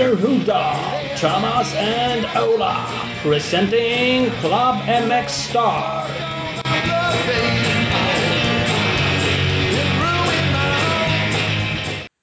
and 0.00 0.18
Ytterhuda, 0.18 1.18
Thomas 1.20 1.74
and 1.74 2.26
Ola, 2.36 2.86
presenting 3.22 4.30
Club 4.40 4.76
MX 4.86 5.28
Star. 5.28 6.04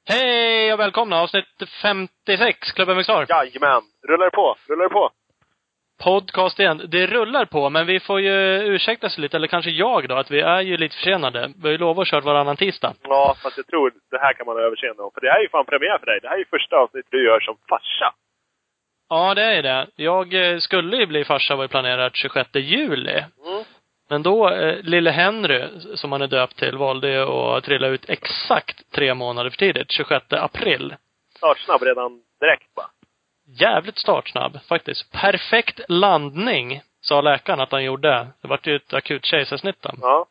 Hej 0.07 0.73
och 0.73 0.80
välkomna 0.80 1.21
avsnitt 1.21 1.45
56, 1.81 2.71
Klubben 2.71 2.98
Mixar. 2.98 3.25
Jajamän. 3.30 3.81
Rullar 4.07 4.26
det 4.26 4.31
på? 4.31 4.55
Rullar 4.67 4.84
det 4.84 4.94
på? 4.94 5.09
Podcast 6.04 6.59
igen. 6.59 6.82
Det 6.88 7.07
rullar 7.07 7.45
på, 7.45 7.70
men 7.70 7.85
vi 7.85 7.99
får 7.99 8.22
ju 8.22 8.63
ursäkta 8.63 9.09
sig 9.09 9.22
lite, 9.22 9.38
eller 9.38 9.48
kanske 9.48 9.72
jag 9.72 10.08
då, 10.08 10.16
att 10.16 10.31
vi 10.31 10.40
är 10.40 10.62
ju 10.62 10.77
lite 10.77 10.95
försenade. 10.95 11.52
Vi 11.58 11.67
har 11.67 11.72
ju 11.72 11.77
lovat 11.77 12.02
att 12.02 12.08
köra 12.08 12.22
varannan 12.22 12.58
tisdag. 12.58 12.94
Ja, 13.03 13.36
fast 13.44 13.58
jag 13.58 13.67
tror 13.67 13.94
det 14.12 14.20
här 14.20 14.34
kan 14.34 14.45
man 14.45 14.55
ha 14.55 14.63
överseende 14.63 15.03
om. 15.03 15.12
För 15.13 15.22
det 15.22 15.30
här 15.30 15.38
är 15.38 15.41
ju 15.41 15.50
fan 15.50 15.66
premiär 15.66 15.98
för 16.00 16.05
dig. 16.05 16.20
Det 16.22 16.27
här 16.27 16.36
är 16.36 16.39
ju 16.39 16.45
första 16.45 16.76
avsnittet 16.76 17.12
du 17.12 17.26
gör 17.26 17.39
som 17.39 17.58
farsa. 17.70 18.13
Ja, 19.09 19.34
det 19.34 19.44
är 19.44 19.63
det. 19.63 19.88
Jag 19.95 20.34
eh, 20.34 20.59
skulle 20.59 20.98
ju 20.98 21.05
bli 21.05 21.26
farsa 21.26 21.55
var 21.55 21.63
ju 21.63 21.67
planerat 21.67 22.16
26 22.16 22.50
juli. 22.53 23.23
Mm. 23.45 23.64
Men 24.09 24.23
då, 24.23 24.50
eh, 24.50 24.84
lille 24.84 25.12
Henry, 25.12 25.67
som 25.95 26.12
han 26.12 26.22
är 26.22 26.27
döpt 26.27 26.59
till, 26.59 26.77
valde 26.77 27.12
ju 27.12 27.22
att 27.22 27.64
trilla 27.64 27.88
ut 27.88 28.09
exakt 28.09 28.91
tre 28.91 29.14
månader 29.14 29.50
för 29.50 29.58
tidigt, 29.58 29.91
26 29.91 30.25
april. 30.30 30.95
Startsnabb 31.38 31.81
redan 31.81 32.22
direkt 32.39 32.75
bara. 32.75 32.88
Jävligt 33.59 33.98
startsnabb, 33.98 34.59
faktiskt. 34.68 35.12
Perfekt 35.12 35.80
landning, 35.88 36.82
sa 37.02 37.22
läkaren 37.22 37.59
att 37.59 37.72
han 37.72 37.84
gjorde. 37.84 38.28
Det 38.41 38.48
vart 38.48 38.68
ju 38.68 38.76
ett 38.76 38.94
akut 38.94 39.26
kejsarsnitt. 39.26 39.86
Ja. 40.02 40.28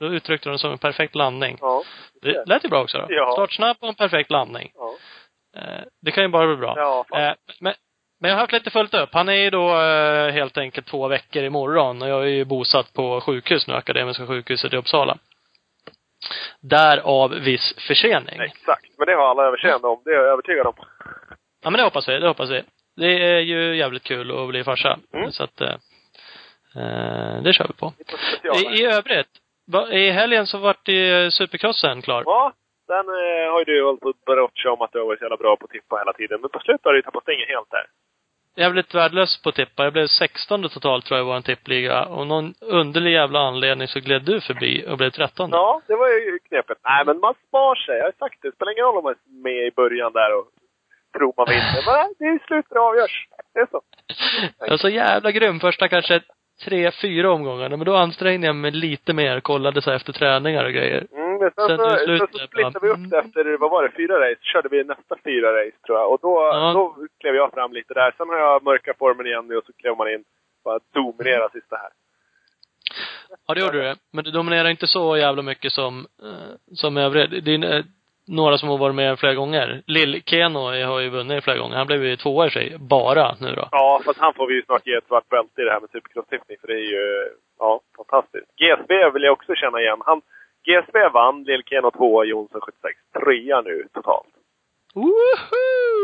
Då 0.00 0.06
uttryckte 0.06 0.48
de 0.48 0.52
det 0.52 0.58
som 0.58 0.72
en 0.72 0.78
perfekt 0.78 1.14
landning. 1.14 1.58
Ja. 1.60 1.82
Det 2.22 2.44
lät 2.46 2.64
ju 2.64 2.68
bra 2.68 2.82
också 2.82 2.98
då. 2.98 3.06
Ja. 3.08 3.32
Startsnabb 3.32 3.76
och 3.80 3.88
en 3.88 3.94
perfekt 3.94 4.30
landning. 4.30 4.72
Ja. 4.74 4.94
Eh, 5.56 5.84
det 6.02 6.10
kan 6.10 6.24
ju 6.24 6.28
bara 6.28 6.46
bli 6.46 6.56
bra. 6.56 6.74
Ja, 6.76 7.04
fan. 7.08 7.22
Eh, 7.22 7.34
men, 7.60 7.74
men 8.20 8.30
jag 8.30 8.36
har 8.36 8.40
haft 8.40 8.52
lite 8.52 8.70
fullt 8.70 8.94
upp. 8.94 9.10
Han 9.12 9.28
är 9.28 9.32
ju 9.32 9.50
då 9.50 9.80
eh, 9.80 10.32
helt 10.32 10.58
enkelt 10.58 10.86
två 10.86 11.08
veckor 11.08 11.42
imorgon 11.42 12.02
och 12.02 12.08
jag 12.08 12.22
är 12.22 12.28
ju 12.28 12.44
bosatt 12.44 12.92
på 12.92 13.20
sjukhus 13.20 13.68
nu, 13.68 13.74
Akademiska 13.74 14.26
sjukhuset 14.26 14.72
i 14.72 14.76
Uppsala. 14.76 15.18
Därav 16.60 17.30
viss 17.30 17.74
försening. 17.88 18.40
Exakt. 18.40 18.98
Men 18.98 19.06
det 19.06 19.14
har 19.14 19.28
alla 19.28 19.46
överseende 19.46 19.88
om. 19.88 20.02
Det 20.04 20.10
är 20.10 20.14
jag 20.14 20.26
övertygad 20.26 20.66
om. 20.66 20.74
Ja 21.62 21.70
men 21.70 21.78
det 21.78 21.84
hoppas 21.84 22.08
vi, 22.08 22.18
det 22.18 22.28
hoppas 22.28 22.50
vi. 22.50 22.62
Det 22.96 23.24
är 23.24 23.40
ju 23.40 23.76
jävligt 23.76 24.02
kul 24.02 24.30
att 24.30 24.48
bli 24.48 24.64
farsa. 24.64 24.98
Mm. 25.12 25.32
Så 25.32 25.44
att, 25.44 25.60
eh, 25.60 25.74
eh, 26.76 27.42
det 27.42 27.52
kör 27.52 27.66
vi 27.68 27.74
på. 27.74 27.92
I, 28.58 28.82
I 28.82 28.84
övrigt, 28.84 29.28
i 29.90 30.10
helgen 30.10 30.46
så 30.46 30.58
vart 30.58 30.84
det 30.84 31.34
supercrossen 31.34 32.02
klar. 32.02 32.22
Ja, 32.26 32.52
den 32.88 33.08
eh, 33.08 33.52
har 33.52 33.58
ju 33.58 33.64
du 33.64 33.84
hållit 33.84 34.00
på 34.00 34.08
att 34.08 34.24
brotcha 34.24 34.70
om 34.70 34.80
att 34.80 34.92
du 34.92 34.98
har 34.98 35.06
varit 35.06 35.18
så 35.18 35.24
jävla 35.24 35.36
bra 35.36 35.56
på 35.56 35.64
att 35.64 35.70
tippa 35.70 35.96
hela 35.96 36.12
tiden. 36.12 36.40
Men 36.40 36.50
på 36.50 36.58
slutet 36.58 36.84
har 36.84 36.92
du 36.92 36.98
ju 36.98 37.02
tappat 37.02 37.22
stängen 37.22 37.48
helt 37.48 37.70
där. 37.70 37.86
Jävligt 38.56 38.94
värdelös 38.94 39.42
på 39.42 39.48
att 39.48 39.54
tippa. 39.54 39.84
Jag 39.84 39.92
blev 39.92 40.06
16 40.06 40.68
totalt 40.68 41.04
tror 41.04 41.18
jag 41.18 41.26
i 41.26 41.30
vår 41.30 41.40
tippliga. 41.40 42.04
Och 42.04 42.26
någon 42.26 42.54
underlig 42.60 43.12
jävla 43.12 43.38
anledning 43.38 43.88
så 43.88 44.00
gled 44.00 44.22
du 44.22 44.40
förbi 44.40 44.84
och 44.88 44.98
blev 44.98 45.10
13. 45.10 45.50
Ja, 45.52 45.80
det 45.86 45.96
var 45.96 46.08
ju 46.08 46.38
knepigt. 46.48 46.80
Nej, 46.84 47.04
men 47.06 47.20
man 47.20 47.34
spar 47.48 47.74
sig. 47.74 47.96
Jag 47.98 48.04
har 48.04 48.12
sagt 48.12 48.42
det. 48.42 48.48
Det 48.48 48.54
spelar 48.54 48.72
ingen 48.72 48.84
roll 48.84 48.96
om 48.96 49.04
man 49.04 49.12
är 49.12 49.42
med 49.42 49.66
i 49.66 49.70
början 49.70 50.12
där 50.12 50.38
och 50.38 50.46
tror 51.18 51.34
man 51.36 51.46
vinner. 51.48 51.82
Men 51.86 52.14
det 52.18 52.24
är 52.24 52.36
i 52.36 52.38
slutet 52.46 52.70
det 52.70 52.80
avgörs. 52.80 53.26
Det 53.54 53.60
är 53.60 53.66
så. 53.70 53.80
Jag 54.58 54.70
var 54.70 54.76
så 54.76 54.88
jävla 54.88 55.30
grym 55.32 55.60
första 55.60 55.88
kanske 55.88 56.20
tre, 56.64 56.90
fyra 56.90 57.32
omgångarna. 57.32 57.76
Men 57.76 57.86
då 57.86 57.96
ansträngde 57.96 58.46
jag 58.46 58.56
mig 58.56 58.70
lite 58.70 59.12
mer. 59.12 59.40
Kollade 59.40 59.82
så 59.82 59.90
efter 59.90 60.12
träningar 60.12 60.64
och 60.64 60.72
grejer. 60.72 61.06
Mm, 61.12 61.38
men 61.38 61.50
sen, 61.50 61.68
Sen 61.68 61.78
så, 61.78 61.90
sen 61.96 62.18
så 62.32 62.38
splittade 62.46 62.78
vi 62.82 62.88
upp 62.88 63.10
det 63.10 63.18
efter, 63.18 63.58
vad 63.58 63.70
var 63.70 63.82
det, 63.82 63.90
fyra 63.96 64.30
race? 64.30 64.40
körde 64.42 64.68
vi 64.68 64.84
nästa 64.84 65.16
fyra 65.24 65.48
race 65.60 65.76
tror 65.86 65.98
jag. 65.98 66.12
Och 66.12 66.18
då, 66.22 66.34
Ja. 66.52 66.72
då 66.72 67.06
klev 67.20 67.34
jag 67.34 67.52
fram 67.52 67.72
lite 67.72 67.94
där. 67.94 68.14
Sen 68.16 68.28
har 68.28 68.36
jag 68.38 68.62
mörka 68.62 68.94
formen 68.98 69.26
igen 69.26 69.46
nu 69.48 69.56
och 69.56 69.64
så 69.66 69.72
klev 69.72 69.96
man 69.96 70.08
in. 70.10 70.24
Bara 70.64 70.78
dominera 70.94 71.48
sista 71.48 71.76
här. 71.76 71.90
Ja, 73.46 73.54
det 73.54 73.60
gjorde 73.60 73.88
du. 73.88 73.94
Men 74.12 74.24
du 74.24 74.30
dominerar 74.30 74.68
inte 74.68 74.86
så 74.86 75.16
jävla 75.16 75.42
mycket 75.42 75.72
som, 75.72 76.06
eh, 76.22 76.74
som 76.74 76.96
övriga. 76.96 77.24
Är 77.24 77.74
eh, 77.78 77.84
några 78.30 78.58
som 78.58 78.68
har 78.68 78.78
varit 78.78 78.94
med 78.94 79.18
flera 79.18 79.34
gånger. 79.34 79.82
Lill-Keno 79.86 80.84
har 80.86 81.00
ju 81.00 81.08
vunnit 81.08 81.44
flera 81.44 81.58
gånger. 81.58 81.76
Han 81.76 81.86
blev 81.86 82.04
ju 82.04 82.16
tvåa 82.16 82.46
i 82.46 82.50
sig, 82.50 82.76
bara 82.78 83.36
nu 83.40 83.54
då. 83.54 83.68
Ja, 83.72 84.00
fast 84.04 84.18
han 84.18 84.34
får 84.34 84.46
vi 84.46 84.54
ju 84.54 84.62
snart 84.62 84.86
ge 84.86 84.94
ett 84.94 85.06
svart 85.06 85.28
bälte 85.28 85.62
i 85.62 85.64
det 85.64 85.70
här 85.72 85.80
med 85.80 85.90
supercross-tippning. 85.90 86.56
För 86.60 86.68
det 86.68 86.74
är 86.74 86.90
ju, 86.96 87.28
ja, 87.58 87.80
fantastiskt. 87.96 88.46
GSB 88.60 89.10
vill 89.14 89.22
jag 89.22 89.32
också 89.32 89.54
känna 89.54 89.80
igen. 89.80 90.02
Han, 90.06 90.20
GSB 90.66 91.08
vann, 91.12 91.44
Lill-Keno 91.44 91.90
tvåa, 91.90 92.24
Jonsson 92.24 92.60
76. 92.60 92.98
Trea 93.24 93.60
nu 93.60 93.88
totalt. 93.92 94.28
Woho! 94.94 95.10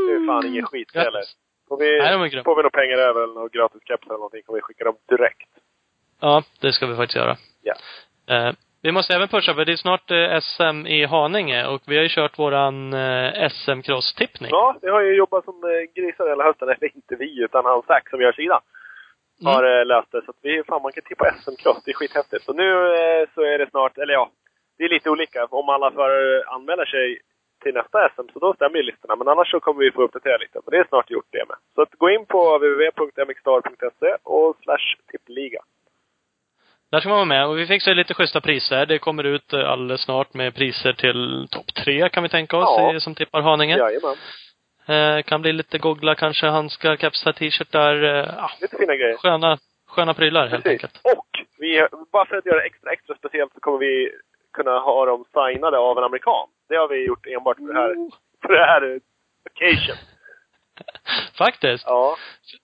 Det 0.08 0.14
är 0.14 0.26
fan 0.26 0.46
ingen 0.46 0.66
skit 0.66 0.92
Grattis. 0.92 1.04
heller. 1.04 1.22
Får 1.68 1.76
vi, 1.78 1.98
Nej, 1.98 2.42
får 2.44 2.56
vi 2.56 2.62
några 2.62 2.70
pengar 2.80 2.98
över 2.98 3.22
eller 3.22 3.34
några 3.34 3.48
gratis 3.48 3.82
caps 3.84 4.06
eller 4.06 4.14
någonting 4.14 4.42
kommer 4.42 4.58
vi 4.58 4.62
skicka 4.62 4.84
dem 4.84 4.96
direkt. 5.08 5.50
Ja, 6.20 6.42
det 6.60 6.72
ska 6.72 6.86
vi 6.86 6.96
faktiskt 6.96 7.16
göra. 7.16 7.36
Ja. 7.62 7.74
Eh, 8.34 8.52
vi 8.86 8.92
måste 8.92 9.14
även 9.14 9.28
pusha, 9.28 9.54
för 9.54 9.64
det 9.64 9.72
är 9.72 9.76
snart 9.86 10.10
eh, 10.10 10.40
SM 10.40 10.86
i 10.86 11.04
Haninge 11.04 11.66
och 11.66 11.82
vi 11.86 11.96
har 11.96 12.02
ju 12.02 12.08
kört 12.08 12.38
våran 12.38 12.92
eh, 12.92 13.48
SM-cross-tippning. 13.50 14.50
Ja, 14.50 14.76
vi 14.82 14.88
har 14.90 15.00
ju 15.00 15.12
jobbat 15.16 15.44
som 15.44 15.54
eh, 15.64 15.82
grisar 15.96 16.28
hela 16.28 16.44
hösten. 16.44 16.68
Eller 16.68 16.96
inte 16.96 17.16
vi, 17.16 17.44
utan 17.44 17.64
han 17.64 17.82
Zack 17.82 18.10
som 18.10 18.20
gör 18.20 18.32
sidan. 18.32 18.60
Mm. 19.40 19.52
Har 19.52 19.84
löst 19.84 20.12
det. 20.12 20.22
Så 20.24 20.30
att 20.30 20.40
vi, 20.42 20.62
fan 20.68 20.82
man 20.82 20.92
kan 20.92 21.02
tippa 21.04 21.24
SM-cross. 21.24 21.82
Det 21.84 21.90
är 21.90 21.94
skithäftigt. 21.94 22.48
Och 22.48 22.56
nu 22.56 22.70
så 23.34 23.40
är 23.42 23.58
det 23.58 23.70
snart, 23.70 23.98
eller 23.98 24.14
ja, 24.14 24.30
det 24.78 24.84
är 24.84 24.88
lite 24.88 25.10
olika. 25.10 25.46
Om 25.50 25.68
alla 25.68 25.90
förare 25.90 26.44
anmäler 26.46 26.84
sig 26.84 27.20
till 27.62 27.74
nästa 27.74 28.08
SM, 28.14 28.28
så 28.32 28.38
då 28.38 28.54
stämmer 28.54 28.76
ju 28.76 28.82
listorna. 28.82 29.16
Men 29.16 29.28
annars 29.28 29.50
så 29.50 29.60
kommer 29.60 29.80
vi 29.84 29.90
få 29.90 30.02
uppdatera 30.02 30.36
lite. 30.36 30.58
Men 30.64 30.70
det 30.72 30.78
är 30.78 30.88
snart 30.88 31.10
gjort 31.10 31.30
det 31.30 31.44
med. 31.48 31.56
Så 31.74 31.82
att 31.82 31.92
gå 32.02 32.10
in 32.10 32.26
på 32.26 32.58
www.mxstar.se 32.58 34.10
och 34.22 34.56
slash 34.62 34.86
tippliga. 35.10 35.60
Där 36.92 37.00
ska 37.00 37.08
man 37.08 37.18
vara 37.18 37.24
med. 37.24 37.46
Och 37.46 37.58
vi 37.58 37.66
fixar 37.66 37.94
lite 37.94 38.14
schyssta 38.14 38.40
priser. 38.40 38.86
Det 38.86 38.98
kommer 38.98 39.24
ut 39.24 39.52
eh, 39.52 39.70
alldeles 39.70 40.00
snart 40.00 40.34
med 40.34 40.54
priser 40.54 40.92
till 40.92 41.46
topp 41.50 41.74
tre, 41.74 42.08
kan 42.08 42.22
vi 42.22 42.28
tänka 42.28 42.56
oss, 42.56 42.78
Ja. 42.78 43.00
som 43.00 43.14
tippar 43.14 43.40
Haninge. 43.40 43.76
Jajamän. 43.78 44.16
Eh, 44.88 45.22
kan 45.22 45.42
bli 45.42 45.52
lite 45.52 45.78
googlar 45.78 46.14
kanske, 46.14 46.46
handskar, 46.46 46.96
kepsar, 46.96 47.32
t-shirtar. 47.32 48.02
Eh, 48.04 48.34
ja, 48.36 48.50
Lite 48.60 48.76
fina 48.76 48.96
grejer. 48.96 49.16
sköna, 49.16 49.58
sköna 49.88 50.14
prylar 50.14 50.46
helt 50.46 50.64
Precis. 50.64 50.84
enkelt. 50.84 51.00
Och 51.16 51.26
vi, 51.58 51.86
bara 52.12 52.26
för 52.26 52.36
att 52.36 52.46
göra 52.46 52.56
det 52.60 52.66
extra, 52.66 52.92
extra 52.92 53.14
speciellt 53.16 53.52
så 53.54 53.60
kommer 53.60 53.78
vi 53.78 54.10
kunna 54.52 54.78
ha 54.78 55.06
dem 55.06 55.24
signade 55.34 55.78
av 55.78 55.98
en 55.98 56.04
amerikan. 56.04 56.48
Det 56.68 56.76
har 56.76 56.88
vi 56.88 57.06
gjort 57.06 57.26
enbart 57.26 57.56
för 57.56 57.72
det 57.72 57.80
här, 57.80 57.94
för 58.42 58.52
det 58.52 58.64
här 58.64 58.82
eh, 58.94 58.98
occasion. 59.50 59.96
Faktiskt. 61.38 61.84
Ja. 61.86 62.16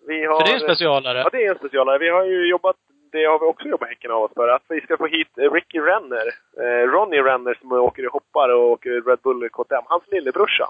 Vi 0.08 0.24
har, 0.24 0.40
För 0.40 0.46
det 0.46 0.50
är 0.52 0.54
en 0.54 0.60
specialare. 0.60 1.18
Ja, 1.18 1.28
det 1.32 1.44
är 1.46 1.50
en 1.50 1.58
specialare. 1.58 1.98
Vi 1.98 2.08
har 2.08 2.24
ju 2.24 2.50
jobbat, 2.50 2.76
det 3.12 3.24
har 3.24 3.38
vi 3.38 3.46
också 3.46 3.68
jobbat 3.68 3.88
häcken 3.88 4.10
av 4.10 4.22
oss 4.22 4.32
för, 4.34 4.48
att 4.48 4.62
vi 4.68 4.80
ska 4.80 4.96
få 4.96 5.06
hit 5.06 5.28
Ricky 5.36 5.78
Renner, 5.80 6.26
eh, 6.62 6.86
Ronnie 6.90 7.22
Renner 7.22 7.54
som 7.60 7.72
åker 7.72 8.02
i 8.02 8.06
hoppar 8.06 8.48
och 8.48 8.70
åker 8.70 9.00
Red 9.08 9.18
Bull 9.22 9.48
KTM, 9.48 9.82
hans 9.86 10.02
lillebrorsa. 10.10 10.68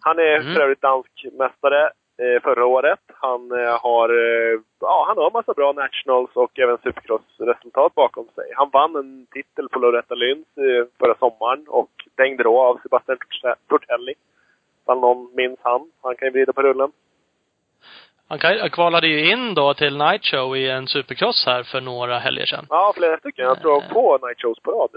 Han 0.00 0.18
är 0.18 0.40
Mm. 0.40 0.54
för 0.54 0.60
övrigt 0.62 0.80
dansk 0.80 1.26
mästare 1.32 1.90
eh, 2.18 2.42
förra 2.42 2.66
året. 2.66 3.00
Han 3.14 3.52
eh, 3.52 3.80
har, 3.80 4.08
eh, 4.08 4.60
ja, 4.80 5.04
han 5.08 5.16
har 5.16 5.30
massa 5.30 5.52
bra 5.52 5.72
nationals 5.72 6.30
och 6.34 6.58
även 6.58 6.78
supercross-resultat 6.78 7.94
bakom 7.94 8.26
sig. 8.34 8.52
Han 8.54 8.70
vann 8.72 8.96
en 8.96 9.26
titel 9.30 9.68
på 9.68 9.78
Loretta 9.78 10.14
Lyns 10.14 10.46
eh, 10.56 10.86
förra 10.98 11.14
sommaren 11.14 11.64
och 11.68 11.90
dängde 12.14 12.42
då 12.42 12.60
av 12.60 12.78
Sebastian 12.82 13.18
Torte- 13.18 13.54
Tortelli. 13.68 14.14
Ifall 14.82 15.00
någon 15.00 15.30
minns 15.34 15.58
han. 15.62 15.90
Han 16.02 16.16
kan 16.16 16.26
ju 16.28 16.32
vrida 16.32 16.52
på 16.52 16.62
rullen. 16.62 16.92
Han 18.28 18.70
kvalade 18.70 19.06
ju 19.06 19.30
in 19.32 19.54
då 19.54 19.74
till 19.74 19.96
Night 19.98 20.24
Show 20.24 20.56
i 20.56 20.70
en 20.70 20.86
supercross 20.88 21.46
här 21.46 21.62
för 21.62 21.80
några 21.80 22.18
helger 22.18 22.46
sedan. 22.46 22.66
Ja, 22.70 22.92
flera 22.96 23.18
stycken. 23.18 23.44
Jag 23.44 23.60
tror 23.60 23.82
Eh. 23.82 23.92
på 23.92 24.18
Night 24.26 24.40
Shows 24.42 24.58
på 24.62 24.70
rad. 24.72 24.90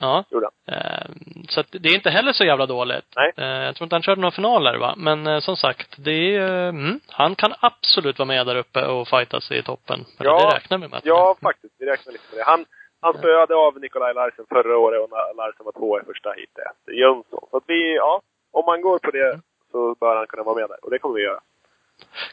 Ja. 0.00 0.24
Gjorde 0.30 0.48
han. 0.66 0.74
Eh, 0.76 1.06
så 1.48 1.60
att 1.60 1.66
det 1.70 1.88
är 1.88 1.94
inte 1.94 2.10
heller 2.10 2.32
så 2.32 2.44
jävla 2.44 2.66
dåligt. 2.66 3.04
Nej. 3.16 3.32
Eh, 3.36 3.46
jag 3.46 3.76
tror 3.76 3.84
inte 3.86 3.94
han 3.94 4.02
körde 4.02 4.20
några 4.20 4.30
finaler 4.34 4.78
va. 4.78 4.94
Men 4.96 5.26
eh, 5.26 5.40
som 5.40 5.56
sagt, 5.56 5.94
det 6.04 6.36
är, 6.36 6.68
mm, 6.68 7.00
han 7.08 7.34
kan 7.34 7.52
absolut 7.60 8.18
vara 8.18 8.26
med 8.26 8.46
där 8.46 8.56
uppe 8.56 8.86
och 8.86 9.08
fightas 9.08 9.50
i 9.52 9.62
toppen. 9.62 10.04
Eller 10.20 10.30
Ja. 10.30 10.38
det 10.50 10.56
räknar 10.56 10.78
vi 10.78 10.88
med. 10.88 11.00
Ja, 11.04 11.36
faktiskt. 11.42 11.74
Vi 11.78 11.86
räknar 11.86 12.12
lite 12.12 12.24
med 12.30 12.38
det. 12.38 12.44
Han, 12.50 12.64
han 13.00 13.14
spöade 13.18 13.54
av 13.54 13.80
Nikolaj 13.80 14.14
Larsen 14.14 14.44
förra 14.48 14.78
året 14.78 15.00
och 15.02 15.10
Larsen 15.36 15.64
var 15.64 15.72
två 15.72 16.00
i 16.00 16.04
första 16.04 16.28
heatet 16.28 16.66
efter 16.76 16.92
Jönsson. 16.92 17.46
Så 17.50 17.56
att 17.56 17.64
vi, 17.66 17.94
ja, 17.96 18.20
om 18.52 18.64
man 18.66 18.80
går 18.80 18.98
på 18.98 19.10
det 19.10 19.40
så 19.72 19.94
bör 20.00 20.16
han 20.16 20.26
kunna 20.26 20.42
vara 20.42 20.56
med 20.56 20.68
där. 20.68 20.84
Och 20.84 20.90
det 20.90 20.98
kommer 20.98 21.14
vi 21.14 21.22
göra. 21.22 21.40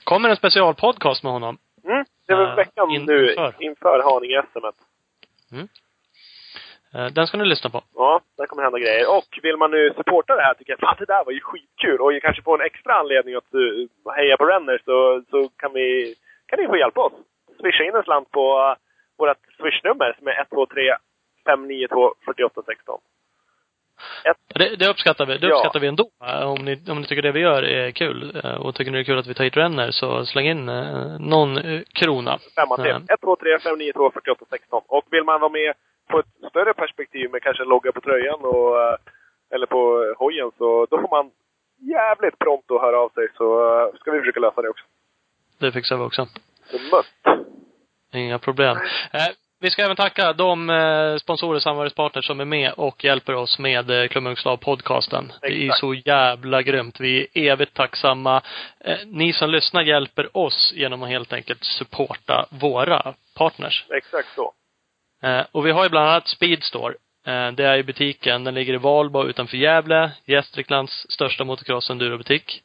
Kommer 0.03 0.29
en 0.29 0.35
specialpodcast 0.35 1.23
med 1.23 1.31
honom. 1.31 1.57
Mm. 1.85 2.05
Det 2.27 2.33
är 2.33 2.37
väl 2.37 2.47
Eh, 2.49 2.55
veckan 2.55 2.91
in- 2.91 3.05
nu 3.05 3.29
inför. 3.29 3.53
inför 3.59 3.99
Haninge 4.03 4.43
SM. 4.53 4.65
Eh, 6.93 7.05
Den 7.13 7.27
ska 7.27 7.37
ni 7.37 7.45
lyssna 7.45 7.69
på. 7.69 7.81
Ja, 7.95 8.21
där 8.37 8.45
kommer 8.45 8.63
hända 8.63 8.79
grejer. 8.79 9.17
Och 9.17 9.39
vill 9.43 9.57
man 9.57 9.71
nu 9.71 9.93
supporta 9.97 10.35
det 10.35 10.41
här 10.41 10.53
tycker 10.53 10.71
jag 10.73 10.79
fan 10.79 10.95
det 10.99 11.05
där 11.05 11.25
var 11.25 11.31
ju 11.31 11.39
skitkul 11.41 12.01
och 12.01 12.11
kanske 12.21 12.41
få 12.43 12.55
en 12.55 12.61
extra 12.65 12.93
anledning 12.93 13.35
att 13.35 13.53
uh, 13.53 13.87
heja 14.15 14.37
på 14.37 14.45
Renner 14.45 14.81
så, 14.85 15.23
så 15.29 15.49
kan 15.57 15.73
vi, 15.73 16.15
kan 16.45 16.59
ni 16.59 16.67
få 16.67 16.77
hjälpa 16.77 17.01
oss. 17.01 17.13
Swisha 17.61 17.83
in 17.83 17.95
en 17.95 18.03
slant 18.03 18.31
på 18.31 18.59
uh, 18.59 18.75
vårt 19.17 19.37
swishnummer 19.57 20.15
som 20.17 20.27
är 20.27 20.31
123 20.41 20.95
592 21.45 22.13
4816. 22.25 22.99
Det, 24.55 24.75
det 24.75 24.87
uppskattar 24.89 25.25
vi. 25.25 25.37
Det 25.37 25.47
Ja. 25.47 25.55
uppskattar 25.55 25.79
vi 25.79 25.87
ändå. 25.87 26.09
Om 26.45 26.65
ni, 26.65 26.81
om 26.89 27.01
ni 27.01 27.07
tycker 27.07 27.21
det 27.21 27.31
vi 27.31 27.39
gör 27.39 27.63
är 27.63 27.91
kul 27.91 28.41
eh, 28.43 28.53
och 28.53 28.75
tycker 28.75 28.91
ni 28.91 28.97
det 28.97 29.01
är 29.01 29.05
kul 29.05 29.19
att 29.19 29.27
vi 29.27 29.33
tar 29.33 29.43
hit 29.43 29.57
Renner 29.57 29.91
så 29.91 30.25
släng 30.25 30.47
in 30.47 30.69
eh, 30.69 31.19
någon 31.19 31.57
eh, 31.57 31.81
krona. 31.93 32.39
Femma 32.55 32.75
till. 32.75 32.85
Ja. 33.07 33.15
123 33.21 33.59
592 33.59 34.11
4816. 34.13 34.81
Och 34.87 35.05
vill 35.11 35.23
man 35.23 35.41
vara 35.41 35.51
med 35.51 35.73
på 36.09 36.19
ett 36.19 36.49
större 36.49 36.73
perspektiv 36.73 37.31
med 37.31 37.41
kanske 37.41 37.63
en 37.63 37.69
logga 37.69 37.91
på 37.91 38.01
tröjan 38.01 38.39
och, 38.41 38.75
eller 39.55 39.65
på 39.65 40.13
hojen 40.17 40.51
så 40.57 40.87
då 40.89 41.01
får 41.01 41.09
man 41.09 41.31
jävligt 41.79 42.39
prompt 42.39 42.71
att 42.71 42.81
höra 42.81 42.99
av 42.99 43.09
sig 43.09 43.27
så 43.37 43.45
ska 43.99 44.11
vi 44.11 44.19
försöka 44.19 44.39
lösa 44.39 44.61
det 44.61 44.69
också. 44.69 44.85
Det 45.59 45.71
fixar 45.71 45.97
vi 45.97 46.03
också. 46.03 46.27
Så 46.71 46.77
must. 46.77 47.45
Inga 48.13 48.39
problem. 48.39 48.77
Vi 49.61 49.71
ska 49.71 49.83
även 49.83 49.95
tacka 49.95 50.33
de 50.33 50.69
eh, 50.69 51.17
sponsorer, 51.17 51.59
samarbetspartners 51.59 52.27
som 52.27 52.39
är 52.39 52.45
med 52.45 52.71
och 52.71 53.03
hjälper 53.03 53.35
oss 53.35 53.59
med 53.59 53.89
eh, 53.89 54.07
Klubbungslag 54.07 54.59
podcasten. 54.59 55.31
Det 55.41 55.67
är 55.67 55.71
så 55.71 55.93
jävla 55.93 56.61
grymt. 56.61 56.99
Vi 56.99 57.27
är 57.33 57.51
evigt 57.51 57.73
tacksamma. 57.73 58.41
Eh, 58.79 58.97
ni 59.05 59.33
som 59.33 59.49
lyssnar 59.49 59.81
hjälper 59.81 60.37
oss 60.37 60.73
genom 60.75 61.03
att 61.03 61.09
helt 61.09 61.33
enkelt 61.33 61.63
supporta 61.63 62.45
våra 62.49 63.13
partners. 63.35 63.85
Exakt 63.89 64.27
så. 64.35 64.53
Och 65.51 65.65
vi 65.65 65.71
har 65.71 65.83
ju 65.83 65.89
bland 65.89 66.09
annat 66.09 66.27
Speedstore. 66.27 66.93
Det 67.53 67.63
är 67.63 67.75
ju 67.75 67.83
butiken, 67.83 68.43
den 68.43 68.53
ligger 68.53 68.73
i 68.73 68.77
Valbo 68.77 69.23
utanför 69.23 69.57
Gävle. 69.57 70.11
Gästriklands 70.25 71.11
största 71.11 71.43
motocross 71.43 71.89
endurobutik. 71.89 72.61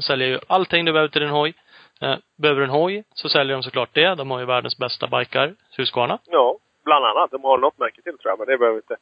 Säljer 0.00 0.28
ju 0.28 0.38
allting 0.46 0.84
du 0.84 0.92
behöver 0.92 1.08
till 1.08 1.20
din 1.20 1.30
hoj. 1.30 1.54
Eh, 2.02 2.16
behöver 2.38 2.60
du 2.60 2.64
en 2.64 2.70
hoj 2.70 3.04
så 3.14 3.28
säljer 3.28 3.56
de 3.56 3.62
såklart 3.62 3.94
det. 3.94 4.14
De 4.14 4.30
har 4.30 4.40
ju 4.40 4.46
världens 4.46 4.78
bästa 4.78 5.06
bikar, 5.06 5.54
Husqvarna. 5.76 6.18
Ja, 6.24 6.58
bland 6.84 7.04
annat. 7.04 7.30
De 7.30 7.44
har 7.44 7.58
något 7.58 7.78
märke 7.78 8.02
till 8.02 8.18
tror 8.18 8.30
jag, 8.30 8.38
men 8.38 8.48
det 8.48 8.58
behöver 8.58 8.74
vi 8.74 8.82
inte 8.82 8.96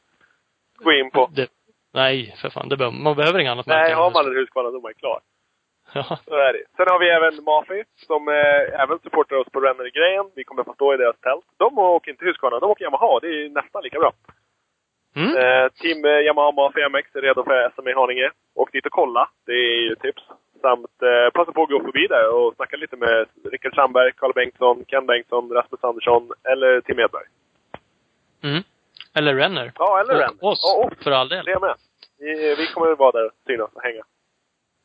gå 0.83 0.91
in 0.91 1.11
på. 1.11 1.29
Det, 1.35 1.49
nej, 1.93 2.35
för 2.41 2.49
fan. 2.49 2.69
Det 2.69 2.77
behöver, 2.77 2.97
man 2.97 3.15
behöver 3.15 3.39
inget 3.39 3.51
annat 3.51 3.65
Nej, 3.65 3.77
märke 3.77 3.91
än 3.91 3.97
har 3.97 4.11
man 4.11 4.25
en 4.25 4.35
Husqvarna 4.35 4.69
då 4.71 4.77
är 4.77 4.81
man 4.81 4.93
klar. 4.93 5.19
Ja. 5.93 6.19
Så 6.25 6.35
är 6.35 6.53
det. 6.53 6.63
Sen 6.77 6.85
har 6.89 6.99
vi 6.99 7.09
även 7.09 7.43
Mafi 7.43 7.83
som 8.07 8.27
eh, 8.27 8.81
även 8.83 8.99
supportar 8.99 9.35
oss 9.35 9.49
på 9.51 9.59
Renner-grejen. 9.59 10.25
Vi 10.35 10.43
kommer 10.43 10.63
få 10.63 10.73
stå 10.73 10.93
i 10.93 10.97
deras 10.97 11.19
tält. 11.19 11.45
De 11.57 11.77
åker 11.77 12.11
inte 12.11 12.25
Husqvarna, 12.25 12.59
de 12.59 12.69
åker 12.69 12.85
Yamaha. 12.85 13.19
Det 13.19 13.27
är 13.27 13.49
nästan 13.49 13.83
lika 13.83 13.99
bra. 13.99 14.11
Mm. 15.15 15.37
Eh, 15.37 15.67
team 15.69 16.05
eh, 16.05 16.19
Yamaha 16.25 16.51
Mafi 16.51 16.89
MX 16.89 17.15
är 17.15 17.21
redo 17.21 17.43
för 17.43 17.69
SM 17.75 17.87
i 17.87 17.93
Haninge. 17.93 18.31
Åk 18.55 18.71
dit 18.71 18.85
och 18.85 18.91
kolla. 18.91 19.29
Det 19.45 19.51
är 19.51 19.81
ju 19.89 19.95
tips. 19.95 20.23
Samt 20.65 21.01
eh, 21.01 21.31
passa 21.33 21.51
på 21.51 21.63
att 21.63 21.69
gå 21.69 21.79
förbi 21.83 22.07
där 22.07 22.25
och 22.35 22.55
snacka 22.55 22.77
lite 22.77 22.95
med 22.95 23.25
Rickard 23.51 23.75
Sandberg, 23.75 24.11
Carl 24.11 24.33
Bengtsson, 24.33 24.85
Ken 24.87 25.05
Bengtsson, 25.05 25.51
Rasmus 25.53 25.83
Andersson 25.83 26.31
eller 26.51 26.81
Tim 26.81 26.99
Edberg. 26.99 27.27
Mm. 28.43 28.63
Eller 29.17 29.35
Renner. 29.35 29.71
Ja, 29.79 29.99
eller 29.99 30.13
och 30.13 30.19
Renner. 30.19 30.43
oss, 30.45 30.59
Ja, 30.63 30.85
och 30.85 31.03
för 31.03 31.11
all 31.11 31.29
del. 31.29 31.45
det 31.45 31.59
med. 31.59 31.75
Vi, 32.19 32.55
vi 32.55 32.67
kommer 32.67 32.95
vara 32.95 33.11
där 33.11 33.25
och 33.25 33.31
synas 33.47 33.69
och 33.73 33.81
hänga. 33.83 34.03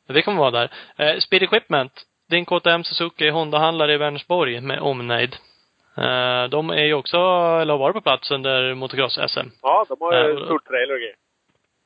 Vi 0.07 0.21
kommer 0.21 0.39
vara 0.39 0.51
där. 0.51 0.71
Eh, 0.97 1.17
Speed 1.19 1.43
Equipment. 1.43 1.91
Din 2.29 2.45
KTM 2.45 2.83
Suzuki 2.83 3.29
Honda-handlare 3.29 3.93
i 3.93 3.97
Vänersborg 3.97 4.61
med 4.61 4.79
omnejd. 4.79 5.35
Eh, 5.97 6.43
de 6.49 6.69
är 6.69 6.83
ju 6.83 6.93
också, 6.93 7.17
eller 7.61 7.71
har 7.73 7.77
varit 7.79 7.93
på 7.95 8.01
plats 8.01 8.31
under 8.31 8.73
motocross-SM. 8.73 9.47
Ja, 9.61 9.85
de 9.89 9.97
har 9.99 10.13
Ja, 10.13 10.29
en 10.29 10.45
stor 10.45 10.59
trailer 10.59 10.93
och 10.93 10.99
grejer. 10.99 11.15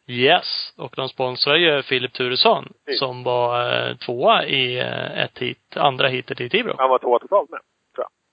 Yes. 0.08 0.74
Och 0.78 0.94
de 0.96 1.10
sponsrar 1.10 1.56
ju 1.56 1.82
Filip 1.84 2.14
Turesson, 2.14 2.66
Fint. 2.86 3.00
som 3.00 3.24
var 3.24 3.50
eh, 3.90 3.96
tvåa 3.96 4.46
i 4.46 4.80
eh, 4.80 5.24
ett 5.24 5.38
hit, 5.40 5.78
andra 5.78 6.08
hitet 6.08 6.42
i 6.42 6.50
Tibro. 6.50 6.76
Han 6.78 6.90
var 6.90 7.00
tvåa 7.00 7.20
totalt 7.20 7.50
med. 7.50 7.60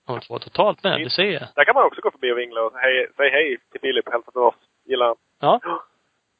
Han 0.05 0.15
var 0.15 0.21
tvåa 0.21 0.39
totalt 0.39 0.83
med, 0.83 0.99
det 0.99 1.09
ser 1.09 1.23
jag. 1.23 1.47
Där 1.55 1.63
kan 1.63 1.75
man 1.75 1.83
också 1.83 2.01
gå 2.01 2.11
förbi 2.11 2.31
och 2.31 2.37
vingla 2.37 2.61
och 2.61 2.73
hej, 2.75 3.07
säg 3.17 3.29
hej 3.29 3.57
till 3.71 3.81
Filip 3.81 4.11
hälsa 4.11 4.31
från 4.33 4.43
oss. 4.43 4.55
Gillar 4.85 5.05
han. 5.05 5.15
Ja, 5.39 5.59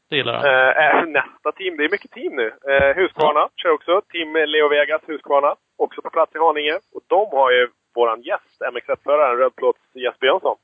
det 0.09 0.15
gillar 0.15 0.33
han. 0.33 0.45
Eh, 0.45 1.05
nästa 1.21 1.51
team, 1.51 1.77
det 1.77 1.83
är 1.85 1.89
mycket 1.89 2.11
team 2.11 2.35
nu. 2.35 2.47
Eh, 2.71 2.95
Husqvarna 2.95 3.49
kör 3.55 3.69
också. 3.69 4.01
Team 4.11 4.33
Leo 4.33 4.67
Vegas 4.69 5.01
Husqvarna. 5.07 5.55
Också 5.77 6.01
på 6.01 6.09
plats 6.09 6.35
i 6.35 6.39
Haninge. 6.39 6.75
Och 6.95 7.01
de 7.07 7.27
har 7.31 7.51
ju 7.51 7.67
våran 7.95 8.21
gäst, 8.21 8.61
MX1-föraren, 8.73 9.37
rödplåts 9.37 9.79
Jesper 9.93 10.25
Jönsson. 10.27 10.57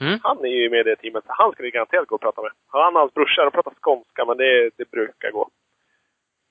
Mm. 0.00 0.18
Han 0.22 0.44
är 0.44 0.48
ju 0.48 0.70
med 0.70 0.80
i 0.80 0.82
det 0.82 0.96
teamet, 0.96 1.24
så 1.26 1.32
han 1.32 1.54
vi 1.58 1.70
garanterat 1.70 2.06
gå 2.06 2.14
och 2.14 2.20
prata 2.20 2.42
med. 2.42 2.50
Han 2.66 2.94
och 2.94 3.00
hans 3.00 3.14
brorsa, 3.14 3.44
de 3.44 3.50
pratar 3.50 3.74
skånska, 3.80 4.24
men 4.24 4.36
det, 4.36 4.70
det 4.76 4.90
brukar 4.90 5.30
gå. 5.30 5.50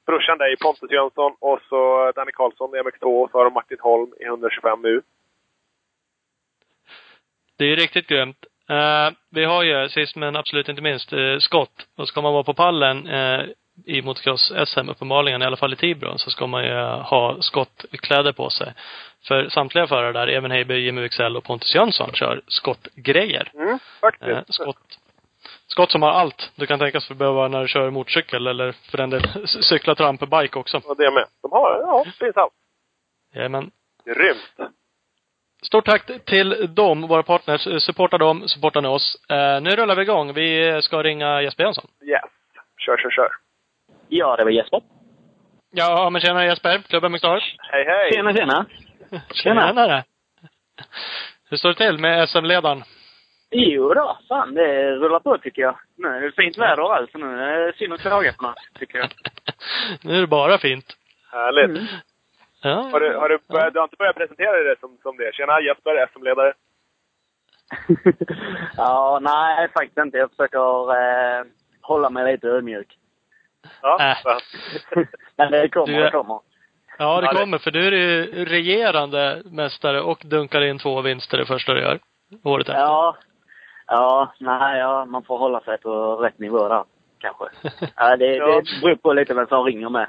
Brorsan 0.05 0.37
där 0.37 0.45
är 0.45 0.55
Pontus 0.55 0.91
Jönsson 0.91 1.35
och 1.39 1.59
så 1.69 2.11
Danny 2.15 2.31
Karlsson 2.31 2.75
i 2.75 2.79
MX2 2.79 3.23
och 3.23 3.31
så 3.31 3.37
har 3.37 3.45
de 3.45 3.53
Martin 3.53 3.77
Holm 3.81 4.13
i 4.19 4.23
125 4.23 4.81
nu. 4.81 5.01
Det 7.57 7.65
är 7.65 7.75
riktigt 7.75 8.07
grymt. 8.07 8.45
Eh, 8.69 9.09
vi 9.29 9.45
har 9.45 9.63
ju, 9.63 9.89
sist 9.89 10.15
men 10.15 10.35
absolut 10.35 10.69
inte 10.69 10.81
minst, 10.81 11.13
eh, 11.13 11.37
skott. 11.39 11.87
Och 11.97 12.07
ska 12.07 12.21
man 12.21 12.33
vara 12.33 12.43
på 12.43 12.53
pallen 12.53 13.07
eh, 13.07 13.45
i 13.85 14.01
motocross-SM 14.01 14.89
uppenbarligen, 14.91 15.41
i 15.41 15.45
alla 15.45 15.57
fall 15.57 15.73
i 15.73 15.75
Tibro, 15.75 16.17
så 16.17 16.29
ska 16.29 16.47
man 16.47 16.63
ju 16.63 16.75
ha 16.83 17.37
skottkläder 17.41 18.31
på 18.31 18.49
sig. 18.49 18.73
För 19.27 19.49
samtliga 19.49 19.87
förare 19.87 20.11
där, 20.11 20.27
även 20.27 20.51
Heiberg, 20.51 20.85
Jimmy 20.85 21.01
Wicksell 21.01 21.37
och 21.37 21.43
Pontus 21.43 21.75
Jönsson, 21.75 22.11
kör 22.13 22.41
skottgrejer. 22.47 23.51
Mm, 23.53 23.79
faktiskt. 24.01 24.29
Eh, 24.29 24.43
skott. 24.47 24.99
Skott 25.67 25.91
som 25.91 26.01
har 26.01 26.11
allt 26.11 26.51
du 26.55 26.65
kan 26.65 26.79
tänkas 26.79 27.09
behöva 27.09 27.47
när 27.47 27.61
du 27.61 27.67
kör 27.67 27.89
motorcykel 27.89 28.47
eller 28.47 28.71
för 28.71 28.97
den 28.97 29.09
del 29.09 29.47
cykla 29.47 29.95
tramperbike 29.95 30.59
också. 30.59 30.81
Och 30.85 30.97
det 30.97 31.11
med. 31.11 31.25
De 31.41 31.51
har, 31.51 31.79
ja, 31.81 32.05
finns 32.19 32.37
allt. 32.37 32.53
Jajamän. 33.33 33.71
Grymt. 34.05 34.71
Stort 35.63 35.85
tack 35.85 36.25
till 36.25 36.75
dem, 36.75 37.01
våra 37.01 37.23
partners. 37.23 37.83
Supporta 37.83 38.17
dem, 38.17 38.47
supportar 38.47 38.81
ni 38.81 38.87
oss. 38.87 39.17
Eh, 39.29 39.61
nu 39.61 39.69
rullar 39.69 39.95
vi 39.95 40.01
igång. 40.01 40.33
Vi 40.33 40.79
ska 40.81 41.03
ringa 41.03 41.41
Jesper 41.41 41.63
Jönsson. 41.63 41.87
Yes. 42.01 42.21
Kör, 42.77 42.97
kör, 42.97 43.09
kör. 43.09 43.29
Ja, 44.15 44.35
det 44.35 44.43
var 44.43 44.51
Jesper. 44.51 44.81
Ja, 45.71 46.09
men 46.09 46.21
tjena 46.21 46.45
Jesper. 46.45 46.77
Klubben 46.89 47.11
med 47.11 47.19
Stars. 47.19 47.55
Hej, 47.59 47.85
hej! 47.85 48.13
Tjena, 48.13 48.33
tjena. 48.33 48.65
Tjenare. 49.43 50.03
Hur 51.49 51.57
står 51.57 51.69
det 51.69 51.75
till 51.75 51.97
med 51.97 52.29
SM-ledaren? 52.29 52.83
Jo 53.51 53.93
då, 53.93 54.17
fan 54.27 54.53
det 54.53 54.91
rullar 54.91 55.19
på 55.19 55.37
tycker 55.37 55.61
jag. 55.61 55.75
Nu 55.97 56.07
är 56.07 56.21
det 56.21 56.31
fint 56.31 56.57
väder 56.57 56.79
och 56.79 56.95
allt, 56.95 57.11
så 57.11 57.17
nu 57.17 57.25
är 57.25 57.67
det 57.67 57.73
synd 57.73 57.93
att 57.93 58.01
klaga 58.01 58.33
på 58.33 58.43
något, 58.43 58.55
tycker 58.79 58.97
jag. 58.97 59.09
nu 60.03 60.15
är 60.15 60.21
det 60.21 60.27
bara 60.27 60.57
fint. 60.57 60.85
Härligt. 61.31 61.77
Mm. 61.77 61.85
Ja. 62.63 62.89
Har 62.91 62.99
du, 62.99 63.15
har 63.17 63.29
du, 63.29 63.37
börjat, 63.49 63.73
du 63.73 63.79
har 63.79 63.83
inte 63.83 63.97
börjat 63.97 64.15
presentera 64.15 64.63
dig 64.63 64.75
som, 64.79 64.97
som 65.01 65.17
det? 65.17 65.33
Tjena, 65.33 65.61
Jesper, 65.61 66.07
SM-ledare. 66.13 66.53
ja, 68.77 69.19
nej 69.21 69.69
faktiskt 69.73 69.97
inte. 69.97 70.17
Jag 70.17 70.29
försöker 70.29 70.65
eh, 71.01 71.45
hålla 71.81 72.09
mig 72.09 72.31
lite 72.31 72.47
ödmjuk. 72.47 72.97
Ja, 73.81 73.99
Äh. 73.99 74.17
Men 75.37 75.51
det 75.51 75.69
kommer, 75.69 75.87
Du 75.87 75.95
är- 75.99 76.03
det 76.03 76.11
kommer. 76.11 76.39
Ja, 76.97 77.21
det 77.21 77.27
kommer. 77.27 77.57
För 77.57 77.71
du 77.71 77.87
är 77.87 77.91
ju 77.91 78.45
regerande 78.45 79.41
mästare 79.45 80.01
och 80.01 80.21
dunkar 80.25 80.61
in 80.61 80.79
två 80.79 81.01
vinster 81.01 81.37
det 81.37 81.45
första 81.45 81.73
du 81.73 81.81
gör. 81.81 81.99
Året 82.43 82.69
efter. 82.69 82.81
Ja. 82.81 83.17
Ja, 83.87 84.33
nej, 84.39 84.79
ja, 84.79 85.05
man 85.05 85.23
får 85.23 85.37
hålla 85.37 85.59
sig 85.61 85.77
på 85.77 86.15
rätt 86.15 86.39
nivå 86.39 86.67
där, 86.67 86.83
kanske. 87.19 87.45
Ja, 87.95 88.17
det, 88.17 88.25
Ja. 88.35 88.45
det 88.61 88.81
beror 88.81 88.95
på 88.95 89.13
lite 89.13 89.33
vem 89.33 89.47
som 89.47 89.63
ringer 89.65 89.89
med. 89.89 90.07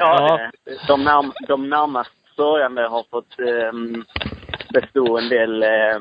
Ja. 0.00 0.40
eh, 0.40 0.48
De, 0.88 1.04
närm 1.04 1.32
de 1.48 1.68
närmast 1.70 2.10
sörjande 2.36 2.82
har 2.82 3.04
fått 3.10 3.38
eh, 3.38 3.72
bestå 4.74 5.18
en 5.18 5.28
del, 5.28 5.62
eh, 5.62 5.98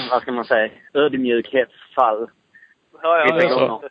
vad 0.10 0.22
ska 0.22 0.32
man 0.32 0.44
säga, 0.44 0.70
ödmjukhetsfall. 0.94 2.30
Ja, 3.02 3.18
ja, 3.26 3.42
ja. 3.42 3.82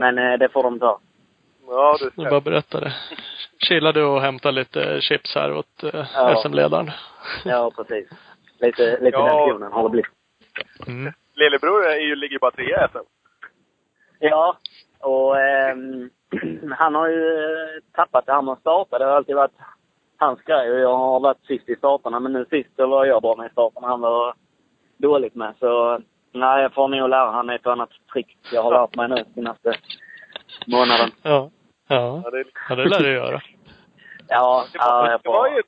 Men 0.00 0.18
eh, 0.18 0.38
det 0.38 0.48
får 0.48 0.62
de 0.62 0.78
ta. 0.78 1.00
Ja, 1.66 1.96
du 2.00 2.04
Du 2.16 2.22
ser. 2.22 2.30
bara 2.30 2.40
berätta 2.40 2.80
det. 2.80 2.92
Chilla 3.68 3.92
du 3.92 4.04
och 4.04 4.20
hämta 4.20 4.50
lite 4.50 5.00
chips 5.00 5.34
här 5.34 5.52
åt 5.52 5.82
eh, 5.84 6.06
Ja. 6.14 6.42
SM-ledaren. 6.42 6.90
Ja, 7.44 7.70
precis. 7.76 8.08
Lite, 8.60 8.98
lite 9.00 9.16
Ja. 9.18 9.24
den 9.46 9.48
tonen 9.54 9.72
har 9.72 9.82
det 9.82 9.88
blivit. 9.88 10.10
Mm. 10.86 11.12
Lillebror 11.34 11.86
är 11.86 11.96
ju, 12.00 12.16
ligger 12.16 12.38
bara 12.38 12.50
trea 12.50 12.84
i 12.84 12.88
SM. 12.88 12.98
Ja, 14.20 14.56
och 15.00 15.40
ehm, 15.40 16.10
han 16.78 16.94
har 16.94 17.08
ju 17.08 17.38
eh, 17.44 17.82
tappat 17.92 18.26
det 18.26 18.32
här 18.32 18.42
med 18.42 18.52
att 18.52 18.60
starta. 18.60 18.98
Det 18.98 19.04
har 19.04 19.12
alltid 19.12 19.36
varit 19.36 19.58
hans 20.16 20.42
grej 20.42 20.72
och 20.72 20.78
jag 20.80 20.96
har 20.96 21.20
varit 21.20 21.46
sist 21.46 21.68
i 21.68 21.76
starterna. 21.76 22.20
Men 22.20 22.32
nu 22.32 22.44
sist 22.50 22.76
så 22.76 22.86
var 22.86 23.04
jag 23.04 23.22
bra 23.22 23.36
med 23.36 23.46
i 23.46 23.52
starterna. 23.52 23.86
Han 23.88 24.00
var 24.00 24.34
dåligt 24.96 25.34
med. 25.34 25.54
Så 25.58 26.00
nej, 26.32 26.62
jag 26.62 26.74
får 26.74 26.88
nog 26.88 27.08
lära 27.08 27.30
han 27.30 27.50
ett 27.50 27.66
annat 27.66 27.90
trick 28.12 28.38
jag 28.52 28.62
har 28.62 28.72
lärt 28.72 28.96
mig 28.96 29.08
nu 29.08 29.24
senaste 29.34 29.72
månaden. 30.66 31.10
Ja. 31.22 31.50
Ja. 31.88 32.22
Ja, 32.24 32.30
det, 32.30 32.44
Ja, 32.68 32.74
det 32.74 32.84
lär 32.84 33.02
du 33.02 33.12
göra. 33.12 33.40
Ja, 34.28 34.64
det, 34.72 34.78
ja 34.78 35.02
var, 35.02 35.10
jag 35.10 35.20
det, 35.22 35.28
var 35.28 35.48
ju, 35.48 35.54
får... 35.54 35.62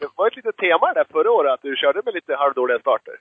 det 0.00 0.08
var 0.16 0.26
ett 0.26 0.36
litet 0.36 0.56
tema 0.56 0.92
där 0.92 1.06
förra 1.12 1.30
året, 1.30 1.52
att 1.52 1.62
du 1.62 1.76
körde 1.76 2.02
med 2.04 2.14
lite 2.14 2.36
halvdåliga 2.36 2.78
starter. 2.78 3.14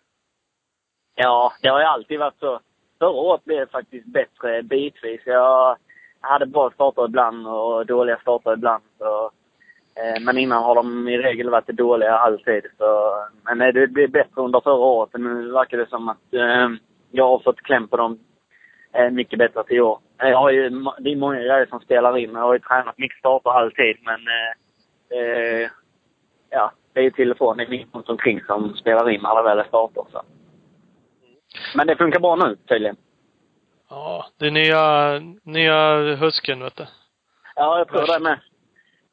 Ja, 1.15 1.53
det 1.61 1.69
har 1.69 1.79
ju 1.79 1.85
alltid 1.85 2.19
varit 2.19 2.39
så. 2.39 2.59
Förra 2.99 3.09
året 3.09 3.45
blev 3.45 3.59
det 3.59 3.71
faktiskt 3.71 4.05
bättre 4.05 4.63
bitvis. 4.63 5.21
Jag 5.25 5.77
hade 6.21 6.45
bra 6.45 6.71
starter 6.71 7.05
ibland 7.05 7.47
och 7.47 7.85
dåliga 7.85 8.17
starter 8.17 8.53
ibland. 8.53 8.83
Så, 8.97 9.31
men 10.21 10.37
innan 10.37 10.63
har 10.63 10.75
de 10.75 11.07
i 11.07 11.17
regel 11.17 11.49
varit 11.49 11.67
dåliga 11.67 12.17
alltid. 12.17 12.63
Så, 12.77 13.15
men 13.43 13.61
eh, 13.61 13.73
det 13.73 13.87
blev 13.87 14.11
bättre 14.11 14.41
under 14.41 14.59
förra 14.59 14.73
året. 14.73 15.09
Nu 15.13 15.51
verkar 15.51 15.77
det 15.77 15.89
som 15.89 16.09
att 16.09 16.33
eh, 16.33 16.69
jag 17.11 17.27
har 17.27 17.39
fått 17.39 17.61
kläm 17.61 17.87
på 17.87 17.97
dem 17.97 18.19
eh, 18.93 19.09
mycket 19.09 19.39
bättre 19.39 19.63
till 19.63 19.81
år. 19.81 19.99
Jag 20.17 20.37
har 20.37 20.51
ju, 20.51 20.69
det 20.99 21.11
är 21.11 21.15
många 21.15 21.39
grejer 21.39 21.65
som 21.65 21.79
spelar 21.79 22.17
in. 22.17 22.31
Jag 22.33 22.39
har 22.39 22.53
ju 22.53 22.59
tränat 22.59 22.97
mycket 22.97 23.19
starter 23.19 23.49
alltid, 23.49 23.97
men 24.01 24.19
eh, 24.27 25.19
eh, 25.19 25.69
ja, 26.49 26.71
det 26.93 26.99
är 26.99 27.03
ju 27.03 27.11
till 27.11 27.31
och 27.31 27.37
från. 27.37 27.57
Det 27.57 27.63
är 27.63 27.69
mycket 27.69 27.95
runt 27.95 28.09
omkring 28.09 28.41
som 28.41 28.75
spelar 28.75 29.09
in 29.09 29.21
när 29.21 29.35
det 29.35 29.43
väl 29.43 29.59
är 29.59 29.63
starter. 29.63 30.05
Så. 30.11 30.21
Men 31.75 31.87
det 31.87 31.95
funkar 31.95 32.19
bra 32.19 32.35
nu 32.35 32.55
tydligen. 32.55 32.95
Ja, 33.89 34.25
det 34.39 34.47
är 34.47 34.51
nya, 34.51 35.19
nya 35.43 36.15
husken 36.15 36.63
vet 36.63 36.75
du. 36.75 36.85
Ja, 37.55 37.77
jag 37.77 37.87
tror 37.87 38.19
det 38.19 38.23
med. 38.23 38.39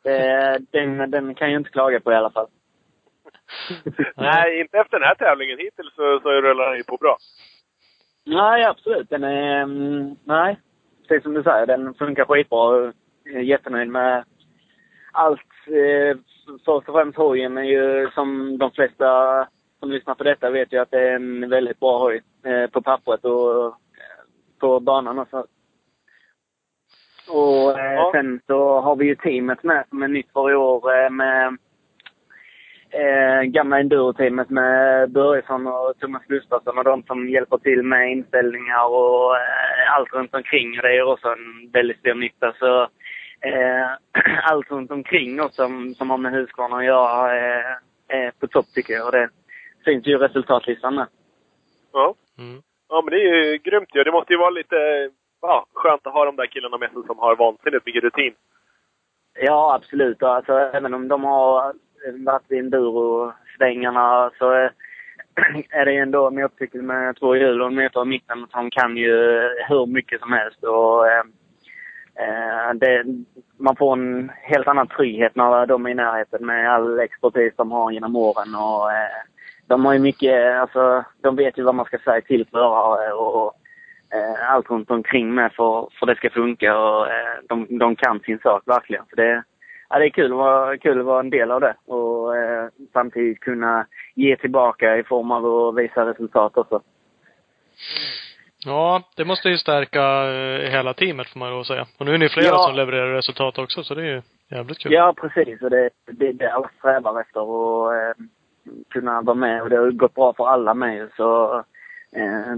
Det, 0.02 0.59
den, 0.71 1.11
den 1.11 1.35
kan 1.35 1.50
jag 1.52 1.61
inte 1.61 1.71
klaga 1.71 2.00
på 2.00 2.12
i 2.12 2.16
alla 2.16 2.30
fall. 2.30 2.47
Nej, 4.16 4.61
inte 4.61 4.78
efter 4.78 4.99
den 4.99 5.09
här 5.09 5.14
tävlingen 5.14 5.59
hittills 5.59 5.95
så, 5.95 6.21
så 6.23 6.28
rullar 6.30 6.69
den 6.69 6.76
ju 6.78 6.85
på 6.85 6.97
bra. 6.97 7.16
Nej, 8.26 8.64
absolut. 8.64 9.11
Den 9.11 9.25
är... 9.25 9.62
mm, 9.62 10.16
Nej, 10.25 10.59
precis 11.09 11.23
som 11.23 11.35
du 11.35 11.42
säger. 11.42 11.66
Den 11.66 11.95
funkar 11.95 12.25
skitbra. 12.25 12.92
Jag 13.25 13.35
är 13.35 13.40
jättenöjd 13.40 13.88
med 13.88 14.25
allt. 15.12 15.40
Eh, 15.66 16.16
Först 16.64 16.88
och 16.88 16.95
främst 16.95 17.19
hojen 17.19 17.59
är 17.59 17.62
ju 17.62 18.11
som 18.11 18.59
de 18.59 18.71
flesta 18.71 19.47
som 19.80 19.90
lyssnar 19.90 20.14
på 20.14 20.25
detta 20.25 20.50
vet 20.50 20.73
ju 20.73 20.78
att 20.78 20.90
det 20.90 21.09
är 21.09 21.14
en 21.14 21.50
väldigt 21.50 21.80
bra 21.80 21.99
hoj 21.99 22.23
eh, 22.45 22.71
på 22.71 22.83
pappret 22.83 23.25
och 23.25 23.66
eh, 23.66 23.73
på 24.61 24.80
banan 24.80 25.19
också. 25.19 25.47
Och 27.32 27.78
eh, 27.78 27.92
Ja. 27.94 28.10
sen 28.14 28.40
så 28.46 28.80
har 28.80 28.96
vi 28.96 29.04
ju 29.06 29.14
teamet 29.14 29.62
med 29.62 29.84
som 29.88 30.02
är 30.02 30.08
nytt 30.08 30.32
för 30.32 30.50
i 30.50 30.54
år 30.54 30.94
eh, 30.94 31.10
med 31.10 31.58
eh, 32.90 33.42
gamla 33.42 33.80
enduro-teamet 33.80 34.50
med 34.50 35.10
Börjesson 35.10 35.66
och 35.66 35.94
Thomas 36.00 36.22
Gustafsson 36.28 36.78
och 36.78 36.84
de 36.84 37.02
som 37.02 37.28
hjälper 37.28 37.58
till 37.58 37.82
med 37.82 38.12
inställningar 38.12 38.84
och 38.88 39.37
eh, 39.37 39.96
allt 39.96 40.12
runt 40.12 40.34
omkring. 40.34 40.76
Och 40.78 40.82
det 40.82 40.96
är 40.96 41.02
också 41.12 41.28
en 41.28 41.70
väldigt 41.72 41.99
stor 41.99 42.14
nytta. 42.14 42.52
Så 42.58 42.82
eh, 43.49 43.88
allt 44.50 44.70
runt 44.70 44.90
omkring 44.90 45.40
också 45.40 45.62
som, 45.62 45.94
som 45.94 46.10
har 46.10 46.18
med 46.18 46.32
Husqvarna 46.32 46.76
att 46.76 46.84
göra 46.84 47.37
eh, 47.37 47.76
är 48.08 48.30
på 48.40 48.46
topp 48.46 48.66
tycker 48.75 48.94
jag. 48.94 49.06
Och 49.06 49.12
det 49.12 49.28
syns 49.84 50.06
ju 50.06 50.12
i 50.12 50.16
resultatlistan 50.16 50.94
med. 50.94 51.06
Ja. 51.92 52.14
Mm. 52.38 52.62
Ja, 52.88 53.02
men 53.04 53.10
det 53.14 53.20
är 53.20 53.44
ju 53.44 53.58
grymt 53.58 53.88
ju. 53.94 54.04
Det 54.04 54.12
måste 54.12 54.32
ju 54.32 54.38
vara 54.38 54.50
lite 54.50 54.76
ja, 55.42 55.66
skönt 55.75 56.06
att 56.06 56.12
ha 56.12 56.25
de 56.25 56.37
där 56.37 56.47
killarna 56.47 56.78
med 56.78 56.90
sig 56.92 57.02
som 57.06 57.18
har 57.18 57.37
vansinnigt 57.37 57.87
mycket 57.87 58.02
rutin. 58.04 58.35
Ja, 59.40 59.75
absolut. 59.75 60.23
Alltså, 60.23 60.52
även 60.52 60.94
om 60.94 61.09
de 61.09 61.25
har 61.25 61.68
eh, 61.68 62.14
varit 62.26 62.50
i 62.52 62.59
enduro-svängarna 62.59 64.30
så 64.38 64.52
eh, 64.54 64.70
är- 65.70 65.85
det 65.85 65.90
det 65.92 65.97
ändå 65.97 66.26
en 66.26 66.35
motorcykel 66.35 66.82
med 66.82 67.16
två 67.16 67.37
hjul 67.37 67.61
och 67.62 67.66
en 67.68 67.75
motor 67.75 68.02
i 68.02 68.09
mitten 68.09 68.47
som 68.50 68.70
kan 68.70 68.97
ju 68.97 69.14
hur 69.68 69.87
mycket 69.87 70.20
som 70.20 70.32
helst. 70.32 70.64
Och, 70.64 71.06
eh, 71.09 71.25
eh, 72.14 72.75
det, 72.75 73.04
man 73.59 73.76
får 73.76 73.92
en 73.92 74.30
helt 74.42 74.68
annan 74.68 74.87
trygghet 74.88 75.37
när 75.37 75.66
de 75.66 75.87
är 75.87 75.90
i 75.90 75.94
närheten 75.94 76.47
med 76.47 76.73
all 76.73 77.00
expertis 77.00 77.54
de 77.56 77.70
har 77.73 77.90
genom 77.90 78.16
åren. 78.16 78.54
Och, 78.54 78.92
eh, 78.92 79.23
de 79.66 79.85
har 79.85 79.92
ju 79.92 79.99
mycket, 79.99 80.61
alltså, 80.61 81.04
de 81.23 81.37
vet 81.37 81.59
ju 81.59 81.62
vad 81.62 81.75
man 81.75 81.87
ska 81.87 81.99
säga 81.99 82.20
till 82.20 82.47
förare 82.47 83.12
och 83.12 83.60
eh, 84.14 84.52
allt 84.52 84.71
runt 84.71 84.90
omkring 84.90 85.35
med 85.35 85.52
för, 85.52 85.88
för 85.99 86.07
det 86.07 86.17
ska 86.17 86.31
funka. 86.31 86.79
Och, 86.79 87.07
eh, 87.07 87.38
de, 87.49 87.79
de 87.79 87.97
kan 87.97 88.21
sin 88.21 88.38
sak 88.38 88.62
verkligen. 88.67 89.05
Så 89.11 89.17
det, 89.17 89.43
ja, 89.88 89.99
det 89.99 90.05
är 90.05 90.11
kul 90.11 90.33
att, 90.33 90.38
vara, 90.38 90.79
kul 90.79 91.00
att 91.00 91.07
vara 91.07 91.21
en 91.21 91.31
del 91.31 91.50
av 91.50 91.61
det 91.61 91.75
och 91.87 92.37
eh, 92.37 92.69
samtidigt 92.93 93.40
kunna 93.40 93.87
ge 94.14 94.37
tillbaka 94.37 94.97
i 94.97 95.02
form 95.05 95.31
av 95.31 95.47
att 95.47 95.76
visa 95.76 96.07
resultat 96.07 96.57
också. 96.57 96.83
Ja, 98.67 99.02
det 99.17 99.25
måste 99.25 99.49
ju 99.49 99.59
stärka 99.59 100.02
eh, 100.02 100.71
hela 100.71 100.95
teamet 100.95 101.29
får 101.29 101.38
man 101.38 101.59
ju 101.59 101.64
säga. 101.64 101.87
Och 101.99 102.07
nu 102.07 102.14
är 102.14 102.19
ni 102.19 102.29
flera 102.29 102.47
Ja. 102.47 102.67
som 102.67 102.76
levererar 102.76 103.14
resultat 103.14 103.59
också, 103.59 103.83
så 103.83 103.95
det 103.95 104.02
är 104.02 104.07
ju 104.07 104.23
jävligt 104.49 104.79
kul. 104.79 104.93
Ja, 104.93 105.14
precis. 105.21 105.62
Och 105.62 105.71
det 105.71 105.90
det 106.07 106.29
är 106.29 106.33
det 106.33 106.52
alla 106.52 106.71
strävar 106.79 107.21
efter 107.21 107.40
att 107.40 107.93
eh, 107.93 108.25
kunna 108.90 109.23
vara 109.23 109.35
med. 109.37 109.62
Och 109.62 109.71
det 109.71 109.76
har 109.76 109.85
ju 109.85 109.93
gått 109.93 110.14
bra 110.14 110.33
för 110.33 110.49
alla 110.49 110.75
med. 110.75 111.11
Så 111.17 111.64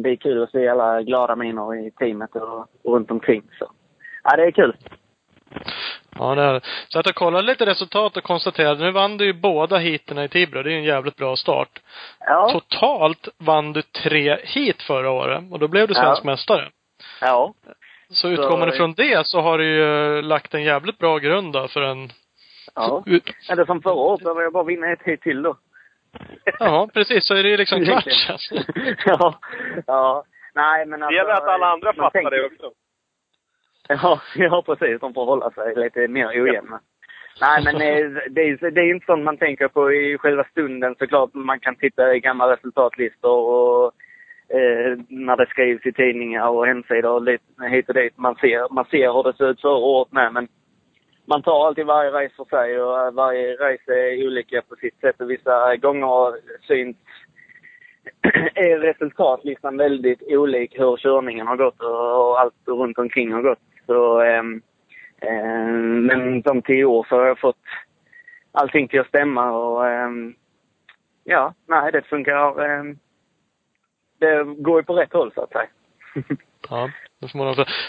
det 0.03 0.11
är 0.11 0.17
kul 0.17 0.43
att 0.43 0.51
se 0.51 0.69
alla 0.69 1.03
glada 1.03 1.37
miner 1.37 1.87
i 1.87 1.91
teamet 1.91 2.37
och, 2.37 2.61
och 2.85 2.95
runt 2.95 3.11
omkring. 3.11 3.43
Så 3.59 3.71
ja, 4.25 4.37
det 4.37 4.43
är 4.43 4.51
kul. 4.51 4.77
Ja, 6.19 6.35
det 6.35 6.43
är. 6.43 6.61
Så 6.89 6.99
att 6.99 7.07
jag 7.07 7.15
kollade 7.15 7.47
lite 7.47 7.67
resultat 7.67 8.17
och 8.17 8.23
konstaterade, 8.23 8.85
nu 8.85 8.91
vann 8.91 9.17
du 9.17 9.25
ju 9.25 9.33
båda 9.33 9.79
heaterna 9.79 10.25
i 10.25 10.29
Tibro. 10.29 10.63
Det 10.63 10.71
är 10.71 10.73
ju 10.73 10.79
en 10.79 10.85
jävligt 10.85 11.17
bra 11.17 11.37
start. 11.37 11.69
Ja. 12.21 12.51
Totalt 12.53 13.29
vann 13.39 13.73
du 13.73 13.83
tre 13.83 14.39
heat 14.45 14.83
förra 14.83 15.11
året 15.11 15.45
och 15.53 15.59
då 15.59 15.69
blev 15.69 15.89
du 15.89 15.95
svensk 15.95 16.23
Ja. 16.25 16.31
mästare. 16.31 16.71
Ja. 17.21 17.55
Så 18.11 18.29
utgående 18.29 18.73
från 18.73 18.95
det 18.95 19.27
så 19.27 19.41
har 19.41 19.59
du 19.59 19.65
ju 19.65 20.17
eh, 20.19 20.23
lagt 20.23 20.55
en 20.55 20.63
jävligt 20.63 20.99
bra 20.99 21.19
grund 21.19 21.53
då 21.53 21.69
för 21.69 21.83
en... 21.83 22.13
Ja. 22.75 23.05
Eller 23.51 23.65
som 23.65 23.83
förra 23.83 23.95
året 23.95 24.21
behöver 24.23 24.43
jag 24.43 24.53
bara 24.53 24.65
vinna 24.65 24.93
ett 24.93 25.03
hit 25.03 25.21
till 25.21 25.43
då. 25.43 25.57
Ja, 26.59 26.89
precis. 26.95 27.27
Så 27.27 27.35
är 27.35 27.43
det 27.43 27.49
ju 27.49 27.57
liksom 27.57 27.85
klart 27.85 28.05
sen. 28.13 28.39
ja. 29.07 29.39
Ja. 29.87 30.25
Nej, 30.55 30.87
men 30.87 31.01
Det 31.01 31.07
alltså, 31.07 31.17
gäller 31.17 31.33
att 31.33 31.49
alla 31.49 31.67
andra 31.67 31.93
fattar 31.93 32.11
tänker- 32.11 32.31
det 32.31 32.47
också. 32.47 32.71
Ja, 33.89 34.21
ja, 34.37 34.63
precis. 34.67 35.01
De 35.01 35.15
får 35.15 35.25
hålla 35.25 35.51
sig 35.51 35.75
lite 35.77 36.09
mer 36.09 36.43
ojämna. 36.43 36.81
Nej, 37.41 37.63
men 37.65 37.75
eh, 37.75 38.11
det 38.31 38.41
är, 38.43 38.71
det 38.71 38.81
är 38.81 38.95
inte 38.95 39.07
sånt 39.07 39.25
man 39.25 39.37
tänker 39.37 39.69
på 39.69 39.93
i 39.93 40.19
själva 40.19 40.45
stunden 40.45 40.95
såklart. 40.99 41.35
Man 41.35 41.61
kan 41.61 41.77
titta 41.77 42.15
i 42.15 42.21
gamla 42.21 42.53
resultatlistor 42.53 43.39
och 43.55 43.93
eh, 44.57 44.99
när 45.09 45.37
det 45.37 45.47
skrivs 45.47 45.87
i 45.87 45.93
tidningar 45.93 46.49
och 46.49 46.67
hemsidor 46.67 47.11
och 47.13 47.23
lite 47.23 47.45
hit 47.71 47.89
och 47.89 47.95
dit. 47.95 48.19
Man 48.19 48.35
ser, 48.35 48.75
man 48.75 48.85
ser 48.85 49.13
hur 49.13 49.23
det 49.23 49.37
ser 49.37 49.51
ut 49.51 49.61
förra 49.61 49.73
året 49.77 50.13
med, 50.13 50.33
men 50.33 50.49
man 51.25 51.43
tar 51.43 51.67
alltid 51.67 51.87
varje 51.87 52.11
race 52.11 52.35
för 52.37 52.45
sig 52.45 52.81
och 52.81 53.01
eh, 53.01 53.13
varje 53.13 53.55
race 53.57 53.93
är 53.93 54.27
olika 54.27 54.63
på 54.63 54.77
sitt 54.77 55.01
sätt 55.01 55.21
och 55.21 55.31
vissa 55.31 55.73
eh, 55.73 55.81
gånger 55.81 56.37
syns 56.67 56.97
är 58.55 58.79
resultatlistan 58.79 59.77
väldigt 59.77 60.23
olik 60.23 60.79
hur 60.79 60.97
körningen 60.97 61.47
har 61.47 61.57
gått 61.57 61.81
och, 61.83 62.41
allt 62.41 62.55
runt 62.67 62.99
omkring 62.99 63.33
har 63.33 63.43
gått. 63.43 63.59
Så, 63.87 64.21
ehm, 64.21 64.63
ehm, 65.21 66.07
men 66.07 66.43
de 66.43 66.63
tio 66.63 66.85
år 66.85 67.07
så 67.09 67.17
har 67.17 67.27
jag 67.27 67.39
fått 67.39 67.57
allting 68.53 68.89
till 68.89 69.01
att 69.01 69.09
stämma 69.09 69.53
och 69.53 69.87
ehm, 69.87 70.35
ja, 71.25 71.55
nej 71.67 71.93
det 71.93 72.03
funkar. 72.03 72.65
Ehm, 72.65 72.99
det 74.19 74.45
går 74.45 74.81
ju 74.81 74.85
på 74.85 74.95
rätt 74.95 75.13
håll 75.13 75.33
så 75.35 75.43
att 75.43 75.53
säga. 75.53 75.69
Ja, 76.71 76.91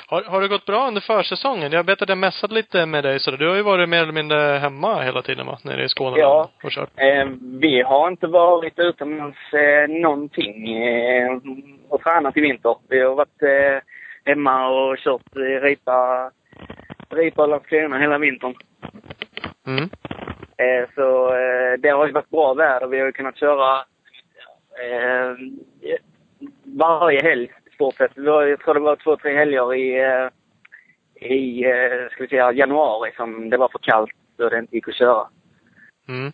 har, 0.07 0.23
har 0.23 0.41
det 0.41 0.47
gått 0.47 0.65
bra 0.65 0.87
under 0.87 1.01
försäsongen? 1.01 1.71
Jag 1.71 1.85
vet 1.85 2.01
att 2.01 2.09
jag 2.09 2.17
messade 2.17 2.53
lite 2.53 2.85
med 2.85 3.03
dig 3.03 3.19
så 3.19 3.31
du 3.31 3.49
har 3.49 3.55
ju 3.55 3.61
varit 3.61 3.89
mer 3.89 4.01
eller 4.01 4.13
mindre 4.13 4.37
hemma 4.37 5.01
hela 5.01 5.21
tiden 5.21 5.45
va? 5.45 5.57
Nere 5.63 5.83
i 5.83 5.89
Skåne 5.89 6.19
Ja. 6.19 6.49
och 6.63 6.71
kört. 6.71 6.89
Eh, 6.95 7.27
vi 7.41 7.81
har 7.81 8.07
inte 8.07 8.27
varit 8.27 8.79
utomhus 8.79 9.35
eh, 9.53 9.89
någonting 10.01 10.77
eh, 10.83 11.37
och 11.89 12.01
tränat 12.01 12.37
i 12.37 12.41
vinter. 12.41 12.75
Vi 12.89 12.99
har 12.99 13.15
varit 13.15 13.41
eh, 13.41 13.81
hemma 14.25 14.67
och 14.67 14.97
kört 14.97 15.35
eh, 15.35 15.61
ripa, 15.61 16.31
ripa 17.09 17.41
och 17.41 17.49
Landskrona 17.49 17.97
hela 17.97 18.17
vintern. 18.17 18.55
Mm. 19.67 19.89
Eh, 20.57 20.89
så 20.95 21.27
eh, 21.27 21.73
det 21.79 21.89
har 21.89 22.07
ju 22.07 22.11
varit 22.13 22.29
bra 22.29 22.53
väder. 22.53 22.87
Vi 22.87 22.99
har 22.99 23.05
ju 23.05 23.11
kunnat 23.11 23.37
köra 23.37 23.75
eh, 24.83 25.35
varje 26.63 27.21
helg 27.23 27.51
har, 27.79 28.43
jag 28.43 28.59
tror 28.59 28.73
det 28.73 28.79
var 28.79 28.95
två, 28.95 29.17
tre 29.17 29.37
helger 29.37 29.73
i, 29.73 29.99
eh, 29.99 30.29
i 31.31 31.63
eh, 31.65 32.09
ska 32.11 32.23
vi 32.23 32.27
säga, 32.29 32.51
januari 32.51 33.11
som 33.15 33.49
det 33.49 33.57
var 33.57 33.69
för 33.69 33.79
kallt 33.79 34.11
så 34.37 34.49
det 34.49 34.59
inte 34.59 34.75
gick 34.75 34.87
att 34.87 34.95
köra. 34.95 35.27
Mm. 36.07 36.31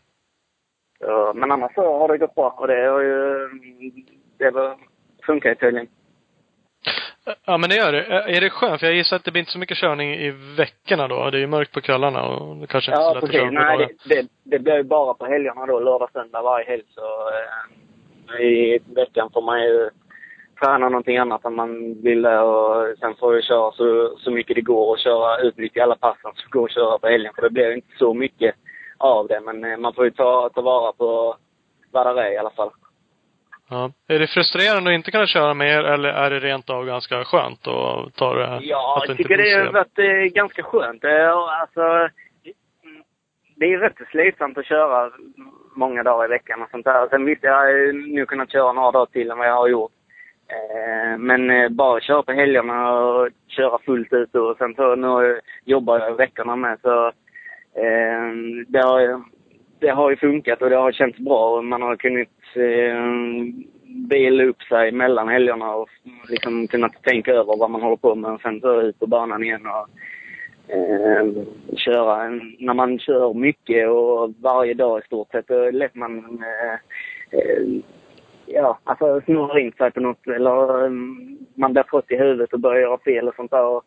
Så, 1.00 1.34
men 1.36 1.52
annars 1.52 1.74
så 1.74 1.98
har 1.98 2.08
det 2.08 2.18
gått 2.18 2.36
bra 2.36 2.50
och 2.50 2.68
det 2.68 2.86
har 2.88 3.02
ju 3.02 3.50
det 4.38 4.52
var, 4.52 4.78
funkar 5.26 5.50
ju 5.50 5.56
tydligen. 5.56 5.88
Ja 7.46 7.58
men 7.58 7.70
det 7.70 7.76
gör 7.76 7.92
det. 7.92 8.04
Är 8.04 8.42
det 8.42 8.50
skönt? 8.50 8.80
För 8.80 8.88
jag 8.88 8.96
gissar 8.96 9.16
att 9.16 9.24
det 9.24 9.32
blir 9.32 9.40
inte 9.40 9.52
så 9.52 9.60
mycket 9.60 9.78
körning 9.78 10.14
i 10.14 10.32
veckorna 10.58 11.08
då. 11.08 11.30
Det 11.30 11.38
är 11.38 11.40
ju 11.40 11.48
mörkt 11.48 11.74
på 11.74 11.82
kvällarna 11.82 12.22
och 12.24 12.56
det 12.56 12.68
kanske 12.68 12.92
inte 12.92 13.02
är 13.02 13.04
så 13.04 13.10
Ja, 13.10 13.14
lätt 13.14 13.24
att 13.24 13.30
precis. 13.30 13.42
köra 13.42 13.72
på 13.72 13.78
Nej, 13.78 13.96
det, 14.06 14.16
det, 14.16 14.28
det 14.44 14.60
blir 14.60 14.78
ju 14.78 14.84
bara 14.84 15.14
på 15.14 15.26
helgerna 15.26 15.66
då, 15.66 15.80
lördag, 15.80 16.10
söndag 16.14 16.42
varje 16.42 16.66
helg. 16.66 16.84
Så 16.90 17.30
eh, 17.30 18.42
i 18.42 18.80
veckan 18.96 19.30
får 19.34 19.42
man 19.42 19.62
ju 19.62 19.90
träna 20.60 20.90
någonting 20.90 21.18
annat 21.18 21.46
än 21.46 21.56
man 21.56 22.02
ville 22.02 22.40
och 22.40 22.98
sen 23.00 23.16
får 23.16 23.34
jag 23.34 23.44
köra 23.44 23.72
så, 23.72 24.18
så 24.18 24.32
mycket 24.32 24.56
det 24.56 24.62
går 24.62 24.90
och 24.92 25.00
köra, 25.00 25.42
utnyttja 25.42 25.84
alla 25.84 25.96
passen 25.96 26.32
som 26.36 26.50
går 26.50 26.66
att 26.66 26.74
köra 26.74 26.98
på 27.00 27.08
helgen. 27.08 27.34
För 27.36 27.42
det 27.42 27.50
blir 27.50 27.70
ju 27.70 27.76
inte 27.76 27.98
så 27.98 28.14
mycket 28.14 28.56
av 28.98 29.28
det. 29.28 29.40
Men 29.40 29.64
eh, 29.64 29.78
man 29.78 29.94
får 29.94 30.06
ju 30.06 30.12
ta, 30.12 30.50
ta 30.50 30.62
vara 30.62 30.94
på 30.94 31.36
vad 31.92 32.16
det 32.16 32.22
är 32.22 32.34
i 32.34 32.38
alla 32.38 32.50
fall. 32.50 32.70
Ja. 33.70 33.92
Är 34.08 34.20
det 34.20 34.28
frustrerande 34.28 34.90
att 34.90 34.94
inte 34.94 35.12
kunna 35.12 35.28
köra 35.28 35.54
mer 35.54 35.84
eller 35.84 36.10
är 36.10 36.30
det 36.30 36.40
rent 36.40 36.70
av 36.70 36.86
ganska 36.86 37.24
skönt 37.24 37.68
att 37.68 38.16
ta 38.16 38.34
det? 38.34 38.60
Ja, 38.62 39.04
jag 39.08 39.18
tycker 39.18 39.38
det 39.38 39.66
har 39.66 39.72
varit 39.72 40.00
eh, 40.00 40.34
ganska 40.34 40.64
skönt. 40.64 41.04
Eh, 41.04 41.38
Alltså, 41.62 42.10
det 43.56 43.74
är 43.74 43.80
rätt 43.80 44.08
slitsamt 44.12 44.58
att 44.58 44.66
köra 44.66 45.12
många 45.76 46.04
dagar 46.04 46.26
i 46.26 46.28
veckan 46.28 46.62
och 46.62 46.70
sånt 46.70 46.86
där. 46.86 47.08
Sen 47.10 47.26
visst, 47.26 47.44
jag 47.44 47.54
har 47.54 47.94
nu 48.14 48.26
kunnat 48.26 48.52
köra 48.52 48.74
några 48.74 48.92
dagar 48.92 49.06
till 49.06 49.32
än 49.32 49.38
vad 49.38 49.48
jag 49.48 49.56
har 49.56 49.68
gjort. 49.68 49.92
Eh, 50.50 51.18
men 51.18 51.50
eh, 51.50 51.70
bara 51.70 52.02
köra 52.02 52.24
på 52.24 52.32
helgerna 52.32 53.00
och 53.00 53.30
köra 53.48 53.80
fullt 53.86 54.14
ut 54.14 54.36
och 54.36 54.58
sen 54.58 54.76
så 54.76 54.96
nu 54.96 55.40
jobbar 55.66 56.00
jag 56.00 56.16
veckorna 56.18 56.56
med 56.56 56.78
så 56.82 57.08
eh, 57.76 58.32
det 58.68 58.80
har, 58.80 59.22
det 59.80 59.90
har 59.90 60.10
ju 60.10 60.16
funkat 60.16 60.62
och 60.62 60.70
det 60.70 60.76
har 60.76 60.92
känts 60.92 61.20
bra 61.20 61.58
och 61.58 61.66
man 61.66 61.82
har 61.82 61.96
kunnat 61.96 62.28
bila 64.10 64.44
upp 64.44 64.62
sig 64.64 64.92
mellan 64.92 65.28
helgerna 65.30 65.76
och 65.76 65.90
liksom 66.30 66.68
kunnat 66.68 67.04
tänka 67.04 67.32
över 67.32 67.58
vad 67.58 67.70
man 67.70 67.82
håller 67.82 67.96
på 67.96 68.16
med 68.16 68.32
och 68.32 68.42
sen 68.42 68.62
så 68.62 68.82
ut 68.82 69.00
på 69.00 69.08
banan 69.08 69.44
igen 69.44 69.68
och 69.68 69.88
köra. 71.80 72.24
En- 72.24 72.56
När 72.60 72.74
man 72.74 73.00
kör 73.00 73.34
mycket 73.34 73.90
och 73.90 74.34
varje 74.42 74.74
dag 74.74 75.00
i 75.00 75.06
stort 75.06 75.32
sett, 75.32 75.48
då 75.48 75.54
är 75.54 75.66
det 75.66 75.72
lätt 75.78 75.96
man 75.96 76.44
ja, 78.54 78.80
alltså 78.84 79.22
snurrar 79.22 79.60
in 79.60 79.72
sig 79.72 79.92
på 79.92 80.00
något 80.00 80.28
eller 80.28 80.84
um, 80.86 81.38
man 81.56 81.74
blir 81.74 81.84
trött 81.84 82.12
i 82.12 82.18
huvudet 82.18 82.54
och 82.54 82.60
börjar 82.60 82.82
göra 82.82 82.98
fel 82.98 83.28
och 83.28 83.36
sånt 83.36 83.52
där. 83.52 83.66
Och, 83.66 83.84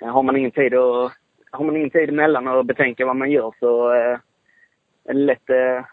eh, 0.00 0.08
har 0.08 0.22
man 0.22 0.36
ingen 0.36 0.50
tid 0.50 0.74
och 0.74 1.10
har 1.50 1.64
man 1.64 1.76
ingen 1.76 1.90
tid 1.90 2.08
emellan 2.08 2.48
att 2.48 2.66
betänka 2.66 3.06
vad 3.06 3.16
man 3.16 3.30
gör 3.30 3.54
så 3.60 3.92
eh, 3.94 4.18
är 5.04 5.14
det 5.14 5.20
lätt, 5.20 5.50
eh, 5.50 5.84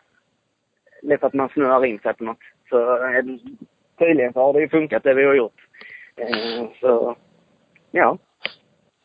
lätt 1.01 1.23
att 1.23 1.33
man 1.33 1.49
snurrar 1.49 1.85
in 1.85 1.99
sig 1.99 2.13
på 2.13 2.23
något. 2.23 2.43
Så 2.69 3.05
eh, 3.05 3.23
tydligen 3.99 4.33
så 4.33 4.39
har 4.39 4.53
det 4.53 4.59
ju 4.59 4.69
funkat 4.69 5.03
det 5.03 5.13
vi 5.13 5.25
har 5.25 5.33
gjort. 5.33 5.67
Eh, 6.15 6.65
så, 6.79 7.15
ja. 7.91 8.17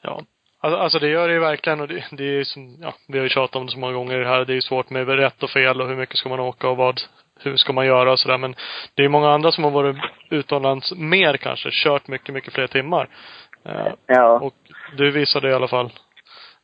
Ja. 0.02 0.22
Alltså, 0.60 0.78
alltså 0.78 0.98
det 0.98 1.08
gör 1.08 1.28
det 1.28 1.34
ju 1.34 1.40
verkligen 1.40 1.80
och 1.80 1.88
det, 1.88 2.04
det 2.12 2.25
är 2.25 2.32
ju 2.32 2.44
som, 2.44 2.76
ja, 2.80 2.94
vi 3.08 3.18
har 3.18 3.22
ju 3.22 3.28
tjatat 3.28 3.56
om 3.56 3.66
det 3.66 3.72
så 3.72 3.78
många 3.78 3.92
gånger 3.92 4.25
här. 4.25 4.44
Det 4.44 4.52
är 4.52 4.54
ju 4.54 4.60
svårt 4.60 4.90
med 4.90 5.08
rätt 5.08 5.42
och 5.42 5.50
fel 5.50 5.80
och 5.80 5.88
hur 5.88 5.96
mycket 5.96 6.16
ska 6.16 6.28
man 6.28 6.40
åka 6.40 6.68
och 6.68 6.76
vad, 6.76 7.00
hur 7.40 7.57
ska 7.57 7.73
man 7.73 7.87
göra 7.87 8.12
och 8.12 8.21
sådär. 8.21 8.38
Men 8.38 8.55
det 8.95 9.02
är 9.02 9.05
ju 9.05 9.09
många 9.09 9.31
andra 9.31 9.52
som 9.52 9.64
har 9.64 9.71
varit 9.71 9.97
utomlands 10.31 10.93
mer 10.97 11.37
kanske, 11.37 11.69
kört 11.73 12.09
mycket, 12.09 12.35
mycket 12.35 12.52
fler 12.52 12.66
timmar. 12.66 13.09
Eh, 13.64 13.93
Ja. 14.07 14.38
och 14.40 14.55
du 14.97 15.11
visade 15.11 15.50
i 15.50 15.52
alla 15.55 15.69
fall 15.69 15.90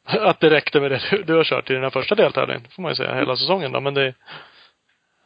att 0.05 0.41
det 0.41 0.51
räckte 0.51 0.81
med 0.81 0.91
det 0.91 1.23
du, 1.27 1.35
har 1.37 1.45
kört 1.45 1.71
i 1.71 1.75
den 1.75 1.83
här 1.83 1.91
första 1.91 2.15
deltävlingen, 2.15 2.63
får 2.71 2.83
man 2.83 2.91
ju 2.91 2.97
säga, 2.97 3.15
hela 3.15 3.37
säsongen 3.37 3.73
då. 3.73 3.81
Men 3.81 3.95
det, 3.95 4.15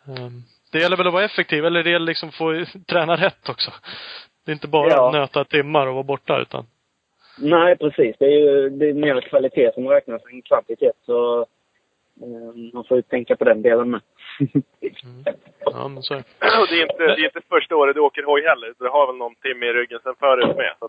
ehm, 0.08 0.42
det 0.72 0.78
gäller 0.78 0.96
väl 0.96 1.06
att 1.06 1.12
vara 1.12 1.24
effektiv, 1.24 1.64
eller 1.64 1.82
det 1.82 1.90
gäller 1.90 2.06
liksom 2.06 2.28
att 2.28 2.34
få 2.34 2.64
träna 2.88 3.16
rätt 3.16 3.48
också. 3.48 3.70
Det 4.44 4.50
är 4.50 4.54
inte 4.54 4.68
bara 4.68 4.90
Ja. 4.90 5.06
att 5.06 5.12
nöta 5.12 5.44
timmar 5.44 5.86
och 5.86 5.94
vara 5.94 6.02
borta, 6.04 6.38
utan 6.40 6.66
Nej, 7.38 7.76
precis. 7.76 8.16
Det 8.18 8.24
är 8.24 8.30
ju 8.38 8.70
det 8.70 8.88
är 8.88 8.94
mer 8.94 9.20
kvalitet 9.20 9.72
som 9.74 9.88
räknas 9.88 10.22
än 10.32 10.42
kvantitet. 10.42 10.96
Så 11.06 11.40
eh, 12.22 12.72
man 12.74 12.84
får 12.84 12.96
ju 12.96 13.02
tänka 13.02 13.36
på 13.36 13.44
den 13.44 13.62
delen 13.62 13.90
med. 13.90 14.00
Ja, 15.60 15.88
men 15.88 16.02
så 16.02 16.14
är 16.14 16.18
det. 16.18 16.60
Och 16.60 16.66
det 16.70 16.76
är 16.80 16.82
inte, 16.82 17.04
det 17.16 17.22
är 17.22 17.24
inte 17.24 17.48
första 17.48 17.76
året 17.76 17.94
du 17.94 18.00
åker 18.00 18.22
hoj 18.22 18.42
heller. 18.42 18.74
Du 18.78 18.88
har 18.88 19.06
väl 19.06 19.16
någon 19.16 19.34
timme 19.34 19.66
i 19.66 19.72
ryggen 19.72 20.00
sen 20.02 20.14
förut 20.18 20.56
med. 20.56 20.72
Så 20.78 20.88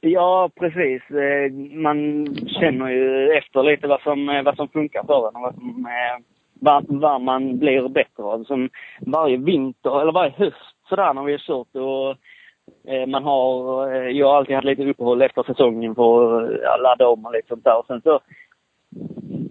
Ja, 0.00 0.50
precis. 0.60 1.10
Eh, 1.10 1.52
Man 1.72 2.26
känner 2.60 2.88
ju 2.88 3.30
efter 3.30 3.62
lite 3.62 3.86
vad 3.86 4.00
som, 4.02 4.28
eh, 4.28 4.42
vad 4.42 4.56
som 4.56 4.68
funkar 4.68 5.04
för 5.04 5.28
en 5.28 5.36
och 5.36 5.42
vad, 5.42 5.54
som, 5.54 5.86
eh, 5.86 6.24
vad, 6.60 6.84
vad 6.88 7.20
man 7.20 7.58
blir 7.58 7.88
bättre 7.88 8.22
av. 8.22 8.44
Som 8.44 8.70
varje 9.00 9.36
vinter, 9.36 10.00
eller 10.00 10.12
varje 10.12 10.32
höst 10.36 10.76
sådär 10.88 11.14
när 11.14 11.22
vi 11.24 11.32
har 11.32 11.38
kört 11.38 11.76
och 11.76 12.16
man 13.08 13.24
har, 13.24 13.90
jag 13.92 14.26
har 14.26 14.36
alltid 14.36 14.54
haft 14.54 14.64
lite 14.64 14.84
uppehåll 14.84 15.22
efter 15.22 15.42
säsongen 15.42 15.94
för 15.94 16.42
att 16.64 16.82
ladda 16.82 17.08
om 17.08 17.26
och 17.26 17.32
lite 17.32 17.48
sånt 17.48 17.64
där. 17.64 17.78
Och 17.78 17.86
sen 17.86 18.00
så, 18.02 18.20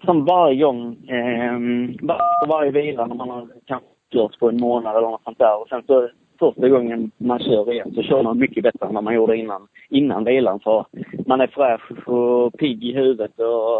som 0.09 0.25
varje 0.25 0.63
gång, 0.63 0.97
eh, 1.07 1.59
varje 2.47 2.71
vila 2.71 3.05
när 3.05 3.15
man 3.15 3.29
har 3.29 3.47
kanske 3.65 3.87
kört 4.13 4.39
på 4.39 4.49
en 4.49 4.57
månad 4.57 4.97
eller 4.97 5.07
något 5.07 5.23
sånt 5.23 5.39
där. 5.39 5.61
Och 5.61 5.67
sen 5.69 5.83
så 5.87 6.09
första 6.39 6.69
gången 6.69 7.11
man 7.17 7.39
kör 7.39 7.71
igen 7.71 7.91
så 7.95 8.01
kör 8.01 8.23
man 8.23 8.39
mycket 8.39 8.63
bättre 8.63 8.87
än 8.87 8.93
vad 8.93 9.03
man 9.03 9.15
gjorde 9.15 9.37
innan, 9.37 9.67
innan 9.89 10.23
vilan. 10.23 10.59
För 10.59 10.85
man 11.25 11.41
är 11.41 11.47
fräsch 11.47 12.07
och 12.09 12.53
pigg 12.53 12.83
i 12.83 12.93
huvudet 12.93 13.39
och 13.39 13.77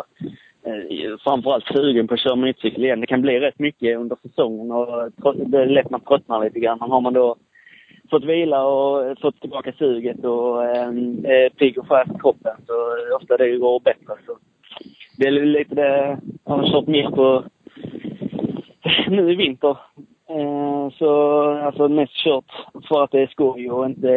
eh, 0.70 1.18
framförallt 1.24 1.66
sugen 1.66 2.08
på 2.08 2.14
att 2.14 2.20
köra 2.20 2.36
motorcykel 2.36 2.84
igen. 2.84 3.02
Det 3.02 3.08
kan 3.08 3.22
bli 3.22 3.40
rätt 3.40 3.60
mycket 3.60 3.98
under 3.98 4.18
säsongen 4.22 4.72
och 4.72 5.12
det 5.36 5.58
är 5.58 5.66
lätt 5.66 5.90
man 5.90 6.02
tröttnar 6.02 6.44
lite 6.44 6.60
grann. 6.60 6.78
Men 6.82 6.92
har 6.92 7.02
man 7.02 7.14
då 7.14 7.36
fått 8.10 8.26
vila 8.26 8.64
och 8.64 9.20
fått 9.22 9.42
tillbaka 9.42 9.72
suget 9.72 10.26
och 10.26 10.66
eh, 10.66 10.88
är 11.24 11.50
pigg 11.50 11.80
och 11.80 11.88
fräsch 11.88 12.16
i 12.16 12.20
kroppen 12.20 12.56
så 12.68 12.74
ofta 13.22 13.38
det 13.38 13.58
går 13.58 13.80
bättre. 13.80 14.14
Så 14.26 14.38
det 15.20 15.28
är 15.28 15.32
lite 15.32 15.76
det 15.76 16.18
jag 16.46 16.54
har 16.54 16.72
kört 16.72 16.88
mer 16.88 17.10
på 17.10 17.44
nu 19.08 19.32
i 19.32 19.36
vinter. 19.36 19.78
Eh, 20.30 20.90
så 20.98 21.42
alltså 21.42 21.88
mest 21.88 22.14
kört 22.14 22.52
för 22.88 23.04
att 23.04 23.12
det 23.12 23.22
är 23.22 23.28
skoj 23.28 23.72
och 23.72 23.86
inte 23.86 24.10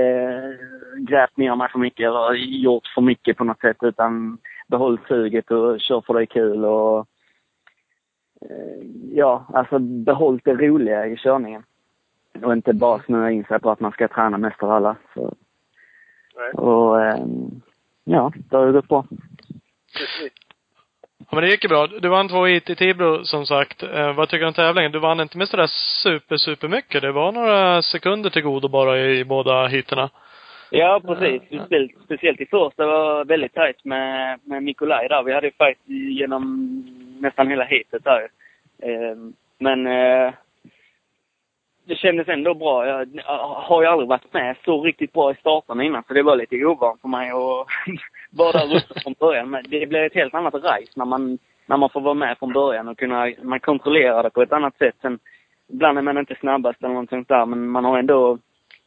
grävt 0.98 1.36
ner 1.36 1.56
mig 1.56 1.68
för 1.72 1.78
mycket 1.78 2.06
eller 2.06 2.32
gjort 2.34 2.86
för 2.94 3.00
mycket 3.00 3.36
på 3.36 3.44
något 3.44 3.60
sätt 3.60 3.76
utan 3.80 4.38
behållit 4.66 5.06
suget 5.08 5.50
och 5.50 5.80
kör 5.80 6.00
för 6.00 6.14
det 6.14 6.22
är 6.22 6.26
kul 6.26 6.64
och 6.64 6.98
eh, 8.40 8.86
ja, 9.12 9.46
alltså 9.54 9.78
behållit 9.78 10.44
det 10.44 10.54
roliga 10.54 11.06
i 11.06 11.16
körningen. 11.16 11.62
Och 12.42 12.52
inte 12.52 12.72
bara 12.72 13.02
snöa 13.02 13.30
in 13.30 13.44
sig 13.44 13.60
på 13.60 13.70
att 13.70 13.80
man 13.80 13.92
ska 13.92 14.08
träna 14.08 14.38
mest 14.38 14.62
av 14.62 14.70
alla. 14.70 14.96
Så, 15.14 15.34
och 16.54 17.04
eh, 17.04 17.26
ja, 18.04 18.32
det 18.34 18.56
har 18.56 18.66
ju 18.66 18.72
gått 18.72 18.88
bra. 18.88 19.04
precis. 19.98 20.32
Ja, 21.32 21.36
men 21.36 21.44
det 21.44 21.50
gick 21.50 21.64
ju 21.64 21.68
bra. 21.68 21.86
Du 21.86 22.08
vann 22.08 22.28
två 22.28 22.44
hit 22.44 22.70
i 22.70 22.74
Tibro, 22.74 23.24
som 23.24 23.46
sagt. 23.46 23.82
Eh, 23.82 24.12
vad 24.12 24.28
tycker 24.28 24.40
du 24.40 24.46
om 24.46 24.52
tävlingen? 24.54 24.92
Du 24.92 24.98
vann 24.98 25.20
inte 25.20 25.38
med 25.38 25.48
sådär 25.48 25.66
super, 26.02 26.36
super 26.36 26.68
mycket. 26.68 27.02
Det 27.02 27.12
var 27.12 27.32
några 27.32 27.82
sekunder 27.82 28.30
till 28.30 28.42
godo 28.42 28.68
bara 28.68 28.98
i, 28.98 29.24
båda 29.24 29.66
heaterna. 29.66 30.10
Ja, 30.70 31.00
precis. 31.06 31.42
Speciellt, 31.42 31.92
speciellt 32.04 32.40
i 32.40 32.46
första 32.46 32.86
var 32.86 33.24
väldigt 33.24 33.54
tajt 33.54 33.84
med, 33.84 34.38
med 34.44 34.62
Nikolaj 34.62 35.08
där. 35.08 35.22
Vi 35.22 35.32
hade 35.32 35.46
ju 35.46 35.52
fight 35.52 35.78
genom 36.18 36.84
nästan 37.20 37.48
hela 37.48 37.64
heatet 37.64 38.04
där. 38.04 38.28
Eh, 38.82 39.16
men 39.58 39.86
eh, 39.86 40.32
det 41.84 41.94
kändes 41.94 42.28
ändå 42.28 42.54
bra. 42.54 42.86
Jag, 42.86 43.06
har 43.38 43.82
ju 43.82 43.88
aldrig 43.88 44.08
varit 44.08 44.32
med 44.32 44.56
så 44.64 44.82
riktigt 44.82 45.12
bra 45.12 45.32
i 45.32 45.34
starterna 45.34 45.84
innan, 45.84 46.02
så 46.08 46.14
det 46.14 46.22
var 46.22 46.36
lite 46.36 46.64
ovant 46.64 47.00
för 47.00 47.08
mig 47.08 47.30
att 47.30 47.66
vara 48.30 48.52
där 48.52 48.76
uppe 48.76 49.00
från 49.00 49.14
början. 49.18 49.50
Men 49.50 49.64
det 49.68 49.86
blir 49.86 50.00
ett 50.00 50.14
helt 50.14 50.34
annat 50.34 50.54
race 50.54 50.92
när 50.96 51.04
man, 51.04 51.38
när 51.66 51.76
man 51.76 51.90
får 51.90 52.00
vara 52.00 52.14
med 52.14 52.38
från 52.38 52.52
början 52.52 52.88
och 52.88 52.98
kunna, 52.98 53.32
man 53.42 53.60
kontrollerar 53.60 54.22
det 54.22 54.30
på 54.30 54.42
ett 54.42 54.52
annat 54.52 54.78
sätt. 54.78 54.94
Sen, 55.02 55.18
ibland 55.72 55.98
är 55.98 56.02
man 56.02 56.18
inte 56.18 56.36
snabbast 56.40 56.82
eller 56.82 56.88
någonting 56.88 57.24
där, 57.28 57.46
men 57.46 57.68
man 57.68 57.84
har 57.84 57.98
ändå 57.98 58.38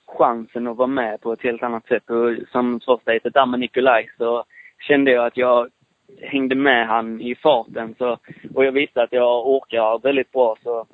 chansen 0.08 0.68
att 0.68 0.78
vara 0.78 0.88
med 0.88 1.22
på 1.22 1.34
ett 1.34 1.44
helt 1.44 1.64
annat 1.64 1.88
sätt. 1.88 2.10
Och 2.10 2.48
som 2.52 2.80
första 2.86 3.12
heatet 3.12 3.34
där 3.34 3.46
med 3.46 3.60
Nikolaj 3.60 4.10
så 4.18 4.44
kände 4.88 5.12
jag 5.12 5.26
att 5.26 5.38
jag 5.38 5.70
hängde 6.22 6.56
med 6.56 6.88
han 6.88 7.22
i 7.22 7.36
farten. 7.36 7.96
Så, 7.98 8.18
och 8.56 8.66
jag 8.66 8.72
visste 8.72 9.04
att 9.04 9.14
jag 9.14 9.48
orkar 9.48 10.00
väldigt 10.00 10.32
bra. 10.32 10.56
Så 10.64 10.86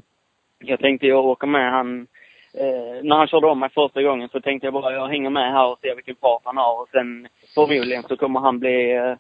jag 0.62 0.80
tänkte 0.80 1.08
jag 1.08 1.26
åker 1.26 1.48
med 1.48 1.72
han. 1.72 2.08
Eh, 2.54 3.04
när 3.04 3.16
han 3.16 3.28
körde 3.28 3.48
om 3.48 3.60
mig 3.60 3.70
första 3.70 4.02
gången 4.02 4.30
så 4.30 4.42
tänkte 4.42 4.68
jag 4.68 4.74
bara 4.74 4.94
jag 4.94 5.08
hänger 5.08 5.30
med 5.30 5.52
här 5.52 5.68
och 5.68 5.80
ser 5.80 5.96
vilken 5.96 6.16
fart 6.16 6.42
han 6.44 6.58
har. 6.58 6.82
Och 6.82 6.90
sen 6.92 7.28
förmodligen 7.56 8.04
så 8.04 8.18
kommer 8.18 8.40
han 8.40 8.60
bli 8.60 8.92
eh, 8.92 9.16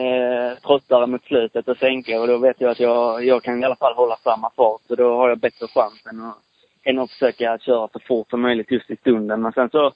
eh, 0.00 0.58
tröttare 0.58 1.06
mot 1.06 1.24
slutet 1.24 1.68
och 1.68 1.76
sänka. 1.76 2.20
Och 2.20 2.26
då 2.26 2.38
vet 2.38 2.60
jag 2.60 2.70
att 2.70 2.80
jag, 2.80 3.24
jag 3.24 3.42
kan 3.42 3.62
i 3.62 3.64
alla 3.64 3.76
fall 3.76 3.94
hålla 3.94 4.16
samma 4.16 4.50
fart. 4.56 4.80
Så 4.88 4.94
då 4.94 5.16
har 5.16 5.28
jag 5.28 5.38
bättre 5.38 5.66
chans 5.66 6.06
än 6.12 6.20
att, 6.20 6.38
än 6.84 6.98
att 6.98 7.10
försöka 7.10 7.58
köra 7.58 7.88
så 7.88 7.98
fort 8.08 8.30
som 8.30 8.40
möjligt 8.40 8.70
just 8.70 8.90
i 8.90 8.96
stunden. 8.96 9.42
Men 9.42 9.52
sen 9.52 9.70
så 9.70 9.92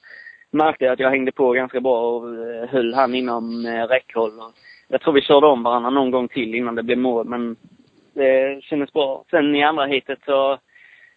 märkte 0.51 0.85
jag 0.85 0.93
att 0.93 1.01
jag 1.01 1.11
hängde 1.11 1.33
på 1.33 1.53
ganska 1.53 1.81
bra 1.81 2.17
och 2.17 2.29
eh, 2.29 2.69
höll 2.69 2.95
han 2.95 3.15
inom 3.15 3.67
eh, 3.67 3.87
räckhåll. 3.87 4.39
Och 4.39 4.53
jag 4.89 5.01
tror 5.01 5.13
vi 5.13 5.23
körde 5.23 5.47
om 5.47 5.63
varandra 5.63 5.91
någon 5.91 6.11
gång 6.11 6.29
till 6.29 6.55
innan 6.55 6.75
det 6.75 6.83
blev 6.83 6.99
mål, 6.99 7.27
men 7.27 7.57
det 8.15 8.65
kändes 8.65 8.93
bra. 8.93 9.25
Sen 9.31 9.57
i 9.57 9.63
andra 9.63 9.87
heatet 9.87 10.19
så 10.27 10.59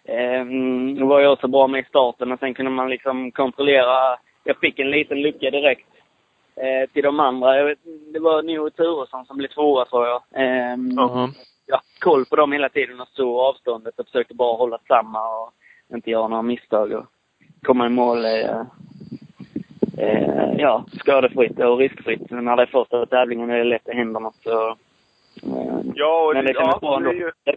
eh, 0.08 1.08
var 1.08 1.20
jag 1.22 1.40
så 1.40 1.48
bra 1.48 1.68
med 1.68 1.82
i 1.82 1.84
starten 1.90 2.32
och 2.32 2.40
sen 2.40 2.54
kunde 2.54 2.72
man 2.72 2.90
liksom 2.90 3.32
kontrollera. 3.32 4.18
Jag 4.44 4.58
fick 4.60 4.80
en 4.80 4.92
liten 4.92 5.22
lucka 5.22 5.50
direkt 5.52 5.88
eh, 6.56 6.90
till 6.94 7.04
de 7.04 7.20
andra. 7.20 7.58
Jag 7.58 7.66
vet, 7.66 7.80
det 8.14 8.20
var 8.20 8.44
Neo 8.44 8.70
Turesson 8.70 9.26
som 9.26 9.38
blev 9.38 9.48
tvåa 9.48 9.86
tror 9.86 10.06
jag. 10.08 10.22
Eh, 10.34 10.76
Ja. 10.96 11.30
ja, 11.66 11.82
koll 12.00 12.26
på 12.26 12.36
dem 12.36 12.52
hela 12.52 12.70
tiden 12.70 13.02
och 13.02 13.08
stå 13.08 13.42
avståndet 13.42 14.00
och 14.00 14.06
försökte 14.06 14.34
bara 14.34 14.58
hålla 14.58 14.78
samma 14.88 15.20
och 15.42 15.52
inte 15.94 16.10
göra 16.12 16.28
några 16.28 16.42
misstag 16.44 16.92
och 16.94 17.06
komma 17.64 17.86
i 17.86 17.90
mål. 17.90 18.26
Eh, 18.26 18.62
eh, 19.98 20.54
ja, 20.58 20.86
skadefritt 20.92 21.60
och 21.60 21.78
riskfritt. 21.78 22.32
När 22.32 22.56
det 22.56 22.62
är 22.62 22.66
första 22.66 23.06
tävlingen 23.06 23.50
är 23.50 23.58
det 23.58 23.64
lätt 23.64 23.90
att 23.90 23.96
hända 23.96 24.20
något 24.20 24.36
så... 24.44 24.68
Eh, 24.70 24.76
Ja, 25.96 26.28
och 26.28 26.34
men 26.36 26.46
det 26.46 26.52
det, 26.54 26.60
kändes 26.60 26.76
ja, 26.82 26.88
bra 26.88 26.90
det 26.90 26.96
ändå. 26.98 27.10
är 27.10 27.14
ju 27.16 27.32
Det- 27.44 27.56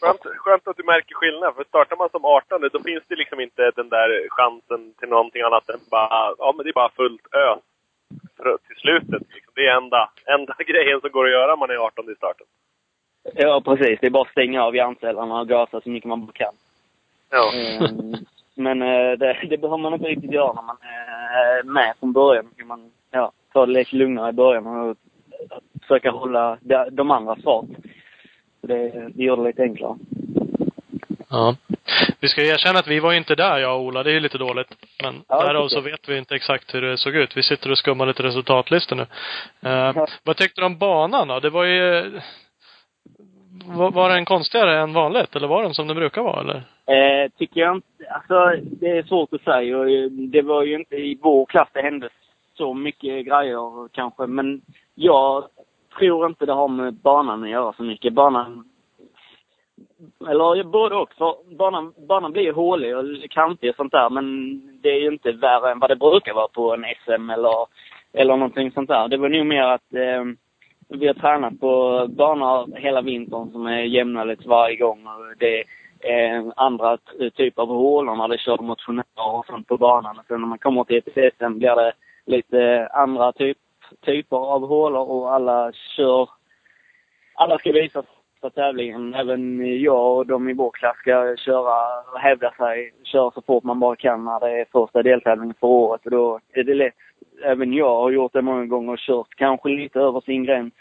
skönt, 0.00 0.22
skönt 0.36 0.68
att 0.68 0.76
du 0.76 0.84
märker 0.84 1.14
skillnad. 1.14 1.54
För 1.54 1.64
startar 1.64 1.96
man 1.96 2.10
som 2.10 2.24
18 2.24 2.68
då 2.72 2.80
finns 2.82 3.04
det 3.08 3.16
liksom 3.16 3.40
inte 3.40 3.70
den 3.76 3.88
där 3.88 4.28
chansen 4.30 4.94
till 4.98 5.08
någonting 5.08 5.42
annat 5.42 5.68
än 5.68 5.80
bara, 5.90 6.34
ja 6.38 6.52
men 6.56 6.64
det 6.64 6.70
är 6.70 6.82
bara 6.82 6.96
fullt 7.00 7.26
ös 7.34 7.62
för, 8.36 8.58
till 8.66 8.76
slutet. 8.76 9.22
Liksom. 9.34 9.52
Det 9.54 9.66
är 9.66 9.76
enda, 9.76 10.10
enda 10.26 10.54
grejen 10.66 11.00
som 11.00 11.10
går 11.10 11.24
att 11.24 11.32
göra 11.32 11.52
om 11.52 11.58
man 11.58 11.70
är 11.70 11.86
18 11.86 12.10
i 12.12 12.14
starten. 12.14 12.46
Ja, 13.34 13.62
precis. 13.64 14.00
Det 14.00 14.06
är 14.06 14.10
bara 14.10 14.22
att 14.22 14.36
stänga 14.36 14.64
av 14.64 14.76
hjärncellerna 14.76 15.40
och 15.40 15.48
gasa 15.48 15.80
så 15.80 15.90
mycket 15.90 16.08
man 16.08 16.26
bara 16.26 16.32
kan. 16.32 16.54
Ja. 17.30 17.52
Ehm, 17.54 18.14
Men 18.54 18.82
eh, 18.82 19.12
det, 19.18 19.46
det 19.50 19.58
behöver 19.58 19.82
man 19.82 19.94
inte 19.94 20.06
riktigt 20.06 20.32
göra 20.32 20.52
när 20.52 20.62
man 20.62 20.76
är 20.82 21.62
med 21.62 21.94
från 22.00 22.12
början. 22.12 22.50
Man 22.64 22.90
ja, 23.10 23.32
ta 23.52 23.66
det 23.66 23.72
lite 23.72 23.96
lugnare 23.96 24.30
i 24.30 24.32
början 24.32 24.66
och 24.66 24.96
försöka 25.80 26.10
hålla 26.10 26.58
de, 26.60 26.88
de 26.90 27.10
andra 27.10 27.36
fart. 27.36 27.66
Det, 28.66 29.08
det 29.14 29.22
gör 29.24 29.36
det 29.36 29.42
lite 29.42 29.62
enklare. 29.62 29.96
Ja. 31.30 31.56
Vi 32.20 32.28
ska 32.28 32.42
erkänna 32.42 32.78
att 32.78 32.88
vi 32.88 33.00
var 33.00 33.12
inte 33.12 33.34
där, 33.34 33.58
jag 33.58 33.76
och 33.76 33.82
Ola. 33.82 34.02
Det 34.02 34.10
är 34.10 34.14
ju 34.14 34.20
lite 34.20 34.38
dåligt. 34.38 34.68
Men 35.02 35.14
Ja, 35.28 35.46
därav 35.46 35.68
så 35.68 35.80
vet 35.80 36.08
vi 36.08 36.18
inte 36.18 36.34
exakt 36.34 36.74
hur 36.74 36.82
det 36.82 36.98
såg 36.98 37.14
ut. 37.16 37.36
Vi 37.36 37.42
sitter 37.42 37.70
och 37.70 37.78
skummar 37.78 38.06
lite 38.06 38.22
resultatlistor 38.22 38.96
nu. 38.96 39.06
Eh. 39.70 40.06
Vad 40.24 40.36
tyckte 40.36 40.60
du 40.60 40.64
om 40.66 40.78
banan 40.78 41.28
då? 41.28 41.40
Det 41.40 41.50
var 41.50 41.64
ju... 41.64 42.10
Var, 43.66 43.90
var 43.90 44.08
den 44.10 44.24
konstigare 44.24 44.80
än 44.80 44.92
vanligt? 44.92 45.36
Eller 45.36 45.48
var 45.48 45.62
den 45.62 45.74
som 45.74 45.86
den 45.86 45.96
brukar 45.96 46.22
vara, 46.22 46.40
eller? 46.40 46.56
Eh, 46.86 47.30
tycker 47.38 47.60
jag 47.60 47.76
inte. 47.76 47.88
Alltså, 48.10 48.64
det 48.80 48.90
är 48.98 49.02
svårt 49.02 49.32
att 49.32 49.42
säga. 49.42 49.78
Eh, 49.78 50.10
Det 50.10 50.42
var 50.42 50.62
ju 50.62 50.74
inte 50.74 50.96
i 50.96 51.18
vår 51.22 51.46
klass 51.46 51.68
det 51.72 51.82
hände 51.82 52.08
så 52.56 52.74
mycket 52.74 53.26
grejer 53.26 53.88
kanske. 53.92 54.26
Men 54.26 54.60
jag 54.94 55.44
tror 55.98 56.26
inte 56.26 56.46
det 56.46 56.52
har 56.52 56.68
med 56.68 56.94
banan 56.94 57.42
att 57.42 57.50
göra 57.50 57.72
så 57.72 57.82
mycket. 57.82 58.12
Banan... 58.12 58.64
Eller 60.28 60.64
både 60.64 60.94
och. 60.94 61.12
För 61.14 61.56
banan, 61.56 61.92
banan 62.08 62.32
blir 62.32 62.42
ju 62.42 62.52
hålig 62.52 62.96
och 62.96 63.04
kantig 63.30 63.70
och 63.70 63.76
sånt 63.76 63.92
där. 63.92 64.10
Men 64.10 64.24
det 64.82 64.88
är 64.88 65.00
ju 65.00 65.08
inte 65.08 65.32
värre 65.32 65.72
än 65.72 65.78
vad 65.78 65.90
det 65.90 65.96
brukar 65.96 66.34
vara 66.34 66.48
på 66.48 66.74
en 66.74 66.84
SM 67.04 67.30
eller, 67.30 67.66
eller 68.12 68.36
någonting 68.36 68.70
sånt 68.70 68.88
där. 68.88 69.08
Det 69.08 69.16
var 69.16 69.28
nog 69.28 69.46
mer 69.46 69.62
att 69.62 69.94
eh, 69.94 70.24
vi 70.88 71.06
har 71.06 71.14
tränat 71.14 71.60
på 71.60 72.06
banor 72.08 72.76
hela 72.76 73.02
vintern 73.02 73.50
som 73.50 73.66
är 73.66 73.82
jämna 73.82 74.24
lite 74.24 74.48
varje 74.48 74.76
gång. 74.76 75.06
Och 75.06 75.36
det 75.38 75.64
är 76.00 76.36
eh, 76.36 76.44
andra 76.56 76.98
typer 77.36 77.62
av 77.62 77.68
hålor 77.68 78.16
när 78.16 78.28
det 78.28 78.38
kör 78.38 78.58
motionärer 78.58 79.36
och 79.38 79.46
sånt 79.46 79.68
på 79.68 79.76
banan. 79.76 80.18
Och 80.18 80.24
sen 80.28 80.40
när 80.40 80.48
man 80.48 80.58
kommer 80.58 80.84
till 80.84 81.02
ett 81.06 81.34
SM 81.38 81.58
blir 81.58 81.76
det 81.76 81.92
lite 82.26 82.88
andra 82.92 83.32
typ, 83.32 83.58
typer 84.00 84.36
av 84.36 84.68
hålor 84.68 85.10
och 85.10 85.34
alla 85.34 85.72
kör... 85.72 86.28
Alla 87.34 87.58
ska 87.58 87.72
visa 87.72 88.02
på 88.40 88.50
tävlingen. 88.50 89.14
Även 89.14 89.80
jag 89.80 90.16
och 90.16 90.26
de 90.26 90.48
i 90.48 90.52
vår 90.52 90.70
klass 90.70 90.96
ska 90.96 91.36
köra 91.36 92.02
och 92.12 92.18
hävda 92.18 92.50
sig, 92.50 92.92
köra 93.04 93.30
så 93.30 93.42
fort 93.42 93.64
man 93.64 93.80
bara 93.80 93.96
kan 93.96 94.24
när 94.24 94.40
det 94.40 94.60
är 94.60 94.66
första 94.72 95.02
deltävlingen 95.02 95.54
för 95.60 95.66
året. 95.66 96.04
Och 96.04 96.10
då 96.10 96.40
är 96.52 96.64
det 96.64 96.74
lätt. 96.74 96.94
Även 97.44 97.72
jag 97.72 97.94
har 98.00 98.10
gjort 98.10 98.32
det 98.32 98.42
många 98.42 98.66
gånger 98.66 98.92
och 98.92 98.98
kört 98.98 99.34
kanske 99.36 99.68
lite 99.68 100.00
över 100.00 100.20
sin 100.20 100.44
gräns. 100.44 100.74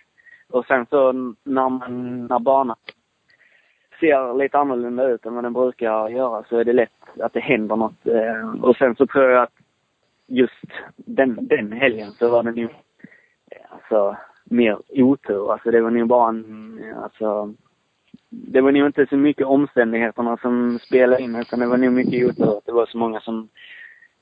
Och 0.50 0.66
sen 0.66 0.86
så 0.90 1.12
när 1.44 1.70
man, 1.70 2.28
när 2.30 2.40
banan 2.40 2.76
ser 4.00 4.34
lite 4.34 4.58
annorlunda 4.58 5.08
ut 5.08 5.26
än 5.26 5.36
vad 5.36 5.44
den 5.44 5.54
brukar 5.54 6.10
göra 6.10 6.44
så 6.50 6.58
är 6.58 6.64
det 6.64 6.74
lätt 6.74 7.20
att 7.20 7.34
det 7.34 7.40
händer 7.40 7.76
något. 7.76 8.08
Eh, 8.08 8.64
och 8.64 8.76
sen 8.76 8.96
så 8.96 9.08
tror 9.08 9.30
jag 9.30 9.44
att 9.44 9.54
just 10.28 10.64
den, 10.96 11.48
den 11.48 11.72
helgen 11.72 12.12
så 12.12 12.30
var 12.30 12.44
det 12.44 12.52
nog 12.52 12.70
alltså, 13.70 14.18
mer 14.44 14.78
otur. 14.90 15.52
Alltså 15.52 15.72
det 15.72 15.82
var 15.82 15.92
nog 15.92 16.08
bara 16.08 16.30
en, 16.30 16.80
alltså, 17.04 17.54
det 18.30 18.62
var 18.62 18.72
nog 18.72 18.88
inte 18.88 19.06
så 19.10 19.18
mycket 19.18 19.48
omständigheterna 19.48 20.38
som 20.38 20.80
spelade 20.80 21.24
in 21.24 21.36
utan 21.36 21.60
det 21.60 21.68
var 21.68 21.78
nog 21.78 21.94
mycket 21.94 22.30
otur 22.30 22.58
att 22.58 22.66
det 22.66 22.72
var 22.72 22.86
så 22.86 22.98
många 22.98 23.20
som, 23.20 23.50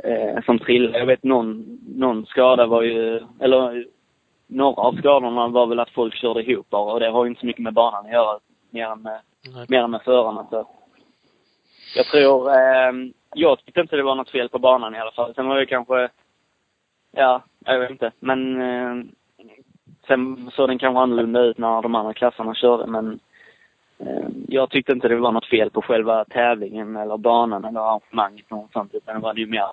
eh, 0.03 0.43
som 0.45 0.59
trillade. 0.59 0.99
Jag 0.99 1.05
vet 1.05 1.23
någon, 1.23 1.79
någon 1.95 2.25
skada 2.25 2.65
var 2.65 2.81
ju, 2.81 3.19
eller 3.39 3.85
några 4.47 4.81
av 4.81 4.93
skadorna 4.93 5.47
var 5.47 5.67
väl 5.67 5.79
att 5.79 5.89
folk 5.89 6.15
körde 6.15 6.43
ihop 6.43 6.69
bara 6.69 6.93
och 6.93 6.99
det 6.99 7.09
har 7.09 7.25
ju 7.25 7.29
inte 7.29 7.39
så 7.39 7.45
mycket 7.45 7.63
med 7.63 7.73
banan 7.73 8.05
att 8.05 8.11
göra 8.11 8.39
mer 8.69 8.85
än 8.85 9.01
med 9.01 9.19
Nej. 9.53 9.65
mer 9.69 9.83
än 9.83 9.91
med 9.91 10.01
förarna. 10.01 10.47
Så. 10.49 10.67
Jag 11.95 12.05
tror, 12.05 12.49
eh, 12.49 12.91
jag 13.33 13.59
tyckte 13.59 13.81
inte 13.81 13.95
det 13.95 14.03
var 14.03 14.15
något 14.15 14.29
fel 14.29 14.49
på 14.49 14.59
banan 14.59 14.95
i 14.95 14.99
alla 14.99 15.11
fall. 15.11 15.33
Sen 15.35 15.47
var 15.47 15.57
det 15.57 15.65
kanske, 15.65 16.09
ja, 17.11 17.43
jag 17.65 17.79
vet 17.79 17.91
inte. 17.91 18.11
Men 18.19 18.61
eh, 18.61 19.05
sen 20.11 20.51
såg 20.55 20.69
den 20.69 20.79
kanske 20.79 20.99
annorlunda 20.99 21.41
ut 21.41 21.57
när 21.57 21.81
de 21.81 21.95
andra 21.95 22.13
klasserna 22.13 22.55
körde. 22.55 22.87
Men 22.87 23.19
eh, 23.99 24.27
jag 24.47 24.69
tyckte 24.69 24.91
inte 24.91 25.07
det 25.07 25.15
var 25.15 25.31
något 25.31 25.49
fel 25.49 25.69
på 25.69 25.81
själva 25.81 26.25
tävlingen 26.25 26.95
eller 26.95 27.17
banan 27.17 27.65
eller 27.65 27.79
arrangemanget 27.79 28.49
någonstans, 28.49 28.91
sånt. 28.91 29.03
Utan 29.03 29.15
det 29.15 29.21
var 29.21 29.35
ju 29.35 29.47
mer 29.47 29.67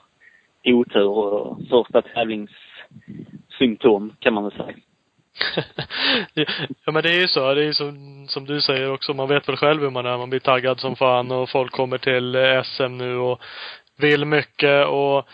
otur 0.64 1.08
och 1.08 1.58
första 1.70 2.02
tävlingssymptom 2.02 4.12
kan 4.18 4.34
man 4.34 4.44
väl 4.44 4.52
säga. 4.52 4.74
ja 6.84 6.92
men 6.92 7.02
det 7.02 7.10
är 7.10 7.20
ju 7.20 7.28
så. 7.28 7.54
Det 7.54 7.62
är 7.62 7.66
ju 7.66 7.74
som, 7.74 8.26
som 8.28 8.44
du 8.44 8.60
säger 8.60 8.92
också. 8.92 9.14
Man 9.14 9.28
vet 9.28 9.48
väl 9.48 9.56
själv 9.56 9.82
hur 9.82 9.90
man 9.90 10.06
är. 10.06 10.18
Man 10.18 10.30
blir 10.30 10.40
taggad 10.40 10.80
som 10.80 10.96
fan 10.96 11.30
och 11.30 11.50
folk 11.50 11.72
kommer 11.72 11.98
till 11.98 12.34
eh, 12.34 12.62
SM 12.62 12.98
nu 12.98 13.16
och 13.16 13.40
vill 13.96 14.24
mycket 14.24 14.86
och 14.86 15.28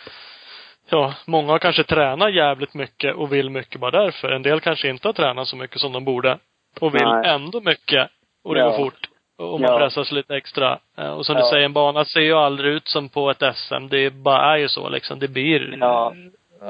ja, 0.90 1.14
många 1.27 1.53
har 1.53 1.59
kanske 1.59 1.83
tränat 1.85 2.35
jävligt 2.35 2.75
mycket 2.75 3.14
och 3.16 3.33
vill 3.33 3.51
mycket 3.51 3.81
bara 3.81 3.90
därför. 3.90 4.33
En 4.33 4.42
del 4.42 4.61
kanske 4.61 4.88
inte 4.88 5.09
har 5.09 5.12
tränat 5.12 5.49
så 5.49 5.57
mycket 5.57 5.79
som 5.81 5.92
de 5.92 6.05
borde 6.05 6.38
och 6.81 6.94
vill 6.94 7.05
Nej. 7.09 7.31
ändå 7.31 7.61
mycket 7.61 8.09
och 8.44 8.55
det 8.55 8.61
Ja. 8.61 8.66
går 8.70 8.77
fort. 8.77 9.09
Och 9.38 9.61
man 9.61 9.70
Ja. 9.73 9.79
pressas 9.79 10.12
lite 10.12 10.37
extra. 10.37 10.79
Eh, 10.99 11.11
Och 11.12 11.27
som 11.27 11.37
Ja. 11.37 11.42
du 11.42 11.49
säger, 11.49 11.64
en 11.64 11.73
bana 11.73 12.05
ser 12.05 12.20
ju 12.20 12.35
aldrig 12.35 12.73
ut 12.73 12.88
som 12.88 13.09
på 13.09 13.31
ett 13.31 13.42
SM. 13.57 13.88
Det 13.90 14.11
bara 14.11 14.53
är 14.53 14.57
ju 14.57 14.68
så 14.68 14.88
liksom. 14.88 15.18
Det 15.18 15.29
blir 15.29 15.77
Ja. 15.81 16.12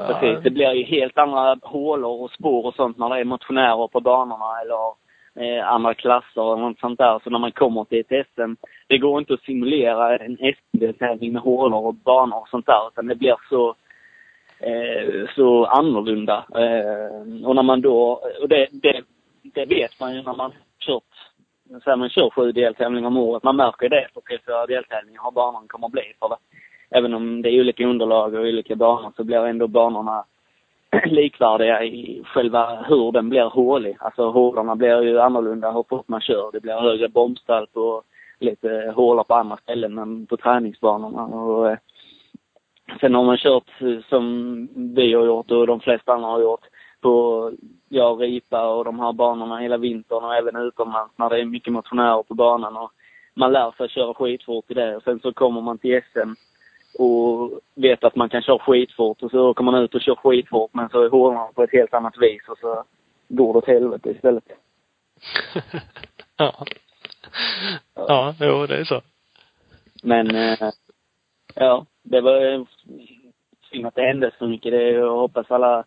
Precis. 0.07 0.43
Det 0.43 0.49
blir 0.49 0.71
ju 0.73 0.83
helt 0.83 1.17
andra 1.17 1.57
hålor 1.61 2.23
och 2.23 2.31
spår 2.31 2.65
och 2.65 2.75
sånt 2.75 2.97
när 2.97 3.09
det 3.09 3.19
är 3.19 3.23
motionärer 3.23 3.87
på 3.87 3.99
banorna 3.99 4.61
eller 4.61 4.93
eh, 5.39 5.67
andra 5.67 5.93
klasser 5.93 6.41
och 6.41 6.59
något 6.59 6.79
sånt 6.79 6.97
där. 6.99 7.19
Så 7.23 7.29
när 7.29 7.39
man 7.39 7.51
kommer 7.51 7.83
till 7.85 7.99
ett 8.09 8.27
SM, 8.35 8.53
det 8.87 8.97
går 8.97 9.19
inte 9.19 9.33
att 9.33 9.41
simulera 9.41 10.17
en 10.17 10.37
SM-tävling 10.37 11.33
med 11.33 11.41
hålor 11.41 11.85
och 11.85 11.93
banor 11.95 12.37
och 12.41 12.49
sånt 12.49 12.65
där. 12.65 12.87
Utan 12.87 13.07
det 13.07 13.15
blir 13.15 13.35
så, 13.49 13.75
eh, 14.59 15.29
så 15.35 15.65
annorlunda. 15.65 16.45
Eh, 16.55 17.47
och 17.47 17.55
när 17.55 17.63
man 17.63 17.81
då, 17.81 18.21
och 18.41 18.49
det, 18.49 18.67
det, 18.71 19.01
det 19.43 19.65
vet 19.65 19.99
man 19.99 20.15
ju 20.15 20.21
när 20.21 20.35
man 20.35 20.51
kört 20.79 21.03
så 21.83 21.89
här, 21.89 21.95
man 21.95 22.09
kör 22.09 22.29
sju 22.29 22.51
deltävlingar 22.51 23.07
om 23.07 23.17
året. 23.17 23.43
Man 23.43 23.55
märker 23.55 23.89
det 23.89 24.07
på 24.13 24.21
tre, 24.21 24.37
fyra 24.45 24.65
deltävlingar 24.65 25.23
hur 25.23 25.31
banan 25.31 25.67
kommer 25.67 25.87
att 25.87 25.91
bli. 25.91 26.13
För 26.19 26.29
det. 26.29 26.35
Även 26.97 27.13
om 27.13 27.41
det 27.41 27.49
är 27.49 27.59
olika 27.59 27.85
underlag 27.87 28.33
och 28.33 28.39
olika 28.39 28.75
banor 28.75 29.11
så 29.15 29.23
blir 29.23 29.45
ändå 29.45 29.67
banorna 29.67 30.25
likvärdiga 31.05 31.83
i 31.83 32.23
själva 32.25 32.83
hur 32.87 33.11
den 33.11 33.29
blir 33.29 33.43
hålig. 33.43 33.97
Alltså 33.99 34.29
hålorna 34.29 34.75
blir 34.75 35.01
ju 35.01 35.19
annorlunda 35.19 35.71
hur 35.71 35.85
fort 35.89 36.07
man 36.07 36.21
kör. 36.21 36.49
Det 36.53 36.59
blir 36.59 36.73
högre 36.73 37.07
bombstall 37.07 37.67
på 37.73 38.03
lite 38.39 38.93
hålor 38.95 39.23
på 39.23 39.33
andra 39.33 39.57
ställen 39.57 39.97
än 39.97 40.25
på 40.25 40.37
träningsbanorna. 40.37 41.23
Och, 41.23 41.69
eh, 41.71 41.77
sen 42.99 43.15
har 43.15 43.23
man 43.23 43.37
kört 43.37 43.81
eh, 43.81 43.99
som 44.09 44.67
vi 44.95 45.13
har 45.13 45.25
gjort 45.25 45.51
och 45.51 45.67
de 45.67 45.79
flesta 45.79 46.13
andra 46.13 46.27
har 46.27 46.41
gjort 46.41 46.65
på 47.01 47.51
ja, 47.89 48.17
Ripa 48.19 48.67
och 48.67 48.85
de 48.85 48.99
här 48.99 49.13
banorna 49.13 49.57
hela 49.57 49.77
vintern 49.77 50.23
och 50.23 50.35
även 50.35 50.55
utomlands 50.55 51.13
när 51.17 51.29
det 51.29 51.39
är 51.39 51.45
mycket 51.45 51.73
motionärer 51.73 52.23
på 52.23 52.33
banan. 52.33 52.77
Och 52.77 52.91
man 53.33 53.51
lär 53.51 53.71
sig 53.71 53.89
köra 53.89 54.13
skitfort 54.13 54.71
i 54.71 54.73
det. 54.73 54.95
Och 54.95 55.03
sen 55.03 55.19
så 55.19 55.33
kommer 55.33 55.61
man 55.61 55.77
till 55.77 56.01
SM 56.13 56.31
och 56.99 57.59
vet 57.75 58.03
att 58.03 58.15
man 58.15 58.29
kan 58.29 58.41
köra 58.41 58.59
skitfort 58.59 59.23
och 59.23 59.31
så 59.31 59.49
åker 59.49 59.63
man 59.63 59.75
ut 59.75 59.95
och 59.95 60.01
kör 60.01 60.15
skitfort 60.15 60.73
men 60.73 60.89
så 60.89 61.01
är 61.01 61.09
hålorna 61.09 61.47
på 61.55 61.63
ett 61.63 61.71
helt 61.71 61.93
annat 61.93 62.17
vis 62.17 62.41
och 62.47 62.57
så 62.57 62.83
går 63.27 63.53
det 63.53 63.59
åt 63.59 63.67
helvete 63.67 64.09
istället. 64.09 64.43
ja. 66.37 66.65
Ja, 67.95 68.35
jo, 68.39 68.65
det 68.65 68.77
är 68.77 68.83
så. 68.83 69.01
Men, 70.03 70.35
eh, 70.35 70.69
ja, 71.55 71.85
det 72.03 72.21
var 72.21 72.65
synd 73.71 73.85
att 73.85 73.95
det 73.95 74.01
hände 74.01 74.31
så 74.37 74.47
mycket. 74.47 74.71
Det, 74.71 74.91
jag 74.91 75.15
hoppas 75.15 75.51
alla 75.51 75.83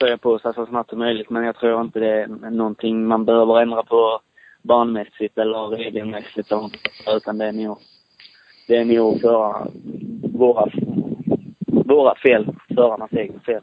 börjar 0.00 0.16
på 0.16 0.38
sig 0.38 0.54
så 0.54 0.66
snabbt 0.66 0.90
som 0.90 0.98
möjligt. 0.98 1.30
Men 1.30 1.44
jag 1.44 1.56
tror 1.56 1.80
inte 1.80 2.00
det 2.00 2.22
är 2.22 2.26
någonting 2.50 3.06
man 3.06 3.24
behöver 3.24 3.60
ändra 3.60 3.82
på 3.82 4.20
banmässigt 4.62 5.38
eller 5.38 5.68
regelmässigt. 5.68 6.52
Utan 7.16 7.38
det 7.38 7.44
är 7.44 7.52
nog, 7.52 7.78
det 8.68 8.76
är 8.76 8.84
nog 8.84 9.20
för 9.20 9.70
våra, 10.38 10.70
våra 11.66 12.14
fel. 12.14 12.46
Förarnas 12.74 13.12
egna 13.12 13.40
fel. 13.40 13.62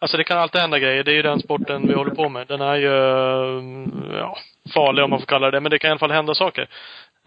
Alltså 0.00 0.16
det 0.16 0.24
kan 0.24 0.38
alltid 0.38 0.60
hända 0.60 0.78
grejer. 0.78 1.04
Det 1.04 1.10
är 1.10 1.14
ju 1.14 1.22
den 1.22 1.40
sporten 1.40 1.88
vi 1.88 1.94
håller 1.94 2.14
på 2.14 2.28
med. 2.28 2.46
Den 2.46 2.60
är 2.60 2.76
ju, 2.76 2.92
ja, 4.18 4.36
farlig 4.74 5.04
om 5.04 5.10
man 5.10 5.18
får 5.18 5.26
kalla 5.26 5.50
det 5.50 5.56
det. 5.56 5.60
Men 5.60 5.70
det 5.70 5.78
kan 5.78 5.88
i 5.88 5.90
alla 5.90 5.98
fall 5.98 6.10
hända 6.10 6.34
saker. 6.34 6.68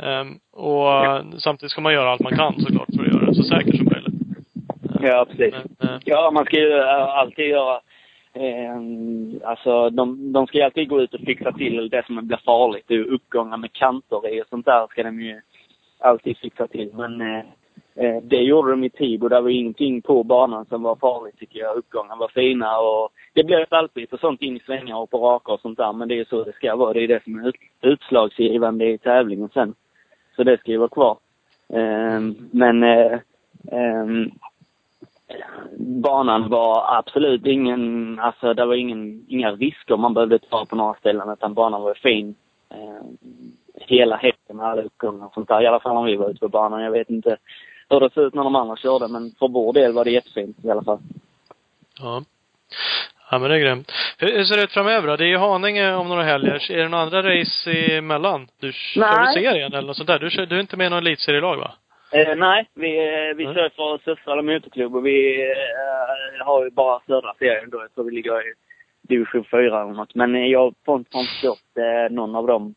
Ehm, 0.02 0.40
och 0.52 1.42
samtidigt 1.42 1.72
ska 1.72 1.82
man 1.82 1.94
göra 1.94 2.10
allt 2.10 2.22
man 2.22 2.38
kan 2.38 2.60
såklart 2.60 2.88
för 2.96 3.04
att 3.04 3.14
göra 3.14 3.26
det 3.26 3.36
så 3.36 3.44
säkert 3.44 3.78
som 3.78 3.86
möjligt. 3.86 4.14
Ja, 5.02 5.26
precis. 5.30 5.54
Men, 5.80 5.90
eh, 5.90 6.00
Ja, 6.06 6.32
man 6.34 6.46
ska 6.46 6.58
ju 6.60 6.78
eh, 6.78 7.18
alltid 7.18 7.46
göra 7.46 7.82
Eh, 8.34 8.78
alltså 9.44 9.90
de, 9.90 10.32
de 10.32 10.48
ska 10.48 10.58
ju 10.58 10.64
alltid 10.64 10.90
gå 10.90 11.02
ut 11.02 11.14
och 11.14 11.20
fixa 11.20 11.52
till 11.52 11.90
det 11.90 12.06
som 12.06 12.28
blir 12.28 12.42
farligt. 12.46 12.86
Det 12.88 13.00
uppgångar 13.00 13.58
med 13.58 13.74
kanter 13.74 14.28
i 14.28 14.42
och 14.42 14.48
sånt 14.48 14.66
där 14.66 14.88
ska 14.88 15.04
de 15.04 15.22
ju 15.22 15.42
alltid 16.00 16.38
fixa 16.38 16.68
till. 16.68 16.92
Men 16.94 17.22
eh, 17.22 17.44
eh, 17.96 18.22
det 18.24 18.42
gjorde 18.42 18.72
de 18.72 18.84
i 18.84 18.90
Tibro. 18.90 19.28
Det 19.28 19.42
var 19.42 19.50
ingenting 19.50 20.02
på 20.02 20.24
banan 20.24 20.66
som 20.66 20.84
var 20.84 20.96
farligt 20.96 21.38
tycker 21.40 21.60
jag. 21.60 21.76
Uppgångarna 21.76 22.16
var 22.16 22.28
fina 22.28 22.80
och 22.80 23.10
det 23.34 23.44
blev 23.44 23.66
stallpris 23.66 24.12
och 24.12 24.20
sånt 24.20 24.42
in 24.42 24.58
i 24.58 24.60
svängar 24.60 24.96
och 24.96 25.10
på 25.10 25.18
raka 25.18 25.52
och 25.52 25.60
sånt 25.60 25.78
där. 25.78 25.94
Men 25.94 26.08
det 26.08 26.14
är 26.14 26.18
ju 26.18 26.26
så 26.26 26.44
det 26.44 26.54
ska 26.54 26.76
vara. 26.76 26.94
Det 26.94 27.04
är 27.04 27.08
det 27.08 27.24
som 27.24 27.40
är 27.40 27.48
ut, 27.50 27.56
utslagsgivande 27.82 28.86
i 28.86 28.98
tävlingen 28.98 29.50
sen. 29.54 29.74
Så 30.42 30.46
det 30.46 30.58
ska 30.58 30.72
ju 30.72 30.78
vara 30.78 30.90
kvar. 30.90 31.18
Eh, 31.74 32.20
men 32.52 32.84
eh, 32.84 33.20
ehm, 33.72 34.32
banan 35.78 36.50
var 36.50 36.98
absolut 36.98 37.46
ingen, 37.46 38.20
alltså 38.20 38.54
det 38.54 38.66
var 38.66 38.76
ingen, 38.76 39.26
inga 39.28 39.52
risker 39.52 39.98
man 39.98 40.14
behövde 40.14 40.40
ta 40.40 40.66
på 40.66 40.76
några 40.76 40.94
ställen 40.94 41.30
utan 41.30 41.54
banan 41.54 41.82
var 41.82 41.94
fin. 41.94 42.36
Eh, 42.70 43.30
hela 43.76 44.16
häcken 44.16 44.58
med 44.58 44.66
alla 44.66 44.82
uppgångar 44.82 45.26
och 45.26 45.34
sånt 45.34 45.48
där. 45.48 45.62
I 45.62 45.68
alla 45.68 45.80
fall 45.80 45.96
när 45.96 46.12
vi 46.12 46.16
var 46.16 46.30
ute 46.30 46.40
på 46.40 46.48
banan. 46.48 46.84
Jag 46.84 46.92
vet 46.92 47.10
inte 47.10 47.38
hur 47.90 48.00
det 48.00 48.14
såg 48.14 48.24
ut 48.24 48.34
när 48.34 48.44
de 48.44 48.56
andra 48.56 48.76
körde 48.76 49.08
men 49.08 49.32
för 49.40 49.48
vår 49.48 49.74
del 49.74 49.94
var 49.94 50.06
det 50.06 50.12
jättefint 50.12 50.66
i 50.66 50.70
alla 50.70 50.84
fall. 50.84 51.00
Ja. 52.00 52.24
Ja 53.32 53.40
men 53.40 53.50
det 53.50 53.56
är 53.56 53.60
grymt. 53.60 53.92
Hur, 54.18 54.28
hur 54.38 54.44
ser 54.44 54.58
det 54.58 54.64
ut 54.64 54.72
framöver 54.74 55.08
då? 55.08 55.16
Det 55.16 55.24
är 55.26 55.28
ju 55.28 55.38
Haninge 55.38 55.94
om 55.96 56.08
några 56.10 56.24
helger. 56.24 56.72
Är 56.72 56.78
det 56.78 56.88
några 56.90 57.04
andra 57.04 57.22
race 57.24 57.72
emellan? 57.72 58.48
Du 58.62 58.72
kör 58.72 59.02
Nej. 59.02 59.36
du 59.36 59.42
serien 59.42 59.74
eller 59.74 59.88
något 59.88 59.98
sånt 59.98 60.08
där? 60.08 60.20
Du, 60.20 60.30
kör, 60.30 60.46
du 60.46 60.56
är 60.56 60.60
inte 60.60 60.78
med 60.78 60.88
i 60.88 60.90
någon 60.90 61.00
elitserielag 61.08 61.58
va? 61.58 61.72
Eh, 62.14 62.36
nej, 62.36 62.70
vi, 62.76 62.98
eh, 62.98 63.36
vi 63.36 63.44
Mm. 63.44 63.56
kör 63.56 63.70
för 63.76 63.98
Söstra 64.06 64.42
Motorklubb 64.42 64.96
och 64.96 65.06
vi 65.06 65.42
eh, 65.42 66.46
har 66.46 66.64
ju 66.64 66.70
bara 66.70 67.00
södra 67.08 67.34
serien 67.40 67.70
då. 67.70 67.82
Jag 67.82 67.94
tror 67.96 68.06
vi 68.06 68.12
ligger 68.12 68.50
i 68.50 68.54
division 69.02 69.44
4 69.52 69.60
eller 69.82 69.94
något. 69.94 70.16
Men 70.16 70.36
eh, 70.36 70.46
jag 70.46 70.74
får 70.86 70.98
inte 70.98 71.12
förstått 71.12 71.78
eh, 71.80 72.14
någon 72.14 72.36
av 72.36 72.48
dem 72.48 72.76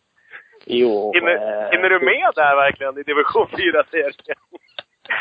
i 0.66 0.84
år. 0.84 1.14
Hinner, 1.14 1.34
eh, 1.34 1.70
hinner 1.70 1.88
du 1.88 1.98
med 2.00 2.30
där 2.34 2.56
verkligen 2.56 2.98
i 2.98 3.02
division 3.02 3.46
4-serien? 3.46 4.12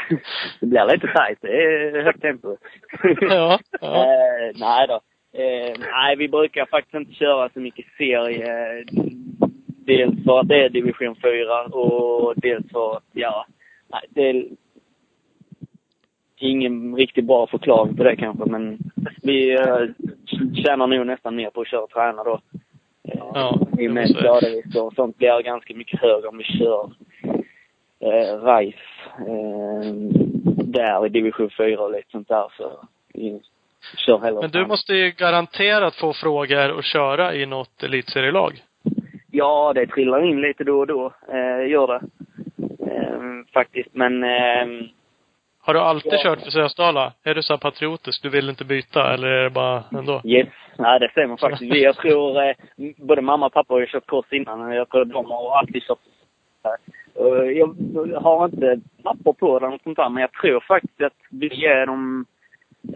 det 0.59 0.65
blir 0.67 0.85
lite 0.93 1.07
tajt. 1.07 1.37
Det 1.41 1.63
är 1.63 2.01
högt 2.03 2.21
tempo. 2.21 2.57
Ja, 3.21 3.59
ja. 3.81 3.95
Eh, 3.95 4.51
nej 4.55 4.87
då. 4.87 4.99
Eh, 5.33 5.73
nej, 5.79 6.15
vi 6.15 6.27
brukar 6.27 6.65
faktiskt 6.65 6.93
inte 6.95 7.13
köra 7.13 7.49
så 7.49 7.59
mycket 7.59 7.85
serie. 7.97 8.83
Dels 9.85 10.23
för 10.23 10.39
att 10.39 10.47
det 10.47 10.65
är 10.65 10.69
division 10.69 11.15
4 11.15 11.63
och 11.63 12.33
dels 12.35 12.71
för 12.71 12.97
att, 12.97 13.03
ja, 13.11 13.45
nej, 13.91 14.01
det 14.09 14.29
är 14.29 14.45
ingen 16.39 16.95
riktigt 16.95 17.25
bra 17.25 17.47
förklaring 17.47 17.97
på 17.97 18.03
det 18.03 18.15
kanske, 18.15 18.45
men 18.45 18.77
vi 19.23 19.51
eh, 19.55 19.77
tjänar 20.63 20.87
nog 20.87 21.07
nästan 21.07 21.35
mer 21.35 21.49
på 21.49 21.61
att 21.61 21.67
köra 21.67 21.81
och 21.81 21.89
träna 21.89 22.23
då. 22.23 22.39
Eh, 23.03 23.19
Ja, 23.33 23.67
I 23.79 23.87
och 23.87 23.93
med 23.93 24.03
det 24.03 24.13
måste 24.13 24.25
jag. 24.25 24.37
skaderisk 24.37 24.77
och 24.77 24.93
sånt 24.93 25.17
blir 25.17 25.41
ganska 25.43 25.75
mycket 25.75 25.99
högre 26.01 26.27
om 26.27 26.37
vi 26.37 26.43
kör 26.43 26.91
eh, 27.99 28.45
RIFE 28.45 28.79
eh, 29.19 29.93
där 30.65 31.05
i 31.05 31.09
division 31.09 31.49
4 31.57 31.81
och 31.81 31.91
lite 31.91 32.11
sånt 32.11 32.27
där. 32.27 32.45
Så 32.57 32.71
kör 33.97 34.19
hellre 34.19 34.41
Men 34.41 34.51
du 34.51 34.65
måste 34.65 34.93
ju 34.93 35.11
garanterat 35.11 35.95
få 35.95 36.13
frågor 36.13 36.71
och 36.71 36.83
köra 36.83 37.35
i 37.35 37.45
något 37.45 37.83
elitserielag. 37.83 38.53
Ja, 39.31 39.71
det 39.75 39.87
trillar 39.87 40.25
in 40.25 40.41
lite 40.41 40.63
då 40.63 40.79
och 40.79 40.87
då. 40.87 41.13
Eh, 41.27 41.69
gör 41.69 41.87
det. 41.87 42.01
Eh, 42.91 43.19
faktiskt. 43.53 43.89
Men 43.91 44.23
eh, 44.23 44.87
Har 45.61 45.73
du 45.73 45.79
alltid 45.79 46.13
Ja. 46.13 46.23
kört 46.23 46.41
för 46.41 46.51
Sösdala? 46.51 47.13
Är 47.23 47.35
du 47.35 47.43
så 47.43 47.53
här 47.53 47.57
patriotisk? 47.57 48.23
Du 48.23 48.29
vill 48.29 48.49
inte 48.49 48.65
byta 48.65 49.13
eller 49.13 49.27
är 49.27 49.43
det 49.43 49.49
bara 49.49 49.83
ändå? 49.97 50.21
yes, 50.23 50.47
nej 50.77 50.99
det 50.99 51.11
stämmer 51.11 51.37
faktiskt. 51.37 51.75
Jag 51.75 51.95
tror 51.95 52.43
eh, 52.43 52.55
både 52.97 53.21
mamma 53.21 53.45
och 53.45 53.53
pappa 53.53 53.73
har 53.73 53.79
ju 53.79 53.87
kört 53.87 54.07
kors 54.07 54.25
innan. 54.31 54.71
Jag 54.71 54.89
tror 54.89 55.05
de 55.05 55.25
har 55.25 55.57
alltid 55.57 55.83
kört 55.83 55.99
Eh, 57.19 57.51
jag 57.51 57.75
har 58.21 58.45
inte 58.45 58.79
papper 59.03 59.33
på 59.33 59.59
det 59.59 59.67
och 59.67 59.81
sånt 59.83 59.97
där, 59.97 60.09
men 60.09 60.21
jag 60.21 60.31
tror 60.31 60.59
faktiskt 60.59 61.01
att 61.01 61.13
vi 61.29 61.65
är 61.65 61.85
de 61.85 62.25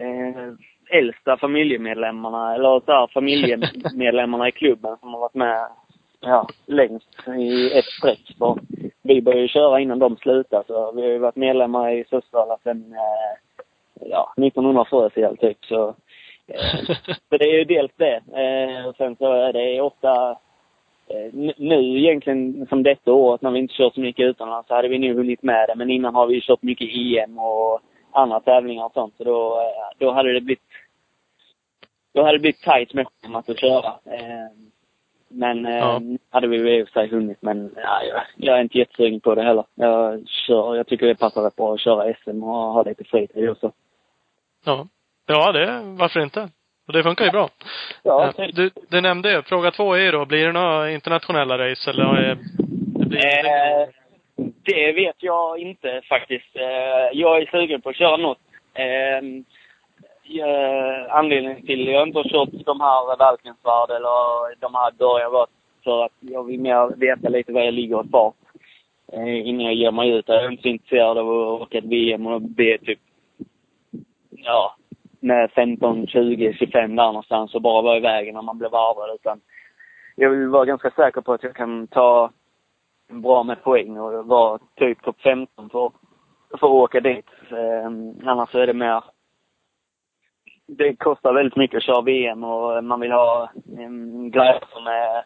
eh, 0.00 0.52
äldsta 0.90 1.36
familjemedlemmarna, 1.36 2.54
eller 2.54 2.80
så 2.80 2.92
här, 2.92 3.06
familjemedlemmarna 3.06 4.48
i 4.48 4.52
klubben 4.52 4.96
som 5.00 5.12
har 5.12 5.20
varit 5.20 5.34
med 5.34 5.68
ja, 6.20 6.48
längst 6.66 7.28
i 7.38 7.78
ett 7.78 7.84
streck. 7.84 8.34
För 8.38 8.58
vi 9.02 9.22
började 9.22 9.42
ju 9.42 9.48
köra 9.48 9.80
innan 9.80 9.98
de 9.98 10.16
slutade, 10.16 10.64
så 10.66 10.92
vi 10.92 11.02
har 11.02 11.08
ju 11.08 11.18
varit 11.18 11.36
medlemmar 11.36 11.90
i 11.90 12.04
Sösdala 12.04 12.58
sedan 12.64 12.92
eh, 12.92 13.38
ja, 14.00 14.34
1940 14.36 15.36
typ. 15.40 15.64
Så, 15.64 15.88
eh, 16.46 16.94
så 17.30 17.36
det 17.36 17.44
är 17.44 17.58
ju 17.58 17.64
dels 17.64 17.92
det. 17.96 18.16
Eh, 18.16 18.88
och 18.88 18.96
sen 18.96 19.16
så 19.16 19.32
är 19.32 19.52
det 19.52 19.80
ofta 19.80 20.30
eh, 21.08 21.52
nu 21.56 21.98
egentligen 21.98 22.66
som 22.68 22.82
detta 22.82 23.12
året 23.12 23.42
när 23.42 23.50
vi 23.50 23.58
inte 23.58 23.74
kör 23.74 23.90
så 23.90 24.00
mycket 24.00 24.24
utomlands 24.24 24.68
så 24.68 24.74
hade 24.74 24.88
vi 24.88 24.98
nog 24.98 25.16
hunnit 25.16 25.42
med 25.42 25.68
det. 25.68 25.74
Men 25.76 25.90
innan 25.90 26.14
har 26.14 26.26
vi 26.26 26.34
ju 26.34 26.40
kört 26.40 26.62
mycket 26.62 26.88
EM 26.94 27.38
och 27.38 27.80
andra 28.12 28.40
tävlingar 28.40 28.84
och 28.84 28.92
sånt. 28.92 29.14
Så 29.16 29.24
då, 29.24 29.60
eh, 29.60 29.98
då 29.98 30.12
hade 30.12 30.32
det 30.32 30.40
blivit 30.40 30.62
då 32.14 32.22
hade 32.22 32.34
det 32.34 32.40
blivit 32.40 32.62
tajt 32.62 32.94
med 32.94 33.06
schemat 33.22 33.48
att 33.48 33.60
köra. 33.60 33.86
Eh, 34.04 34.48
Men 35.30 35.66
eh, 35.66 35.76
Ja. 35.76 36.00
hade 36.30 36.46
vi 36.46 36.58
väl 36.58 36.68
i 36.68 36.82
och 36.82 36.88
för 36.88 36.92
sig 37.00 37.08
hunnit. 37.08 37.42
Men 37.42 37.70
ja, 37.76 38.22
jag, 38.36 38.58
är 38.58 38.62
inte 38.62 38.78
jättesugen 38.78 39.20
på 39.20 39.34
det 39.34 39.42
heller. 39.42 39.64
Jag, 39.74 40.28
kör, 40.28 40.76
jag 40.76 40.86
tycker 40.86 41.06
det 41.06 41.14
passar 41.14 41.42
rätt 41.42 41.56
bra 41.56 41.74
att 41.74 41.80
köra 41.80 42.14
SM 42.14 42.42
och 42.42 42.72
ha 42.72 42.82
lite 42.82 43.04
fritid 43.04 43.50
också. 43.50 43.72
Ja. 44.64 44.86
Ja, 45.26 45.52
det, 45.52 45.80
varför 45.98 46.20
inte? 46.20 46.48
Och 46.86 46.92
det 46.92 47.02
funkar 47.02 47.24
ju 47.24 47.30
bra. 47.30 47.48
Ja, 48.02 48.32
Eh, 48.38 48.48
du, 48.54 48.70
du 48.88 49.00
nämnde 49.00 49.32
ju, 49.32 49.42
fråga 49.42 49.70
två 49.70 49.94
är 49.94 49.98
ju 50.00 50.10
då, 50.10 50.24
blir 50.26 50.46
det 50.46 50.52
några 50.52 50.90
internationella 50.90 51.58
race 51.58 51.90
eller 51.90 52.04
är, 52.04 52.38
det 52.98 53.06
blir 53.06 53.46
Eh, 53.46 53.88
det 54.68 54.92
vet 54.92 55.16
jag 55.18 55.58
inte 55.58 56.02
faktiskt. 56.08 56.56
Eh, 56.56 57.08
jag 57.12 57.42
är 57.42 57.46
sugen 57.46 57.80
på 57.80 57.88
att 57.88 57.96
köra 57.96 58.16
något. 58.16 58.38
Ehm, 58.74 59.44
eh, 60.40 61.14
anledningen 61.14 61.66
till 61.66 61.88
att 61.88 61.94
jag 61.94 62.08
inte 62.08 62.18
har 62.18 62.24
kört 62.24 62.66
de 62.66 62.80
här 62.80 63.16
Valkensvärd 63.18 63.90
eller 63.90 64.60
de 64.60 64.74
här 64.74 64.90
början 64.98 65.32
var 65.32 65.46
för 65.84 66.04
att 66.04 66.12
jag 66.20 66.44
vill 66.44 66.60
mer 66.60 66.96
veta 66.96 67.28
lite 67.28 67.52
vad 67.52 67.66
jag 67.66 67.74
ligger 67.74 68.04
i 68.04 68.08
fart. 68.08 68.34
Eh, 69.12 69.48
innan 69.48 69.66
jag 69.66 69.74
ger 69.74 69.90
mig 69.90 70.10
ut. 70.10 70.28
Jag 70.28 70.44
är 70.44 70.50
inte 70.50 70.62
så 70.62 70.68
intresserad 70.68 71.18
av 71.18 71.28
att 71.28 71.60
åka 71.62 71.78
ett 71.78 71.84
VM 71.84 72.26
och 72.26 72.42
bli 72.42 72.78
typ, 72.78 73.00
ja, 74.30 74.76
med 75.20 75.50
15, 75.50 76.06
20, 76.06 76.52
25 76.52 76.96
där 76.96 77.06
någonstans 77.06 77.54
och 77.54 77.62
bara 77.62 77.82
vara 77.82 77.96
i 77.96 78.00
vägen 78.00 78.34
när 78.34 78.42
man 78.42 78.58
blir 78.58 78.68
varvad. 78.68 79.14
Utan 79.14 79.40
jag 80.16 80.30
vill 80.30 80.48
vara 80.48 80.64
ganska 80.64 80.90
säker 80.90 81.20
på 81.20 81.32
att 81.32 81.42
jag 81.42 81.54
kan 81.54 81.86
ta 81.86 82.30
bra 83.08 83.42
med 83.42 83.62
poäng 83.62 83.98
och 83.98 84.26
vara 84.26 84.58
typ 84.76 85.02
topp 85.02 85.20
15 85.22 85.70
för, 85.70 85.92
för 86.50 86.66
att 86.66 86.72
åka 86.72 87.00
dit. 87.00 87.26
Eh, 87.50 87.86
annars 88.30 88.54
är 88.54 88.66
det 88.66 88.74
mer... 88.74 89.04
Det 90.66 90.96
kostar 90.96 91.32
väldigt 91.32 91.56
mycket 91.56 91.76
att 91.76 91.82
köra 91.82 92.00
VM 92.00 92.44
och 92.44 92.84
man 92.84 93.00
vill 93.00 93.12
ha 93.12 93.50
en 93.78 94.30
grejer 94.30 94.62
som 94.72 94.86
är 94.86 95.24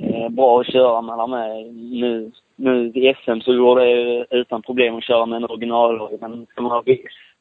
eh, 0.00 0.28
bra 0.28 0.60
att 0.60 0.72
köra 0.72 1.02
mellan 1.02 1.30
med. 1.30 1.74
Nu, 1.74 2.32
nu 2.56 2.86
i 2.86 3.14
SM 3.24 3.40
så 3.40 3.56
går 3.56 3.80
det 3.80 4.26
utan 4.30 4.62
problem 4.62 4.96
att 4.96 5.04
köra 5.04 5.26
med 5.26 5.36
en 5.36 5.44
originalhoj, 5.44 6.18
Men 6.20 6.46
ska 6.46 6.62
man 6.62 6.70
ha 6.72 6.82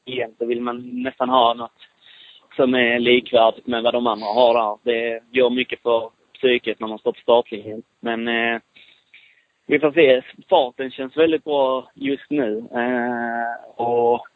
VM 0.06 0.32
så 0.38 0.46
vill 0.46 0.62
man 0.62 1.04
nästan 1.04 1.30
ha 1.30 1.54
något 1.54 1.72
som 2.56 2.74
är 2.76 3.00
likvärdigt 3.00 3.68
med 3.68 3.84
vad 3.84 3.94
de 3.94 4.08
andra 4.08 4.26
har 4.26 4.54
där. 4.54 4.78
Det 4.84 5.24
gör 5.32 5.50
mycket 5.50 5.82
för 5.82 6.10
psyket 6.34 6.80
när 6.80 6.88
man 6.88 7.00
står 7.00 7.12
på 7.12 7.20
startlinjen. 7.20 7.84
Men 8.00 8.28
eh, 8.28 8.62
vi 9.70 9.80
får 9.80 9.92
se. 9.92 10.22
Farten 10.50 10.92
känns 10.92 11.18
väldigt 11.18 11.44
bra 11.44 11.92
just 11.94 12.30
nu. 12.30 12.58
Eh, 12.58 13.70
och 13.76 14.28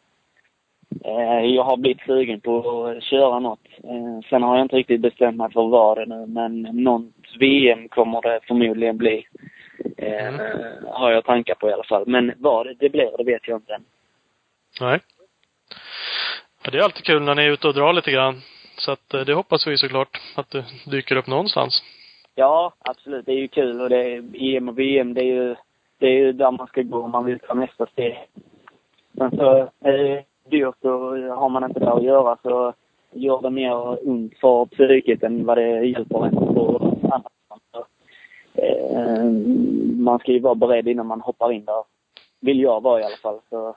eh, 1.04 1.44
jag 1.44 1.64
har 1.64 1.76
blivit 1.76 2.06
sugen 2.06 2.40
på 2.40 2.86
att 2.86 3.02
köra 3.02 3.38
något. 3.38 3.68
Eh, 3.84 4.28
sen 4.30 4.42
har 4.42 4.56
jag 4.56 4.64
inte 4.64 4.76
riktigt 4.76 5.00
bestämt 5.00 5.36
mig 5.36 5.52
för 5.52 5.68
vad 5.68 5.98
det 5.98 6.06
nu, 6.06 6.26
men 6.26 6.62
något 6.62 7.12
VM 7.38 7.88
kommer 7.88 8.22
det 8.22 8.40
förmodligen 8.46 8.96
bli. 8.96 9.26
Mm. 9.96 10.40
Har 10.86 11.10
jag 11.10 11.24
tankar 11.24 11.54
på 11.54 11.70
i 11.70 11.72
alla 11.72 11.84
fall. 11.84 12.04
Men 12.06 12.32
vad 12.36 12.66
det, 12.78 12.88
blir, 12.88 13.16
det 13.18 13.24
vet 13.24 13.48
jag 13.48 13.58
inte 13.58 13.74
än. 13.74 13.84
Nej. 14.80 15.00
Ja, 16.64 16.70
det 16.70 16.78
är 16.78 16.82
alltid 16.82 17.04
kul 17.04 17.22
när 17.22 17.34
ni 17.34 17.42
är 17.42 17.52
ute 17.52 17.68
och 17.68 17.74
drar 17.74 17.92
lite 17.92 18.10
grann. 18.10 18.40
Så 18.76 18.92
att 18.92 19.08
det 19.26 19.34
hoppas 19.34 19.66
vi 19.66 19.76
såklart 19.76 20.20
att 20.36 20.50
du 20.50 20.64
dyker 20.86 21.16
upp 21.16 21.26
någonstans. 21.26 21.82
Ja, 22.34 22.72
absolut. 22.78 23.26
Det 23.26 23.32
är 23.32 23.36
ju 23.36 23.48
kul 23.48 23.80
och 23.80 23.88
det 23.88 24.12
är 24.12 24.24
EM 24.34 24.68
och 24.68 24.78
VM, 24.78 25.14
det 25.14 25.20
är 25.20 25.34
ju, 25.34 25.56
det 25.98 26.06
är 26.06 26.18
ju 26.18 26.32
där 26.32 26.50
man 26.50 26.66
ska 26.66 26.82
gå 26.82 27.02
om 27.02 27.10
man 27.10 27.24
vill 27.24 27.38
ta 27.38 27.54
nästa 27.54 27.86
steg. 27.86 28.28
Men 29.12 29.30
så 29.30 29.68
är 29.80 29.92
det 29.92 30.24
dyrt 30.50 30.84
och 30.84 31.18
har 31.38 31.48
man 31.48 31.64
inte 31.64 31.80
det 31.80 31.92
att 31.92 32.02
göra 32.02 32.36
så 32.42 32.72
gör 33.12 33.42
det 33.42 33.50
mer 33.50 34.08
ont 34.08 34.38
för 34.40 34.66
psyket 34.66 35.22
än 35.22 35.46
vad 35.46 35.58
det 35.58 35.86
hjälper 35.86 36.26
en 36.26 36.34
på 36.34 36.96
annat. 37.02 37.32
Så, 37.72 37.84
eh, 38.62 39.24
Man 39.98 40.18
ska 40.18 40.32
ju 40.32 40.40
vara 40.40 40.54
beredd 40.54 40.88
innan 40.88 41.06
man 41.06 41.20
hoppar 41.20 41.52
in 41.52 41.64
där. 41.64 41.84
Vill 42.40 42.60
jag 42.60 42.82
vara 42.82 43.00
i 43.00 43.04
alla 43.04 43.16
fall. 43.16 43.40
Så 43.50 43.68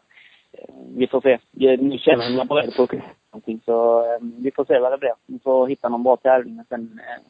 eh, 0.52 0.76
vi 0.96 1.08
får 1.08 1.22
se. 1.22 1.40
Nu 1.78 1.98
känner 1.98 2.24
jag 2.24 2.36
mig 2.36 2.46
beredd 2.46 2.76
på 2.76 2.84
att 2.84 2.92
någonting. 3.32 3.62
Så 3.66 4.00
eh, 4.00 4.20
vi 4.38 4.52
får 4.52 4.66
se 4.66 4.80
vad 4.80 4.92
det 4.92 4.98
blir. 4.98 5.14
Vi 5.26 5.40
får 5.40 5.68
hitta 5.68 5.90
någon 5.90 6.04
bra 6.04 6.18
tävling. 6.18 6.64
Sen, 6.70 7.00
eh, 7.04 7.24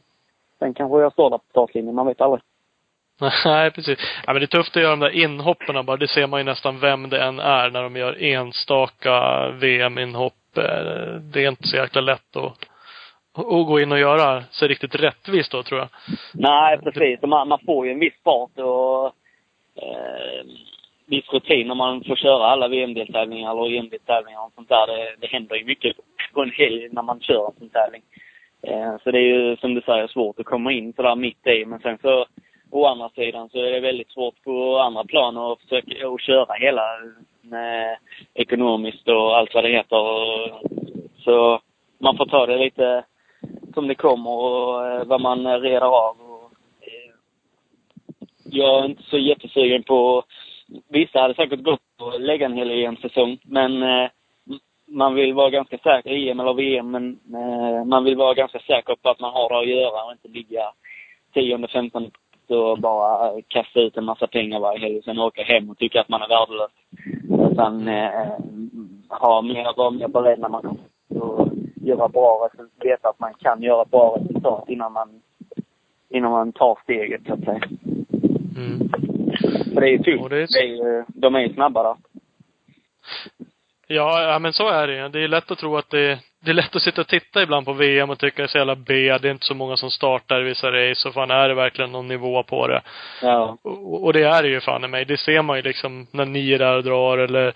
sen 0.59 0.73
kanske 0.73 0.99
jag 1.01 1.13
står 1.13 1.29
där 1.29 1.37
på 1.37 1.43
startlinjen. 1.49 1.95
Man 1.95 2.07
vet 2.07 2.21
aldrig. 2.21 2.41
Nej, 3.45 3.71
precis. 3.71 3.99
Ja, 4.25 4.33
men 4.33 4.39
det 4.41 4.45
är 4.45 4.57
tufft 4.57 4.75
att 4.77 4.81
göra 4.81 4.95
de 4.95 4.99
där 4.99 5.23
inhoppen 5.23 5.85
bara. 5.85 5.97
Det 5.97 6.07
ser 6.07 6.27
man 6.27 6.39
ju 6.39 6.43
nästan 6.43 6.79
vem 6.79 7.09
det 7.09 7.23
än 7.23 7.39
är 7.39 7.69
när 7.69 7.83
de 7.83 7.95
gör 7.95 8.23
enstaka 8.23 9.47
VM-inhopp. 9.51 10.33
Eh, 10.57 11.21
Det 11.21 11.43
är 11.45 11.49
inte 11.49 11.67
så 11.67 11.75
jäkla 11.75 12.01
lätt 12.01 12.35
att, 12.35 12.53
att 13.37 13.67
gå 13.67 13.79
in 13.79 13.91
och 13.91 13.99
göra 13.99 14.43
sig 14.43 14.67
riktigt 14.67 14.95
rättvist 14.95 15.51
då, 15.51 15.63
tror 15.63 15.79
jag. 15.79 15.89
Nej, 16.33 16.77
precis. 16.77 17.21
Man, 17.21 17.47
man 17.47 17.59
får 17.65 17.85
ju 17.85 17.91
en 17.91 17.99
viss 17.99 18.23
fart 18.23 18.59
och 18.59 19.05
eh, 19.75 20.45
viss 21.05 21.29
rutin 21.33 21.67
när 21.67 21.75
man 21.75 22.03
får 22.03 22.15
köra 22.15 22.45
alla 22.45 22.67
VM-deltävlingar 22.67 23.51
eller 23.51 23.77
EM-deltävlingar 23.77 24.45
och 24.45 24.51
sånt 24.55 24.69
där. 24.69 24.87
Det, 24.87 25.15
det 25.19 25.27
händer 25.27 25.55
ju 25.55 25.65
mycket 25.65 25.95
på 26.33 26.41
en 26.41 26.51
helg 26.51 26.89
när 26.91 27.01
man 27.01 27.19
kör 27.19 27.47
en 27.47 27.59
sån 27.59 27.69
tävling. 27.69 28.01
Eh, 28.11 28.26
Eh, 28.61 28.97
så 29.03 29.11
det 29.11 29.19
är 29.19 29.35
ju 29.35 29.57
som 29.57 29.73
du 29.73 29.81
säger 29.81 30.07
svårt 30.07 30.39
att 30.39 30.45
komma 30.45 30.71
in 30.71 30.93
sådär 30.93 31.15
mitt 31.15 31.47
i. 31.47 31.65
Men 31.65 31.79
sen 31.79 31.97
så 32.01 32.25
å 32.71 32.85
andra 32.85 33.09
sidan 33.09 33.49
så 33.49 33.57
är 33.57 33.71
det 33.71 33.79
väldigt 33.79 34.11
svårt 34.11 34.43
på 34.43 34.79
andra 34.79 35.03
plan 35.03 35.37
att 35.37 35.61
försöka 35.61 36.07
att 36.07 36.21
köra 36.21 36.53
hela 36.53 36.95
eh, 37.43 37.97
ekonomiskt 38.33 39.07
och 39.07 39.37
allt 39.37 39.53
vad 39.53 39.63
det 39.63 39.69
heter. 39.69 39.97
Så 41.23 41.61
man 41.97 42.17
får 42.17 42.25
ta 42.25 42.45
det 42.45 42.57
lite 42.57 43.03
som 43.73 43.87
det 43.87 43.95
kommer 43.95 44.31
och 44.31 44.87
eh, 44.87 45.03
vad 45.05 45.21
man 45.21 45.61
reder 45.61 45.87
av. 45.87 46.15
Jag 48.43 48.79
är 48.79 48.85
inte 48.85 49.03
så 49.03 49.17
jättesugen 49.17 49.83
på... 49.83 50.23
Vissa 50.89 51.19
hade 51.19 51.33
säkert 51.33 51.63
gått 51.63 51.79
på 51.97 52.07
att 52.07 52.21
lägga 52.21 52.45
en 52.45 52.53
hel 52.53 52.71
EM-säsong, 52.71 53.37
men 53.43 53.83
eh, 53.83 54.09
man 54.87 55.15
vill 55.15 55.33
vara 55.33 55.49
ganska 55.49 55.77
säker, 55.77 56.09
EM 56.09 56.39
eller 56.39 56.53
VM, 56.53 56.91
men 56.91 57.19
eh, 57.33 57.85
man 57.85 58.03
vill 58.03 58.17
vara 58.17 58.33
ganska 58.33 58.59
säker 58.59 58.95
på 58.95 59.09
att 59.09 59.19
man 59.19 59.33
har 59.33 59.49
det 59.49 59.59
att 59.59 59.67
göra 59.67 60.05
och 60.05 60.11
inte 60.11 60.27
ligga 60.27 60.71
tionde, 61.33 61.67
femtonde 61.67 62.11
och 62.49 62.79
bara 62.79 63.41
kasta 63.47 63.79
ut 63.79 63.97
en 63.97 64.05
massa 64.05 64.27
pengar 64.27 64.59
varje 64.59 64.79
helg 64.79 64.97
och 64.97 65.03
sen 65.03 65.19
åka 65.19 65.43
hem 65.43 65.69
och 65.69 65.77
tycka 65.77 66.01
att 66.01 66.09
man 66.09 66.21
är 66.21 66.27
värdelös. 66.27 66.71
Utan 67.51 67.87
eh, 67.87 68.31
ha 69.09 69.41
mer, 69.41 69.77
vara 69.77 69.91
mer 69.91 70.07
beredd 70.07 70.39
när 70.39 70.49
man 70.49 70.61
kommer 70.61 71.23
och 71.23 71.47
göra 71.75 72.07
bra 72.07 72.45
resultat, 72.45 72.85
veta 72.85 73.09
att 73.09 73.19
man 73.19 73.33
kan 73.33 73.61
göra 73.61 73.85
bra 73.85 74.17
resultat 74.17 74.69
innan 74.69 74.93
man, 74.93 75.21
innan 76.09 76.31
man 76.31 76.51
tar 76.51 76.79
steget 76.83 77.21
så 77.27 77.33
att 77.33 77.43
säga. 77.43 77.61
Mm. 78.57 78.89
För 79.73 79.81
det 79.81 79.87
är 79.87 79.91
ju 79.91 79.97
tufft. 79.97 80.31
Är- 80.31 80.87
är, 80.87 81.05
de 81.07 81.35
är 81.35 81.39
ju 81.39 81.53
snabba 81.53 81.83
där. 81.83 81.95
Ja, 83.87 84.21
ja 84.31 84.39
men 84.39 84.53
så 84.53 84.69
är 84.69 84.87
det 84.87 84.93
ju. 84.95 85.09
Det 85.09 85.23
är 85.23 85.27
lätt 85.27 85.51
att 85.51 85.57
tro 85.59 85.77
att 85.77 85.89
det, 85.89 86.19
det 86.45 86.51
är 86.51 86.53
lätt 86.53 86.75
att 86.75 86.81
sitta 86.81 87.01
och 87.01 87.07
titta 87.07 87.41
ibland 87.41 87.65
på 87.65 87.73
VM 87.73 88.09
och 88.09 88.19
tycka 88.19 88.41
det 88.41 88.45
är 88.45 88.47
så 88.47 88.57
jävla 88.57 88.75
B. 88.75 88.93
Det 89.21 89.27
är 89.27 89.31
inte 89.31 89.45
så 89.45 89.53
många 89.55 89.77
som 89.77 89.91
startar 89.91 90.41
i 90.41 90.43
vissa 90.43 90.71
race. 90.71 91.07
Och 91.07 91.13
fan, 91.13 91.31
är 91.31 91.47
det 91.49 91.53
verkligen 91.55 91.91
någon 91.91 92.07
nivå 92.07 92.43
på 92.43 92.67
det? 92.67 92.81
Ja. 93.21 93.57
Och, 93.63 94.03
och 94.03 94.13
det 94.13 94.23
är 94.23 94.43
det 94.43 94.49
ju 94.49 94.59
fan 94.61 94.83
i 94.83 94.87
mig. 94.87 95.05
Det 95.05 95.17
ser 95.17 95.41
man 95.41 95.57
ju 95.57 95.61
liksom 95.63 96.07
när 96.11 96.25
ni 96.25 96.51
är 96.53 96.59
där 96.59 96.75
och 96.77 96.83
drar 96.83 97.17
eller 97.17 97.53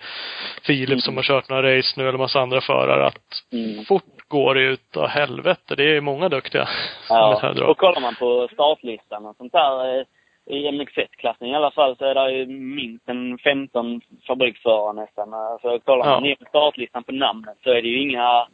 Filip 0.62 1.00
som 1.00 1.16
har 1.16 1.22
kört 1.24 1.48
några 1.48 1.78
race 1.78 1.94
nu 1.96 2.08
eller 2.08 2.18
massa 2.18 2.40
andra 2.40 2.60
förare 2.60 3.06
att 3.06 3.16
Mm. 3.52 3.84
fort 3.84 4.04
går 4.28 4.54
det 4.54 4.60
utav 4.62 5.08
helvete. 5.08 5.74
Det 5.76 5.82
är 5.82 5.94
ju 5.94 6.00
många 6.00 6.28
duktiga 6.28 6.68
Ja, 7.08 7.52
och 7.66 7.78
kollar 7.78 8.00
man 8.00 8.14
på 8.14 8.48
startlistan 8.52 9.26
och 9.26 9.36
sånt 9.36 9.52
där 9.52 9.98
eh, 9.98 10.04
i 10.52 10.70
MX1-klassen 10.70 11.46
i 11.48 11.54
alla 11.54 11.70
fall 11.70 11.96
så 11.96 12.04
är 12.04 12.14
det 12.14 12.30
ju 12.32 12.46
minst 12.46 13.08
en 13.08 13.38
15 13.38 14.00
fabriksförare 14.26 14.92
nästan. 14.92 15.28
Så 15.62 15.78
kollar 15.84 16.04
man 16.04 16.14
Ja. 16.14 16.20
ner 16.20 16.34
på 16.34 16.44
startlistan 16.44 17.04
på 17.04 17.12
namnet 17.12 17.56
så 17.64 17.70
är 17.70 17.82
det 17.82 17.88
ju 17.88 18.02
inga 18.02 18.46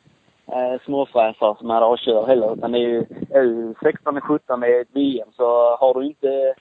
eh, 0.52 0.80
småfräsare 0.84 1.56
som 1.58 1.70
är 1.70 1.80
där 1.80 1.88
och 1.88 1.98
kör 1.98 2.26
heller. 2.26 2.52
Utan 2.54 2.72
det 2.72 2.78
är 2.78 2.88
ju, 2.88 3.04
är 3.30 3.42
ju 3.42 3.74
16 3.82 4.16
och 4.16 4.24
17 4.24 4.64
i 4.64 4.80
ett 4.80 4.88
VM 4.94 5.28
så 5.32 5.76
har 5.76 5.94
du 5.94 6.06
inte 6.06 6.54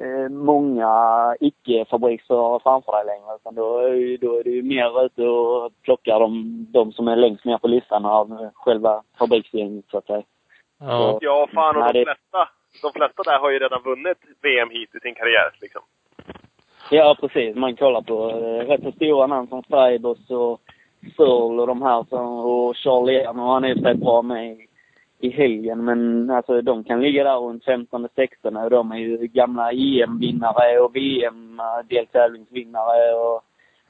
eh, 0.00 0.28
många 0.30 0.92
icke-fabriksförare 1.40 2.60
framför 2.62 2.92
dig 2.92 3.04
längre. 3.06 3.36
Utan 3.36 3.54
då 3.54 3.78
är, 3.78 3.92
ju, 3.92 4.16
då 4.16 4.38
är 4.38 4.44
du 4.44 4.50
ju 4.54 4.62
mer 4.62 5.04
ute 5.04 5.22
och 5.28 5.72
plockar 5.82 6.20
de, 6.20 6.66
de 6.72 6.92
som 6.92 7.08
är 7.08 7.16
längst 7.16 7.44
ner 7.44 7.58
på 7.58 7.68
listan 7.68 8.04
av 8.04 8.50
själva 8.54 9.02
fabriksgänget 9.18 9.84
så 9.90 9.98
att 9.98 10.06
säga. 10.06 10.22
Ja. 10.80 11.18
Ja, 11.20 11.48
fan 11.54 11.76
och 11.76 11.82
Nej, 11.82 11.92
de 11.92 11.98
det- 11.98 12.04
flesta, 12.04 12.48
de 12.82 12.92
flesta 12.92 13.22
där 13.22 13.38
har 13.38 13.50
ju 13.50 13.58
redan 13.58 13.82
vunnit 13.82 14.18
VM 14.42 14.70
hit 14.70 14.94
i 14.94 15.00
sin 15.00 15.14
karriär 15.14 15.50
liksom. 15.60 15.82
Ja, 16.90 17.16
precis. 17.20 17.56
Man 17.56 17.76
kollar 17.76 18.02
på 18.02 18.30
eh, 18.30 18.66
rätt 18.66 18.82
så 18.82 18.92
stora 18.92 19.26
namn 19.26 19.48
som 19.48 19.62
Freiburg 19.62 20.30
och 20.30 20.60
Searle 21.16 21.60
och 21.60 21.66
de 21.66 21.82
här 21.82 22.04
som, 22.08 22.26
och 22.26 22.76
Charlie 22.76 23.20
Ehrman, 23.20 23.46
och 23.46 23.52
han 23.52 23.64
är 23.64 23.74
för 23.74 23.82
sig 23.82 23.94
bra 23.94 24.22
med 24.22 24.52
i, 24.52 24.66
i 25.20 25.30
helgen. 25.30 25.84
Men 25.84 26.30
alltså 26.30 26.62
de 26.62 26.84
kan 26.84 27.02
ligga 27.02 27.24
där 27.24 27.36
runt 27.36 27.64
15 27.64 28.08
16 28.14 28.56
och 28.56 28.70
de 28.70 28.92
är 28.92 28.96
ju 28.96 29.16
gamla 29.16 29.72
EM-vinnare 29.72 30.78
och 30.78 30.96
VM-deltävlingsvinnare 30.96 33.14
och 33.14 33.42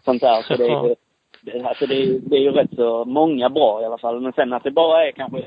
sånt 0.04 0.20
där. 0.20 0.42
Så 0.42 0.56
det 0.56 0.66
är 0.66 0.88
ju, 0.88 0.94
det, 1.42 1.62
alltså 1.62 1.86
det, 1.86 2.02
är, 2.02 2.18
det 2.22 2.36
är 2.36 2.40
ju 2.40 2.50
rätt 2.50 2.74
så 2.76 3.04
många 3.04 3.48
bra 3.48 3.82
i 3.82 3.84
alla 3.84 3.98
fall. 3.98 4.20
Men 4.20 4.32
sen 4.32 4.52
att 4.52 4.64
det 4.64 4.70
bara 4.70 5.06
är 5.06 5.12
kanske 5.12 5.44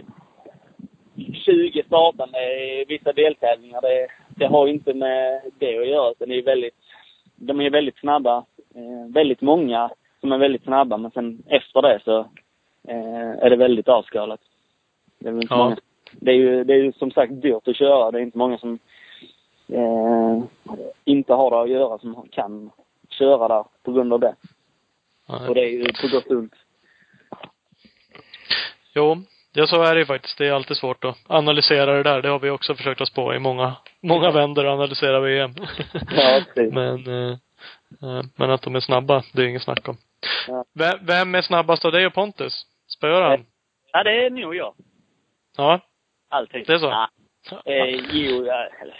20 1.15 1.83
startande 1.87 2.37
i 2.39 2.85
vissa 2.87 3.13
deltävlingar, 3.13 3.81
det, 3.81 4.07
det 4.29 4.45
har 4.45 4.67
inte 4.67 4.93
med 4.93 5.41
det 5.59 5.77
att 5.77 5.87
göra. 5.87 6.11
Utan 6.11 6.29
det 6.29 6.35
är 6.35 6.43
väldigt, 6.43 6.75
de 7.35 7.61
är 7.61 7.69
väldigt 7.69 7.97
snabba. 7.97 8.45
Eh, 8.75 9.13
väldigt 9.13 9.41
många 9.41 9.89
som 10.19 10.31
är 10.31 10.37
väldigt 10.37 10.63
snabba, 10.63 10.97
men 10.97 11.11
sen 11.11 11.43
efter 11.47 11.81
det 11.81 11.99
så 12.05 12.19
eh, 12.87 13.31
är 13.45 13.49
det 13.49 13.55
väldigt 13.55 13.87
avskalat. 13.87 14.39
Det 15.19 15.29
är, 15.29 15.33
inte 15.33 15.47
Ja. 15.49 15.57
många, 15.57 15.77
det 16.11 16.31
är 16.31 16.35
ju 16.35 16.63
det 16.63 16.73
är 16.73 16.77
ju 16.77 16.91
som 16.91 17.11
sagt 17.11 17.41
dyrt 17.41 17.67
att 17.67 17.77
köra. 17.77 18.11
Det 18.11 18.19
är 18.19 18.21
inte 18.21 18.37
många 18.37 18.57
som 18.57 18.79
eh, 19.67 20.43
inte 21.05 21.33
har 21.33 21.51
det 21.51 21.61
att 21.61 21.69
göra 21.69 21.97
som 21.97 22.27
kan 22.31 22.71
köra 23.09 23.47
där 23.47 23.65
på 23.83 23.91
grund 23.91 24.13
av 24.13 24.19
det. 24.19 24.35
Och 25.47 25.55
det 25.55 25.61
är 25.61 25.69
ju 25.69 25.83
på 25.83 26.07
gott 26.11 26.25
och 26.25 26.37
ont. 26.37 26.53
Jo, 28.95 29.17
ja 29.53 29.67
så 29.67 29.81
är 29.83 29.93
det 29.93 29.99
ju 29.99 30.05
faktiskt. 30.05 30.37
Det 30.37 30.47
är 30.47 30.53
alltid 30.53 30.77
svårt 30.77 31.03
att 31.05 31.17
analysera 31.27 31.93
det 31.93 32.03
där. 32.03 32.21
Det 32.21 32.29
har 32.29 32.39
vi 32.39 32.49
också 32.49 32.75
försökt 32.75 33.01
oss 33.01 33.13
på 33.13 33.33
i 33.33 33.39
många, 33.39 33.75
många 34.01 34.31
vändor 34.31 34.65
att 34.65 34.73
analysera 34.73 35.19
VM. 35.19 35.51
Ja, 36.15 36.41
precis. 36.55 36.73
men, 36.73 37.07
eh, 37.07 37.31
eh, 38.03 38.23
men 38.35 38.51
att 38.51 38.61
de 38.61 38.75
är 38.75 38.79
snabba, 38.79 39.23
det 39.33 39.41
är 39.41 39.45
inget 39.47 39.63
snack 39.63 39.87
om. 39.89 39.97
Ja. 40.47 40.65
Vem, 41.01 41.35
är 41.35 41.41
snabbast 41.41 41.85
av 41.85 41.91
dig 41.91 42.05
och 42.05 42.13
Pontus? 42.13 42.65
Spöar 42.97 43.21
han? 43.21 43.45
Ja, 43.91 44.03
det 44.03 44.25
är 44.25 44.29
nog 44.29 44.55
jag. 44.55 44.73
Ja. 45.57 45.79
Alltid. 46.29 46.67
Det 46.67 46.73
är 46.73 46.77
så? 46.77 46.85
Ja. 46.85 47.09
Eh, 47.65 47.99
jo, 48.11 48.41
eller, 48.41 48.97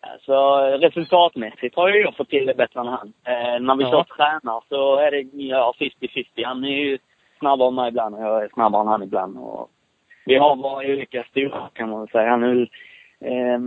alltså 0.00 0.56
resultatmässigt 0.86 1.76
har 1.76 1.88
ju 1.88 2.00
jag 2.00 2.16
fått 2.16 2.28
till 2.30 2.46
det 2.46 2.54
bättre 2.54 2.80
än 2.80 2.86
han. 2.86 3.12
Eh, 3.26 3.60
när 3.60 3.76
vi 3.76 3.84
Ja. 3.84 3.90
kör 3.90 4.16
tränar 4.16 4.62
så 4.68 4.96
är 4.96 5.10
det 5.10 5.20
ja, 5.32 5.74
50-50. 5.78 6.44
Han 6.44 6.64
är 6.64 6.68
ju 6.68 6.98
snabbare 7.38 7.68
än 7.68 7.74
mig 7.74 7.88
ibland 7.88 8.14
och 8.14 8.22
jag 8.22 8.44
är 8.44 8.48
snabbare 8.48 8.82
än 8.82 8.88
han 8.88 9.02
ibland. 9.02 9.38
Och 9.38 9.70
vi 10.26 10.36
har 10.36 10.56
våra 10.56 10.86
olika 10.92 11.24
stora 11.30 11.68
kan 11.72 11.90
man 11.90 12.06
säga. 12.06 12.30
Han 12.30 12.40
väl 12.40 12.62
eh, 13.20 13.58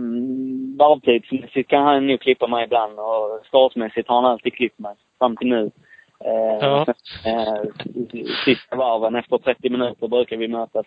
varvtidsmässigt 0.78 1.70
kan 1.70 1.82
han 1.82 2.06
nog 2.06 2.20
klippa 2.20 2.46
mig 2.46 2.64
ibland 2.64 2.98
och 2.98 3.40
startmässigt 3.48 4.08
har 4.08 4.16
han 4.22 4.30
alltid 4.30 4.54
klippt 4.54 4.78
mig 4.78 4.94
fram 5.18 5.36
till 5.36 5.48
nu. 5.48 5.70
Eh, 6.24 6.58
Ja. 6.60 6.86
eh, 7.26 7.62
sista 8.44 8.76
varven 8.76 9.14
efter 9.16 9.38
30 9.38 9.70
minuter 9.70 10.08
brukar 10.08 10.36
vi 10.36 10.48
mötas. 10.48 10.86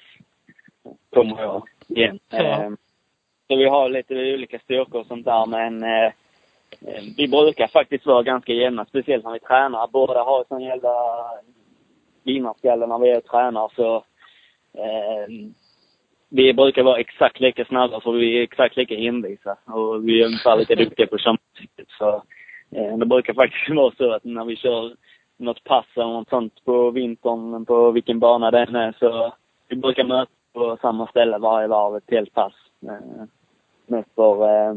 Kommer 1.13 1.41
jag 1.41 1.63
igen. 1.87 2.19
Ja. 2.29 2.37
Eh, 2.63 2.69
så 3.47 3.55
vi 3.55 3.65
har 3.69 3.89
lite 3.89 4.13
olika 4.13 4.59
styrkor 4.59 4.99
och 5.01 5.07
sånt 5.07 5.25
där 5.25 5.45
men 5.45 5.83
eh, 5.83 6.05
eh, 6.81 7.03
vi 7.17 7.27
brukar 7.27 7.67
faktiskt 7.67 8.05
vara 8.05 8.23
ganska 8.23 8.53
jämna, 8.53 8.85
speciellt 8.85 9.23
när 9.23 9.31
vi 9.33 9.39
tränar. 9.39 9.87
Båda 9.87 10.23
har 10.23 10.45
sån 10.47 10.61
jävla 10.61 10.95
vinnarskalle 12.23 12.87
när 12.87 12.99
vi 12.99 13.09
är 13.09 13.17
och 13.17 13.25
tränar 13.25 13.71
så 13.75 13.95
eh, 14.77 15.27
vi 16.35 16.53
brukar 16.53 16.83
vara 16.83 16.99
exakt 16.99 17.39
lika 17.39 17.65
snabba 17.65 17.99
för 18.01 18.11
vi 18.11 18.37
är 18.37 18.43
exakt 18.43 18.77
lika 18.77 18.95
envisa 18.95 19.57
och 19.65 20.07
vi 20.07 20.21
är 20.21 20.25
ungefär 20.25 20.57
lika 20.57 20.75
duktiga 20.75 21.07
på 21.07 21.17
samtidigt. 21.17 21.91
Så 21.97 22.23
eh, 22.71 22.97
det 22.97 23.05
brukar 23.05 23.33
faktiskt 23.33 23.69
vara 23.75 23.93
så 23.97 24.11
att 24.11 24.23
när 24.23 24.45
vi 24.45 24.55
kör 24.55 24.95
något 25.37 25.63
pass 25.63 25.85
eller 25.95 26.05
något 26.05 26.29
sånt 26.29 26.65
på 26.65 26.91
vintern, 26.91 27.65
på 27.65 27.91
vilken 27.91 28.19
bana 28.19 28.51
det 28.51 28.59
än 28.59 28.75
är, 28.75 28.95
så 28.99 29.33
vi 29.67 29.75
brukar 29.75 30.03
mötas 30.03 30.35
på 30.53 30.77
samma 30.81 31.07
ställe 31.07 31.37
varje 31.37 31.67
varv, 31.67 31.95
ett 31.95 32.11
helt 32.11 32.33
pass. 32.33 32.53
Eh, 32.83 33.25
mest 33.87 34.09
för, 34.15 34.43
eh, 34.43 34.75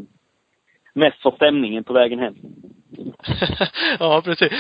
mest 0.93 1.23
för 1.23 1.31
stämningen 1.31 1.85
på 1.85 1.93
vägen 1.93 2.19
hem 2.19 2.35
ja, 3.99 4.23
precis. 4.25 4.53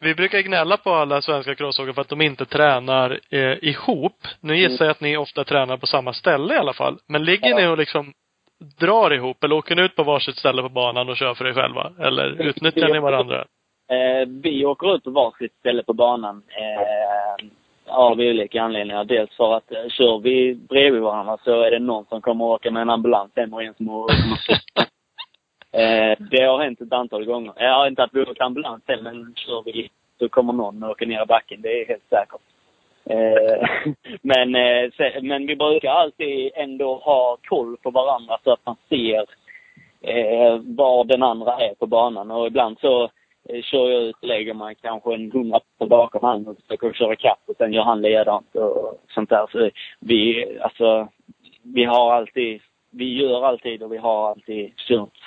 Vi- 0.00 0.14
brukar 0.14 0.40
gnälla 0.40 0.76
på 0.76 0.90
alla 0.90 1.22
svenska 1.22 1.54
crossåkare 1.54 1.94
för 1.94 2.00
att 2.02 2.08
de 2.08 2.20
inte 2.20 2.44
tränar 2.44 3.20
eh, 3.30 3.64
ihop. 3.64 4.16
Nu 4.40 4.56
gissar 4.56 4.84
jag 4.84 4.90
att 4.92 5.00
ni 5.00 5.16
ofta 5.16 5.44
tränar 5.44 5.76
på 5.76 5.86
samma 5.86 6.12
ställe 6.12 6.54
i 6.54 6.58
alla 6.58 6.72
fall. 6.72 6.98
Men 7.06 7.24
ligger 7.24 7.50
Ja. 7.50 7.56
ni 7.56 7.66
och 7.66 7.78
liksom 7.78 8.12
drar 8.80 9.10
ihop 9.14 9.44
eller 9.44 9.56
åker 9.56 9.76
ni 9.76 9.82
ut 9.82 9.96
på 9.96 10.02
varsitt 10.02 10.36
ställe 10.38 10.62
på 10.62 10.68
banan 10.68 11.08
och 11.08 11.16
kör 11.16 11.34
för 11.34 11.46
er 11.46 11.52
själva? 11.52 11.92
Eller 12.00 12.42
utnyttjar 12.42 12.88
ni 12.92 12.98
varandra? 13.00 13.44
Eh, 13.90 14.28
vi 14.42 14.64
åker 14.64 14.94
ut 14.96 15.04
på 15.04 15.10
varsitt 15.10 15.52
ställe 15.60 15.82
på 15.82 15.92
banan. 15.92 16.42
Eh, 16.48 17.46
av 17.86 18.18
olika 18.18 18.62
anledningar. 18.62 19.04
Dels 19.04 19.36
för 19.36 19.56
att 19.56 19.72
eh, 19.72 19.88
kör 19.88 20.18
vi 20.18 20.54
bredvid 20.54 21.02
varandra 21.02 21.38
så 21.44 21.62
är 21.62 21.70
det 21.70 21.78
någon 21.78 22.04
som 22.04 22.20
kommer 22.22 22.44
åka 22.44 22.70
med 22.70 22.82
en 22.82 22.90
ambulans 22.90 23.32
hem 23.36 23.54
och 23.54 23.62
en 23.62 23.74
som 23.74 23.88
åker 23.88 24.14
eh, 25.80 26.18
Det 26.30 26.42
har 26.44 26.62
hänt 26.62 26.80
ett 26.80 26.92
antal 26.92 27.24
gånger. 27.24 27.52
Jag 27.56 27.74
har 27.74 27.86
inte 27.86 28.02
att 28.02 28.14
vi 28.14 28.20
åker 28.22 28.42
ambulans 28.42 28.82
hem, 28.86 29.02
men 29.04 29.34
kör 29.36 29.62
vi 29.64 29.90
så 30.18 30.28
kommer 30.28 30.52
någon 30.52 30.82
och 30.82 30.90
åker 30.90 31.06
ner 31.06 31.22
i 31.22 31.26
backen. 31.26 31.62
Det 31.62 31.80
är 31.82 31.86
helt 31.88 32.08
säkert. 32.10 32.40
Eh, 33.06 33.68
men, 34.22 34.54
eh, 34.54 34.90
se- 34.96 35.20
men 35.22 35.46
vi 35.46 35.56
brukar 35.56 35.90
alltid 35.90 36.50
ändå 36.54 36.94
ha 36.96 37.36
koll 37.48 37.76
på 37.76 37.90
varandra 37.90 38.38
så 38.44 38.52
att 38.52 38.66
man 38.66 38.76
ser 38.88 39.24
eh, 40.02 40.58
var 40.64 41.04
den 41.04 41.22
andra 41.22 41.52
är 41.58 41.74
på 41.74 41.86
banan. 41.86 42.30
Och 42.30 42.46
ibland 42.46 42.78
så 42.80 43.04
eh, 43.48 43.62
kör 43.62 43.90
jag 43.90 44.02
ut 44.02 44.16
och 44.22 44.28
lägger 44.28 44.54
mig 44.54 44.74
kanske 44.82 45.14
en 45.14 45.30
hundra 45.32 45.60
bakom 45.78 46.20
honom 46.20 46.46
och 46.48 46.56
försöker 46.62 46.92
köra 46.92 47.12
ikapp 47.12 47.40
och 47.46 47.56
sen 47.58 47.72
gör 47.72 47.82
han 47.82 48.02
ledant 48.02 48.54
och 48.56 49.00
sånt 49.14 49.30
där. 49.30 49.46
Så 49.52 49.70
vi, 50.00 50.46
alltså, 50.60 51.08
vi 51.62 51.84
har 51.84 52.12
alltid, 52.12 52.60
vi 52.90 53.14
gör 53.22 53.44
alltid 53.44 53.82
och 53.82 53.92
vi 53.92 53.96
har 53.98 54.28
alltid 54.30 54.76
kört. 54.76 55.18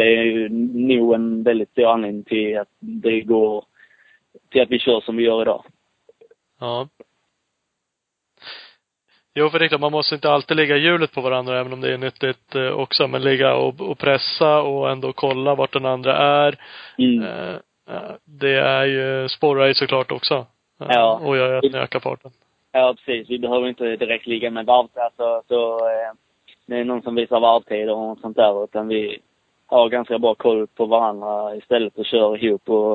Det 0.00 0.06
är 0.06 0.22
ju 0.22 0.48
nog 0.88 1.14
en 1.14 1.42
väldigt 1.42 1.70
stor 1.70 1.86
anledning 1.86 2.24
till 2.24 2.58
att 2.58 2.68
det 2.78 3.20
går, 3.20 3.64
till 4.50 4.62
att 4.62 4.70
vi 4.70 4.78
kör 4.78 5.00
som 5.00 5.16
vi 5.16 5.22
gör 5.22 5.42
idag. 5.42 5.64
Ja. 6.60 6.88
Jo, 9.34 9.48
för 9.48 9.58
det 9.58 9.64
är 9.64 9.68
klart, 9.68 9.80
man 9.80 9.92
måste 9.92 10.14
inte 10.14 10.30
alltid 10.30 10.56
ligga 10.56 10.76
i 10.76 10.80
hjulet 10.80 11.12
på 11.12 11.20
varandra, 11.20 11.60
även 11.60 11.72
om 11.72 11.80
det 11.80 11.92
är 11.92 11.98
nyttigt 11.98 12.54
eh, 12.54 12.70
också. 12.70 13.08
Men 13.08 13.22
ligga 13.22 13.54
och, 13.54 13.80
och 13.80 13.98
pressa 13.98 14.62
och 14.62 14.90
ändå 14.90 15.12
kolla 15.12 15.54
vart 15.54 15.72
den 15.72 15.86
andra 15.86 16.16
är. 16.16 16.58
Mm. 16.98 17.22
Eh, 17.22 17.54
eh, 17.90 18.12
det 18.24 18.60
är 18.60 18.84
ju, 18.84 19.28
sporrar 19.28 19.66
ju 19.66 19.74
såklart 19.74 20.12
också. 20.12 20.46
Ja. 20.78 21.20
Och 21.24 21.36
gör 21.36 21.52
att 21.52 21.72
ni 21.72 21.78
ökar 21.78 22.00
farten. 22.00 22.30
Ja, 22.72 22.94
precis. 22.94 23.30
Vi 23.30 23.38
behöver 23.38 23.68
inte 23.68 23.96
direkt 23.96 24.26
ligga 24.26 24.50
med 24.50 24.66
varv, 24.66 24.88
alltså, 24.94 25.42
så 25.48 25.76
eh, 25.76 26.12
det 26.66 26.76
är 26.76 26.84
någon 26.84 27.02
som 27.02 27.14
visar 27.14 27.40
varvtider 27.40 27.94
och 27.94 28.18
sånt 28.18 28.36
där. 28.36 28.64
Utan 28.64 28.88
vi 28.88 29.18
har 29.70 29.88
ganska 29.88 30.18
bra 30.18 30.34
koll 30.34 30.66
på 30.66 30.86
varandra 30.86 31.56
istället 31.56 31.98
och 31.98 32.06
kör 32.06 32.44
ihop. 32.44 32.68
Och, 32.68 32.94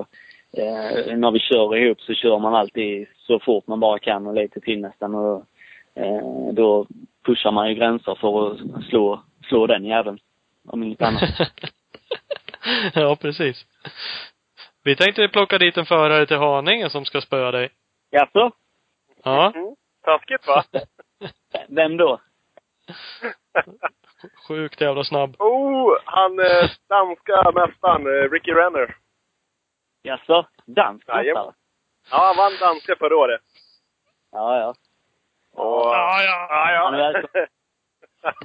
eh, 0.58 1.18
när 1.18 1.32
vi 1.32 1.40
kör 1.40 1.76
ihop 1.76 2.02
så 2.02 2.14
kör 2.14 2.40
man 2.40 2.56
alltid 2.56 3.08
så 3.18 3.40
fort 3.40 3.68
man 3.68 3.80
bara 3.80 4.00
kan 4.00 4.28
och 4.28 4.34
lite 4.34 4.60
till 4.60 4.82
nästan. 4.82 5.16
Och, 5.16 5.46
eh, 5.96 6.54
då 6.54 6.88
pushar 7.26 7.52
man 7.52 7.70
ju 7.70 7.76
gränser 7.76 8.16
för 8.16 8.52
att 8.52 8.86
slå, 8.90 9.24
slå 9.50 9.68
den 9.68 9.86
jäveln. 9.86 10.20
Om 10.68 10.84
inget 10.84 11.02
annat. 11.02 11.22
ja, 12.94 13.16
precis. 13.16 13.66
Vi 14.84 14.96
tänkte 14.96 15.28
plocka 15.28 15.58
dit 15.58 15.78
en 15.78 15.86
förare 15.86 16.26
till 16.26 16.38
Haninge 16.38 16.90
som 16.90 17.06
ska 17.06 17.22
spöa 17.22 17.52
dig. 17.52 17.70
Jaså? 18.12 18.52
Ja. 19.24 19.52
Mm. 19.56 19.76
Taskigt 20.04 20.48
va? 20.48 20.64
Vem 21.68 21.98
då? 21.98 22.22
Sjukt 24.48 24.82
jävla 24.82 25.04
snabb. 25.04 25.36
oh, 25.40 25.98
han 26.06 26.40
eh, 26.40 26.70
danska 26.90 27.52
mästaren, 27.52 28.02
eh, 28.08 28.30
Ricky 28.32 28.52
Renner. 28.52 28.96
Jaså? 30.04 30.46
Dansk 30.66 31.08
mästare? 31.08 31.54
Ja, 32.12 32.26
han 32.26 32.38
vann 32.38 32.52
danska 32.60 32.96
förra 32.96 33.18
året. 33.18 33.42
Ja, 34.32 34.60
ja. 34.60 34.74
Och, 35.64 35.86
Ja, 35.86 36.24
ja. 36.24 36.48
ja, 36.74 36.86
Han 36.86 36.94
är 36.94 37.28
ja. 37.34 37.48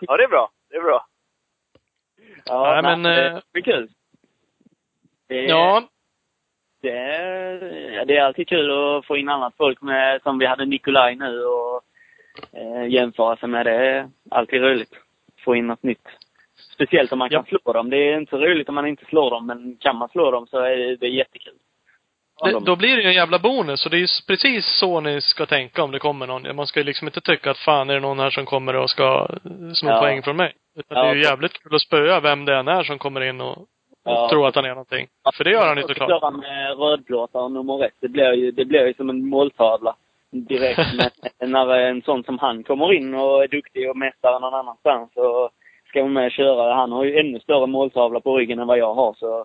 ja, 0.00 0.16
det 0.16 0.24
är 0.24 0.28
bra. 0.28 0.50
Det 0.70 0.76
är 0.76 0.82
bra. 0.82 1.06
Ja, 2.44 2.72
Nej, 2.72 2.82
men, 2.82 3.02
det 3.02 3.26
eh, 3.26 3.38
blir 3.52 3.62
kul. 3.62 3.88
Det, 5.28 5.42
Ja. 5.42 5.82
Det 6.82 6.90
är, 6.90 7.62
ja, 7.92 8.04
det 8.04 8.16
är 8.16 8.22
alltid 8.22 8.48
kul 8.48 8.70
att 8.70 9.06
få 9.06 9.16
in 9.16 9.28
annat 9.28 9.54
folk 9.56 9.82
med, 9.82 10.22
som 10.22 10.38
vi 10.38 10.46
hade 10.46 10.64
Nikolaj 10.64 11.16
nu 11.16 11.44
och 11.44 11.82
eh, 12.52 12.86
jämföra 12.88 13.36
sig 13.36 13.48
med. 13.48 13.66
Det 13.66 13.74
är 13.74 14.10
alltid 14.30 14.62
roligt. 14.62 14.94
Få 15.44 15.56
in 15.56 15.66
något 15.66 15.82
nytt. 15.82 16.06
Speciellt 16.74 17.12
om 17.12 17.18
man 17.18 17.30
kan 17.30 17.44
slå 17.44 17.72
dem. 17.72 17.90
Det 17.90 17.96
är 17.96 18.18
inte 18.18 18.30
så 18.30 18.36
roligt 18.38 18.68
om 18.68 18.74
man 18.74 18.86
inte 18.86 19.04
slår 19.04 19.30
dem, 19.30 19.46
men 19.46 19.76
kan 19.80 19.96
man 19.96 20.08
slå 20.08 20.30
dem 20.30 20.46
så 20.46 20.58
är 20.58 20.96
det, 20.96 21.08
jättekul. 21.08 21.52
Det, 22.44 22.60
då 22.60 22.76
blir 22.76 22.96
det 22.96 23.02
ju 23.02 23.08
en 23.08 23.14
jävla 23.14 23.38
bonus. 23.38 23.84
Och 23.84 23.90
det 23.90 23.96
är 23.96 24.00
ju 24.00 24.06
precis 24.26 24.66
så 24.80 25.00
ni 25.00 25.20
ska 25.20 25.46
tänka 25.46 25.82
om 25.82 25.90
det 25.90 25.98
kommer 25.98 26.26
någon. 26.26 26.56
Man 26.56 26.66
ska 26.66 26.80
ju 26.80 26.84
liksom 26.84 27.08
inte 27.08 27.20
tycka 27.20 27.50
att 27.50 27.58
fan 27.58 27.90
är 27.90 27.94
det 27.94 28.00
någon 28.00 28.18
här 28.18 28.30
som 28.30 28.44
kommer 28.46 28.76
och 28.76 28.90
ska 28.90 29.28
eh, 29.44 29.72
sno 29.72 29.88
Ja. 29.90 30.00
poäng 30.00 30.22
från 30.22 30.36
mig. 30.36 30.52
Utan 30.78 30.98
Ja, 30.98 31.04
det 31.04 31.10
är 31.10 31.14
ju 31.14 31.22
jävligt 31.22 31.62
kul 31.62 31.74
att 31.74 31.82
spöa 31.82 32.20
vem 32.20 32.44
det 32.44 32.56
än 32.56 32.68
är 32.68 32.82
som 32.82 32.98
kommer 32.98 33.20
in 33.20 33.40
och, 33.40 33.58
och 33.58 33.66
Ja. 34.04 34.28
tror 34.30 34.48
att 34.48 34.54
han 34.54 34.64
är 34.64 34.68
någonting. 34.68 35.06
För 35.34 35.44
det 35.44 35.50
gör 35.50 35.66
han 35.66 35.76
ju 35.76 35.82
såklart. 35.82 36.08
köra 36.08 36.30
med 36.30 36.78
rödplåtar 36.78 37.40
och 37.40 37.52
nummer 37.52 37.84
ett. 37.84 37.94
Det 38.00 38.08
blir 38.08 38.32
ju, 38.32 38.50
det 38.50 38.64
blir 38.64 38.86
ju 38.86 38.94
som 38.94 39.10
en 39.10 39.28
måltavla. 39.28 39.96
Direkt. 40.30 40.80
Men 41.40 41.50
när 41.50 41.68
en 41.68 42.02
sån 42.02 42.24
som 42.24 42.38
han 42.38 42.64
kommer 42.64 42.92
in 42.92 43.14
och 43.14 43.44
är 43.44 43.48
duktig 43.48 43.90
och 43.90 43.96
mästare 43.96 44.38
någon 44.38 44.54
annanstans 44.54 45.10
så 45.14 45.50
ska 45.88 46.02
man 46.02 46.12
med 46.12 46.26
och 46.26 46.32
köra. 46.32 46.74
Han 46.74 46.92
har 46.92 47.04
ju 47.04 47.18
ännu 47.18 47.40
större 47.40 47.66
måltavla 47.66 48.20
på 48.20 48.36
ryggen 48.36 48.58
än 48.58 48.66
vad 48.66 48.78
jag 48.78 48.94
har 48.94 49.14
så. 49.14 49.44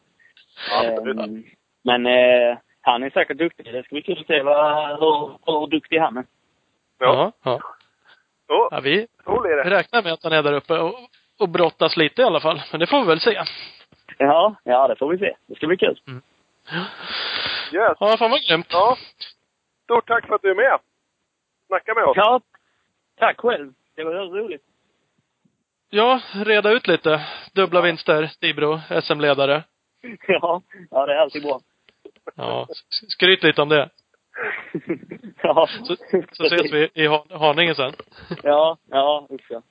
Absolut. 0.71 1.19
Ehm, 1.19 1.43
men 1.83 2.05
eh, 2.05 2.57
han 2.81 3.03
är 3.03 3.09
säkert 3.09 3.37
duktig. 3.37 3.65
Det 3.65 3.83
ska 3.83 3.95
bli 3.95 4.01
kul 4.01 4.19
att 4.19 4.27
se 4.27 4.43
vad, 4.43 4.87
hur, 4.99 5.31
hur 5.45 5.67
duktig 5.67 5.99
han 5.99 6.17
är. 6.17 6.25
Ja. 6.99 7.31
Ja. 7.43 7.59
ja. 8.47 8.69
Ja 8.71 8.79
vi, 8.83 9.07
vi 9.43 9.49
det. 9.49 9.69
räknar 9.69 10.03
med 10.03 10.13
att 10.13 10.23
han 10.23 10.33
är 10.33 10.43
där 10.43 10.53
uppe 10.53 10.79
och, 10.79 10.93
och 11.39 11.49
brottas 11.49 11.97
lite 11.97 12.21
i 12.21 12.25
alla 12.25 12.39
fall. 12.39 12.61
Men 12.71 12.79
det 12.79 12.87
får 12.87 13.01
vi 13.01 13.07
väl 13.07 13.19
se. 13.19 13.43
Ja, 14.17 14.55
ja 14.63 14.87
det 14.87 14.95
får 14.95 15.09
vi 15.09 15.17
se. 15.17 15.35
Det 15.47 15.55
ska 15.55 15.67
bli 15.67 15.77
kul. 15.77 15.99
Yes. 17.73 17.97
Ja, 17.99 18.17
fan 18.19 18.31
vad 18.31 18.41
grymt. 18.41 18.67
Ja. 18.69 18.97
Stort 19.83 20.07
tack 20.07 20.27
för 20.27 20.35
att 20.35 20.41
du 20.41 20.51
är 20.51 20.55
med. 20.55 20.79
Snacka 21.67 21.93
med 21.93 22.03
oss. 22.03 22.17
Ja, 22.17 22.41
tack 23.19 23.39
själv. 23.39 23.73
Det 23.95 24.03
var 24.03 24.13
roligt. 24.13 24.63
Ja, 25.89 26.21
reda 26.33 26.71
ut 26.71 26.87
lite. 26.87 27.21
Dubbla 27.53 27.81
vinster, 27.81 28.31
Tibro, 28.39 28.79
SM-ledare. 29.01 29.63
Ja, 30.27 30.61
ja 30.91 31.05
det 31.05 31.13
är 31.13 31.17
alltid 31.17 31.43
bra. 31.43 31.59
Ja, 32.35 32.67
skryt 32.89 33.43
lite 33.43 33.61
om 33.61 33.69
det. 33.69 33.89
ja. 35.41 35.67
Så, 35.83 35.95
så 36.31 36.43
ses 36.45 36.73
vi 36.73 36.89
i 36.93 37.07
Ha- 37.07 37.25
Haninge 37.29 37.75
sen. 37.75 37.93
Ja, 38.43 38.77
ja, 38.89 39.27
usch 39.29 39.45
ja. 39.49 39.61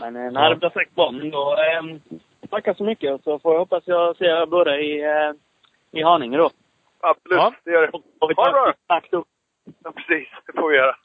Men 0.00 0.16
eh, 0.16 0.22
nej, 0.32 0.42
Ja. 0.42 0.48
det 0.50 0.56
blir 0.56 0.70
säkert 0.70 0.94
bra. 0.94 1.10
Men 1.10 1.30
då, 1.30 1.56
eh, 1.56 1.82
tackar 2.50 2.74
så 2.74 2.84
mycket. 2.84 3.24
Så 3.24 3.38
får 3.38 3.52
jag 3.52 3.58
hoppas 3.58 3.82
jag 3.86 4.16
ser 4.16 4.24
er 4.24 4.46
båda 4.46 4.78
i, 4.80 5.00
eh, 5.02 5.32
i 6.00 6.02
Haninge 6.02 6.36
då. 6.36 6.50
Absolut, 7.02 7.38
Ja. 7.38 7.52
det 7.64 7.70
gör 7.70 7.82
det. 7.82 7.90
Vi 8.28 8.34
Ha 8.36 8.44
det 8.46 8.52
bra. 8.52 8.72
tack 8.88 9.08
då. 9.10 9.24
Ja, 9.84 9.92
precis. 9.92 10.28
Det 10.46 10.52
får 10.60 10.68
vi 10.70 10.76
göra. 10.76 10.96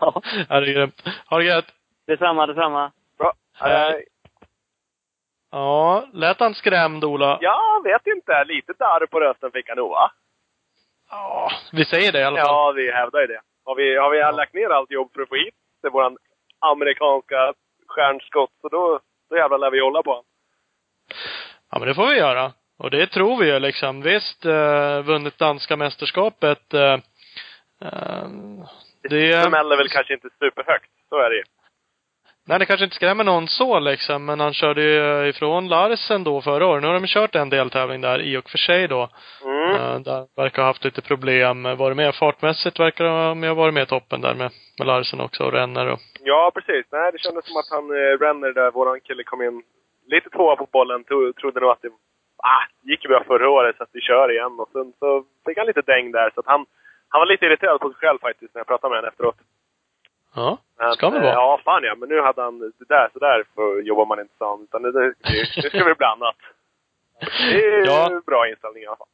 Ja, 0.00 0.22
Ja, 0.48 0.60
det 0.60 0.70
är 0.70 0.74
grymt. 0.74 1.02
Ha 1.26 1.38
det 1.38 1.44
gött. 1.44 1.66
detsamma, 2.06 2.46
detsamma. 2.46 2.92
Bra. 3.18 3.32
Hej. 3.54 3.72
Hej. 3.72 4.04
Ja, 5.50 6.04
lät 6.12 6.40
han 6.40 6.54
skrämd, 6.54 7.04
Ola? 7.04 7.38
Jag 7.40 7.82
vet 7.82 8.06
inte. 8.06 8.44
Lite 8.44 8.72
darr 8.72 9.06
på 9.06 9.20
rösten 9.20 9.50
fick 9.52 9.68
han 9.68 9.78
nog, 9.78 9.90
va? 9.90 10.10
Ja, 11.10 11.50
vi 11.72 11.84
säger 11.84 12.12
det 12.12 12.20
i 12.20 12.24
alla 12.24 12.36
fall. 12.36 12.46
Ja, 12.46 12.72
vi 12.76 12.92
hävdar 12.92 13.20
ju 13.20 13.26
det. 13.26 13.40
Har 13.64 13.74
vi, 13.74 13.96
har 13.96 14.10
vi 14.10 14.18
lagt 14.36 14.54
ner 14.54 14.68
allt 14.70 14.90
jobb 14.90 15.12
för 15.14 15.22
att 15.22 15.28
få 15.28 15.34
hit 15.34 15.54
våran 15.92 16.16
amerikanska 16.58 17.52
stjärnskott, 17.86 18.50
så 18.60 18.68
då, 18.68 19.00
då 19.30 19.36
jävlar 19.36 19.58
lär 19.58 19.70
vi 19.70 19.80
hålla 19.80 20.02
på 20.02 20.10
honom. 20.10 20.24
Ja, 21.70 21.78
men 21.78 21.88
det 21.88 21.94
får 21.94 22.06
vi 22.06 22.18
göra. 22.18 22.52
Och 22.82 22.90
det 22.90 23.06
tror 23.06 23.38
vi 23.38 23.52
ju 23.52 23.58
liksom. 23.58 24.02
Visst, 24.02 24.46
eh, 24.46 25.02
vunnit 25.02 25.38
danska 25.38 25.76
mästerskapet. 25.76 26.74
Eh, 26.74 26.92
eh, 27.82 28.28
det... 29.02 29.44
smäller 29.48 29.76
väl 29.76 29.88
kanske 29.88 30.14
inte 30.14 30.28
superhögt. 30.38 30.90
Så 31.08 31.16
är 31.18 31.30
det 31.30 31.36
ju. 31.36 31.42
Nej, 32.48 32.58
det 32.58 32.66
kanske 32.66 32.84
inte 32.84 32.96
skrämmer 32.96 33.24
någon 33.24 33.48
så 33.48 33.78
liksom, 33.78 34.24
men 34.24 34.40
han 34.40 34.54
körde 34.54 34.82
ju 34.82 35.28
ifrån 35.28 35.68
Larsen 35.68 36.24
då 36.24 36.42
förra 36.42 36.66
året. 36.66 36.82
Nu 36.82 36.88
har 36.88 37.00
de 37.00 37.06
kört 37.06 37.34
en 37.34 37.50
deltävling 37.50 38.00
där 38.00 38.20
i 38.20 38.36
och 38.36 38.50
för 38.50 38.58
sig 38.58 38.88
då. 38.88 39.08
Mm. 39.44 39.70
Eh, 39.70 40.00
där 40.00 40.26
verkar 40.36 40.62
ha 40.62 40.68
haft 40.68 40.84
lite 40.84 41.02
problem. 41.02 41.62
Varit 41.62 41.96
med 41.96 42.14
fartmässigt 42.14 42.80
verkar 42.80 43.04
de 43.04 43.42
ha 43.42 43.54
varit 43.54 43.74
med 43.74 43.82
i 43.82 43.86
toppen 43.86 44.20
där 44.20 44.34
med, 44.34 44.50
med 44.78 44.86
Larsen 44.86 45.20
också 45.20 45.44
och 45.44 45.52
Renner 45.52 45.86
och 45.86 45.98
Ja, 46.20 46.50
precis. 46.54 46.86
Nej, 46.92 47.12
det 47.12 47.18
kändes 47.18 47.46
som 47.46 47.56
att 47.56 47.70
han, 47.70 47.84
eh, 47.90 48.18
Renner 48.20 48.52
där, 48.52 48.70
våran 48.70 49.00
kille, 49.00 49.24
kom 49.24 49.42
in 49.42 49.62
lite 50.06 50.30
tvåa 50.30 50.56
på 50.56 50.68
bollen. 50.72 51.04
Tro, 51.04 51.32
trodde 51.32 51.60
nog 51.60 51.70
att 51.70 51.82
det 51.82 51.90
ah, 52.42 52.64
gick 52.82 53.04
ju 53.04 53.08
bra 53.08 53.24
förra 53.24 53.50
året 53.50 53.76
så 53.76 53.82
att 53.82 53.88
vi 53.92 54.00
kör 54.00 54.30
igen. 54.32 54.60
Och 54.60 54.68
sen 54.72 54.92
så 54.98 55.24
fick 55.46 55.58
han 55.58 55.66
lite 55.66 55.82
däng 55.82 56.12
där. 56.12 56.30
Så 56.34 56.40
att 56.40 56.46
han, 56.46 56.66
han 57.08 57.18
var 57.20 57.26
lite 57.26 57.46
irriterad 57.46 57.80
på 57.80 57.88
sig 57.88 57.98
själv 57.98 58.18
faktiskt 58.18 58.54
när 58.54 58.60
jag 58.60 58.66
pratade 58.66 58.90
med 58.90 58.98
honom 58.98 59.08
efteråt. 59.08 59.36
Ja, 60.34 60.58
Men, 60.78 60.92
ska 60.92 61.06
eh, 61.06 61.12
vara. 61.12 61.24
Ja, 61.24 61.60
fan 61.64 61.82
ja. 61.84 61.94
Men 61.94 62.08
nu 62.08 62.20
hade 62.20 62.42
han, 62.42 62.58
det 62.58 62.88
där, 62.88 63.08
så 63.12 63.18
där 63.18 63.44
för 63.54 63.80
jobbar 63.82 64.06
man 64.06 64.20
inte 64.20 64.44
han. 64.44 64.62
Utan 64.62 64.82
det, 64.82 64.92
det, 64.92 65.14
nu 65.56 65.68
ska 65.68 65.84
vi 65.84 65.94
bli 65.94 66.06
annat. 66.06 66.36
Det 67.52 67.64
är 67.66 67.86
Ja. 67.86 68.20
bra 68.26 68.48
inställning 68.48 68.82
i 68.82 68.86
alla 68.86 68.96
fall. 68.96 69.06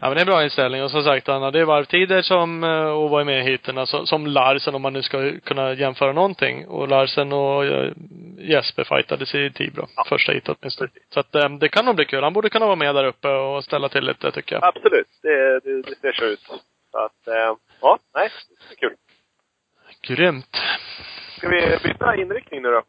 Ja 0.00 0.08
men 0.08 0.14
det 0.14 0.18
är 0.18 0.26
en 0.26 0.26
bra 0.26 0.44
inställning 0.44 0.82
och 0.82 0.90
som 0.90 1.02
sagt 1.02 1.26
han 1.26 1.42
hade 1.42 1.64
varvtider 1.64 2.22
som, 2.22 2.64
eh, 2.64 2.90
och 2.90 3.10
var 3.10 3.24
med 3.24 3.38
i 3.38 3.42
heaten, 3.42 3.86
som, 3.86 4.06
som 4.06 4.26
Larsen 4.26 4.74
om 4.74 4.82
man 4.82 4.92
nu 4.92 5.02
ska 5.02 5.32
kunna 5.44 5.72
jämföra 5.72 6.12
någonting. 6.12 6.68
Och 6.68 6.88
Larsen 6.88 7.32
och 7.32 7.64
eh, 7.64 7.92
Jesper 8.38 8.84
fightades 8.84 9.34
i 9.34 9.50
Tibro. 9.50 9.86
Ja. 9.96 10.04
Första 10.08 10.32
heatet 10.32 10.56
åtminstone. 10.60 10.90
Så 11.14 11.20
att 11.20 11.34
eh, 11.34 11.48
det 11.48 11.68
kan 11.68 11.84
nog 11.84 11.96
bli 11.96 12.04
kul. 12.04 12.22
Han 12.22 12.32
borde 12.32 12.48
kunna 12.48 12.66
vara 12.66 12.76
med 12.76 12.94
där 12.94 13.04
uppe 13.04 13.28
och 13.28 13.64
ställa 13.64 13.88
till 13.88 14.04
lite 14.04 14.32
tycker 14.32 14.54
jag. 14.54 14.64
Absolut. 14.64 15.08
Det, 15.22 15.60
det, 15.60 15.82
det 15.82 15.96
ser 16.00 16.12
så 16.12 16.24
ut. 16.24 16.40
Så 16.90 16.98
att, 16.98 17.56
ja, 17.80 17.98
nej, 18.14 18.28
det 18.68 18.74
är 18.74 18.76
kul. 18.76 18.96
Grymt. 20.02 20.56
Ska 21.36 21.48
vi 21.48 21.78
byta 21.82 22.16
inriktning 22.16 22.62
nu 22.62 22.70
då? 22.70 22.82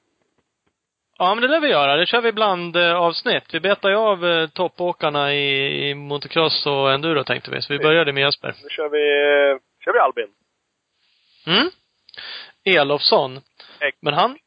Ja, 1.24 1.36
men 1.36 1.42
det 1.42 1.48
lär 1.48 1.60
vi 1.60 1.68
göra. 1.70 1.96
Det 1.96 2.06
kör 2.06 2.22
vi 2.22 2.32
bland 2.32 2.76
eh, 2.76 2.96
avsnitt. 2.96 3.54
Vi 3.54 3.60
betar 3.60 3.90
ju 3.90 3.96
av 3.96 4.26
eh, 4.26 4.48
toppåkarna 4.48 5.34
i, 5.34 5.90
i 5.90 5.96
motocross 5.96 6.66
och 6.66 6.92
enduro 6.92 7.24
tänkte 7.24 7.52
vi. 7.52 7.62
Så 7.62 7.74
vi 7.74 7.80
började 7.80 8.14
med 8.14 8.22
Jesper. 8.24 8.54
Nu 8.64 8.70
kör 8.70 8.90
vi, 8.90 9.04
eh, 9.52 9.60
kör 9.86 9.94
vi 9.94 10.00
Albin. 10.00 10.28
Mm. 11.48 11.70
Elofsson. 12.80 13.40
Men 14.02 14.14
han, 14.14 14.38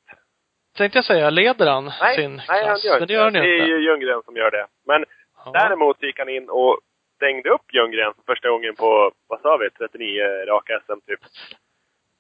tänkte 0.77 0.99
jag 0.99 1.05
säga, 1.05 1.31
leder 1.31 1.67
han 1.67 1.85
Nej, 2.01 2.17
sin 2.17 2.37
nej 2.37 2.47
han 2.49 2.65
klass? 2.65 2.85
gör 2.85 2.99
Men 2.99 3.09
det 3.09 3.15
gör 3.15 3.25
han 3.25 3.33
Det 3.33 3.39
är 3.39 3.55
inte. 3.55 3.67
ju 3.67 3.85
Ljunggren 3.87 4.23
som 4.25 4.37
gör 4.37 4.51
det. 4.51 4.67
Men 4.87 5.05
Ja. 5.45 5.51
däremot 5.53 6.03
gick 6.03 6.19
han 6.19 6.29
in 6.29 6.49
och 6.51 6.79
stängde 7.17 7.51
upp 7.51 7.75
Ljunggren 7.75 8.13
för 8.15 8.23
första 8.33 8.49
gången 8.49 8.75
på, 8.75 9.13
vad 9.29 9.41
sa 9.41 9.57
vi, 9.57 9.71
39 9.71 10.23
raka 10.47 10.81
SM 10.87 11.01
typ. 11.07 11.21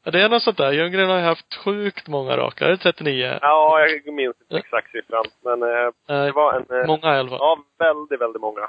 Ja, 0.05 0.11
det 0.11 0.21
är 0.23 0.29
något 0.29 0.43
sånt 0.43 0.57
där. 0.57 0.73
Ljunggren 0.73 1.11
har 1.11 1.17
ju 1.17 1.23
haft 1.23 1.55
sjukt 1.55 2.09
många 2.09 2.37
raka. 2.37 2.65
Är 2.67 2.71
det 2.71 2.77
39? 2.77 3.39
Ja, 3.43 3.87
jag 4.05 4.15
minns 4.15 4.37
inte 4.41 4.57
exakt 4.57 4.91
siffran. 4.91 5.25
Men 5.43 5.63
eh, 5.63 5.91
det 6.07 6.33
var 6.33 6.53
en... 6.53 6.81
Eh, 6.81 6.87
många 6.87 7.17
i 7.17 7.19
alla 7.19 7.29
fall. 7.29 7.39
Ja, 7.41 7.59
väldigt, 7.79 8.21
väldigt 8.21 8.43
många. 8.43 8.69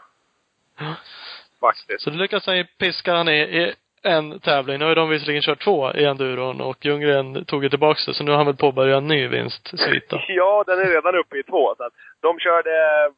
Faktiskt. 1.59 2.01
Så 2.01 2.09
det 2.09 2.17
lyckas 2.17 2.45
han 2.45 2.57
ju 2.57 2.63
piska 2.63 3.13
han 3.13 3.29
i, 3.29 3.39
i 3.39 3.73
en 4.01 4.39
tävling. 4.39 4.79
Nu 4.79 4.85
har 4.85 4.89
ju 4.89 4.95
de 4.95 5.09
visserligen 5.09 5.41
kört 5.41 5.63
två 5.63 5.93
i 5.93 6.05
enduron 6.05 6.61
och 6.61 6.85
Ljunggren 6.85 7.45
tog 7.45 7.63
ju 7.63 7.69
tillbaks 7.69 8.05
det. 8.05 8.13
Så 8.13 8.23
nu 8.23 8.31
har 8.31 8.37
han 8.37 8.45
väl 8.45 8.55
påbörjat 8.55 8.97
en 8.97 9.07
ny 9.07 9.27
vinstsvit 9.27 10.09
då. 10.09 10.21
Ja, 10.27 10.63
den 10.67 10.79
är 10.79 10.85
redan 10.85 11.15
uppe 11.15 11.37
i 11.37 11.43
två. 11.43 11.75
Så 11.77 11.83
att 11.83 11.93
de, 12.21 12.39
körde, 12.39 12.71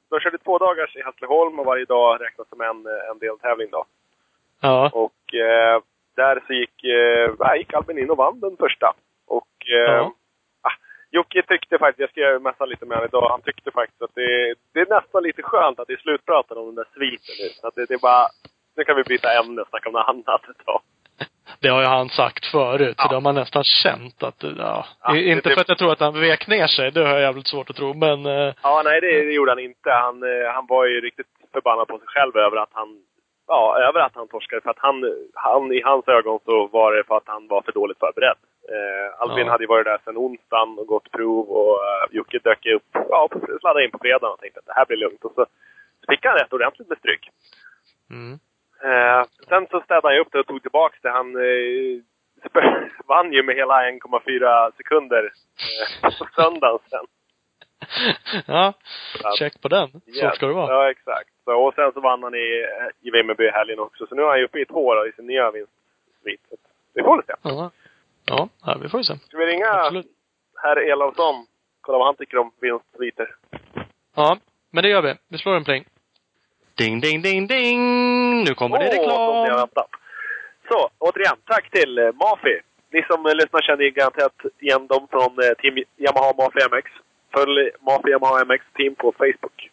de 0.10 0.20
körde 0.20 0.38
två 0.38 0.58
dagars 0.58 0.96
i 0.96 1.02
Hässleholm 1.02 1.60
och 1.60 1.66
varje 1.66 1.86
dag 1.86 2.22
räknas 2.22 2.50
som 2.50 2.62
en, 2.62 2.86
en 3.12 3.20
deltävling 3.20 3.68
då. 3.72 3.86
Ja. 4.62 4.90
Och 4.94 5.34
eh, 5.34 5.82
där 6.22 6.44
så 6.48 6.54
gick, 6.54 6.78
eh, 6.84 7.56
gick 7.58 7.74
Albin 7.74 7.98
in 8.00 8.12
och 8.12 8.18
vann 8.18 8.40
den 8.40 8.58
första. 8.58 8.88
Och 9.28 9.54
eh, 9.76 9.94
Ja. 9.94 10.12
ah, 10.68 10.76
Jocke 11.12 11.42
tyckte 11.42 11.78
faktiskt, 11.78 12.00
jag 12.00 12.10
skrev 12.10 12.42
messa 12.42 12.66
lite 12.66 12.86
med 12.86 12.98
honom 12.98 13.10
idag, 13.12 13.30
han 13.30 13.42
tyckte 13.42 13.72
faktiskt 13.72 14.02
att 14.02 14.16
det, 14.16 14.56
det 14.74 14.80
är 14.80 14.90
nästan 15.00 15.24
lite 15.24 15.42
skönt 15.42 15.80
att 15.80 15.88
det 15.88 15.94
är 15.94 15.98
slutpratat 15.98 16.58
om 16.58 16.66
den 16.66 16.76
där 16.76 16.88
sviten 16.96 17.36
nu. 17.40 17.48
Så 17.62 17.68
Att 17.68 17.76
det, 17.76 17.86
det 17.86 17.94
är 17.94 18.00
bara, 18.10 18.28
nu 18.76 18.84
kan 18.84 18.96
vi 18.96 19.04
byta 19.04 19.40
ämne 19.40 19.62
och 19.62 19.68
snacka 19.70 19.90
om 19.90 19.94
något 19.94 20.08
annat 20.10 20.50
ett 20.50 20.66
tag. 20.66 20.82
Det 21.62 21.70
har 21.70 21.82
ju 21.82 21.88
han 21.88 22.10
sagt 22.10 22.46
förut. 22.46 22.98
Så 22.98 23.04
Ja. 23.04 23.08
det 23.10 23.16
har 23.16 23.22
man 23.22 23.36
nästan 23.36 23.64
känt 23.64 24.24
att, 24.24 24.44
ja. 24.44 24.86
Ja, 25.04 25.14
det- 25.14 25.22
inte 25.24 25.50
det- 25.50 25.54
för 25.56 25.62
att 25.62 25.70
jag 25.70 25.78
tror 25.78 25.92
att 25.92 26.00
han 26.00 26.20
vek 26.20 26.48
ner 26.48 26.68
sig. 26.68 26.92
Det 26.92 27.00
har 27.02 27.10
jag 27.10 27.22
jävligt 27.22 27.48
svårt 27.48 27.70
att 27.70 27.76
tro. 27.76 27.94
Men, 27.94 28.26
eh, 28.26 28.54
Ja, 28.64 28.82
nej 28.86 29.02
det, 29.02 29.26
det 29.26 29.32
gjorde 29.34 29.52
han 29.52 29.60
inte. 29.60 29.90
Han, 29.92 30.24
eh, 30.24 30.54
han 30.54 30.66
var 30.68 30.86
ju 30.86 31.02
riktigt 31.02 31.28
förbannad 31.54 31.88
på 31.88 31.98
sig 31.98 32.08
själv 32.08 32.38
över 32.38 32.58
att 32.58 32.70
han 32.74 32.88
Ja, 33.48 33.78
över 33.80 34.00
att 34.00 34.16
han 34.16 34.28
torskade. 34.28 34.62
För 34.62 34.70
att 34.70 34.80
han, 34.80 35.04
han, 35.34 35.72
i 35.72 35.82
hans 35.82 36.08
ögon 36.08 36.40
så 36.46 36.68
var 36.68 36.94
det 36.96 37.04
för 37.04 37.18
att 37.18 37.28
han 37.28 37.48
var 37.48 37.62
för 37.62 37.72
dåligt 37.72 38.00
förberedd. 38.00 38.38
Eh, 38.70 39.22
Albin 39.22 39.46
Ja. 39.46 39.52
hade 39.52 39.64
ju 39.64 39.68
varit 39.68 39.86
där 39.86 39.98
sedan 40.06 40.18
onsdagen 40.18 40.80
och 40.80 40.88
gått 40.88 41.12
prov 41.12 41.50
och 41.50 41.76
eh, 41.86 42.08
Jocke 42.12 42.40
dök 42.44 42.66
upp, 42.66 42.84
ja, 42.94 43.30
sladdade 43.60 43.86
in 43.86 43.92
på 43.92 44.00
fredagen 44.02 44.34
och 44.34 44.40
tänkte 44.40 44.60
att 44.60 44.66
det 44.66 44.74
här 44.76 44.86
blir 44.86 44.98
lugnt. 44.98 45.24
Och 45.26 45.32
så 45.36 45.46
fick 46.10 46.26
han 46.26 46.38
rätt 46.38 46.54
ordentligt 46.54 46.90
med 46.90 46.98
stryk. 46.98 47.30
mm. 48.10 48.40
Eh, 48.84 49.24
sen 49.50 49.68
så 49.72 49.82
städade 49.82 50.08
han 50.08 50.16
ju 50.16 50.22
upp 50.22 50.32
det 50.32 50.40
och 50.40 50.48
tog 50.48 50.62
tillbaks 50.62 51.02
det. 51.02 51.10
Han 51.10 51.36
eh, 51.36 52.02
vann 53.08 53.34
ju 53.34 53.44
med 53.44 53.56
hela 53.56 53.74
1,4 53.92 54.72
sekunder 54.78 55.24
eh, 55.24 56.18
på 56.20 56.26
söndagen 56.36 56.80
sen. 56.90 57.06
ja, 58.46 58.74
check 59.40 59.62
på 59.62 59.68
den. 59.68 59.92
Så 59.92 60.32
ska 60.36 60.48
det 60.48 60.54
vara. 60.54 60.74
Ja, 60.74 60.92
exakt. 60.92 61.30
Så, 61.46 61.52
och 61.52 61.74
sen 61.74 61.92
så 61.94 62.00
vann 62.00 62.24
han 62.24 62.36
i, 62.36 62.66
i 63.02 63.12
Vimmerby 63.12 63.44
i 63.44 63.52
helgen 63.52 63.80
också. 63.80 64.08
Så 64.08 64.16
nu 64.16 64.22
är 64.22 64.28
han 64.28 64.40
ju 64.40 64.46
uppe 64.46 64.60
i 64.60 64.66
två 64.66 64.96
då, 64.96 65.08
i 65.08 65.12
sin 65.12 65.28
nya 65.28 65.52
vinstsvit. 65.52 66.42
Vi 66.94 67.04
får 67.04 67.24
se. 67.28 67.34
Ja. 67.42 67.72
Ja, 68.26 68.50
ja, 68.66 68.78
vi 68.82 68.90
får 68.90 69.00
ju 69.00 69.04
se. 69.04 69.18
Ska 69.18 69.38
vi 69.38 69.46
ringa 69.46 69.68
Absolut. 69.68 70.06
herr 70.64 70.92
Elofsson? 70.92 71.46
Kolla 71.82 71.98
vad 71.98 72.08
han 72.08 72.16
tycker 72.16 72.38
om 72.38 72.52
vinstsviter. 72.60 73.36
Ja, 74.16 74.38
men 74.72 74.84
det 74.84 74.90
gör 74.90 75.02
vi. 75.02 75.16
Vi 75.28 75.38
slår 75.38 75.56
en 75.56 75.64
pling. 75.64 75.86
Ding, 76.78 77.00
ding, 77.02 77.22
ding, 77.22 77.48
ding! 77.48 78.44
Nu 78.44 78.54
kommer 78.54 78.80
det 78.80 78.84
vi 78.84 78.98
har 78.98 79.58
reklam! 79.68 79.86
Så, 80.70 80.90
återigen, 80.98 81.38
tack 81.46 81.72
till 81.72 81.98
eh, 81.98 82.06
Mafi. 82.06 82.60
Ni 82.92 83.04
som 83.04 83.26
eh, 83.26 83.36
lyssnar 83.36 83.62
känner 83.62 83.90
garanterat 83.90 84.36
igen 84.60 84.88
dem 84.88 85.08
från 85.12 85.32
eh, 85.44 85.54
Team 85.60 85.76
Yamaha 85.98 86.34
Mafi 86.38 86.60
MX. 86.72 86.92
Följ 87.38 87.72
Mafi 87.82 88.10
Yamaha 88.10 88.46
MX 88.46 88.62
Team 88.78 88.96
på 88.96 89.14
Facebook. 89.18 89.70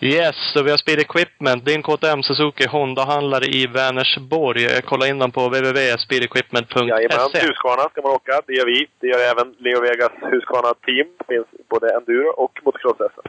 Yes, 0.00 0.36
så 0.52 0.62
vi 0.62 0.70
har 0.70 0.78
Speed 0.78 0.98
Equipment, 0.98 1.64
din 1.64 1.82
KTM 1.82 2.22
Suzuki 2.22 2.66
Honda-handlare 2.66 3.44
i 3.44 3.66
Vänersborg. 3.66 4.82
Kolla 4.84 5.06
in 5.06 5.18
dem 5.18 5.30
på 5.30 5.40
Jajamän, 5.40 5.62
www.speedequipment.se. 5.64 7.46
Husqvarna 7.46 7.82
ska 7.90 8.02
man 8.02 8.12
åka. 8.12 8.42
Det 8.46 8.52
gör 8.52 8.66
vi. 8.66 8.86
Det 9.00 9.06
gör 9.06 9.18
även 9.32 9.54
Leo 9.58 9.80
Vegas 9.80 10.12
Husqvarna 10.32 10.74
Team. 10.86 11.06
finns 11.28 11.46
både 11.68 11.96
enduro 11.96 12.28
och 12.30 12.60
motocross-SM. 12.64 13.28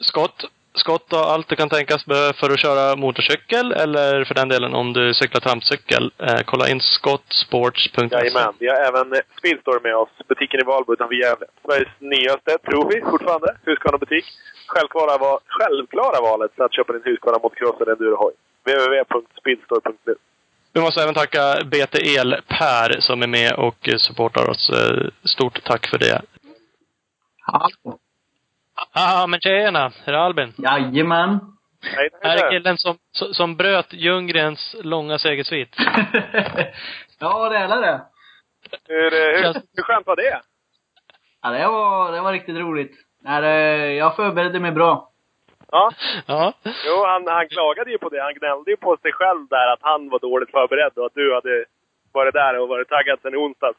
Skott. 0.00 0.50
Skott 0.74 1.12
och 1.12 1.18
allt 1.32 1.48
du 1.48 1.56
kan 1.56 1.68
tänkas 1.68 2.06
behöva 2.06 2.32
för 2.32 2.50
att 2.50 2.60
köra 2.60 2.96
motorcykel 2.96 3.72
eller 3.72 4.24
för 4.24 4.34
den 4.34 4.48
delen 4.48 4.74
om 4.74 4.92
du 4.92 5.14
cyklar 5.14 5.40
trampcykel. 5.40 6.12
Eh, 6.18 6.40
kolla 6.44 6.68
in 6.68 6.80
skottsports.se. 6.80 8.08
Jajamän. 8.10 8.54
Vi 8.58 8.68
har 8.68 8.76
även 8.76 9.14
Speedstore 9.38 9.80
med 9.82 9.96
oss. 9.96 10.08
Butiken 10.28 10.60
i 10.60 10.64
Valbo 10.64 10.92
utanför 10.92 11.14
Gävle. 11.14 11.46
Sveriges 11.66 11.88
nyaste, 11.98 12.58
tror 12.58 12.88
vi 12.94 13.00
fortfarande, 13.10 13.56
Husqvarna-butik. 13.64 14.24
Självklara, 14.66 15.18
va- 15.18 15.40
självklara 15.46 16.20
valet 16.20 16.50
för 16.56 16.64
att 16.64 16.74
köpa 16.74 16.92
din 16.92 17.02
Husqvarna 17.04 17.38
motocross 17.42 17.80
eller 17.80 17.92
endurohoj. 17.92 18.32
www.speedstore.nu 18.64 20.14
Vi 20.72 20.80
måste 20.80 21.02
även 21.02 21.14
tacka 21.14 21.64
BT 21.64 21.94
El 22.16 22.36
Per 22.48 23.00
som 23.00 23.22
är 23.22 23.26
med 23.26 23.52
och 23.52 23.88
supportar 23.96 24.50
oss. 24.50 24.70
Eh, 24.70 25.08
Stort 25.24 25.64
tack 25.64 25.86
för 25.86 25.98
det. 25.98 26.22
Hallå. 27.40 27.98
Ah, 28.94 29.26
men 29.26 29.40
tjena! 29.40 29.92
Är 30.04 30.12
det 30.12 30.18
Albin? 30.20 30.52
Jajamän. 30.58 31.38
Hej, 31.82 32.08
Här 32.22 32.44
är 32.44 32.50
killen 32.50 32.78
som, 32.78 32.96
som- 33.12 33.56
bröt 33.56 33.92
Ljunggrens 33.92 34.76
långa 34.82 35.18
segersvit. 35.18 35.76
ja, 37.20 37.48
det 37.48 37.56
är 37.56 37.80
det. 37.80 38.00
Hur, 38.88 39.14
eh, 39.14 39.42
hur, 39.46 39.54
hur 39.76 39.82
skönt 39.82 40.06
var 40.06 40.16
det? 40.16 40.40
Ja, 41.42 41.50
det 41.50 41.68
var, 41.68 42.12
det 42.12 42.20
var 42.20 42.32
riktigt 42.32 42.56
roligt. 42.56 42.92
Nej, 43.22 43.96
jag 43.96 44.16
förberedde 44.16 44.60
mig 44.60 44.72
bra. 44.72 45.10
Ja. 45.72 45.92
Ja. 46.26 46.52
Jo, 46.86 47.04
han, 47.06 47.26
han 47.26 47.48
klagade 47.48 47.90
ju 47.90 47.98
på 47.98 48.08
det. 48.08 48.22
Han 48.22 48.34
gnällde 48.34 48.70
ju 48.70 48.76
på 48.76 48.96
sig 49.02 49.12
själv 49.12 49.48
där 49.48 49.72
att 49.72 49.82
han 49.82 50.08
var 50.08 50.18
dåligt 50.18 50.50
förberedd 50.50 50.92
och 50.98 51.06
att 51.06 51.14
du 51.14 51.34
hade 51.34 51.64
varit 52.12 52.34
där 52.34 52.58
och 52.58 52.68
varit 52.68 52.88
taggad 52.88 53.18
sen 53.22 53.34
i 53.34 53.36
onsdags. 53.36 53.78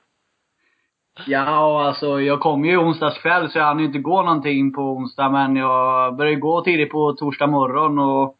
Ja, 1.28 1.88
alltså 1.88 2.22
jag 2.22 2.40
kom 2.40 2.66
ju 2.66 2.78
onsdags 2.78 3.18
kväll 3.20 3.50
så 3.52 3.58
jag 3.58 3.66
hann 3.66 3.80
ju 3.80 3.86
inte 3.86 4.00
gå 4.00 4.22
någonting 4.22 4.74
på 4.74 4.82
onsdag. 4.82 5.30
Men 5.30 5.56
jag 5.56 6.16
började 6.16 6.36
gå 6.40 6.62
tidigt 6.62 6.92
på 6.92 7.14
torsdag 7.14 7.48
morgon 7.48 8.00
och 8.00 8.36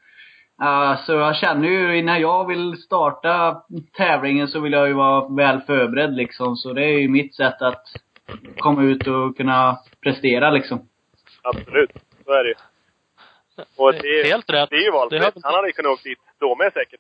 uh, 0.64 1.04
så 1.06 1.12
jag 1.14 1.36
känner 1.36 1.68
ju 1.68 1.98
innan 1.98 2.22
jag 2.22 2.48
vill 2.48 2.78
starta 2.78 3.62
tävlingen 3.98 4.48
så 4.48 4.60
vill 4.60 4.74
jag 4.74 4.88
ju 4.88 4.94
vara 4.94 5.28
väl 5.36 5.62
förberedd 5.62 6.14
liksom. 6.16 6.56
Så 6.56 6.74
det 6.74 6.84
är 6.86 7.00
ju 7.00 7.08
mitt 7.10 7.36
sätt 7.36 7.62
att 7.62 7.84
komma 8.60 8.84
ut 8.84 9.08
och 9.08 9.38
kunna 9.38 9.78
prestera 10.04 10.50
liksom. 10.52 10.88
Absolut. 11.44 11.92
Så 12.26 12.32
är 12.32 12.44
det 12.44 12.50
ju. 12.50 12.56
Och 13.78 13.94
det, 13.94 14.00
är- 14.20 14.26
Helt 14.32 14.50
rätt. 14.50 14.70
Det 14.70 14.76
är 14.76 14.80
ju 14.80 14.86
Det 14.86 14.92
valfritt. 14.92 15.24
har- 15.24 15.32
Han 15.44 15.54
hade 15.56 15.68
ju 15.68 15.74
kunnat 15.74 15.92
åka 15.92 16.02
dit 16.10 16.20
då 16.40 16.56
med 16.56 16.74
säkert. 16.74 17.00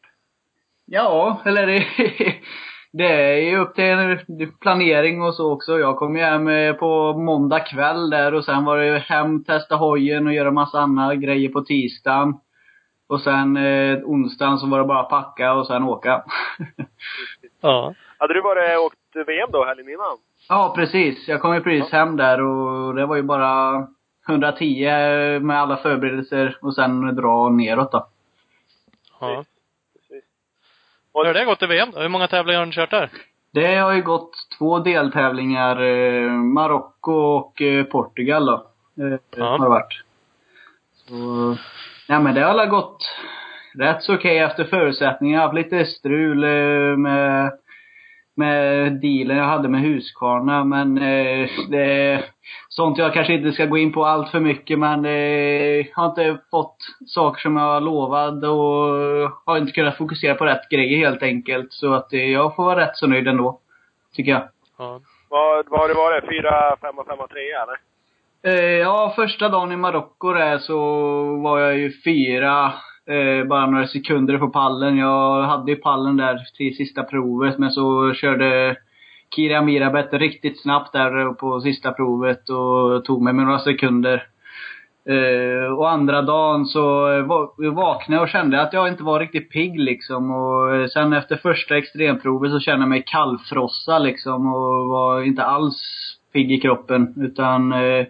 Ja, 0.85 1.41
eller 1.45 1.67
det, 1.67 1.85
det 2.93 3.33
är 3.33 3.37
ju 3.37 3.57
upp 3.57 3.75
till 3.75 4.51
planering 4.59 5.21
och 5.21 5.35
så 5.35 5.51
också. 5.51 5.79
Jag 5.79 5.97
kom 5.97 6.15
ju 6.15 6.23
hem 6.23 6.47
eh, 6.47 6.73
på 6.73 7.13
måndag 7.13 7.59
kväll 7.59 8.09
där 8.09 8.33
och 8.33 8.45
sen 8.45 8.65
var 8.65 8.77
det 8.77 8.99
hem, 8.99 9.43
testa 9.43 9.75
hojen 9.75 10.27
och 10.27 10.33
göra 10.33 10.51
massa 10.51 10.79
andra 10.79 11.15
grejer 11.15 11.49
på 11.49 11.61
tisdagen. 11.61 12.39
Och 13.07 13.21
sen 13.21 13.57
eh, 13.57 13.97
onsdagen 14.03 14.57
så 14.57 14.67
var 14.67 14.79
det 14.79 14.85
bara 14.85 15.03
packa 15.03 15.53
och 15.53 15.67
sen 15.67 15.83
åka. 15.83 16.23
Ja. 17.63 17.93
Hade 18.17 18.33
du 18.33 18.41
varit 18.41 18.79
åkt 18.79 19.27
VM 19.27 19.49
då 19.51 19.65
helgen 19.65 19.89
innan? 19.89 20.17
ja, 20.49 20.73
precis. 20.75 21.27
Jag 21.27 21.41
kom 21.41 21.53
ju 21.53 21.61
precis 21.61 21.91
hem 21.91 22.17
där 22.17 22.41
och 22.41 22.95
det 22.95 23.05
var 23.05 23.15
ju 23.15 23.21
bara 23.21 23.87
110 24.27 25.39
med 25.39 25.61
alla 25.61 25.77
förberedelser 25.77 26.57
och 26.61 26.75
sen 26.75 27.15
dra 27.15 27.49
neråt 27.49 27.91
då. 27.91 28.07
ja. 29.19 29.43
Hur 31.13 31.25
har 31.25 31.33
det 31.33 31.45
gått 31.45 31.61
i 31.63 31.65
VM 31.65 31.91
då? 31.93 31.99
Hur 31.99 32.09
många 32.09 32.27
tävlingar 32.27 32.59
har 32.59 32.65
ni 32.65 32.71
kört 32.71 32.91
där? 32.91 33.09
Det 33.53 33.75
har 33.75 33.93
ju 33.93 34.01
gått 34.01 34.31
två 34.57 34.79
deltävlingar. 34.79 35.81
Eh, 35.81 36.31
Marocko 36.31 37.11
och 37.13 37.61
eh, 37.61 37.83
Portugal 37.83 38.45
då. 38.45 38.53
Eh, 39.03 39.19
Ja. 39.37 39.45
Har 39.45 39.59
det 39.59 39.69
varit. 39.69 40.03
Så, 41.07 41.57
ja 42.07 42.19
men 42.19 42.35
det 42.35 42.41
har 42.41 42.49
alla 42.49 42.65
gått 42.65 43.15
rätt 43.79 44.03
så 44.03 44.15
okej 44.15 44.37
efter 44.39 44.63
förutsättningar. 44.63 45.33
Jag 45.35 45.41
har 45.41 45.47
haft 45.47 45.55
lite 45.73 45.85
strul 45.85 46.43
eh, 46.43 46.97
med 46.97 47.51
med 48.35 48.91
dealen 49.01 49.37
jag 49.37 49.45
hade 49.45 49.69
med 49.69 49.81
Husqvarna. 49.81 50.63
Men 50.63 50.97
eh, 50.97 51.49
det 51.69 51.83
är 51.83 52.25
sånt 52.69 52.97
jag 52.97 53.13
kanske 53.13 53.33
inte 53.33 53.51
ska 53.51 53.65
gå 53.65 53.77
in 53.77 53.93
på 53.93 54.05
allt 54.05 54.31
för 54.31 54.39
mycket. 54.39 54.79
Men 54.79 55.05
eh, 55.05 55.11
jag 55.11 55.87
har 55.93 56.05
inte 56.05 56.37
fått 56.51 56.77
saker 57.05 57.41
som 57.41 57.57
jag 57.57 57.83
lovat 57.83 58.43
och 58.43 59.31
har 59.45 59.57
inte 59.57 59.71
kunnat 59.71 59.97
fokusera 59.97 60.35
på 60.35 60.45
rätt 60.45 60.69
grejer 60.69 60.97
helt 60.97 61.23
enkelt. 61.23 61.73
Så 61.73 61.93
att 61.93 62.13
eh, 62.13 62.31
jag 62.31 62.55
får 62.55 62.63
vara 62.63 62.79
rätt 62.79 62.97
så 62.97 63.07
nöjd 63.07 63.27
ändå. 63.27 63.59
Tycker 64.15 64.31
jag. 64.31 64.43
Ja. 64.77 64.99
Vad, 65.29 65.79
har 65.79 65.87
det 65.87 65.93
varit? 65.93 66.23
Fyra, 66.29 66.77
femma, 66.81 67.03
femma, 67.03 67.27
trea 67.27 67.63
eller? 67.63 67.77
Eh, 68.43 68.79
ja, 68.79 69.13
första 69.15 69.49
dagen 69.49 69.71
i 69.71 69.75
Marocko 69.75 70.33
där 70.33 70.57
så 70.57 70.77
var 71.35 71.59
jag 71.59 71.77
ju 71.77 71.91
fyra, 72.03 72.73
eh, 73.09 73.47
bara 73.47 73.65
några 73.65 73.87
sekunder 73.87 74.37
på 74.37 74.49
pallen. 74.49 74.97
Jag 74.97 75.43
hade 75.43 75.71
ju 75.71 75.77
pallen 75.77 76.17
där 76.17 76.39
till 76.57 76.75
sista 76.75 77.03
provet, 77.03 77.57
men 77.57 77.71
så 77.71 78.13
körde 78.13 78.75
Kira 79.35 79.61
Mirabet 79.61 80.13
riktigt 80.13 80.61
snabbt 80.61 80.93
där 80.93 81.33
på 81.33 81.61
sista 81.61 81.91
provet 81.91 82.49
och 82.49 83.05
tog 83.05 83.21
mig 83.21 83.33
med 83.33 83.45
några 83.45 83.59
sekunder. 83.59 84.27
Eh, 85.05 85.73
och 85.73 85.89
andra 85.89 86.21
dagen 86.21 86.65
så 86.65 87.07
vaknade 87.57 88.15
jag 88.15 88.21
och 88.21 88.29
kände 88.29 88.61
att 88.61 88.73
jag 88.73 88.87
inte 88.87 89.03
var 89.03 89.19
riktigt 89.19 89.51
pigg 89.51 89.79
liksom. 89.79 90.31
Och 90.31 90.91
sen 90.91 91.13
efter 91.13 91.35
första 91.35 91.77
extremprovet 91.77 92.51
så 92.51 92.59
kände 92.59 92.81
jag 92.81 92.89
mig 92.89 93.03
kallfrossa 93.05 93.99
liksom 93.99 94.53
och 94.53 94.87
var 94.89 95.21
inte 95.21 95.43
alls 95.43 95.77
pigg 96.33 96.51
i 96.51 96.59
kroppen. 96.59 97.13
Utan 97.17 97.73
eh, 97.73 98.05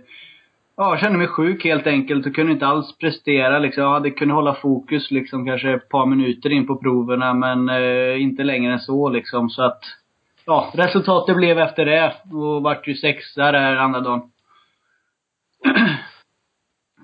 Ja, 0.82 0.90
jag 0.90 1.00
kände 1.00 1.18
mig 1.18 1.28
sjuk 1.28 1.64
helt 1.64 1.88
enkelt 1.88 2.26
och 2.26 2.36
kunde 2.36 2.52
inte 2.52 2.68
alls 2.68 2.98
prestera 2.98 3.60
liksom. 3.60 3.84
Jag 3.84 3.94
hade 3.94 4.12
kunnat 4.12 4.36
hålla 4.36 4.54
fokus 4.54 5.12
liksom 5.12 5.46
kanske 5.46 5.72
ett 5.72 5.90
par 5.90 6.06
minuter 6.06 6.50
in 6.50 6.68
på 6.68 6.76
proverna 6.76 7.34
men 7.34 7.70
eh, 7.70 8.22
inte 8.22 8.44
längre 8.44 8.74
än 8.74 8.80
så 8.80 9.10
liksom. 9.10 9.50
Så 9.50 9.64
att, 9.64 9.80
ja, 10.46 10.72
resultatet 10.74 11.36
blev 11.36 11.60
efter 11.60 11.86
det 11.86 12.16
och 12.34 12.64
vart 12.64 12.88
ju 12.88 12.96
sexa 12.96 13.52
där 13.52 13.76
andra 13.76 14.00
dagen. 14.00 14.22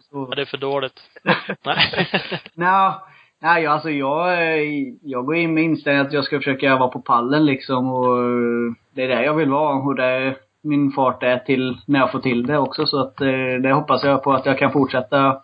så. 0.10 0.28
ja, 0.30 0.36
det 0.36 0.42
är 0.42 0.46
för 0.46 0.58
dåligt. 0.58 1.02
Nej. 1.66 2.08
Nej 3.40 3.66
alltså 3.68 3.90
jag, 3.90 4.34
eh, 4.34 4.64
jag 5.02 5.26
går 5.26 5.36
in 5.36 5.54
med 5.54 5.64
inställningen 5.64 6.08
att 6.08 6.14
jag 6.14 6.24
ska 6.24 6.38
försöka 6.38 6.76
vara 6.76 6.90
på 6.90 7.02
pallen 7.02 7.46
liksom 7.46 7.92
och 7.94 8.18
eh, 8.18 8.74
det 8.96 9.04
är 9.04 9.08
det 9.08 9.24
jag 9.24 9.34
vill 9.34 9.50
vara 9.50 9.76
och 9.76 9.96
det 9.96 10.36
min 10.62 10.92
fart 10.92 11.24
är 11.24 11.38
till 11.38 11.82
när 11.86 12.00
jag 12.00 12.12
får 12.12 12.20
till 12.20 12.48
det 12.48 12.58
också 12.58 12.86
så 12.86 13.02
att 13.02 13.22
eh, 13.22 13.62
det 13.64 13.74
hoppas 13.74 14.04
jag 14.04 14.24
på 14.24 14.34
att 14.34 14.46
jag 14.46 14.60
kan 14.60 14.72
fortsätta 14.72 15.42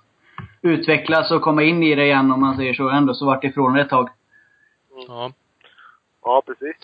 utvecklas 0.62 1.32
och 1.32 1.42
komma 1.42 1.64
in 1.64 1.84
i 1.84 1.96
det 1.96 2.06
igen 2.06 2.32
om 2.32 2.42
man 2.42 2.56
säger 2.56 2.74
så. 2.74 2.90
Ändå 2.90 3.14
så 3.14 3.26
vart 3.26 3.44
ifrån 3.44 3.74
det 3.74 3.82
ett 3.82 3.90
tag. 3.90 4.10
Ja. 5.08 5.32
Ja, 6.24 6.44
precis. 6.46 6.76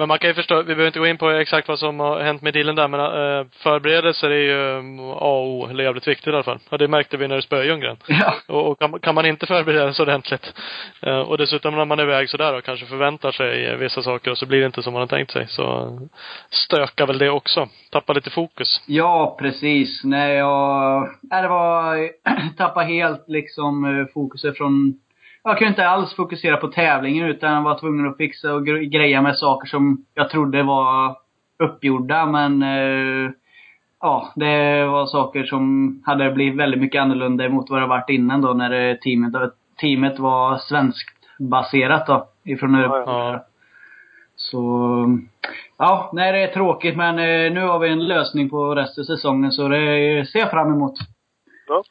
Men 0.00 0.08
man 0.08 0.18
kan 0.18 0.30
ju 0.30 0.34
förstå, 0.34 0.56
vi 0.56 0.64
behöver 0.64 0.86
inte 0.86 0.98
gå 0.98 1.06
in 1.06 1.18
på 1.18 1.30
exakt 1.30 1.68
vad 1.68 1.78
som 1.78 2.00
har 2.00 2.20
hänt 2.20 2.42
med 2.42 2.54
dealen 2.54 2.74
där, 2.74 2.88
men 2.88 3.00
äh, 3.00 3.46
förberedelser 3.62 4.30
är 4.30 4.42
ju 4.42 4.78
mm, 4.78 5.00
A 5.00 5.12
och 5.12 5.48
O, 5.48 5.66
eller 5.70 5.84
jävligt 5.84 6.08
viktigt 6.08 6.26
i 6.26 6.30
alla 6.30 6.42
fall. 6.42 6.58
Och 6.70 6.78
det 6.78 6.88
märkte 6.88 7.16
vi 7.16 7.28
när 7.28 7.36
du 7.36 7.42
spöade 7.42 7.66
Ljunggren. 7.66 7.96
Ja. 8.06 8.34
Och, 8.46 8.70
och 8.70 8.78
kan, 8.78 9.00
kan 9.00 9.14
man 9.14 9.26
inte 9.26 9.46
förbereda 9.46 9.92
sig 9.92 10.02
ordentligt, 10.02 10.54
eh, 11.02 11.18
och 11.18 11.38
dessutom 11.38 11.76
när 11.76 11.84
man 11.84 11.98
är 11.98 12.02
iväg 12.02 12.30
sådär 12.30 12.54
och 12.54 12.64
kanske 12.64 12.86
förväntar 12.86 13.32
sig 13.32 13.66
eh, 13.66 13.76
vissa 13.76 14.02
saker 14.02 14.30
och 14.30 14.38
så 14.38 14.46
blir 14.46 14.60
det 14.60 14.66
inte 14.66 14.82
som 14.82 14.92
man 14.92 15.00
har 15.00 15.06
tänkt 15.06 15.32
sig, 15.32 15.46
så 15.48 15.98
stökar 16.50 17.06
väl 17.06 17.18
det 17.18 17.30
också. 17.30 17.68
Tappar 17.90 18.14
lite 18.14 18.30
fokus. 18.30 18.82
Ja, 18.86 19.36
precis. 19.40 20.04
Nej, 20.04 20.36
jag... 20.36 21.08
Nej, 21.22 21.42
det 21.42 21.48
var... 21.48 22.10
Tappa 22.56 22.80
helt 22.80 23.24
liksom 23.28 23.84
eh, 23.84 24.06
fokuset 24.14 24.56
från... 24.56 25.00
Jag 25.44 25.58
kunde 25.58 25.68
inte 25.68 25.88
alls 25.88 26.16
fokusera 26.16 26.56
på 26.56 26.68
tävlingen 26.68 27.26
utan 27.26 27.64
var 27.64 27.78
tvungen 27.78 28.08
att 28.08 28.16
fixa 28.16 28.54
och 28.54 28.66
gre- 28.66 28.84
greja 28.84 29.22
med 29.22 29.36
saker 29.36 29.68
som 29.68 30.04
jag 30.14 30.30
trodde 30.30 30.62
var 30.62 31.16
uppgjorda 31.58 32.26
men... 32.26 32.62
Eh, 32.62 33.30
ja, 34.00 34.32
det 34.36 34.84
var 34.84 35.06
saker 35.06 35.44
som 35.44 35.94
hade 36.06 36.30
blivit 36.30 36.58
väldigt 36.60 36.80
mycket 36.80 37.02
annorlunda 37.02 37.48
mot 37.48 37.70
vad 37.70 37.82
det 37.82 37.86
varit 37.86 38.10
innan 38.10 38.40
då 38.40 38.52
när 38.52 38.90
eh, 38.90 38.96
teamet, 38.96 39.32
teamet 39.80 40.18
var 40.18 40.58
svenskt 40.58 41.18
baserat 41.38 42.06
då. 42.06 42.28
Ifrån 42.44 42.74
Europa. 42.74 43.04
Ja. 43.06 43.44
Så, 44.36 44.58
ja, 45.78 46.10
nej 46.12 46.32
det 46.32 46.38
är 46.38 46.54
tråkigt 46.54 46.96
men 46.96 47.18
eh, 47.18 47.52
nu 47.52 47.60
har 47.60 47.78
vi 47.78 47.88
en 47.88 48.08
lösning 48.08 48.50
på 48.50 48.74
resten 48.74 49.02
av 49.02 49.06
säsongen 49.06 49.52
så 49.52 49.68
det 49.68 50.28
ser 50.32 50.38
jag 50.38 50.50
fram 50.50 50.72
emot. 50.72 50.94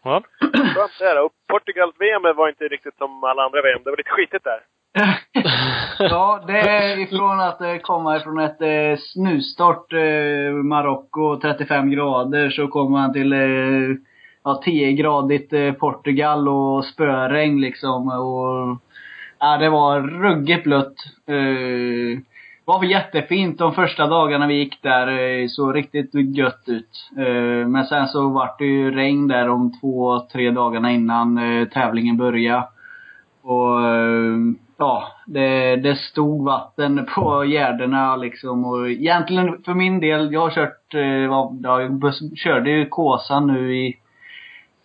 Ja. 0.03 0.21
Skönt 0.43 0.99
det 0.99 1.05
är. 1.05 1.25
Och 1.25 1.31
Portugals 1.47 1.95
VM 1.99 2.21
var 2.37 2.49
inte 2.49 2.63
riktigt 2.63 2.97
som 2.97 3.23
alla 3.23 3.43
andra 3.43 3.61
VM. 3.61 3.81
Det 3.83 3.89
var 3.89 3.97
lite 3.97 4.09
skitigt 4.09 4.43
där. 4.43 4.59
ja, 5.99 6.43
det 6.47 6.59
är 6.59 6.99
ifrån 6.99 7.39
att 7.39 7.61
eh, 7.61 7.77
komma 7.77 8.17
ifrån 8.17 8.39
ett 8.39 8.61
eh, 8.61 8.97
snustort 9.13 9.93
eh, 9.93 10.53
Marocko, 10.53 11.39
35 11.41 11.91
grader, 11.91 12.49
så 12.49 12.67
kommer 12.67 12.89
man 12.89 13.13
till 13.13 13.33
eh, 13.33 13.97
ja, 14.43 14.61
10-gradigt 14.65 15.53
eh, 15.53 15.73
Portugal 15.73 16.47
och 16.47 16.85
spöregn 16.85 17.61
liksom. 17.61 18.07
Och, 18.07 18.77
ja, 19.39 19.57
det 19.57 19.69
var 19.69 20.01
ruggigt 20.01 20.63
blött. 20.63 20.95
Eh, 21.27 22.19
var 22.69 22.83
jättefint 22.83 23.57
de 23.57 23.73
första 23.73 24.07
dagarna 24.07 24.47
vi 24.47 24.53
gick 24.53 24.81
där. 24.81 25.07
eh, 25.07 25.47
Så 25.47 25.71
riktigt 25.71 26.37
gött 26.37 26.63
ut. 26.67 27.09
Eh, 27.17 27.67
men 27.67 27.85
sen 27.85 28.07
så 28.07 28.29
vart 28.29 28.59
det 28.59 28.65
ju 28.65 28.91
regn 28.91 29.27
där 29.27 29.47
de 29.47 29.71
två, 29.81 30.19
tre 30.31 30.51
dagarna 30.51 30.91
innan 30.91 31.37
eh, 31.37 31.67
tävlingen 31.67 32.17
började. 32.17 32.67
Och 33.43 33.81
eh, 33.81 34.37
ja, 34.77 35.03
det, 35.27 35.75
det 35.75 35.95
stod 35.95 36.45
vatten 36.45 37.07
på 37.15 37.45
gärdena 37.45 38.15
liksom. 38.15 38.65
Och 38.65 38.89
egentligen 38.89 39.63
för 39.65 39.73
min 39.73 39.99
del, 39.99 40.33
jag 40.33 40.41
har 40.41 40.49
kört, 40.49 40.93
jag 41.63 42.13
körde 42.37 42.69
ju 42.69 42.85
Kåsan 42.85 43.47
nu 43.47 43.75
i 43.75 43.95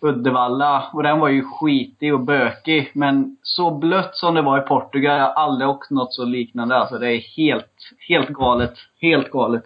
Uddevalla 0.07 0.89
och 0.93 1.03
den 1.03 1.19
var 1.19 1.29
ju 1.29 1.43
skitig 1.43 2.13
och 2.13 2.19
bökig. 2.19 2.91
Men 2.93 3.37
så 3.41 3.71
blött 3.71 4.15
som 4.15 4.35
det 4.35 4.41
var 4.41 4.57
i 4.57 4.61
Portugal, 4.61 5.17
jag 5.17 5.25
har 5.25 5.43
aldrig 5.43 5.69
åkt 5.69 5.89
något 5.89 6.13
så 6.13 6.25
liknande. 6.25 6.75
Alltså 6.75 6.97
det 6.97 7.11
är 7.11 7.17
helt, 7.37 7.73
helt 8.07 8.29
galet. 8.29 8.73
Helt 9.01 9.29
galet. 9.29 9.63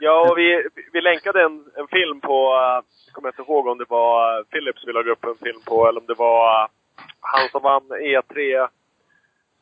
Ja, 0.00 0.30
och 0.30 0.38
vi, 0.38 0.68
vi 0.92 1.00
länkade 1.00 1.42
en, 1.42 1.64
en 1.76 1.86
film 1.86 2.20
på, 2.20 2.54
uh, 2.54 2.84
jag 3.06 3.12
kommer 3.12 3.28
inte 3.28 3.42
ihåg 3.42 3.66
om 3.66 3.78
det 3.78 3.84
var 3.88 4.38
uh, 4.38 4.44
Philips 4.44 4.82
vi 4.86 4.92
la 4.92 5.00
upp 5.00 5.24
en 5.24 5.46
film 5.46 5.60
på, 5.66 5.88
eller 5.88 6.00
om 6.00 6.06
det 6.06 6.14
var 6.14 6.62
uh, 6.62 6.68
han 7.20 7.48
som 7.48 7.62
vann 7.62 7.82
E3 7.90 8.62
uh, 8.62 8.68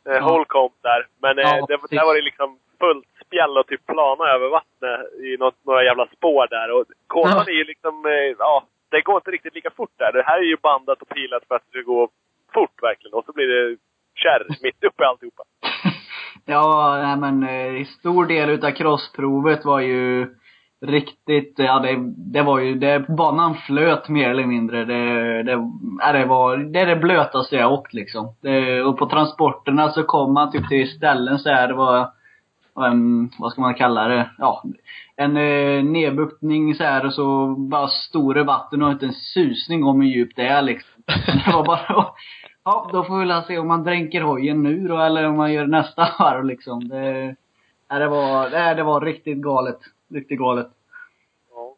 Ja. 0.05 0.21
Holcomb 0.21 0.73
där. 0.83 1.07
Men 1.23 1.37
Ja, 1.37 1.67
det, 1.69 1.97
där 1.97 2.05
var 2.05 2.15
det 2.15 2.23
liksom 2.23 2.59
fullt 2.79 3.07
spjäll 3.27 3.59
och 3.59 3.67
typ 3.67 3.87
plana 3.87 4.25
över 4.25 4.49
vattnet 4.49 5.13
i 5.25 5.37
något, 5.37 5.55
några 5.67 5.85
jävla 5.85 6.07
spår 6.07 6.47
där. 6.51 6.73
Och 6.73 6.85
Kåsan 7.07 7.45
Ja. 7.47 7.53
är 7.53 7.59
ju 7.59 7.65
liksom, 7.65 8.07
uh, 8.07 8.35
ja, 8.39 8.63
det 8.91 9.01
går 9.01 9.17
inte 9.17 9.31
riktigt 9.31 9.55
lika 9.55 9.71
fort 9.71 9.95
där. 9.97 10.13
Det 10.13 10.23
här 10.23 10.39
är 10.39 10.51
ju 10.53 10.57
bandat 10.63 11.03
och 11.03 11.09
pilat 11.09 11.43
för 11.49 11.55
att 11.55 11.63
det 11.65 11.71
ska 11.71 11.93
gå 11.93 12.09
fort 12.55 12.83
verkligen. 12.83 13.15
Och 13.15 13.25
så 13.25 13.33
blir 13.33 13.47
det 13.47 13.77
kärr 14.15 14.47
mitt 14.63 14.85
uppe 14.85 15.03
i 15.03 15.07
alltihopa. 15.07 15.43
Ja, 16.45 16.99
nej 17.03 17.17
men 17.17 17.43
eh, 17.43 17.87
stor 17.87 18.27
del 18.27 18.51
utav 18.51 18.71
crossprovet 18.71 19.65
var 19.65 19.81
ju 19.81 20.27
riktigt, 20.87 21.55
ja 21.57 21.79
det, 21.79 21.97
det 22.33 22.43
var 22.43 22.59
ju, 22.59 22.75
det, 22.75 23.05
banan 23.09 23.55
flöt 23.55 24.09
mer 24.09 24.31
eller 24.31 24.47
mindre. 24.47 24.85
Det, 24.85 25.43
det, 25.43 25.71
ja, 26.01 26.13
det 26.13 26.25
var, 26.25 26.57
det 26.57 26.81
är 26.81 26.87
det 26.87 26.97
blötaste 26.97 27.57
jag 27.57 27.73
åkt 27.73 27.95
liksom. 27.95 28.35
Det, 28.41 28.83
och 28.83 28.99
på 28.99 29.07
transporterna 29.07 29.89
så 29.89 30.03
kom 30.03 30.35
man 30.35 30.53
typ 30.53 30.69
till 30.69 30.97
ställen 30.97 31.39
så 31.39 31.49
här, 31.49 31.69
det 31.69 31.75
var 31.75 32.09
en, 32.87 33.31
vad 33.39 33.53
ska 33.53 33.61
man 33.61 33.75
kalla 33.75 34.09
det? 34.09 34.31
Ja, 34.39 34.63
en 35.17 35.37
eh, 35.37 35.85
nedbuktning 35.85 36.75
så 36.75 36.85
här 36.85 37.07
och 37.07 37.15
så 37.15 37.47
bara 37.47 37.89
stora 37.89 38.45
vatten 38.45 38.83
och 38.83 38.91
inte 38.91 39.07
en 39.07 39.13
susning 39.13 39.85
om 39.85 40.01
hur 40.01 40.09
djupt 40.09 40.37
det 40.37 40.47
är 40.47 40.63
liksom. 40.63 41.03
Det 41.47 41.53
var 41.53 41.65
bara 41.65 42.13
Ja, 42.65 42.91
då 42.93 43.05
får 43.05 43.19
vi 43.19 43.27
väl 43.27 43.43
se 43.43 43.59
om 43.59 43.69
man 43.69 43.85
dränker 43.85 44.21
hojen 44.21 44.63
nu 44.63 44.89
då, 44.89 44.99
eller 44.99 45.25
om 45.25 45.37
man 45.37 45.53
gör 45.53 45.67
nästa 45.67 46.09
varv 46.19 46.45
liksom. 46.45 46.89
Det, 46.89 47.37
det 47.89 48.09
var, 48.09 48.51
det, 48.51 48.75
det 48.75 48.83
var 48.83 49.01
riktigt 49.01 49.39
galet. 49.39 49.79
Riktigt 50.15 50.39
galet. 50.39 50.69
Ja. 51.51 51.77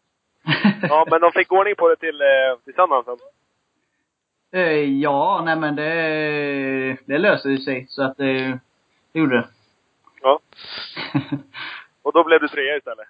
ja, 0.82 1.06
men 1.10 1.20
de 1.20 1.32
fick 1.32 1.52
ordning 1.52 1.74
på 1.78 1.88
det 1.88 1.96
till, 1.96 2.20
eh, 2.20 2.58
till 2.64 2.74
söndagen 2.74 3.04
sen. 3.04 3.16
Eh, 4.60 5.00
ja, 5.00 5.42
nej 5.44 5.56
men 5.56 5.76
det, 5.76 6.96
det 7.06 7.18
löste 7.18 7.48
ju 7.48 7.58
sig. 7.58 7.86
Så 7.88 8.02
att 8.02 8.16
det, 8.16 8.58
det 9.12 9.18
gjorde 9.18 9.36
det. 9.36 9.46
Ja. 10.22 10.38
Och 12.02 12.12
då 12.12 12.24
blev 12.24 12.40
du 12.40 12.48
trea 12.48 12.76
istället. 12.76 13.06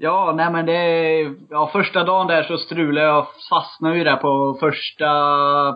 Ja, 0.00 0.32
nej 0.36 0.52
men 0.52 0.66
det, 0.66 1.20
ja 1.50 1.70
första 1.72 2.04
dagen 2.04 2.26
där 2.26 2.42
så 2.42 2.58
strulade 2.58 3.06
jag, 3.06 3.26
fastnade 3.50 3.96
ju 3.96 4.04
där 4.04 4.16
på 4.16 4.56
första 4.60 5.08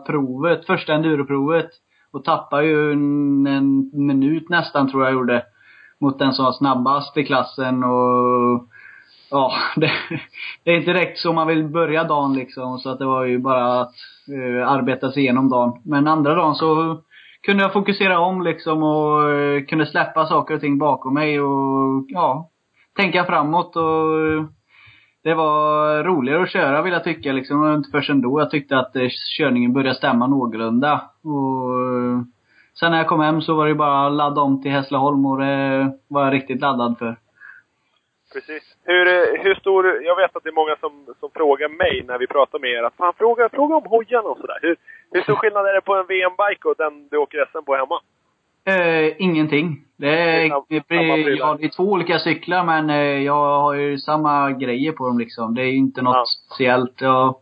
provet, 0.07 0.67
första 0.67 0.95
enduroprovet. 0.95 1.71
Och 2.13 2.25
tappade 2.25 2.65
ju 2.65 2.93
en, 2.93 3.47
en 3.47 3.91
minut 4.07 4.49
nästan 4.49 4.91
tror 4.91 5.05
jag 5.05 5.13
gjorde. 5.13 5.45
Mot 6.01 6.19
den 6.19 6.33
som 6.33 6.45
var 6.45 6.53
snabbast 6.53 7.17
i 7.17 7.25
klassen 7.25 7.85
och 7.85 8.69
Ja, 9.33 9.53
det, 9.77 9.91
det 10.65 10.71
är 10.71 10.77
inte 10.77 10.93
direkt 10.93 11.19
så 11.19 11.33
man 11.33 11.47
vill 11.47 11.65
börja 11.65 12.05
dagen 12.05 12.35
liksom. 12.35 12.79
Så 12.79 12.91
att 12.91 12.99
det 12.99 13.05
var 13.05 13.25
ju 13.25 13.39
bara 13.39 13.81
att 13.81 13.95
eh, 14.29 14.69
arbeta 14.69 15.13
sig 15.13 15.23
igenom 15.23 15.51
dagen. 15.51 15.81
Men 15.85 16.09
andra 16.09 16.35
dagen 16.35 16.55
så 16.55 17.01
kunde 17.43 17.62
jag 17.62 17.72
fokusera 17.72 18.18
om 18.18 18.43
liksom 18.43 18.82
och 18.82 19.30
eh, 19.30 19.64
kunde 19.64 19.86
släppa 19.86 20.26
saker 20.26 20.55
och 20.55 20.61
ting 20.61 20.78
bakom 20.78 21.14
mig 21.14 21.40
och 21.40 22.05
ja, 22.09 22.51
tänka 22.97 23.24
framåt 23.24 23.76
och 23.76 24.53
det 25.24 25.34
var 25.34 26.05
roligare 26.05 26.43
att 26.43 26.51
köra 26.51 26.82
vill 26.82 26.93
jag 26.93 27.05
tycka 27.05 27.32
liksom. 27.32 27.62
Och 27.62 27.74
inte 27.74 27.90
förrän 27.90 28.20
då 28.20 28.40
jag 28.40 28.51
tyckte 28.51 28.78
att 28.78 28.97
eh, 28.97 29.09
körningen 29.38 29.72
började 29.72 29.95
stämma 29.95 30.26
någorlunda. 30.26 31.11
Och 31.22 31.70
eh, 31.80 32.20
sen 32.80 32.90
när 32.90 32.99
jag 32.99 33.07
kom 33.07 33.20
hem 33.20 33.40
så 33.40 33.55
var 33.55 33.68
det 33.68 33.74
bara 33.74 34.07
att 34.07 34.12
ladda 34.12 34.40
om 34.40 34.62
till 34.62 34.70
Hässleholm 34.70 35.26
och 35.26 35.38
det 35.38 35.93
var 36.09 36.24
jag 36.24 36.32
riktigt 36.32 36.61
laddad 36.61 36.99
för. 36.99 37.16
Precis. 38.32 38.62
Hur, 38.84 39.05
hur 39.45 39.55
stor... 39.55 40.03
Jag 40.03 40.16
vet 40.16 40.36
att 40.36 40.43
det 40.43 40.49
är 40.49 40.55
många 40.62 40.76
som, 40.80 41.14
som 41.20 41.30
frågar 41.30 41.68
mig 41.68 42.05
när 42.07 42.18
vi 42.18 42.26
pratar 42.26 42.59
med 42.59 42.70
er 42.70 42.82
att 42.82 42.97
fan, 42.97 43.12
fråga, 43.18 43.49
fråga 43.49 43.76
om 43.76 43.84
hojarna 43.86 44.28
och 44.28 44.38
sådär. 44.38 44.59
Hur, 44.62 44.76
hur 45.13 45.23
stor 45.23 45.35
skillnad 45.35 45.67
är 45.67 45.75
det 45.75 45.81
på 45.81 45.95
en 45.95 46.07
VM-bike 46.07 46.69
och 46.69 46.75
den 46.79 47.09
du 47.11 47.17
åker 47.17 47.45
SM 47.53 47.65
på 47.65 47.75
hemma? 47.77 48.01
Eh, 48.65 49.23
ingenting. 49.23 49.85
Det 49.97 50.09
är, 50.09 50.63
Det 50.69 50.77
är 50.77 51.25
det 51.25 51.31
ja, 51.31 51.57
det 51.61 51.65
är 51.65 51.69
två 51.77 51.85
olika 51.85 52.19
cyklar 52.19 52.65
men 52.65 52.91
eh, 52.91 52.97
jag 52.97 53.61
har 53.61 53.75
ju 53.75 53.99
samma 53.99 54.53
grejer 54.53 54.93
på 54.93 55.07
dem 55.07 55.19
liksom. 55.19 55.55
Det 55.55 55.63
är 55.63 55.67
ju 55.67 55.77
inte 55.77 56.03
något 56.03 56.17
Ja. 56.17 56.25
speciellt. 56.47 57.01
Jag 57.01 57.35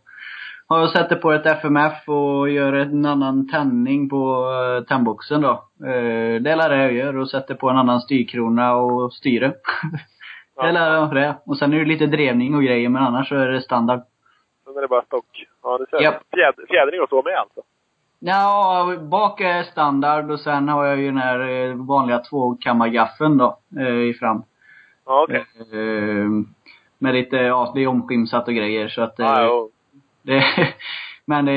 har 0.69 0.87
sett 0.87 1.21
på 1.21 1.33
ett 1.33 1.47
FMF 1.47 2.09
och 2.09 2.51
gör 2.51 2.73
en 2.73 3.07
annan 3.07 3.49
tändning 3.49 4.09
på 4.09 4.45
uh, 4.51 4.85
tändboxen 4.85 5.41
då. 5.41 5.51
Eh, 5.87 6.41
det 6.43 6.51
är 6.51 6.69
det 6.69 6.83
jag 6.83 6.93
gör 6.93 7.17
och 7.17 7.31
sätter 7.31 7.55
på 7.55 7.71
en 7.71 7.77
annan 7.77 8.01
styrkrona 8.01 8.75
och 8.75 9.13
styre. 9.13 9.53
det 10.57 10.67
är 10.67 10.93
jag 10.95 11.09
för 11.09 11.17
det. 11.17 11.37
Och 11.47 11.59
sen 11.59 11.73
är 11.73 11.79
det 11.79 11.85
lite 11.85 12.07
drevning 12.07 12.55
och 12.55 12.63
grejer 12.63 12.89
men 12.89 13.03
annars 13.03 13.29
så 13.29 13.35
är 13.35 13.49
det 13.49 13.61
standard. 13.63 14.01
Sen 14.71 14.77
är 14.77 14.83
det 14.83 14.89
bara 14.89 15.03
stock. 15.03 15.47
Ja, 15.63 15.79
det 15.79 15.87
ser 15.91 16.03
Japp. 16.03 16.23
Fjäd, 16.35 16.55
Fjädring 16.69 17.01
och 17.01 17.09
så 17.09 17.23
med 17.23 17.39
alltså? 17.39 17.61
Ja, 18.19 18.97
bak 19.01 19.41
är 19.41 19.63
standard 19.63 20.31
och 20.31 20.41
sen 20.41 20.69
har 20.69 20.85
jag 20.87 20.99
ju 20.99 21.07
den 21.07 21.19
här 21.19 21.41
eh, 21.49 21.75
vanliga 21.75 22.19
tvåkammargaffeln 22.19 23.39
då, 23.39 23.59
eh, 23.79 23.95
i 23.95 24.15
fram. 24.15 24.43
Ja, 25.07 25.23
okej. 25.29 25.45
Eh, 25.73 26.29
med 26.99 27.15
lite, 27.15 27.37
ja 27.37 27.73
det 27.75 27.81
är 27.81 27.87
omskimsat 27.87 28.49
och 28.49 28.55
grejer 28.55 28.89
så 28.89 29.03
att 29.03 29.21
eh, 29.21 29.27
Ja, 29.27 29.45
jo. 29.47 29.71
det, 30.23 30.45
Men 31.25 31.49
eh, 31.49 31.55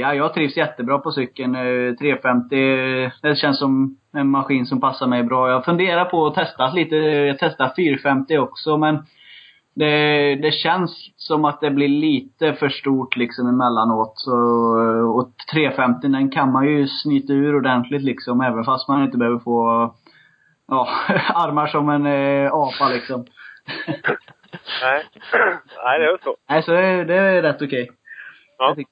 ja, 0.00 0.14
jag 0.14 0.34
trivs 0.34 0.56
jättebra 0.56 0.98
på 0.98 1.12
cykeln. 1.12 1.54
Eh, 1.54 1.94
350, 1.94 2.56
eh, 2.56 3.12
det 3.22 3.36
känns 3.36 3.58
som 3.58 3.96
en 4.12 4.28
maskin 4.28 4.66
som 4.66 4.80
passar 4.80 5.06
mig 5.06 5.22
bra. 5.22 5.50
Jag 5.50 5.64
funderar 5.64 6.04
på 6.04 6.26
att 6.26 6.34
testa 6.34 6.72
lite, 6.72 6.96
jag 6.96 7.36
testar 7.38 7.72
450 7.76 8.38
också 8.38 8.76
men 8.76 9.06
det, 9.76 10.34
det 10.34 10.52
känns 10.52 11.10
som 11.16 11.44
att 11.44 11.60
det 11.60 11.70
blir 11.70 11.88
lite 11.88 12.54
för 12.54 12.68
stort 12.68 13.16
liksom 13.16 13.48
emellanåt. 13.48 14.12
Så, 14.14 14.36
och 15.16 15.28
350 15.52 16.08
den 16.08 16.30
kan 16.30 16.52
man 16.52 16.66
ju 16.66 16.86
snyta 16.86 17.32
ur 17.32 17.56
ordentligt 17.56 18.02
liksom 18.02 18.40
även 18.40 18.64
fast 18.64 18.88
man 18.88 19.04
inte 19.04 19.18
behöver 19.18 19.38
få 19.38 19.94
ja, 20.68 20.88
armar 21.34 21.66
som 21.66 21.88
en 21.88 22.06
eh, 22.06 22.52
apa 22.52 22.88
liksom. 22.88 23.20
Nej. 24.82 25.04
Nej, 25.84 25.98
det 25.98 26.04
är 26.04 26.18
så. 26.24 26.36
Nej, 26.48 26.62
så 26.62 26.70
det, 26.70 27.04
det 27.04 27.14
är 27.14 27.42
rätt 27.42 27.62
okej. 27.62 27.90
Ja. 28.58 28.74
Det. 28.76 28.84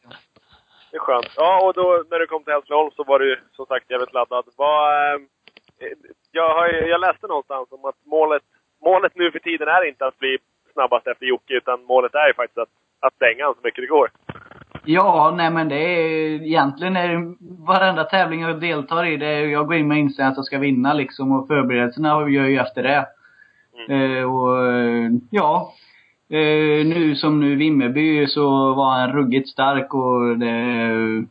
Det 0.90 0.96
är 0.96 1.00
skönt. 1.00 1.30
Ja, 1.36 1.66
och 1.66 1.74
då 1.74 2.04
när 2.10 2.18
du 2.18 2.26
kom 2.26 2.44
till 2.44 2.52
Hässleholm 2.52 2.90
så 2.96 3.04
var 3.04 3.18
du 3.18 3.40
som 3.52 3.66
sagt 3.66 3.90
jävligt 3.90 4.12
laddad. 4.12 4.44
Vad, 4.56 5.14
eh, 5.14 5.20
jag, 6.32 6.54
har, 6.54 6.66
jag 6.66 7.00
läste 7.00 7.26
någonstans 7.26 7.68
om 7.72 7.84
att 7.84 8.06
målet, 8.06 8.42
målet 8.84 9.12
nu 9.14 9.30
för 9.30 9.38
tiden 9.38 9.68
är 9.68 9.88
inte 9.88 10.06
att 10.06 10.18
bli 10.18 10.38
snabbast 10.74 11.06
efter 11.06 11.26
Jocke, 11.26 11.54
utan 11.54 11.84
målet 11.84 12.14
är 12.14 12.26
ju 12.28 12.34
faktiskt 12.34 12.58
att, 12.58 12.68
att 13.00 13.18
dänga 13.18 13.44
han 13.44 13.54
så 13.54 13.60
mycket 13.62 13.82
det 13.82 13.86
går. 13.86 14.08
Ja, 14.84 15.34
nej 15.36 15.50
men 15.50 15.68
det 15.68 15.76
är 15.76 16.42
egentligen 16.42 16.96
är 16.96 17.08
det 17.08 17.34
varenda 17.66 18.04
tävling 18.04 18.40
jag 18.40 18.60
deltar 18.60 19.04
i, 19.04 19.16
det 19.16 19.26
är, 19.26 19.46
jag 19.46 19.66
går 19.66 19.76
in 19.76 19.88
med 19.88 19.98
inställningen 19.98 20.32
att 20.32 20.38
jag 20.38 20.44
ska 20.44 20.58
vinna 20.58 20.92
liksom 20.92 21.32
och 21.32 21.46
förberedelserna 21.48 22.08
gör 22.08 22.28
jag 22.28 22.50
ju 22.50 22.58
efter 22.58 22.82
det. 22.82 23.06
Eh, 23.88 24.34
och 24.34 24.66
eh, 24.66 25.10
ja, 25.30 25.72
eh, 26.30 26.86
nu 26.86 27.14
som 27.16 27.40
nu 27.40 27.56
Vimmerby 27.56 28.26
så 28.26 28.74
var 28.74 28.90
han 28.90 29.12
ruggigt 29.12 29.48
stark 29.48 29.94
och 29.94 30.38
det, 30.38 31.24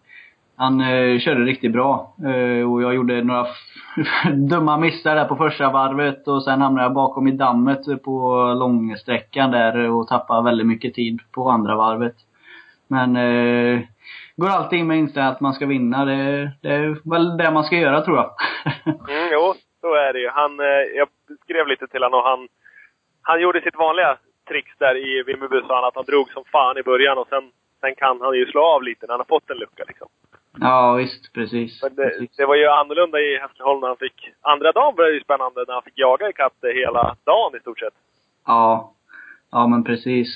han 0.56 0.82
eh, 0.82 1.20
körde 1.20 1.42
riktigt 1.42 1.72
bra. 1.72 2.16
Eh, 2.26 2.72
och 2.72 2.82
jag 2.82 2.96
gjorde 2.96 3.24
några 3.24 3.48
dumma 4.50 4.78
missar 4.78 5.16
där 5.16 5.26
på 5.26 5.36
första 5.36 5.70
varvet 5.70 6.28
och 6.28 6.44
sen 6.44 6.62
hamnade 6.62 6.86
jag 6.86 6.94
bakom 6.94 7.28
i 7.28 7.32
dammet 7.32 8.04
på 8.04 8.46
långsträckan 8.60 9.52
där 9.52 9.90
och 9.90 10.08
tappade 10.08 10.44
väldigt 10.44 10.68
mycket 10.68 10.94
tid 10.94 11.20
på 11.32 11.50
andra 11.50 11.76
varvet. 11.76 12.16
Men 12.88 13.16
eh, 13.16 13.80
går 14.36 14.50
alltid 14.50 14.80
in 14.80 14.88
med 14.88 14.98
inställningen 14.98 15.34
att 15.34 15.42
man 15.42 15.54
ska 15.54 15.66
vinna. 15.66 16.06
Det, 16.06 16.52
det 16.62 16.70
är 16.70 17.10
väl 17.10 17.38
det 17.38 17.52
man 17.52 17.64
ska 17.64 17.76
göra 17.76 18.02
tror 18.02 18.18
jag. 18.18 18.32
Mm, 18.86 19.30
jo, 19.32 19.54
så 19.82 19.94
är 19.96 20.14
det 20.14 20.20
ju. 20.20 20.30
Han, 20.30 20.60
eh, 20.60 20.84
jag 20.96 21.08
skrev 21.44 21.68
lite 21.68 21.88
till 21.88 22.04
honom 22.04 22.20
och 22.20 22.26
han, 22.26 22.48
han 23.22 23.42
gjorde 23.42 23.62
sitt 23.62 23.78
vanliga 23.78 24.18
trix 24.48 24.72
där 24.78 24.96
i 24.98 25.24
Vimmerby, 25.24 25.62
sa 25.68 25.76
han, 25.76 25.86
att 25.88 25.96
han 25.96 26.06
drog 26.06 26.30
som 26.32 26.44
fan 26.52 26.78
i 26.78 26.84
början 26.84 27.18
och 27.18 27.28
sen, 27.28 27.52
sen 27.82 27.96
kan 27.96 28.22
han 28.22 28.36
ju 28.36 28.46
slå 28.46 28.62
av 28.62 28.84
lite 28.84 29.06
när 29.06 29.14
han 29.14 29.20
har 29.20 29.36
fått 29.36 29.50
en 29.50 29.58
lucka 29.58 29.84
liksom 29.88 30.08
ja, 30.60 30.94
visst. 30.94 31.34
Precis. 31.34 31.84
Men 31.84 31.96
det, 31.96 32.10
precis. 32.10 32.38
det 32.38 32.46
var 32.46 32.56
ju 32.56 32.68
annorlunda 32.68 33.20
i 33.20 33.40
Hässleholm 33.42 33.80
när 33.80 33.88
han 33.88 33.98
fick... 33.98 34.32
Andra 34.42 34.72
dagen 34.72 34.94
var 34.98 35.04
det 35.04 35.14
ju 35.14 35.24
spännande 35.24 35.66
när 35.68 35.74
han 35.74 35.84
fick 35.84 35.98
jaga 36.00 36.30
ikapp 36.30 36.54
det 36.62 36.74
hela 36.74 37.16
dagen 37.26 37.56
i 37.58 37.60
stort 37.60 37.80
sett. 37.80 37.94
Ja. 38.46 38.94
Ja, 39.52 39.68
men 39.68 39.84
precis. 39.84 40.28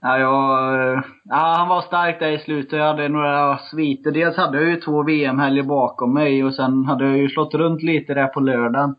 Ja, 0.00 0.18
jag, 0.18 1.02
ja, 1.24 1.54
han 1.58 1.68
var 1.68 1.82
stark 1.82 2.18
där 2.18 2.30
i 2.30 2.38
slutet. 2.38 2.78
Jag 2.78 2.86
hade 2.86 3.08
några 3.08 3.58
sviter. 3.58 4.10
Dels 4.10 4.36
hade 4.36 4.58
jag 4.58 4.70
ju 4.70 4.76
två 4.76 5.02
VM-helger 5.02 5.62
bakom 5.62 6.14
mig 6.14 6.44
och 6.44 6.54
sen 6.54 6.84
hade 6.84 7.04
jag 7.04 7.18
ju 7.18 7.28
slått 7.28 7.54
runt 7.54 7.82
lite 7.82 8.14
där 8.14 8.26
på 8.26 8.40
lördagen. 8.40 8.94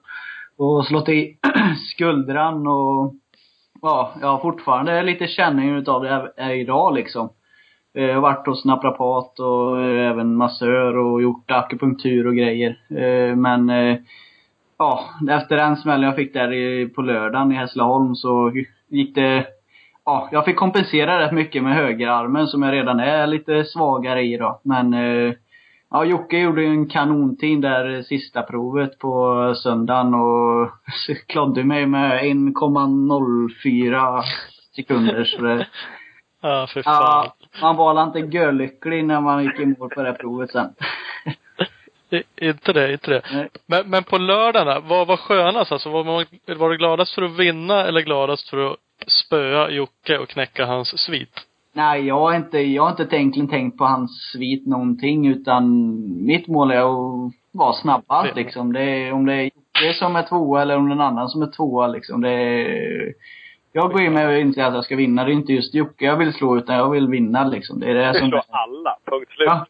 Och 0.57 0.85
slått 0.85 1.09
i 1.09 1.37
skuldran 1.93 2.67
och 2.67 3.13
ja, 3.81 4.13
jag 4.21 4.27
har 4.27 4.39
fortfarande 4.39 5.03
lite 5.03 5.27
känning 5.27 5.75
utav 5.75 6.03
det 6.03 6.31
här 6.37 6.51
idag 6.51 6.93
liksom. 6.93 7.29
Eh, 7.99 8.05
Jag 8.05 8.13
har 8.13 8.21
varit 8.21 8.47
hos 8.47 8.65
naprapat 8.65 9.39
och 9.39 9.81
eh, 9.81 10.09
även 10.09 10.35
massör 10.35 10.97
och 10.97 11.21
gjort 11.21 11.51
akupunktur 11.51 12.27
och 12.27 12.35
grejer. 12.35 12.77
Eh, 12.89 13.35
Men 13.35 13.69
eh, 13.69 13.97
ja, 14.77 15.05
efter 15.29 15.57
den 15.57 15.77
smällen 15.77 16.03
jag 16.05 16.15
fick 16.15 16.33
där 16.33 16.87
på 16.95 17.01
lördagen 17.01 17.51
i 17.51 17.55
Hässleholm 17.55 18.15
så 18.15 18.51
gick 18.89 19.15
det 19.15 19.45
Ja, 20.05 20.29
jag 20.31 20.45
fick 20.45 20.55
kompensera 20.55 21.19
rätt 21.19 21.31
mycket 21.33 21.63
med 21.63 21.75
högerarmen 21.75 22.47
som 22.47 22.63
jag 22.63 22.73
redan 22.73 22.99
är 22.99 23.27
lite 23.27 23.63
svagare 23.65 24.21
i 24.21 24.37
då. 24.37 24.59
Men 24.63 24.93
eh, 24.93 25.33
Ja, 25.91 26.05
Jocke 26.05 26.37
gjorde 26.39 26.61
ju 26.61 26.67
en 26.67 26.89
kanontid 26.89 27.61
där 27.61 27.95
eh, 27.95 28.01
sista 28.01 28.41
provet 28.41 28.99
på 28.99 29.53
söndagen 29.55 30.13
och 30.13 30.69
klodde 31.27 31.63
mig 31.63 31.85
med 31.85 32.21
1,04 32.23 34.21
sekunder. 34.75 35.23
Så 35.23 35.41
det, 35.41 35.67
Ja, 36.41 36.67
för 36.73 36.81
fan. 36.81 36.93
ja, 37.03 37.33
man 37.61 37.75
var 37.75 38.03
inte 38.03 38.19
görlycklig 38.19 39.05
när 39.05 39.21
man 39.21 39.43
gick 39.43 39.59
i 39.59 39.65
mål 39.65 39.89
på 39.89 40.01
det 40.03 40.09
här 40.09 40.17
provet 40.17 40.51
sen. 40.51 40.73
I, 42.11 42.47
inte 42.47 42.73
det, 42.73 42.91
inte 42.93 43.11
det. 43.11 43.21
Nej. 43.33 43.49
Men, 43.65 43.89
men 43.89 44.03
på 44.03 44.17
lördagarna, 44.17 44.79
vad 44.79 45.07
var 45.07 45.17
skönast 45.17 45.71
alltså? 45.71 45.89
Var, 45.89 46.03
man, 46.03 46.25
var 46.57 46.69
du 46.69 46.77
gladast 46.77 47.15
för 47.15 47.21
att 47.21 47.39
vinna 47.39 47.83
eller 47.85 48.01
gladast 48.01 48.49
för 48.49 48.71
att 48.71 48.77
spöa 49.07 49.69
Jocke 49.69 50.17
och 50.17 50.29
knäcka 50.29 50.65
hans 50.65 50.99
svit? 51.01 51.33
Nej, 51.73 52.07
jag 52.07 52.19
har 52.19 52.33
inte, 52.35 52.57
jag 52.59 52.83
har 52.83 52.89
inte 52.89 53.15
egentligen 53.15 53.47
tänkt 53.49 53.77
på 53.77 53.83
hans 53.85 54.31
svit 54.33 54.67
någonting 54.67 55.27
utan 55.27 55.65
mitt 56.25 56.47
mål 56.47 56.71
är 56.71 56.79
att 56.79 57.33
vara 57.51 57.73
snabbast 57.73 58.29
Det- 58.35 58.41
liksom. 58.41 58.73
Det 58.73 58.81
är, 58.81 59.13
om 59.13 59.25
det 59.25 59.33
är 59.33 59.43
Jocke 59.43 59.93
som 59.93 60.15
är 60.15 60.23
tvåa 60.23 60.61
eller 60.61 60.77
om 60.77 60.85
det 60.89 60.93
är 60.93 60.95
någon 60.95 61.07
annan 61.07 61.29
som 61.29 61.41
är 61.41 61.51
tvåa 61.51 61.87
liksom. 61.87 62.21
Det 62.21 62.29
är, 62.31 63.13
jag 63.71 63.91
går 63.91 64.01
in 64.01 64.13
med 64.13 64.39
inser 64.41 64.63
att 64.63 64.73
jag 64.73 64.83
ska 64.83 64.95
vinna. 64.95 65.23
Det 65.23 65.31
är 65.31 65.33
inte 65.33 65.53
just 65.53 65.73
Jocke 65.73 66.05
jag 66.05 66.17
vill 66.17 66.33
slå 66.33 66.57
utan 66.57 66.75
jag 66.75 66.89
vill 66.89 67.07
vinna 67.07 67.43
liksom. 67.47 67.79
Det 67.79 67.89
är 67.89 67.93
det 67.93 68.05
Det 68.07 68.19
som... 68.19 68.29
slår 68.29 68.43
alla. 68.49 68.97
Punkt 69.05 69.31
slut. 69.31 69.47
Ja. 69.47 69.65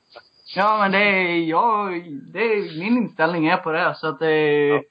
Ja 0.55 0.77
men 0.81 0.91
det 0.91 0.97
är, 0.97 1.37
jag, 1.49 2.03
det 2.33 2.39
är, 2.39 2.79
min 2.79 2.97
inställning 2.97 3.47
är 3.47 3.57
på 3.57 3.71
det 3.71 3.95
så 3.95 4.07
att 4.07 4.19
det 4.19 4.31
är, 4.31 4.73
Ja. 4.73 4.81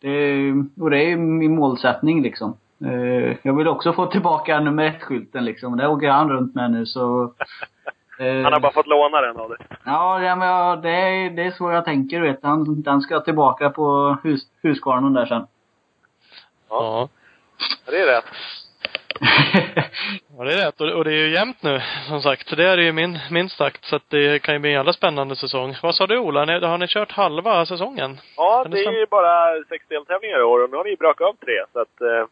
det 0.00 0.52
och 0.80 0.90
det 0.90 0.98
är 1.12 1.16
min 1.16 1.54
målsättning 1.54 2.22
liksom. 2.22 2.56
Eh, 2.84 3.36
Jag 3.42 3.56
vill 3.56 3.68
också 3.68 3.92
få 3.92 4.06
tillbaka 4.06 4.60
nummer 4.60 4.84
ett-skylten 4.84 5.44
liksom. 5.44 5.76
Det 5.76 5.88
åker 5.88 6.10
han 6.10 6.30
runt 6.30 6.54
med 6.54 6.70
nu 6.70 6.86
så. 6.86 7.22
eh, 8.18 8.42
Han 8.42 8.52
har 8.52 8.60
bara 8.60 8.72
fått 8.72 8.86
låna 8.86 9.20
den 9.20 9.36
av 9.36 9.48
dig. 9.48 9.58
Ja, 9.84 10.22
ja 10.22 10.36
men 10.36 10.80
det, 10.82 10.90
är, 10.90 11.30
det 11.30 11.42
är 11.42 11.50
så 11.50 11.70
jag 11.70 11.84
tänker 11.84 12.20
du 12.20 12.26
vet. 12.26 12.38
Han, 12.42 12.82
den 12.82 13.00
ska 13.00 13.20
tillbaka 13.20 13.70
på 13.70 14.16
hus, 14.24 14.40
Huskvarnen 14.62 15.12
där 15.12 15.26
sen. 15.26 15.46
Ja. 16.70 16.76
Ja, 17.00 17.08
det 17.86 17.98
är 18.00 18.06
rätt. 18.06 18.24
Ja, 20.38 20.44
det 20.44 20.52
är 20.54 20.66
rätt. 20.66 20.80
Och, 20.80 20.88
och 20.88 21.04
det 21.04 21.10
är 21.10 21.16
ju 21.26 21.30
jämnt 21.32 21.62
nu, 21.62 21.80
som 22.08 22.22
sagt. 22.22 22.48
Så 22.48 22.56
det 22.56 22.68
är 22.68 22.78
ju 22.78 22.92
min, 22.92 23.18
minst 23.30 23.56
sagt. 23.56 23.84
Så 23.84 23.96
att 23.96 24.10
det 24.10 24.42
kan 24.42 24.54
ju 24.54 24.58
bli 24.58 24.70
en 24.70 24.76
jävla 24.76 24.92
spännande 24.92 25.36
säsong. 25.36 25.76
Vad 25.82 25.94
sa 25.94 26.06
du 26.06 26.18
Ola? 26.18 26.44
Ni, 26.44 26.60
har 26.66 26.78
ni 26.78 26.86
kört 26.88 27.12
halva 27.12 27.66
säsongen? 27.66 28.18
Ja, 28.36 28.60
Kan 28.62 28.70
det 28.70 28.76
det 28.76 28.84
är 28.84 28.92
ju 29.00 29.06
bara 29.06 29.64
sex 29.68 29.84
deltävlingar 29.88 30.38
i 30.40 30.42
år 30.42 30.64
och 30.64 30.70
nu 30.70 30.76
har 30.76 30.84
ni 30.84 30.96
brakat 30.96 31.28
av 31.28 31.32
tre. 31.44 31.54
Så 31.72 31.80
att, 31.80 32.00
eh, 32.00 32.26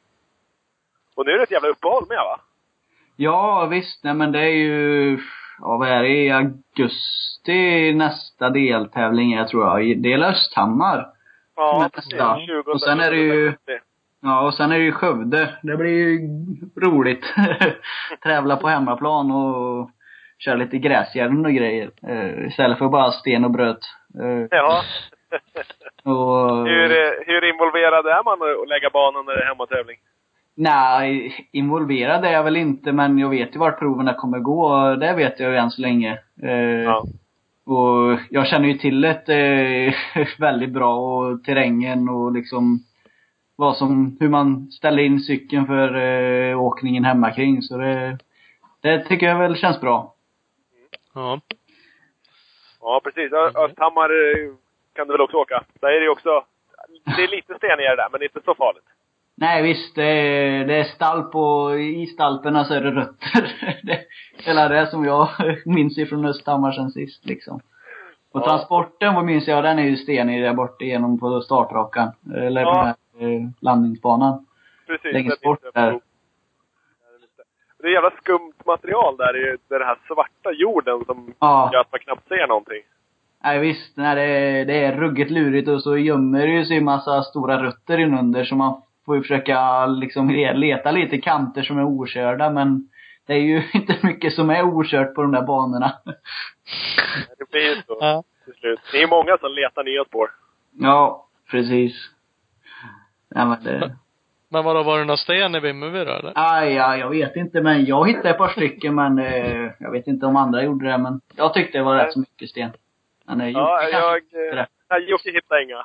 och 1.16 1.26
nu 1.26 1.32
är 1.32 1.36
det 1.36 1.42
ett 1.42 1.50
jävla 1.50 1.68
uppehåll 1.68 2.04
med 2.08 2.16
va? 2.18 2.40
Ja, 3.16 3.66
visst. 3.66 4.04
Nej 4.04 4.14
men 4.14 4.32
det 4.32 4.40
är 4.40 4.56
ju... 4.56 5.18
ja 5.60 5.76
vad 5.76 5.88
är 5.88 6.02
det, 6.02 6.08
i 6.08 6.30
augusti 6.30 7.92
nästa 7.94 8.50
deltävling 8.50 9.32
är 9.32 9.44
tror 9.44 9.64
jag. 9.80 10.02
Det 10.02 10.12
är 10.12 10.18
Östhammar. 10.18 11.06
Ja, 11.56 11.78
Men 11.80 11.90
precis. 11.90 12.12
nästa. 12.12 12.38
20 12.46 12.70
Och 12.72 12.80
sen 12.80 13.00
är 13.00 13.10
det 13.10 13.16
ju- 13.16 13.52
Ja, 14.22 14.46
och 14.46 14.54
sen 14.54 14.72
är 14.72 14.78
det 14.78 14.84
ju 14.84 14.92
Skövde. 14.92 15.54
Det 15.62 15.76
blir 15.76 15.90
ju 15.90 16.18
roligt. 16.82 17.24
Tävla 18.22 18.56
på 18.56 18.68
hemmaplan 18.68 19.30
och 19.30 19.90
köra 20.38 20.54
lite 20.54 20.78
gräsgärden 20.78 21.46
och 21.46 21.52
grejer. 21.52 21.90
Eh, 22.08 22.46
istället 22.46 22.78
för 22.78 22.88
bara 22.88 23.10
sten 23.10 23.44
och 23.44 23.50
bröt. 23.50 23.78
Eh, 24.22 24.46
Ja. 24.50 24.82
och, 26.12 26.66
hur, 26.66 26.90
eh, 26.90 27.12
hur 27.26 27.44
involverad 27.54 28.06
är 28.06 28.24
man 28.24 28.62
att 28.62 28.68
lägga 28.68 28.90
banan 28.92 29.24
när 29.26 29.32
det 29.32 29.42
är 29.42 29.46
hemmatävling? 29.46 29.96
Nej, 30.56 31.32
involverad 31.52 32.24
är 32.24 32.30
jag 32.32 32.44
väl 32.44 32.56
inte, 32.56 32.92
men 32.92 33.18
jag 33.18 33.28
vet 33.28 33.54
ju 33.54 33.58
vart 33.58 33.78
proverna 33.78 34.14
kommer 34.14 34.38
gå. 34.38 34.94
Det 34.94 35.12
vet 35.12 35.40
jag 35.40 35.50
ju 35.50 35.56
än 35.56 35.70
så 35.70 35.82
länge. 35.82 36.18
Eh, 36.42 36.82
Ja. 36.84 37.04
Och 37.66 38.18
jag 38.30 38.46
känner 38.46 38.68
ju 38.68 38.74
till 38.74 39.00
det 39.00 39.94
väldigt 40.38 40.70
bra 40.70 40.96
och 40.96 41.44
terrängen 41.44 42.08
och 42.08 42.32
liksom 42.32 42.78
vad 43.62 43.76
som, 43.76 44.16
hur 44.20 44.28
man 44.28 44.70
ställer 44.70 45.02
in 45.02 45.20
cykeln 45.20 45.66
för 45.66 45.94
eh, 45.96 46.60
åkningen 46.62 47.04
hemma 47.04 47.30
kring. 47.30 47.62
Så 47.62 47.76
det, 47.76 48.18
det 48.80 49.04
tycker 49.04 49.26
jag 49.26 49.38
väl 49.38 49.56
känns 49.56 49.80
bra. 49.80 50.14
Ja. 51.14 51.40
Ja, 52.80 53.00
precis. 53.04 53.32
Ö- 53.32 53.64
Östhammar 53.64 54.10
eh, 54.10 54.54
kan 54.94 55.06
du 55.06 55.12
väl 55.14 55.20
också 55.20 55.36
åka? 55.36 55.62
Där 55.80 55.88
är 55.88 56.00
det 56.00 56.08
också... 56.08 56.44
Det 57.16 57.22
är 57.24 57.28
lite 57.36 57.54
stenigare 57.54 57.96
där, 57.96 58.08
men 58.12 58.22
inte 58.22 58.40
så 58.44 58.54
farligt. 58.54 58.84
Nej 59.36 59.62
visst, 59.62 59.94
det 59.94 60.04
är, 60.04 60.64
det 60.66 60.74
är 60.74 60.84
stalp 60.84 61.34
och 61.34 61.80
i 61.80 62.06
stalperna 62.06 62.64
så 62.64 62.74
är 62.74 62.80
det 62.80 62.90
rötter. 62.90 63.56
det, 63.82 64.00
hela 64.46 64.68
det 64.68 64.86
som 64.86 65.04
jag 65.04 65.28
minns 65.66 65.98
ifrån 65.98 66.24
Östhammar 66.26 66.72
sen 66.72 66.90
sist 66.90 67.24
liksom. 67.26 67.60
Och 68.32 68.40
Ja. 68.40 68.44
transporten, 68.46 69.14
vad 69.14 69.24
minns 69.24 69.48
jag, 69.48 69.64
den 69.64 69.78
är 69.78 69.82
ju 69.82 69.96
stenig 69.96 70.42
där 70.42 70.54
borta 70.54 70.84
igenom 70.84 71.18
på 71.20 71.40
startrakan. 71.40 72.12
Eller 72.36 72.60
Ja. 72.62 72.94
Eh, 73.22 73.48
landningsbanan. 73.60 74.46
Precis. 74.86 75.12
Längst 75.12 75.40
bort 75.42 75.62
det. 75.62 75.80
där. 75.80 76.00
Det 77.78 77.88
är 77.88 77.92
jävla 77.92 78.10
skumt 78.10 78.52
material 78.66 79.16
där. 79.16 79.32
Det 79.32 79.38
är 79.38 79.56
det 79.68 79.74
är 79.74 79.78
den 79.78 79.88
här 79.88 79.98
svarta 80.06 80.52
jorden 80.52 81.04
som 81.04 81.34
Ja. 81.38 81.70
gör 81.72 81.80
att 81.80 81.92
man 81.92 82.00
knappt 82.00 82.28
ser 82.28 82.46
någonting. 82.48 82.82
Nej 83.44 83.58
visst, 83.58 83.96
nej, 83.96 84.14
det, 84.16 84.64
det 84.64 84.84
är 84.84 84.96
ruggigt 84.96 85.30
lurigt 85.30 85.68
och 85.68 85.82
så 85.82 85.96
gömmer 85.96 86.46
det 86.46 86.52
ju 86.52 86.64
sig 86.64 86.76
en 86.76 86.84
massa 86.84 87.22
stora 87.22 87.62
rötter 87.62 87.98
inunder 87.98 88.44
så 88.44 88.54
man 88.54 88.82
får 89.06 89.16
ju 89.16 89.22
försöka 89.22 89.86
liksom 89.86 90.30
leta 90.30 90.90
lite 90.90 91.18
kanter 91.18 91.62
som 91.62 91.78
är 91.78 91.84
okörda 91.84 92.50
men 92.50 92.88
det 93.26 93.32
är 93.32 93.38
ju 93.38 93.62
inte 93.72 93.96
mycket 94.02 94.32
som 94.32 94.50
är 94.50 94.62
okört 94.62 95.14
på 95.14 95.22
de 95.22 95.32
där 95.32 95.42
banorna. 95.42 95.92
Det 97.38 97.50
blir 97.50 97.60
ju 97.60 97.74
så 97.74 97.96
Ja. 98.00 98.22
till 98.44 98.54
slut. 98.54 98.80
Det 98.92 99.02
är 99.02 99.08
många 99.08 99.36
som 99.38 99.50
letar 99.52 99.84
nya 99.84 100.04
spår. 100.04 100.30
Ja, 100.78 101.26
precis. 101.50 102.10
Nej 103.34 103.46
men 103.46 103.64
det... 103.64 103.96
Men 104.48 104.64
vadå, 104.64 104.82
var 104.82 104.98
det 104.98 105.04
någon 105.04 105.18
sten 105.18 105.54
i 105.54 105.60
Vimmerby 105.60 106.04
då 106.04 106.12
eller? 106.12 106.32
Aj, 106.34 106.72
ja, 106.72 106.96
jag 106.96 107.10
vet 107.10 107.36
inte 107.36 107.60
men 107.60 107.84
jag 107.84 108.08
hittade 108.08 108.30
ett 108.30 108.38
par 108.38 108.48
stycken 108.48 108.94
men 108.94 109.18
eh, 109.18 109.70
jag 109.78 109.90
vet 109.90 110.06
inte 110.06 110.26
om 110.26 110.36
andra 110.36 110.62
gjorde 110.62 110.90
det 110.90 110.98
men 110.98 111.20
jag 111.36 111.54
tyckte 111.54 111.78
det 111.78 111.84
var 111.84 111.96
rätt 111.96 112.12
så 112.12 112.18
mycket 112.20 112.50
sten. 112.50 112.70
Men 113.26 113.40
eh, 113.40 113.48
Ja, 113.48 113.82
jag... 113.82 114.14
eh, 114.16 114.56
det. 114.56 114.66
Nej, 114.90 115.10
Jocke 115.10 115.30
hittade 115.32 115.62
inga. 115.62 115.84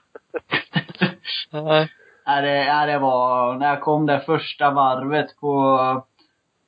Nej. 1.52 1.90
Nej, 2.28 2.42
det, 2.42 2.74
nej, 2.74 2.88
det 2.88 3.00
var, 3.00 3.56
när 3.56 3.68
jag 3.68 3.82
kom 3.82 4.06
där 4.06 4.20
första 4.20 4.72
varvet 4.72 5.40
på, 5.40 5.80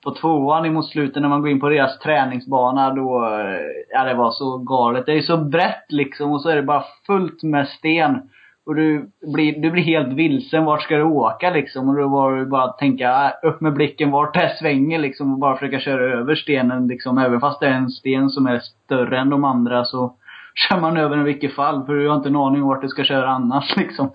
på 0.04 0.12
tvåan 0.12 0.66
emot 0.66 0.90
slutet 0.90 1.22
när 1.22 1.30
man 1.30 1.42
går 1.42 1.52
in 1.52 1.60
på 1.60 1.70
deras 1.70 2.00
träningsbana 2.00 2.94
då, 2.94 3.26
eh, 3.26 3.60
ja 3.90 4.04
det 4.04 4.14
var 4.14 4.32
så 4.32 4.58
galet. 4.58 5.06
Det 5.06 5.14
är 5.14 5.22
så 5.22 5.38
brett 5.38 5.86
liksom 5.92 6.32
och 6.32 6.42
så 6.42 6.50
är 6.50 6.56
det 6.56 6.62
bara 6.62 6.84
fullt 7.06 7.44
med 7.44 7.68
sten. 7.68 8.30
Och 8.70 8.76
du 8.76 9.12
blir, 9.34 9.62
du 9.62 9.72
blir 9.72 9.84
helt 9.84 10.14
vilsen. 10.14 10.66
Vart 10.66 10.82
ska 10.82 10.98
du 10.98 11.04
åka 11.04 11.50
liksom? 11.50 11.90
Och 11.90 11.96
då 11.96 12.08
var 12.08 12.36
det 12.36 12.46
bara 12.46 12.64
att 12.64 12.78
tänka, 12.78 13.34
äh, 13.44 13.50
upp 13.50 13.62
med 13.62 13.74
blicken 13.74 14.12
vart 14.12 14.34
det 14.34 14.56
svänger 14.60 15.00
liksom. 15.00 15.34
Och 15.34 15.40
bara 15.40 15.58
försöka 15.58 15.80
köra 15.80 16.20
över 16.20 16.36
stenen 16.36 16.88
liksom. 16.88 17.18
Även 17.18 17.40
fast 17.40 17.60
det 17.60 17.68
är 17.68 17.72
en 17.72 17.90
sten 17.90 18.30
som 18.30 18.48
är 18.48 18.60
större 18.60 19.20
än 19.20 19.30
de 19.30 19.44
andra 19.44 19.86
så 19.86 20.16
kör 20.56 20.80
man 20.80 20.98
över 20.98 21.16
den 21.16 21.28
i 21.28 21.32
vilket 21.32 21.56
fall. 21.56 21.86
För 21.86 21.94
du 21.94 22.08
har 22.08 22.16
inte 22.16 22.30
en 22.30 22.36
aning 22.36 22.62
om 22.62 22.68
vart 22.68 22.82
du 22.82 22.88
ska 22.88 23.04
köra 23.04 23.30
annars 23.30 23.76
liksom. 23.78 24.12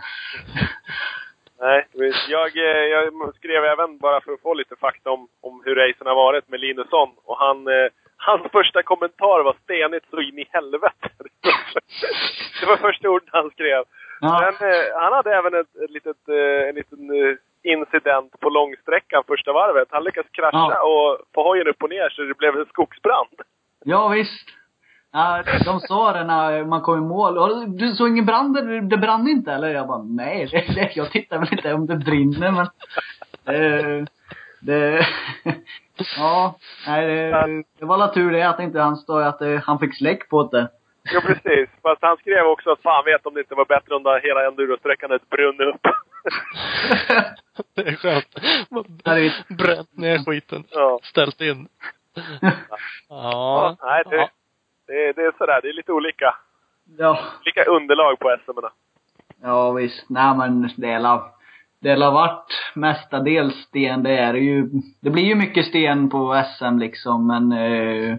Nej, 1.60 1.86
jag, 2.28 2.56
eh, 2.56 2.84
jag 2.94 3.34
skrev 3.34 3.64
även 3.64 3.98
bara 3.98 4.20
för 4.20 4.32
att 4.32 4.40
få 4.40 4.54
lite 4.54 4.76
fakta 4.76 5.10
om, 5.10 5.28
om 5.40 5.62
hur 5.64 5.74
racen 5.74 6.06
har 6.06 6.14
varit 6.14 6.48
med 6.48 6.60
Linusson. 6.60 7.10
Och 7.24 7.38
han, 7.38 7.66
eh, 7.66 7.88
hans 8.16 8.42
första 8.52 8.82
kommentar 8.82 9.44
var 9.44 9.56
stenigt 9.64 10.06
så 10.10 10.20
in 10.20 10.38
i 10.38 10.46
helvete. 10.50 11.08
Det 12.60 12.66
var 12.66 12.76
första 12.76 13.08
ordet 13.08 13.28
han 13.32 13.50
skrev. 13.50 13.84
Ja. 14.20 14.40
Men 14.60 14.68
eh, 14.70 14.84
han 15.02 15.12
hade 15.12 15.30
även 15.34 15.54
ett, 15.54 15.76
ett 15.84 15.90
litet, 15.90 16.28
eh, 16.28 16.68
en 16.68 16.74
liten 16.74 17.10
eh, 17.10 17.36
incident 17.72 18.40
på 18.40 18.48
långsträckan 18.50 19.22
första 19.26 19.52
varvet. 19.52 19.88
Han 19.90 20.04
lyckades 20.04 20.30
krascha 20.30 20.68
Ja. 20.72 20.82
och 20.82 21.18
få 21.34 21.42
hojen 21.48 21.68
upp 21.68 21.82
och 21.82 21.90
ner 21.90 22.08
så 22.08 22.22
det 22.22 22.38
blev 22.38 22.56
en 22.56 22.66
skogsbrand. 22.66 23.36
Ja, 23.84 24.08
visst. 24.08 24.48
Ja, 25.12 25.42
de 25.64 25.80
sa 25.80 26.12
det 26.12 26.24
när 26.24 26.64
man 26.64 26.80
kom 26.82 26.98
i 26.98 27.00
mål. 27.00 27.36
"Ja, 27.36 27.64
Du 27.68 27.94
såg 27.94 28.08
ingen 28.08 28.26
brand? 28.26 28.56
Det 28.90 28.96
brann 28.96 29.28
inte 29.28 29.52
eller? 29.52 29.68
Jag 29.74 29.86
bara, 29.86 30.02
nej, 30.02 30.48
det, 30.74 30.96
jag 30.96 31.10
tittar 31.10 31.38
väl 31.38 31.48
inte 31.52 31.72
om 31.74 31.86
det 31.86 31.96
brinner 31.96 32.50
men... 32.50 32.66
Det, 33.44 34.06
det, 34.60 35.06
ja, 36.18 36.54
nej 36.86 37.06
det, 37.06 37.46
det 37.78 37.84
var 37.84 37.96
la 37.98 38.08
tur 38.14 38.32
det 38.32 38.42
att 38.42 38.60
inte 38.60 38.80
han 38.80 38.96
stod, 38.96 39.22
att 39.22 39.38
det, 39.38 39.62
han 39.66 39.78
fick 39.78 39.96
släck 39.98 40.28
på 40.28 40.42
det. 40.42 40.68
Ja, 41.12 41.20
precis. 41.20 41.68
Fast 41.82 42.02
han 42.02 42.16
skrev 42.16 42.46
också 42.46 42.70
att 42.70 42.82
fan 42.82 43.04
vet 43.04 43.26
om 43.26 43.34
det 43.34 43.40
inte 43.40 43.54
var 43.54 43.64
bättre 43.64 43.94
om 43.94 44.02
det 44.02 44.20
hela 44.22 44.46
endurosträckan 44.46 45.10
hade 45.10 45.24
brunnit 45.30 45.60
upp. 45.74 45.80
Det 47.74 47.82
är 47.88 47.96
skönt. 47.96 48.26
Ja, 49.04 49.14
det 49.14 49.20
är- 49.26 49.54
Bränt 49.54 49.96
ner 49.96 50.18
skiten. 50.24 50.64
ja. 50.70 51.00
Ställt 51.02 51.40
in. 51.40 51.68
Ja, 52.40 52.50
Ja. 53.08 53.76
nej, 53.82 54.02
det, 54.10 54.16
Ja. 54.16 54.28
det, 54.86 55.12
det 55.12 55.22
är 55.22 55.32
sådär. 55.38 55.60
Det 55.62 55.68
är 55.68 55.72
lite 55.72 55.92
olika, 55.92 56.34
Ja, 56.98 57.18
olika 57.40 57.64
underlag 57.64 58.18
på 58.18 58.36
SM. 58.44 58.50
-erna. 58.50 58.70
ja 59.42 59.72
visst. 59.72 60.10
Nej 60.10 60.36
men 60.36 60.70
det 60.76 60.90
är 60.90 61.00
la, 61.00 61.34
det 61.80 61.90
har 61.90 62.12
varit 62.12 62.72
mestadels 62.74 63.54
sten. 63.54 64.02
Det 64.02 64.18
är 64.18 64.34
ju. 64.34 64.68
Det 65.02 65.10
blir 65.10 65.24
ju 65.24 65.34
mycket 65.34 65.66
sten 65.66 66.10
på 66.10 66.44
SM 66.58 66.78
liksom 66.78 67.26
men 67.26 67.52
eh, 67.52 68.16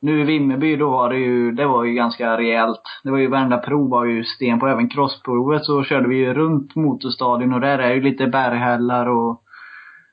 nu 0.00 0.20
i 0.20 0.24
Vimmerby 0.24 0.76
då 0.76 0.90
var 0.90 1.08
det 1.08 1.16
ju, 1.16 1.52
det 1.52 1.66
var 1.66 1.84
ju 1.84 1.92
ganska 1.94 2.36
rejält. 2.38 2.82
Det 3.04 3.10
var 3.10 3.18
ju 3.18 3.26
varenda 3.28 3.58
prov 3.58 3.90
var 3.90 4.04
ju 4.04 4.24
sten 4.24 4.60
på. 4.60 4.66
Även 4.68 4.88
crossprovet 4.88 5.64
så 5.64 5.84
körde 5.84 6.08
vi 6.08 6.16
ju 6.16 6.34
runt 6.34 6.74
motorstadion 6.74 7.52
och 7.52 7.60
där 7.60 7.78
är 7.78 7.94
ju 7.94 8.00
lite 8.02 8.26
berghällar 8.26 9.06
och 9.08 9.42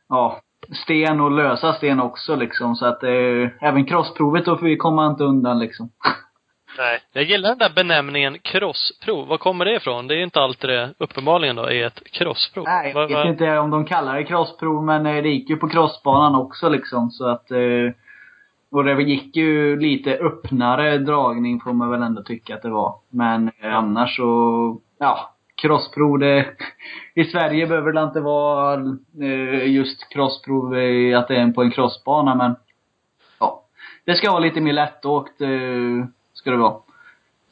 ja, 0.10 0.40
sten 0.84 1.22
och 1.22 1.32
lösa 1.32 1.74
sten 1.74 2.00
också 2.00 2.36
liksom. 2.36 2.76
Så 2.76 2.86
att 2.86 3.04
eh, 3.04 3.50
även 3.62 3.86
crossprovet 3.86 4.46
då 4.46 4.58
får 4.58 4.66
vi 4.66 4.78
komma 4.78 5.08
inte 5.08 5.24
undan 5.24 5.60
liksom. 5.60 5.90
Nej. 6.78 7.00
Jag 7.14 7.24
gillar 7.24 7.50
den 7.50 7.58
där 7.58 7.72
benämningen 7.76 8.38
crossprov. 8.40 9.28
Var 9.28 9.38
kommer 9.38 9.66
det 9.66 9.76
ifrån? 9.76 10.08
Det 10.08 10.16
är 10.16 10.24
inte 10.24 10.42
alltid 10.42 10.70
det, 10.70 10.94
uppenbarligen 10.98 11.56
då, 11.56 11.64
är 11.72 11.86
ett 11.86 12.12
crossprov. 12.12 12.64
Nej, 12.68 12.92
jag 12.96 13.08
vet 13.08 13.16
vad- 13.18 13.28
inte 13.28 13.58
om 13.58 13.72
de 13.72 13.86
kallar 13.86 14.16
det 14.16 14.24
crossprov, 14.24 14.84
men 14.84 15.06
eh, 15.06 15.24
det 15.24 15.30
gick 15.30 15.50
ju 15.50 15.56
på 15.56 15.70
crossbanan 15.70 16.36
också 16.36 16.70
liksom, 16.70 17.10
så 17.12 17.28
att 17.28 17.52
eh, 17.52 17.58
och 18.76 18.84
det 18.84 19.04
gick 19.04 19.36
ju 19.36 19.80
lite 19.80 20.18
öppnare 20.18 20.98
dragning 20.98 21.62
får 21.62 21.74
man 21.74 21.92
väl 21.92 22.02
ändå 22.02 22.24
tycka 22.24 22.56
att 22.56 22.62
det 22.62 22.70
var. 22.70 23.00
Men 23.10 23.52
eh, 23.60 23.76
annars 23.76 24.16
så, 24.16 24.82
ja, 24.98 25.36
crossprov 25.56 26.20
det, 26.20 26.56
i 27.14 27.26
Sverige 27.26 27.68
behöver 27.68 27.92
det 27.94 28.04
inte 28.04 28.20
vara 28.20 28.74
eh, 29.22 29.72
just 29.72 30.10
crossprov, 30.10 30.78
eh, 30.78 31.20
att 31.20 31.28
det 31.28 31.36
är 31.36 31.52
på 31.52 31.62
en 31.62 31.72
crossbana 31.72 32.36
men, 32.36 32.56
ja. 33.40 33.64
Det 34.06 34.16
ska 34.16 34.32
vara 34.32 34.40
lite 34.40 34.62
mer 34.62 34.74
lättåkt, 34.74 35.42
eh, 35.42 36.06
ska 36.34 36.52
det 36.52 36.58
vara. 36.58 36.82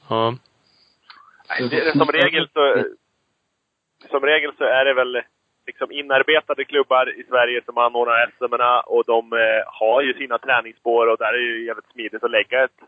Ja. 0.10 0.36
Nej, 1.50 1.70
det, 1.70 1.98
som 1.98 2.08
regel 2.08 2.50
så... 2.54 2.84
Som 4.10 4.22
regel 4.22 4.52
så 4.58 4.64
är 4.64 4.86
det 4.86 4.94
väl 4.94 5.22
liksom 5.66 5.92
inarbetade 5.92 6.66
klubbar 6.66 7.20
i 7.20 7.24
Sverige 7.24 7.62
som 7.66 7.78
anordnar 7.78 8.32
SM 8.38 8.54
och 8.86 9.04
de 9.06 9.34
eh, 9.34 9.64
har 9.80 10.02
ju 10.02 10.14
sina 10.14 10.38
träningsspår 10.38 11.08
och 11.08 11.18
där 11.18 11.34
är 11.34 11.38
det 11.38 11.44
ju 11.44 11.66
jävligt 11.66 11.92
smidigt 11.92 12.24
att 12.24 12.32
lägga 12.32 12.64
ett, 12.64 12.80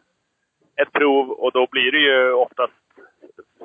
ett 0.81 0.91
prov 0.91 1.31
och 1.31 1.51
då 1.51 1.67
blir 1.71 1.91
det 1.91 2.03
ju 2.09 2.33
oftast 2.33 2.73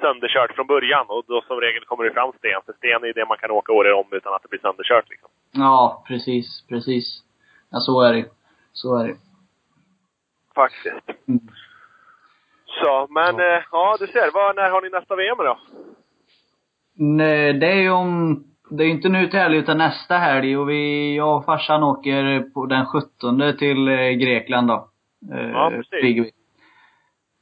sönderkört 0.00 0.54
från 0.54 0.66
början 0.66 1.06
och 1.08 1.24
då 1.26 1.42
som 1.46 1.60
regel 1.60 1.84
kommer 1.84 2.04
det 2.04 2.12
fram 2.12 2.32
sten. 2.38 2.60
För 2.66 2.72
sten 2.72 3.02
är 3.02 3.06
ju 3.06 3.12
det 3.12 3.26
man 3.26 3.38
kan 3.38 3.50
åka 3.50 3.72
året 3.72 3.94
om 3.94 4.08
utan 4.10 4.34
att 4.34 4.42
det 4.42 4.48
blir 4.48 4.60
sönderkört 4.60 5.08
liksom. 5.10 5.30
Ja, 5.52 6.04
precis, 6.08 6.66
precis. 6.68 7.06
Ja, 7.70 7.78
så 7.78 8.02
är 8.02 8.12
det. 8.12 8.24
Så 8.72 8.98
är 8.98 9.08
det. 9.08 9.16
Faktiskt. 10.54 11.28
Mm. 11.28 11.40
Så, 12.66 13.06
men 13.10 13.40
eh, 13.40 13.62
ja 13.72 13.96
du 14.00 14.06
ser. 14.06 14.30
Vad, 14.34 14.56
när 14.56 14.70
har 14.70 14.82
ni 14.82 14.88
nästa 14.88 15.16
VM 15.16 15.36
då? 15.38 15.58
Nej, 16.94 17.52
det 17.52 17.66
är 17.66 17.82
ju 17.82 17.90
om, 17.90 18.44
det 18.70 18.84
är 18.84 18.88
inte 18.88 19.08
nu 19.08 19.26
till 19.26 19.38
helg 19.38 19.56
utan 19.56 19.78
nästa 19.78 20.18
helg 20.18 20.56
och 20.56 20.70
vi, 20.70 21.16
jag 21.16 21.36
och 21.36 21.44
farsan 21.44 21.82
åker 21.82 22.40
på 22.54 22.66
den 22.66 22.86
17 22.86 23.42
till 23.58 23.88
eh, 23.88 24.10
Grekland 24.10 24.68
då. 24.68 24.88
Eh, 25.32 25.50
Ja, 25.50 25.72
precis. 25.90 26.34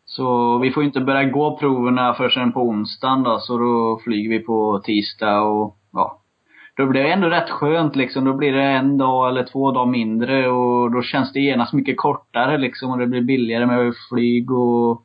Så 0.05 0.59
vi 0.59 0.71
får 0.71 0.85
inte 0.85 1.01
börja 1.01 1.25
gå 1.25 1.59
proverna 1.59 2.15
förrän 2.15 2.53
på 2.53 2.61
onsdagen 2.61 3.23
då, 3.23 3.39
så 3.39 3.59
då 3.59 4.01
flyger 4.05 4.31
vi 4.31 4.39
på 4.39 4.81
tisdag 4.85 5.41
och 5.41 5.77
ja. 5.93 6.19
Då 6.77 6.87
blir 6.87 7.03
det 7.03 7.13
ändå 7.13 7.29
rätt 7.29 7.51
skönt 7.51 7.97
liksom. 7.97 8.25
Då 8.25 8.33
blir 8.33 8.53
det 8.53 8.63
en 8.63 8.99
dag 8.99 9.29
eller 9.29 9.45
två 9.45 9.71
dagar 9.71 9.91
mindre 9.91 10.49
och 10.49 10.91
då 10.91 11.03
känns 11.03 11.33
det 11.33 11.41
genast 11.41 11.73
mycket 11.73 11.97
kortare 11.97 12.59
liksom 12.59 12.91
och 12.91 12.99
det 12.99 13.07
blir 13.07 13.23
billigare 13.23 13.67
med 13.67 13.95
flyg 14.09 14.51
och 14.51 15.03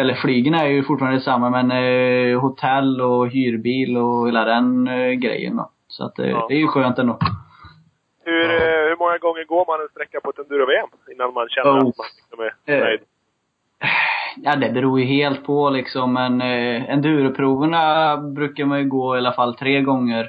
eller 0.00 0.14
flygen 0.14 0.54
är 0.54 0.66
ju 0.66 0.82
fortfarande 0.82 1.16
detsamma 1.18 1.50
men 1.50 1.70
eh, 1.70 2.40
hotell 2.40 3.00
och 3.00 3.28
hyrbil 3.28 3.96
och 3.96 4.26
hela 4.28 4.44
den 4.44 4.88
eh, 4.88 5.10
grejen 5.12 5.56
då. 5.56 5.70
Så 5.88 6.04
att 6.04 6.18
eh, 6.18 6.30
Ja. 6.30 6.46
det 6.48 6.54
är 6.54 6.58
ju 6.58 6.66
skönt 6.66 6.98
ändå. 6.98 7.18
Hur, 8.24 8.50
eh, 8.50 8.88
hur 8.88 8.96
många 8.98 9.18
gånger 9.18 9.44
går 9.44 9.64
man 9.66 9.80
en 9.80 9.88
sträcka 9.88 10.20
på 10.20 10.30
ett 10.30 10.38
enduro-VM 10.38 10.88
innan 11.12 11.34
man 11.34 11.48
känner 11.48 11.70
Oh. 11.70 11.76
att 11.76 11.82
man 11.82 12.06
liksom 12.16 12.40
är 12.66 12.74
Eh. 12.74 12.80
nöjd? 12.84 13.00
Ja, 14.36 14.56
det 14.56 14.70
beror 14.70 15.00
ju 15.00 15.06
helt 15.06 15.44
på 15.46 15.70
liksom. 15.70 16.12
Men 16.12 16.40
eh, 16.40 16.90
enduroproverna 16.90 18.16
brukar 18.16 18.64
man 18.64 18.78
ju 18.78 18.88
gå 18.88 19.14
i 19.14 19.18
alla 19.18 19.32
fall 19.32 19.54
tre 19.54 19.80
gånger. 19.80 20.28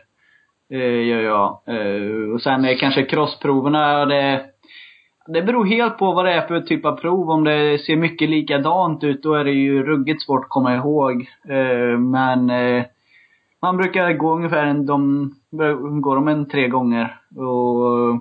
Eh, 0.72 1.08
gör 1.08 1.22
jag. 1.22 1.60
Eh, 1.68 2.34
och 2.34 2.42
sen 2.42 2.66
eh, 2.66 2.78
kanske 2.78 3.04
crossproverna, 3.04 4.06
det, 4.06 4.46
det 5.28 5.42
beror 5.42 5.66
helt 5.66 5.98
på 5.98 6.12
vad 6.12 6.26
det 6.26 6.34
är 6.34 6.48
för 6.48 6.62
typ 6.62 6.86
av 6.86 6.96
prov. 6.96 7.30
Om 7.30 7.44
det 7.44 7.82
ser 7.86 7.96
mycket 7.96 8.30
likadant 8.30 9.04
ut, 9.04 9.24
då 9.24 9.34
är 9.34 9.44
det 9.44 9.52
ju 9.52 9.84
ruggigt 9.84 10.22
svårt 10.22 10.44
att 10.44 10.50
komma 10.50 10.76
ihåg. 10.76 11.28
Eh, 11.50 12.00
men 12.00 12.50
eh, 12.50 12.84
man 13.62 13.78
brukar 13.78 14.14
gå 14.14 14.36
ungefär 14.36 14.66
en, 14.66 14.86
de, 14.86 15.32
går 16.02 16.16
de 16.16 16.28
en 16.28 16.46
tre 16.46 16.68
gånger. 16.68 17.18
Och, 17.36 18.12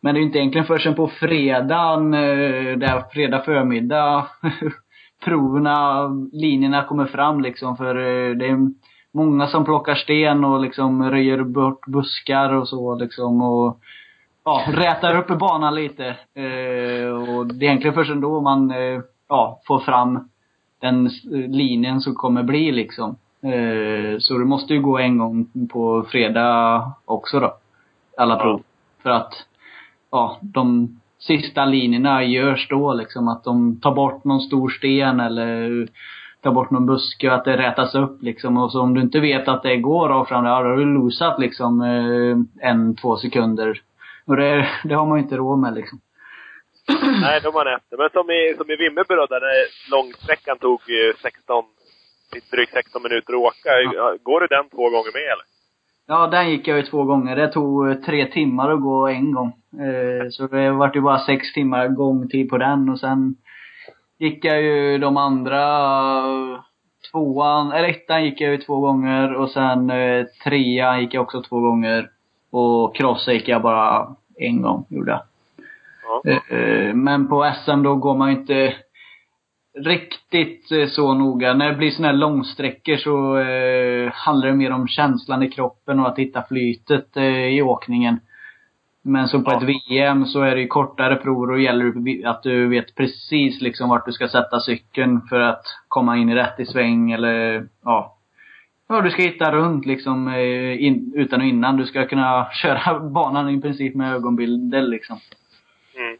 men 0.00 0.14
det 0.14 0.18
är 0.18 0.20
ju 0.20 0.26
inte 0.26 0.38
egentligen 0.38 0.66
förrän 0.66 0.94
på 0.94 1.08
fredagen, 1.08 2.14
eh, 2.14 2.78
där 2.78 3.10
fredag 3.12 3.40
förmiddag, 3.40 4.26
proverna, 5.24 6.08
linjerna 6.32 6.84
kommer 6.84 7.06
fram 7.06 7.40
liksom. 7.40 7.76
För 7.76 7.94
det 8.34 8.46
är 8.46 8.70
många 9.14 9.46
som 9.46 9.64
plockar 9.64 9.94
sten 9.94 10.44
och 10.44 10.60
liksom 10.60 11.10
röjer 11.10 11.44
bort 11.44 11.86
buskar 11.86 12.52
och 12.52 12.68
så 12.68 12.94
liksom. 12.94 13.42
Och 13.42 13.78
ja, 14.44 14.62
rätar 14.68 15.16
upp 15.18 15.38
banan 15.38 15.74
lite. 15.74 16.06
Eh, 16.34 17.36
och 17.36 17.46
det 17.46 17.64
är 17.64 17.68
egentligen 17.68 17.94
först 17.94 18.12
då 18.14 18.40
man 18.40 18.70
eh, 18.70 19.00
ja, 19.28 19.60
får 19.66 19.78
fram 19.80 20.28
den 20.80 21.06
eh, 21.06 21.50
linjen 21.50 22.00
som 22.00 22.14
kommer 22.14 22.42
bli 22.42 22.72
liksom. 22.72 23.16
Eh, 23.42 24.18
så 24.18 24.38
det 24.38 24.44
måste 24.44 24.74
ju 24.74 24.80
gå 24.80 24.98
en 24.98 25.18
gång 25.18 25.46
på 25.72 26.04
fredag 26.08 26.92
också 27.04 27.40
då. 27.40 27.54
Alla 28.18 28.34
Ja. 28.34 28.42
prov. 28.42 28.62
För 29.02 29.10
att, 29.10 29.34
ja, 30.10 30.38
de 30.40 30.88
sista 31.18 31.64
linjerna 31.64 32.24
görs 32.24 32.68
då 32.68 32.94
liksom. 32.94 33.28
Att 33.28 33.44
de 33.44 33.80
tar 33.80 33.94
bort 33.94 34.24
någon 34.24 34.40
stor 34.40 34.68
sten 34.68 35.20
eller 35.20 35.88
tar 36.42 36.52
bort 36.52 36.70
någon 36.70 36.86
buske 36.86 37.28
och 37.28 37.34
att 37.34 37.44
det 37.44 37.56
rätas 37.56 37.94
upp 37.94 38.22
liksom. 38.22 38.56
Och 38.56 38.72
så 38.72 38.80
om 38.80 38.94
du 38.94 39.00
inte 39.00 39.20
vet 39.20 39.48
att 39.48 39.62
det 39.62 39.76
går 39.76 40.08
rakt 40.08 40.28
fram, 40.28 40.44
ja, 40.44 40.62
då 40.62 40.68
har 40.68 40.76
du 40.76 40.84
losat 40.84 41.40
liksom 41.40 41.82
eh, 41.82 42.68
en, 42.70 42.96
två 42.96 43.16
sekunder. 43.16 43.80
Och 44.26 44.36
det, 44.36 44.68
det 44.84 44.94
har 44.94 45.06
man 45.06 45.18
ju 45.18 45.22
inte 45.24 45.36
råd 45.36 45.58
med 45.58 45.74
liksom. 45.74 46.00
Nej, 47.20 47.40
är 47.44 47.52
man 47.52 47.74
efter. 47.76 47.96
Men 47.96 48.10
som 48.10 48.30
i, 48.30 48.54
som 48.58 48.70
i 48.70 48.76
Vimmerby 48.76 49.14
då, 49.14 49.26
där 49.26 49.42
långsträckan 49.90 50.58
tog 50.58 50.80
eh, 50.80 51.14
16, 51.22 51.64
lite 52.34 52.56
drygt 52.56 52.72
16 52.72 53.02
minuter 53.02 53.32
att 53.32 53.46
åka. 53.48 53.70
Ja. 53.94 54.16
Går 54.22 54.40
du 54.40 54.46
den 54.46 54.68
två 54.68 54.84
gånger 54.90 55.12
med 55.18 55.28
eller? 55.34 55.46
Ja, 56.06 56.26
den 56.26 56.50
gick 56.50 56.68
jag 56.68 56.76
ju 56.76 56.82
två 56.82 57.04
gånger. 57.04 57.36
Det 57.36 57.52
tog 57.52 57.90
eh, 57.90 57.94
tre 57.94 58.26
timmar 58.26 58.70
att 58.70 58.82
gå 58.82 59.08
en 59.08 59.32
gång. 59.32 59.52
Eh, 59.84 60.28
så 60.30 60.46
det 60.46 60.70
vart 60.70 60.96
ju 60.96 61.00
bara 61.00 61.18
sex 61.18 61.52
timmar 61.52 61.88
gångtid 61.88 62.50
på 62.50 62.58
den 62.58 62.88
och 62.88 63.00
sen 63.00 63.36
gick 64.18 64.44
jag 64.44 64.62
ju 64.62 64.98
de 64.98 65.16
andra 65.16 65.62
eh, 66.18 66.60
tvåan, 67.12 67.72
eller 67.72 67.88
ettan 67.88 68.24
gick 68.24 68.40
jag 68.40 68.50
ju 68.50 68.58
två 68.58 68.80
gånger 68.80 69.34
och 69.34 69.50
sen 69.50 69.90
eh, 69.90 70.26
trean 70.44 71.00
gick 71.00 71.14
jag 71.14 71.22
också 71.22 71.42
två 71.42 71.60
gånger. 71.60 72.10
Och 72.56 72.96
crossen 72.96 73.34
gick 73.34 73.48
jag 73.48 73.62
bara 73.62 74.08
en 74.38 74.62
gång, 74.62 74.86
gjorde 74.88 75.10
jag. 75.10 75.20
Ja. 76.24 76.30
Eh, 76.56 76.94
Men 76.94 77.28
på 77.28 77.52
SM 77.64 77.82
då 77.82 77.94
går 77.96 78.14
man 78.16 78.30
inte 78.30 78.74
riktigt 79.78 80.72
eh, 80.72 80.86
så 80.88 81.14
noga. 81.14 81.54
När 81.54 81.68
det 81.68 81.76
blir 81.76 81.90
såna 81.90 82.08
här 82.08 82.14
långsträckor 82.14 82.96
så 82.96 83.38
eh, 83.38 84.12
handlar 84.12 84.48
det 84.48 84.54
mer 84.54 84.72
om 84.72 84.88
känslan 84.88 85.42
i 85.42 85.50
kroppen 85.50 86.00
och 86.00 86.08
att 86.08 86.18
hitta 86.18 86.42
flytet 86.42 87.16
eh, 87.16 87.24
i 87.46 87.62
åkningen. 87.62 88.20
Men 89.02 89.28
så 89.28 89.40
på 89.42 89.50
Ja. 89.50 89.56
ett 89.56 89.62
VM 89.90 90.24
så 90.24 90.40
är 90.40 90.54
det 90.54 90.60
ju 90.60 90.66
kortare 90.66 91.16
prov 91.16 91.50
och 91.50 91.60
gäller 91.60 91.92
att 92.28 92.42
du 92.42 92.68
vet 92.68 92.94
precis 92.94 93.60
liksom 93.60 93.88
vart 93.88 94.06
du 94.06 94.12
ska 94.12 94.28
sätta 94.28 94.60
cykeln 94.60 95.20
för 95.28 95.40
att 95.40 95.62
komma 95.88 96.16
in 96.16 96.28
i 96.28 96.34
rätt 96.34 96.60
i 96.60 96.66
sväng 96.66 97.12
eller 97.12 97.66
ja. 97.84 98.13
Ja, 98.94 99.00
du 99.00 99.10
ska 99.10 99.22
hitta 99.22 99.52
runt 99.52 99.86
liksom 99.86 100.28
eh, 100.28 100.84
in, 100.84 101.12
utan 101.16 101.40
och 101.40 101.46
innan. 101.46 101.76
Du 101.76 101.86
ska 101.86 102.06
kunna 102.06 102.50
köra 102.62 103.00
banan 103.00 103.50
i 103.50 103.60
princip 103.60 103.94
med 103.94 104.14
ögonbilder 104.14 104.82
liksom. 104.82 105.20
Mm. 105.96 106.18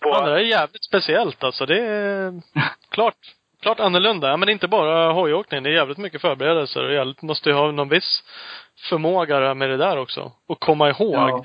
Ja, 0.00 0.24
det 0.24 0.30
På, 0.30 0.36
är 0.36 0.38
jävligt 0.38 0.84
speciellt 0.84 1.44
alltså. 1.44 1.66
Det 1.66 1.80
är 1.80 2.42
klart, 2.90 3.14
klart 3.60 3.80
annorlunda. 3.80 4.28
Ja, 4.28 4.36
Men 4.36 4.48
inte 4.48 4.68
bara 4.68 5.12
hojåkning. 5.12 5.62
Det 5.62 5.70
är 5.70 5.74
jävligt 5.74 5.98
mycket 5.98 6.20
förberedelser 6.20 6.84
och 6.84 6.94
jävligt, 6.94 7.22
måste 7.22 7.48
ju 7.48 7.54
ha 7.54 7.70
någon 7.70 7.88
viss 7.88 8.22
förmåga 8.88 9.54
med 9.54 9.70
det 9.70 9.76
där 9.76 9.98
också. 9.98 10.32
Och 10.46 10.60
komma 10.60 10.90
ihåg. 10.90 11.14
Ja. 11.14 11.44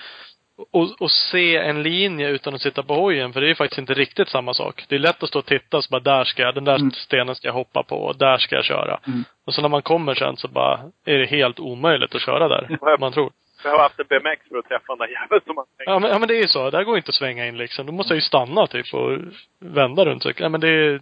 Och, 0.72 1.02
och 1.02 1.12
se 1.12 1.58
en 1.58 1.84
linje 1.84 2.30
utan 2.30 2.56
att 2.56 2.62
sitta 2.62 2.84
på 2.84 2.94
hojen. 2.94 3.34
För 3.34 3.42
det 3.42 3.48
är 3.48 3.50
ju 3.50 3.56
faktiskt 3.56 3.80
inte 3.80 3.94
riktigt 3.94 4.30
samma 4.30 4.54
sak. 4.54 4.86
Det 4.90 4.96
är 4.96 5.00
lätt 5.00 5.24
att 5.24 5.30
stå 5.30 5.40
och 5.40 5.46
titta 5.46 5.78
och 5.78 5.84
så 5.84 5.90
bara, 5.92 6.00
där 6.02 6.24
ska 6.24 6.42
jag, 6.42 6.56
den 6.56 6.64
där 6.66 6.76
Mm. 6.76 6.92
stenen 6.92 7.36
ska 7.36 7.48
jag 7.48 7.54
hoppa 7.54 7.84
på 7.84 7.96
och 7.96 8.18
där 8.18 8.38
ska 8.38 8.56
jag 8.56 8.66
köra. 8.66 9.00
Mm. 9.08 9.24
Och 9.46 9.54
så 9.54 9.62
när 9.62 9.70
man 9.70 9.82
kommer 9.82 10.14
sen 10.16 10.38
så 10.38 10.48
bara, 10.48 10.80
är 11.06 11.18
det 11.18 11.26
helt 11.26 11.60
omöjligt 11.60 12.16
att 12.16 12.22
köra 12.22 12.48
där. 12.48 12.98
man 13.00 13.12
tror. 13.14 13.32
jag 13.64 13.72
har 13.72 13.80
haft 13.80 14.00
en 14.00 14.06
BMX 14.10 14.50
för 14.50 14.58
att 14.58 14.66
träffa 14.70 14.96
den 14.96 14.98
där 14.98 15.08
jäveln 15.22 15.42
som 15.46 15.56
man 15.56 15.66
tänker. 15.78 15.92
Ja 15.92 16.00
men, 16.00 16.12
ja 16.12 16.20
men 16.20 16.28
det 16.28 16.36
är 16.36 16.42
ju 16.42 16.48
så. 16.48 16.70
Där 16.70 16.84
går 16.84 16.98
inte 16.98 17.10
att 17.10 17.16
svänga 17.16 17.48
in 17.48 17.58
liksom. 17.58 17.86
Då 17.86 17.92
måste 17.92 18.14
jag 18.14 18.18
ju 18.18 18.22
stanna 18.22 18.68
typ 18.68 18.94
och 18.94 19.18
vända 19.60 20.06
runt 20.06 20.24
cykeln. 20.24 20.44
Ja 20.44 20.50
men 20.50 20.62
det 20.62 20.70
är, 20.70 21.02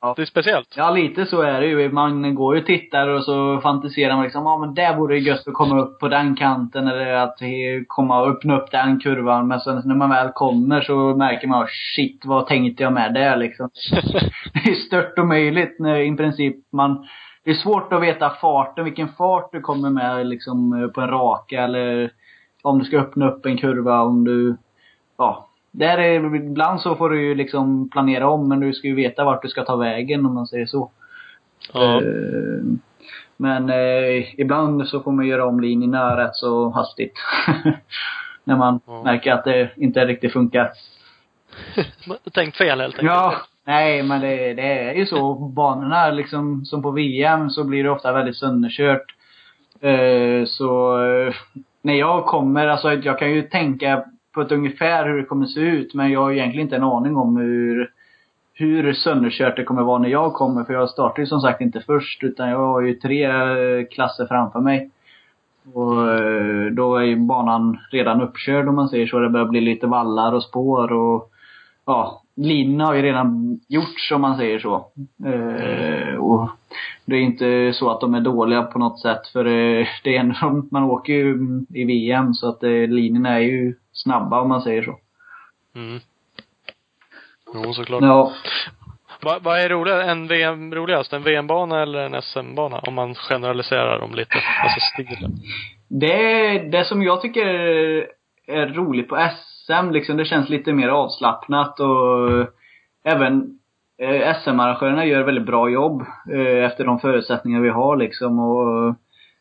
Ja. 0.00 0.14
det 0.16 0.22
är 0.22 0.26
speciellt. 0.26 0.74
Ja, 0.76 0.90
lite 0.90 1.26
så 1.26 1.42
är 1.42 1.60
det 1.60 1.66
ju. 1.66 1.92
Man 1.92 2.34
går 2.34 2.54
ju 2.54 2.60
och 2.60 2.66
tittar 2.66 3.08
och 3.08 3.24
så 3.24 3.60
fantiserar 3.60 4.14
man 4.14 4.24
liksom, 4.24 4.44
ja 4.44 4.58
men 4.58 4.74
där 4.74 4.96
vore 4.96 5.14
det 5.14 5.20
gött 5.20 5.48
att 5.48 5.54
komma 5.54 5.80
upp 5.80 6.00
på 6.00 6.08
den 6.08 6.36
kanten 6.36 6.88
eller 6.88 7.12
att 7.12 7.38
komma 7.86 8.20
och 8.20 8.28
öppna 8.28 8.60
upp 8.60 8.70
den 8.70 9.00
kurvan. 9.00 9.48
Men 9.48 9.60
sen 9.60 9.82
när 9.84 9.94
man 9.94 10.10
väl 10.10 10.28
kommer 10.28 10.80
så 10.80 10.94
märker 10.94 11.48
man, 11.48 11.66
shit 11.96 12.22
vad 12.24 12.46
tänkte 12.46 12.82
jag 12.82 12.92
med 12.92 13.14
det 13.14 13.36
liksom. 13.36 13.70
Det 14.52 14.70
är 14.70 14.74
stört 14.74 15.18
omöjligt 15.18 15.78
när 15.78 15.96
i 15.96 16.16
princip 16.16 16.56
man, 16.72 17.06
det 17.44 17.50
är 17.50 17.54
svårt 17.54 17.92
att 17.92 18.02
veta 18.02 18.30
farten, 18.30 18.84
vilken 18.84 19.08
fart 19.08 19.52
du 19.52 19.60
kommer 19.60 19.90
med 19.90 20.26
liksom 20.26 20.82
eh, 20.82 20.88
på 20.88 21.00
en 21.00 21.10
raka 21.10 21.62
eller 21.62 22.10
om 22.62 22.78
du 22.78 22.84
ska 22.84 22.98
öppna 22.98 23.30
upp 23.30 23.46
en 23.46 23.58
kurva, 23.58 24.00
om 24.00 24.24
du, 24.24 24.56
ja. 25.18 25.47
Där 25.78 25.98
är, 25.98 26.34
ibland 26.36 26.80
så 26.80 26.96
får 26.96 27.10
du 27.10 27.22
ju 27.22 27.34
liksom 27.34 27.88
planera 27.90 28.28
om 28.28 28.48
men 28.48 28.60
du 28.60 28.72
ska 28.72 28.88
ju 28.88 28.94
veta 28.94 29.24
vart 29.24 29.42
du 29.42 29.48
ska 29.48 29.64
ta 29.64 29.76
vägen 29.76 30.26
om 30.26 30.34
man 30.34 30.46
säger 30.46 30.66
så. 30.66 30.90
Ja. 31.72 31.96
Eh, 32.02 32.62
Men 33.36 33.70
eh, 33.70 34.40
ibland 34.40 34.88
så 34.88 35.00
får 35.00 35.12
man 35.12 35.26
göra 35.26 35.46
om 35.46 35.60
linjerna 35.60 36.16
rätt 36.16 36.34
så 36.36 36.70
hastigt. 36.70 37.12
När 38.44 38.56
man 38.56 38.80
Ja. 38.86 39.02
märker 39.04 39.32
att 39.32 39.44
det 39.44 39.70
inte 39.76 40.04
riktigt 40.06 40.32
funkar. 40.32 40.70
Tänkt 42.34 42.56
fel 42.56 42.80
helt 42.80 42.94
enkelt. 42.94 43.12
Ja, 43.12 43.34
nej 43.66 44.02
men 44.02 44.20
det, 44.20 44.54
det 44.54 44.62
är 44.62 44.94
ju 44.94 45.06
så. 45.06 45.34
Banorna 45.34 46.10
liksom, 46.10 46.64
som 46.64 46.82
på 46.82 46.90
VM 46.90 47.50
så 47.50 47.64
blir 47.64 47.84
det 47.84 47.90
ofta 47.90 48.12
väldigt 48.12 48.36
sönderkört. 48.36 49.14
Eh, 49.80 50.44
så 50.46 51.02
eh, 51.06 51.34
när 51.82 51.94
jag 51.94 52.26
kommer, 52.26 52.66
alltså 52.68 52.92
jag 52.92 53.18
kan 53.18 53.30
ju 53.30 53.42
tänka 53.42 54.04
på 54.38 54.42
ett 54.42 54.52
ungefär 54.52 55.06
hur 55.06 55.16
det 55.16 55.24
kommer 55.24 55.46
se 55.46 55.60
ut 55.60 55.94
men 55.94 56.10
jag 56.10 56.20
har 56.20 56.32
egentligen 56.32 56.66
inte 56.66 56.76
en 56.76 56.82
aning 56.82 57.16
om 57.16 57.36
hur 57.36 57.90
hur 58.54 58.92
sönderkört 58.92 59.56
det 59.56 59.64
kommer 59.64 59.82
vara 59.82 59.98
när 59.98 60.08
jag 60.08 60.34
kommer. 60.34 60.64
För 60.64 60.72
jag 60.72 60.90
startar 60.90 61.20
ju 61.20 61.26
som 61.26 61.40
sagt 61.40 61.60
inte 61.60 61.80
först 61.80 62.24
utan 62.24 62.48
jag 62.48 62.58
har 62.58 62.80
ju 62.80 62.94
tre 62.94 63.24
eh, 63.24 63.86
klasser 63.90 64.26
framför 64.26 64.60
mig. 64.60 64.90
Och 65.72 66.10
eh, 66.10 66.66
då 66.72 66.96
är 66.96 67.02
ju 67.02 67.16
banan 67.16 67.78
redan 67.90 68.20
uppkörd 68.20 68.68
om 68.68 68.74
man 68.74 68.88
säger 68.88 69.06
så. 69.06 69.18
Det 69.18 69.28
börjar 69.28 69.46
bli 69.46 69.60
lite 69.60 69.86
vallar 69.86 70.32
och 70.32 70.42
spår 70.42 70.92
och 70.92 71.30
ja, 71.86 72.22
linjerna 72.36 72.86
har 72.86 72.94
ju 72.94 73.02
redan 73.02 73.60
gjorts 73.68 74.12
om 74.12 74.20
man 74.20 74.36
säger 74.36 74.58
så. 74.58 74.86
Eh, 75.24 76.14
och 76.14 76.48
det 77.04 77.16
är 77.16 77.20
inte 77.20 77.72
så 77.74 77.90
att 77.90 78.00
de 78.00 78.14
är 78.14 78.20
dåliga 78.20 78.62
på 78.62 78.78
något 78.78 79.00
sätt 79.00 79.26
för 79.32 79.44
eh, 79.44 79.86
det 80.04 80.16
är 80.16 80.20
ändå, 80.20 80.66
man 80.70 80.82
åker 80.82 81.12
ju 81.12 81.38
i 81.74 81.84
VM 81.84 82.34
så 82.34 82.48
att 82.48 82.62
eh, 82.62 82.70
linjerna 82.70 83.34
är 83.34 83.40
ju 83.40 83.74
snabba 84.02 84.40
om 84.40 84.48
man 84.48 84.62
säger 84.62 84.82
så. 84.82 84.98
Mm. 85.74 86.00
Jo, 87.54 87.72
såklart. 87.72 88.02
Ja. 88.02 88.32
Vad 89.22 89.42
vad 89.42 89.60
är 89.60 89.68
roligare, 89.68 90.10
en 90.10 90.26
VM, 90.26 90.74
roligast? 90.74 91.12
En 91.12 91.22
VM-bana 91.22 91.82
eller 91.82 91.98
en 91.98 92.22
SM-bana? 92.22 92.78
Om 92.78 92.94
man 92.94 93.14
generaliserar 93.14 94.00
dem 94.00 94.14
lite. 94.14 94.34
Alltså 94.62 94.80
stilen. 94.80 95.32
Det, 95.88 96.58
det 96.58 96.84
som 96.84 97.02
jag 97.02 97.22
tycker 97.22 97.46
är 98.46 98.66
roligt 98.66 99.08
på 99.08 99.16
SM, 99.16 99.90
liksom, 99.90 100.16
det 100.16 100.24
känns 100.24 100.48
lite 100.48 100.72
mer 100.72 100.88
avslappnat 100.88 101.80
och 101.80 102.46
även 103.04 103.58
eh, 103.98 104.36
SM-arrangörerna 104.42 105.04
gör 105.04 105.22
väldigt 105.22 105.46
bra 105.46 105.70
jobb 105.70 106.02
eh, 106.32 106.64
efter 106.64 106.84
de 106.84 107.00
förutsättningar 107.00 107.60
vi 107.60 107.68
har 107.68 107.96
liksom 107.96 108.38
och 108.38 108.94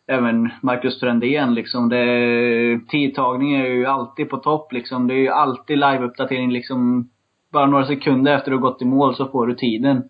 även 0.08 0.50
Marcus 0.62 1.00
Frändén 1.00 1.54
liksom. 1.54 1.90
Det, 1.90 2.80
tidtagning 2.88 3.56
är 3.56 3.66
ju 3.66 3.86
alltid 3.86 4.30
på 4.30 4.38
topp 4.38 4.74
liksom. 4.74 5.08
Det 5.08 5.14
är 5.14 5.20
ju 5.20 5.30
alltid 5.30 5.78
live-uppdatering 5.78 6.52
liksom. 6.52 7.10
Bara 7.52 7.66
några 7.66 7.86
sekunder 7.86 8.36
efter 8.36 8.52
du 8.52 8.58
har 8.58 8.62
gått 8.62 8.82
i 8.82 8.86
mål 8.86 9.16
så 9.16 9.28
får 9.28 9.48
du 9.48 9.56
tiden. 9.56 10.04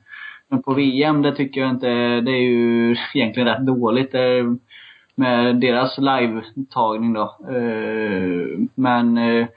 Men 0.50 0.64
på 0.64 0.74
VM, 0.74 1.22
det 1.22 1.36
tycker 1.36 1.62
jag 1.62 1.70
inte, 1.70 1.88
det 2.22 2.32
är 2.32 2.42
ju 2.42 2.96
egentligen 3.14 3.48
rätt 3.48 3.66
dåligt. 3.66 4.12
Det, 4.12 4.58
med 5.18 5.56
deras 5.56 5.98
live-tagning 5.98 7.14
då. 7.14 7.36
Eh, 7.50 8.60
men 8.76 9.18
eh, 9.18 9.48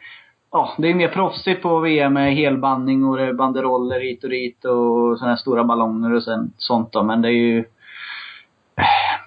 ja, 0.53 0.75
det 0.79 0.89
är 0.89 0.95
mer 0.95 1.09
proffsigt 1.09 1.63
på 1.63 1.79
VM 1.79 2.13
med 2.13 2.35
helbandning 2.35 3.05
och 3.05 3.17
det 3.17 3.23
är 3.23 3.33
banderoller 3.33 4.01
hit 4.01 4.25
och 4.25 4.31
dit 4.31 4.65
och 4.65 5.19
sådana 5.19 5.29
här 5.33 5.37
stora 5.37 5.65
ballonger 5.65 6.15
och 6.15 6.23
sen, 6.23 6.53
sånt 6.57 6.93
då. 6.93 7.03
Men 7.03 7.23
det 7.23 7.29
är 7.29 7.33
ju 7.33 7.65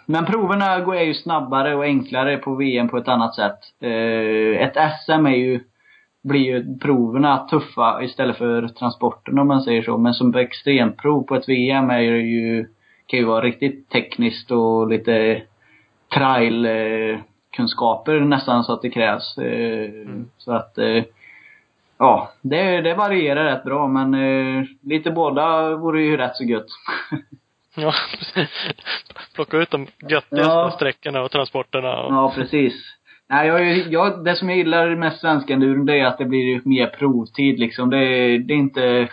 men 0.05 0.25
proverna 0.25 0.75
är 0.75 1.03
ju 1.03 1.13
snabbare 1.13 1.75
och 1.75 1.83
enklare 1.83 2.37
på 2.37 2.55
VM 2.55 2.89
på 2.89 2.97
ett 2.97 3.07
annat 3.07 3.35
sätt. 3.35 3.59
Eh, 3.81 4.61
ett 4.61 4.77
SM 5.05 5.25
är 5.25 5.35
ju, 5.35 5.59
blir 6.23 6.41
ju 6.41 6.77
proverna 6.79 7.37
tuffa 7.37 8.03
istället 8.03 8.37
för 8.37 8.67
transporten 8.67 9.39
om 9.39 9.47
man 9.47 9.61
säger 9.61 9.81
så. 9.81 9.97
Men 9.97 10.13
som 10.13 10.35
extremprov 10.35 11.23
på 11.23 11.35
ett 11.35 11.49
VM 11.49 11.89
är 11.89 11.99
ju, 11.99 12.67
kan 13.07 13.19
ju 13.19 13.25
vara 13.25 13.45
riktigt 13.45 13.89
tekniskt 13.89 14.51
och 14.51 14.89
lite 14.89 15.41
trail 16.13 16.67
kunskaper 17.55 18.19
nästan 18.19 18.63
så 18.63 18.73
att 18.73 18.81
det 18.81 18.89
krävs. 18.89 19.37
Eh, 19.37 19.89
mm. 19.89 20.29
Så 20.37 20.51
att 20.51 20.77
Ja, 21.97 22.31
det, 22.41 22.81
det 22.81 22.93
varierar 22.93 23.45
rätt 23.45 23.63
bra 23.63 23.87
men 23.87 24.15
lite 24.81 25.11
båda 25.11 25.75
vore 25.75 26.01
ju 26.01 26.17
rätt 26.17 26.35
så 26.35 26.43
gött. 26.43 26.67
Ja, 27.76 27.93
Plocka 29.36 29.57
ut 29.57 29.71
de 29.71 29.88
göttigaste 30.01 30.36
ja. 30.36 30.71
sträckorna 30.76 31.21
och 31.21 31.32
transporterna 31.32 32.03
och... 32.03 32.13
Ja, 32.13 32.34
precis. 32.36 32.74
Nej, 33.30 33.47
jag, 33.47 33.78
jag, 33.78 34.26
det 34.26 34.36
som 34.36 34.49
jag 34.49 34.57
gillar 34.57 34.95
med 34.95 35.13
svenska 35.13 35.53
enduron, 35.53 35.86
det 35.86 35.99
är 35.99 36.05
att 36.05 36.17
det 36.17 36.26
blir 36.26 36.61
mer 36.65 36.88
provtid 36.88 37.59
liksom. 37.59 37.89
Det, 37.89 37.97
det 38.38 38.53
är 38.53 38.57
inte... 38.57 39.09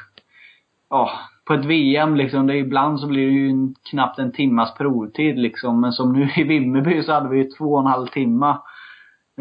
Ja, 0.90 1.10
på 1.46 1.54
ett 1.54 1.64
VM 1.64 2.16
liksom, 2.16 2.46
det, 2.46 2.56
ibland 2.56 3.00
så 3.00 3.06
blir 3.06 3.26
det 3.26 3.32
ju 3.32 3.50
en, 3.50 3.74
knappt 3.90 4.18
en 4.18 4.32
timmas 4.32 4.74
provtid 4.74 5.38
liksom. 5.38 5.80
Men 5.80 5.92
som 5.92 6.12
nu 6.12 6.28
i 6.36 6.42
Vimmerby 6.42 7.02
så 7.02 7.12
hade 7.12 7.28
vi 7.28 7.38
ju 7.38 7.44
två 7.44 7.64
och 7.64 7.80
en 7.80 7.86
halv 7.86 8.06
timma. 8.06 8.58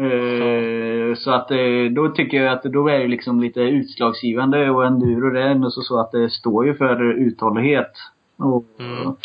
Uh, 0.00 1.14
så 1.14 1.30
att 1.30 1.50
uh, 1.50 1.90
då 1.90 2.08
tycker 2.08 2.42
jag 2.42 2.52
att 2.52 2.62
då 2.62 2.88
är 2.88 2.98
det 2.98 3.08
liksom 3.08 3.40
lite 3.40 3.60
utslagsgivande 3.60 4.70
och 4.70 4.86
enduro 4.86 5.30
det 5.30 5.42
är 5.42 5.48
ändå 5.48 5.70
så, 5.70 5.80
så 5.80 6.00
att 6.00 6.12
det 6.12 6.30
står 6.30 6.66
ju 6.66 6.74
för 6.74 7.12
uthållighet. 7.12 7.92
Och, 8.40 8.64
mm. 8.78 9.16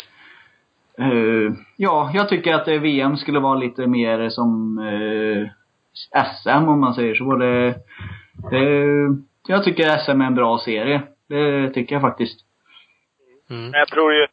Uh, 1.00 1.52
ja, 1.76 2.10
jag 2.14 2.28
tycker 2.28 2.54
att 2.54 2.68
VM 2.68 3.16
skulle 3.16 3.40
vara 3.40 3.54
lite 3.54 3.86
mer 3.86 4.28
som 4.28 4.78
uh, 4.78 5.48
SM 6.42 6.68
om 6.68 6.80
man 6.80 6.94
säger 6.94 7.14
så. 7.14 7.36
Det, 7.36 7.74
det, 8.50 8.62
jag 9.46 9.64
tycker 9.64 9.98
SM 9.98 10.20
är 10.20 10.26
en 10.26 10.34
bra 10.34 10.58
serie. 10.58 11.02
Det 11.28 11.70
tycker 11.70 11.94
jag 11.94 12.02
faktiskt. 12.02 12.40
Mm. 13.50 13.70
Jag 13.72 13.88
tror 13.88 14.14
ju, 14.14 14.26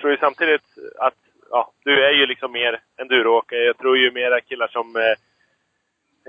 tror 0.00 0.12
ju 0.12 0.18
samtidigt 0.18 0.64
att, 0.98 1.14
ja, 1.50 1.72
du 1.84 2.04
är 2.04 2.12
ju 2.12 2.26
liksom 2.26 2.52
mer 2.52 2.80
enduroåkare. 2.96 3.64
Jag 3.64 3.78
tror 3.78 3.98
ju 3.98 4.12
mera 4.12 4.40
killar 4.40 4.68
som, 4.68 4.96
eh, 4.96 5.16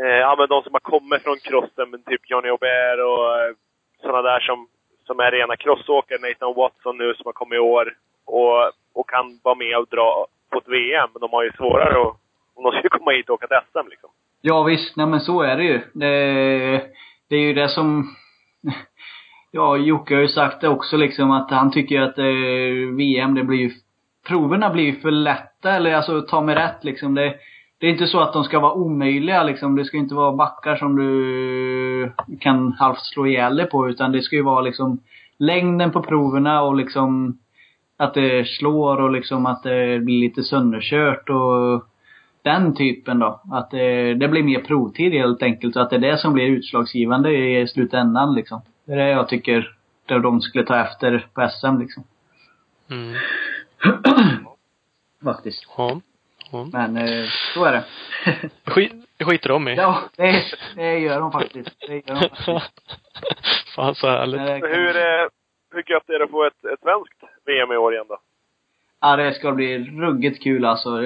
eh, 0.05 0.17
ja 0.17 0.35
men 0.37 0.47
de 0.47 0.63
som 0.63 0.73
har 0.73 0.79
kommit 0.79 1.23
från 1.23 1.37
crossen, 1.37 1.89
men 1.89 2.03
typ 2.03 2.29
Johnny 2.29 2.49
Aubert 2.49 2.99
och 2.99 3.39
eh, 3.39 3.53
sådana 4.01 4.21
där 4.21 4.39
som 4.39 4.67
som 5.07 5.19
är 5.19 5.31
rena 5.31 5.55
crossåkare, 5.55 6.19
Nathan 6.21 6.55
Watson 6.55 6.97
nu 6.97 7.13
som 7.13 7.25
har 7.25 7.33
kommit 7.33 7.57
i 7.57 7.59
år 7.59 7.85
och, 8.25 8.57
och 8.93 9.09
kan 9.09 9.39
vara 9.43 9.55
med 9.55 9.77
och 9.77 9.87
dra 9.91 10.25
på 10.51 10.57
ett 10.57 10.67
VM. 10.67 11.09
Men 11.13 11.21
de 11.21 11.29
har 11.31 11.43
ju 11.43 11.51
svårare 11.51 12.01
att, 12.01 12.15
om 12.55 12.63
de 12.63 12.71
ska 12.71 12.89
komma 12.89 13.11
hit 13.11 13.29
och 13.29 13.35
åka 13.35 13.47
till 13.47 13.57
SM 13.71 13.89
liksom. 13.89 14.09
Ja 14.41 14.63
visst, 14.63 14.95
nej 14.95 15.07
men 15.07 15.19
så 15.19 15.41
är 15.41 15.57
det 15.57 15.63
ju. 15.63 15.79
Det, 15.93 16.11
det 17.29 17.35
är 17.35 17.45
ju 17.49 17.53
det 17.53 17.69
som 17.69 18.15
Ja, 19.51 19.77
Jocke 19.77 20.15
har 20.15 20.21
ju 20.21 20.27
sagt 20.27 20.61
det 20.61 20.67
också 20.67 20.97
liksom 20.97 21.31
att 21.31 21.51
han 21.51 21.71
tycker 21.71 22.01
att 22.01 22.17
eh, 22.17 22.95
VM, 22.97 23.35
det 23.35 23.43
blir 23.43 23.57
ju 23.57 23.71
Proverna 24.27 24.69
blir 24.69 24.83
ju 24.83 24.99
för 24.99 25.11
lätta, 25.11 25.71
eller 25.71 25.93
alltså 25.93 26.21
ta 26.21 26.41
mig 26.41 26.55
rätt 26.55 26.83
liksom. 26.83 27.15
Det, 27.15 27.35
det 27.79 27.87
är 27.87 27.91
inte 27.91 28.07
så 28.07 28.19
att 28.19 28.33
de 28.33 28.43
ska 28.43 28.59
vara 28.59 28.73
omöjliga 28.73 29.43
liksom. 29.43 29.75
Det 29.75 29.85
ska 29.85 29.97
inte 29.97 30.15
vara 30.15 30.35
backar 30.35 30.75
som 30.75 30.95
du 30.95 32.11
kan 32.39 32.73
halvt 32.73 33.05
slå 33.05 33.27
ihjäl 33.27 33.55
dig 33.55 33.69
på. 33.69 33.89
Utan 33.89 34.11
det 34.11 34.21
ska 34.21 34.35
ju 34.35 34.41
vara 34.41 34.61
liksom 34.61 34.99
längden 35.37 35.91
på 35.91 36.01
proverna 36.01 36.61
och 36.61 36.75
liksom 36.75 37.37
att 37.97 38.13
det 38.13 38.47
slår 38.47 39.01
och 39.01 39.11
liksom 39.11 39.45
att 39.45 39.63
det 39.63 39.99
blir 39.99 40.19
lite 40.19 40.43
sönderkört 40.43 41.29
och 41.29 41.87
den 42.41 42.75
typen 42.75 43.19
då. 43.19 43.41
Att 43.51 43.71
det, 43.71 44.13
det 44.13 44.27
blir 44.27 44.43
mer 44.43 44.59
provtid 44.59 45.13
helt 45.13 45.43
enkelt. 45.43 45.73
Så 45.73 45.79
att 45.79 45.89
det 45.89 45.95
är 45.95 45.99
det 45.99 46.17
som 46.17 46.33
blir 46.33 46.47
utslagsgivande 46.47 47.31
i 47.37 47.67
slutändan 47.67 48.35
liksom. 48.35 48.61
Det 48.85 48.93
är 48.93 48.97
det 48.97 49.09
jag 49.09 49.29
tycker 49.29 49.75
det 50.05 50.19
de 50.19 50.41
skulle 50.41 50.65
ta 50.65 50.79
efter 50.79 51.27
på 51.33 51.49
SM 51.49 51.77
liksom. 51.79 52.03
Mm. 52.89 53.15
Faktiskt. 55.23 55.67
Ja. 55.77 56.01
Mm. 56.53 56.69
Men 56.73 56.97
eh, 56.97 57.25
så 57.53 57.65
är 57.65 57.71
det. 57.71 57.83
Skit, 58.71 58.93
skiter 59.19 59.49
de 59.49 59.67
i. 59.67 59.75
Ja, 59.75 59.99
det, 60.17 60.43
det 60.75 60.99
gör 60.99 61.19
de 61.19 61.31
faktiskt. 61.31 61.87
Det 61.87 61.93
gör 61.93 62.15
de 62.15 62.19
faktiskt. 62.19 62.99
Fan 63.75 63.95
så 63.95 64.07
härligt. 64.07 64.41
Hur, 64.41 64.97
eh, 64.97 65.27
hur 65.71 65.91
gött 65.91 66.09
är 66.09 66.19
det 66.19 66.25
att 66.25 66.31
få 66.31 66.45
ett, 66.45 66.65
ett 66.73 66.79
svenskt 66.81 67.23
VM 67.45 67.71
i 67.71 67.77
år 67.77 67.93
igen 67.93 68.05
då? 68.09 68.17
Ja, 69.01 69.15
det 69.15 69.33
ska 69.33 69.51
bli 69.51 69.77
ruggigt 69.77 70.43
kul 70.43 70.65
alltså. 70.65 70.97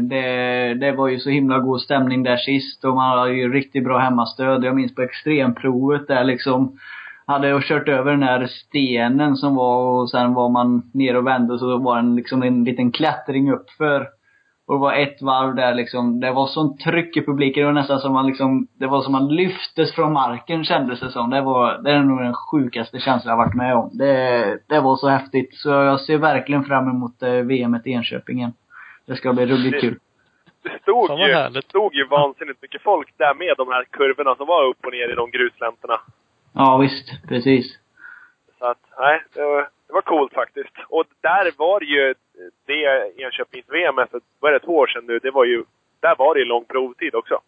Det, 0.00 0.74
det 0.74 0.92
var 0.92 1.08
ju 1.08 1.18
så 1.18 1.30
himla 1.30 1.58
god 1.58 1.80
stämning 1.80 2.22
där 2.22 2.36
sist 2.36 2.84
och 2.84 2.94
man 2.94 3.18
hade 3.18 3.32
ju 3.32 3.52
riktigt 3.52 3.84
bra 3.84 3.98
hemmastöd. 3.98 4.64
Jag 4.64 4.76
minns 4.76 4.94
på 4.94 5.02
extremprovet 5.02 6.08
där 6.08 6.24
liksom 6.24 6.78
hade 7.26 7.48
jag 7.48 7.62
kört 7.62 7.88
över 7.88 8.10
den 8.10 8.22
här 8.22 8.46
stenen 8.46 9.36
som 9.36 9.54
var 9.54 10.00
och 10.00 10.10
sen 10.10 10.34
var 10.34 10.48
man 10.48 10.90
ner 10.94 11.16
och 11.16 11.26
vände 11.26 11.52
och 11.52 11.60
så 11.60 11.78
var 11.78 12.02
det 12.02 12.16
liksom 12.16 12.42
en 12.42 12.64
liten 12.64 12.92
klättring 12.92 13.52
uppför. 13.52 14.08
Och 14.72 14.78
det 14.78 14.82
var 14.82 14.94
ett 14.94 15.22
varv 15.22 15.54
där 15.54 15.74
liksom, 15.74 16.20
det 16.20 16.32
var 16.32 16.46
sånt 16.46 16.80
tryck 16.80 17.16
i 17.16 17.26
publiken. 17.26 17.60
Det 17.60 17.66
var 17.66 17.72
nästan 17.72 18.00
som 18.00 18.12
man 18.12 18.26
liksom, 18.26 18.66
det 18.78 18.86
var 18.86 19.02
som 19.02 19.12
man 19.12 19.28
lyftes 19.28 19.94
från 19.94 20.12
marken 20.12 20.64
kändes 20.64 21.00
det 21.00 21.10
som. 21.10 21.30
Det 21.30 21.40
var, 21.40 21.78
det 21.78 21.90
är 21.90 22.02
nog 22.02 22.18
den 22.18 22.34
sjukaste 22.34 22.98
känslan 22.98 23.30
jag 23.30 23.36
varit 23.36 23.54
med 23.54 23.74
om. 23.74 23.90
Det, 23.92 24.58
det 24.68 24.80
var 24.80 24.96
så 24.96 25.08
häftigt. 25.08 25.54
Så 25.54 25.68
jag 25.68 26.00
ser 26.00 26.18
verkligen 26.18 26.64
fram 26.64 26.88
emot 26.88 27.22
eh, 27.22 27.32
VM 27.32 27.80
i 27.84 27.90
Enköping 27.90 28.38
igen. 28.38 28.52
Det 29.06 29.16
ska 29.16 29.32
bli 29.32 29.46
ruggigt 29.46 29.80
kul. 29.80 29.98
Det 30.62 30.82
stod 30.82 31.10
ju, 31.18 31.62
stod 31.62 31.94
ju 31.94 32.06
vansinnigt 32.06 32.62
mycket 32.62 32.82
folk 32.82 33.14
där 33.16 33.34
med 33.34 33.54
de 33.56 33.68
här 33.68 33.84
kurvorna 33.90 34.34
som 34.34 34.46
var 34.46 34.68
upp 34.68 34.86
och 34.86 34.92
ner 34.92 35.12
i 35.12 35.14
de 35.14 35.30
grusläntorna. 35.30 36.00
Ja, 36.52 36.76
visst. 36.76 37.28
Precis. 37.28 37.78
Så 38.58 38.64
att, 38.66 38.78
nej, 38.98 39.22
det 39.34 39.42
var, 39.42 39.68
det 39.92 39.94
var 39.94 40.02
coolt 40.02 40.32
faktiskt. 40.34 40.74
Och 40.88 41.04
där 41.20 41.58
var 41.58 41.80
det 41.80 41.86
ju, 41.86 42.14
det 42.66 43.22
Enköpings-VM 43.22 43.94
för, 43.94 44.20
vad 44.40 44.50
är 44.50 44.52
det, 44.52 44.66
två 44.66 44.76
år 44.76 44.86
sedan 44.86 45.04
nu, 45.06 45.18
det 45.18 45.30
var 45.30 45.44
ju, 45.44 45.64
där 46.00 46.14
var 46.18 46.34
det 46.34 46.40
ju 46.40 46.46
lång 46.46 46.64
provtid 46.64 47.14
också. 47.14 47.38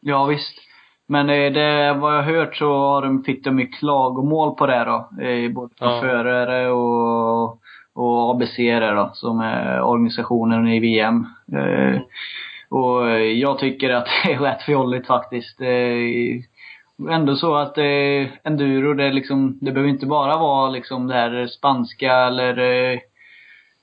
Ja, 0.00 0.24
visst. 0.24 0.58
Men 1.06 1.28
eh, 1.30 1.52
det, 1.52 1.94
vad 2.00 2.14
jag 2.14 2.22
har 2.22 2.32
hört 2.32 2.56
så 2.56 2.72
har 2.72 3.02
de, 3.02 3.24
fick 3.24 3.44
de 3.44 3.60
ju 3.60 3.66
klagomål 3.66 4.54
på 4.54 4.66
det 4.66 4.84
då. 4.84 5.24
Eh, 5.24 5.50
både 5.50 5.74
från 5.78 5.94
ja. 5.94 6.00
förare 6.00 6.70
och, 6.70 7.58
och 7.94 8.30
ABC 8.30 8.56
då, 8.80 9.10
som 9.14 9.40
är 9.40 9.82
organisationen 9.82 10.68
i 10.68 10.80
VM. 10.80 11.26
Eh, 11.52 11.88
mm. 11.88 12.02
Och 12.68 13.20
jag 13.20 13.58
tycker 13.58 13.90
att 13.90 14.08
det 14.24 14.32
är 14.32 14.38
rätt 14.38 14.62
fjolligt 14.62 15.06
faktiskt 15.06 15.60
ändå 17.10 17.36
så 17.36 17.54
att 17.54 17.78
eh, 17.78 18.28
enduro, 18.44 18.94
det 18.94 19.04
är 19.04 19.12
liksom, 19.12 19.58
det 19.60 19.72
behöver 19.72 19.90
inte 19.90 20.06
bara 20.06 20.38
vara 20.38 20.70
liksom 20.70 21.06
det 21.06 21.14
här 21.14 21.46
spanska 21.46 22.12
eller 22.12 22.58
eh, 22.58 22.98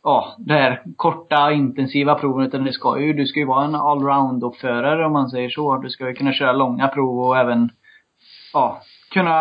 ja, 0.03 0.35
det 0.37 0.53
här 0.53 0.83
korta 0.95 1.51
intensiva 1.51 2.15
proven 2.15 2.47
utan 2.47 2.63
det 2.63 2.73
ska 2.73 2.99
ju, 2.99 3.13
du 3.13 3.25
ska 3.25 3.39
ju 3.39 3.45
vara 3.45 3.65
en 3.65 3.75
allround-uppförare 3.75 5.05
om 5.05 5.13
man 5.13 5.29
säger 5.29 5.49
så. 5.49 5.77
Du 5.77 5.89
ska 5.89 6.07
ju 6.07 6.13
kunna 6.13 6.33
köra 6.33 6.53
långa 6.53 6.87
prov 6.87 7.19
och 7.19 7.37
även 7.37 7.69
ja, 8.53 8.81
kunna, 9.11 9.31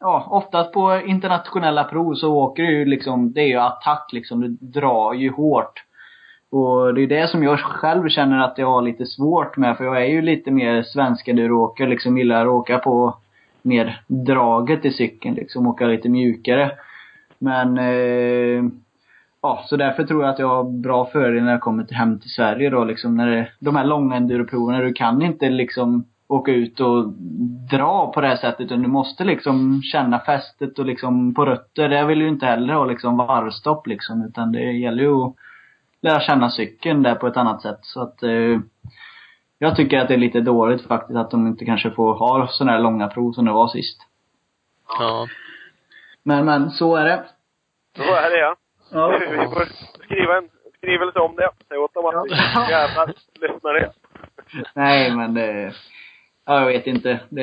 ja, 0.00 0.26
oftast 0.30 0.72
på 0.72 1.00
internationella 1.06 1.84
prov 1.84 2.14
så 2.14 2.34
åker 2.34 2.62
du 2.62 2.78
ju 2.78 2.84
liksom, 2.84 3.32
det 3.32 3.40
är 3.40 3.48
ju 3.48 3.58
attack 3.58 4.10
liksom. 4.12 4.40
Du 4.40 4.48
drar 4.48 5.12
ju 5.12 5.30
hårt. 5.30 5.84
Och 6.52 6.94
det 6.94 7.02
är 7.02 7.06
det 7.06 7.28
som 7.28 7.42
jag 7.42 7.58
själv 7.58 8.08
känner 8.08 8.38
att 8.38 8.58
jag 8.58 8.66
har 8.66 8.82
lite 8.82 9.06
svårt 9.06 9.56
med. 9.56 9.76
För 9.76 9.84
jag 9.84 10.02
är 10.02 10.06
ju 10.06 10.22
lite 10.22 10.50
mer 10.50 10.82
svenskaduråkare. 10.82 11.88
Liksom 11.88 12.18
gillar 12.18 12.42
att 12.42 12.52
åka 12.52 12.78
på 12.78 13.16
mer 13.62 14.00
draget 14.06 14.84
i 14.84 14.90
cykeln. 14.90 15.34
Liksom 15.34 15.66
åka 15.66 15.86
lite 15.86 16.08
mjukare. 16.08 16.70
Men 17.38 17.78
eh, 17.78 18.64
ja, 19.42 19.64
så 19.66 19.76
därför 19.76 20.04
tror 20.04 20.22
jag 20.22 20.30
att 20.30 20.38
jag 20.38 20.48
har 20.48 20.64
bra 20.64 21.04
fördel 21.04 21.44
när 21.44 21.52
jag 21.52 21.60
kommer 21.60 21.84
till, 21.84 21.96
hem 21.96 22.18
till 22.18 22.30
Sverige 22.30 22.70
då 22.70 22.84
liksom. 22.84 23.16
När 23.16 23.26
det, 23.26 23.48
de 23.58 23.76
här 23.76 23.84
långa 23.84 24.16
enduroproven, 24.16 24.80
du 24.80 24.92
kan 24.92 25.22
inte 25.22 25.50
liksom 25.50 26.04
åka 26.28 26.52
ut 26.52 26.80
och 26.80 27.12
dra 27.70 28.12
på 28.12 28.20
det 28.20 28.26
här 28.26 28.36
sättet. 28.36 28.60
Utan 28.60 28.82
du 28.82 28.88
måste 28.88 29.24
liksom 29.24 29.82
känna 29.82 30.18
fästet 30.18 30.78
och 30.78 30.86
liksom 30.86 31.34
på 31.34 31.44
rötter. 31.44 31.88
Det 31.88 32.04
vill 32.04 32.20
ju 32.20 32.28
inte 32.28 32.46
heller 32.46 32.74
ha 32.74 32.84
liksom 32.84 33.16
varvstopp 33.16 33.86
liksom. 33.86 34.24
Utan 34.24 34.52
det 34.52 34.72
gäller 34.72 35.02
ju 35.02 35.14
att 35.14 35.34
lära 36.02 36.20
känna 36.20 36.50
cykeln 36.50 37.02
där 37.02 37.14
på 37.14 37.26
ett 37.26 37.36
annat 37.36 37.62
sätt. 37.62 37.78
Så 37.82 38.02
att 38.02 38.22
eh, 38.22 38.58
jag 39.58 39.76
tycker 39.76 39.98
att 39.98 40.08
det 40.08 40.14
är 40.14 40.18
lite 40.18 40.40
dåligt 40.40 40.86
faktiskt 40.86 41.16
att 41.16 41.30
de 41.30 41.46
inte 41.46 41.64
kanske 41.64 41.90
får 41.90 42.14
ha 42.14 42.48
sådana 42.48 42.72
här 42.72 42.82
långa 42.82 43.08
prov 43.08 43.32
som 43.32 43.44
det 43.44 43.52
var 43.52 43.68
sist. 43.68 44.00
Ja. 44.88 45.26
Men, 46.22 46.44
men, 46.44 46.70
så 46.70 46.96
är 46.96 47.04
det. 47.04 47.24
Så 47.96 48.14
är 48.14 48.30
det 48.30 48.38
ja. 48.38 48.56
Ja. 48.90 49.18
Vi 49.30 49.36
får 49.36 49.64
skriva 50.04 50.38
en 50.38 50.48
skrivelse 50.76 51.18
om 51.18 51.36
det. 51.36 51.50
Säg 51.68 51.78
åt 51.78 51.94
dem 51.94 52.06
att 52.06 52.24
vi 52.24 52.30
Ja. 52.54 52.70
jävlar 52.70 53.06
lyssnar 53.40 53.74
det. 53.74 53.92
Nej, 54.74 55.16
men 55.16 55.34
det... 55.34 55.74
Ja, 56.44 56.60
jag 56.60 56.66
vet 56.66 56.86
inte. 56.86 57.20
Det 57.28 57.42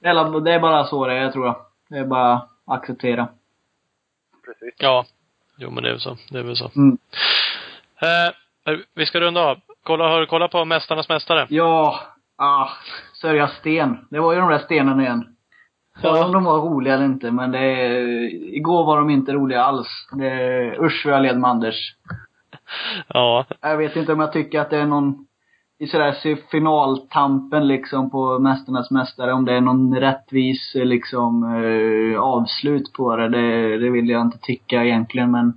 det 0.00 0.08
är 0.52 0.60
bara 0.60 0.84
så 0.84 1.06
det 1.06 1.14
är, 1.14 1.30
tror 1.30 1.46
jag. 1.46 1.56
Det 1.88 1.98
är 1.98 2.04
bara 2.04 2.32
att 2.34 2.48
acceptera. 2.64 3.28
Precis. 4.44 4.74
Ja. 4.78 5.04
Jo, 5.56 5.70
men 5.70 5.82
det 5.82 5.88
är 5.88 5.92
väl 5.92 6.00
så. 6.00 6.16
Det 6.30 6.38
är 6.38 6.42
väl 6.42 6.56
så. 6.56 6.70
Mm. 6.76 6.98
Eh, 8.00 8.78
vi 8.94 9.06
ska 9.06 9.20
runda 9.20 9.40
av. 9.40 9.58
Kolla, 9.82 10.08
har 10.08 10.20
du 10.20 10.26
kollat 10.26 10.50
på 10.50 10.64
Mästarnas 10.64 11.08
Mästare? 11.08 11.46
Ja, 11.50 12.00
ah, 12.36 12.68
Sörja 13.12 13.48
Sten. 13.48 14.06
Det 14.10 14.20
var 14.20 14.32
ju 14.32 14.40
de 14.40 14.50
där 14.50 14.58
stenarna 14.58 15.02
igen. 15.02 15.36
Ja. 16.02 16.24
om 16.24 16.32
de 16.32 16.44
var 16.44 16.60
roliga 16.60 16.94
eller 16.94 17.04
inte, 17.04 17.30
men 17.30 17.50
det... 17.50 17.90
Igår 18.32 18.84
var 18.84 18.96
de 18.96 19.10
inte 19.10 19.32
roliga 19.32 19.62
alls. 19.62 19.88
Det, 20.12 20.76
usch 20.78 21.02
vad 21.04 21.14
jag 21.14 21.22
led 21.22 21.38
med 21.38 21.50
Anders. 21.50 21.94
Ja. 23.08 23.46
Jag 23.60 23.76
vet 23.76 23.96
inte 23.96 24.12
om 24.12 24.20
jag 24.20 24.32
tycker 24.32 24.60
att 24.60 24.70
det 24.70 24.78
är 24.78 24.86
någon 24.86 25.26
i 25.82 25.86
sådär 25.86 26.38
finaltampen 26.50 27.66
liksom 27.68 28.10
på 28.10 28.38
Mästarnas 28.38 28.90
Mästare, 28.90 29.32
om 29.32 29.44
det 29.44 29.56
är 29.56 29.60
någon 29.60 29.96
rättvis 29.96 30.74
eh, 30.74 30.84
liksom 30.84 31.44
eh, 31.44 32.20
avslut 32.20 32.92
på 32.92 33.16
det, 33.16 33.28
det. 33.28 33.78
Det 33.78 33.90
vill 33.90 34.08
jag 34.08 34.22
inte 34.22 34.38
tycka 34.38 34.84
egentligen 34.84 35.30
men 35.30 35.52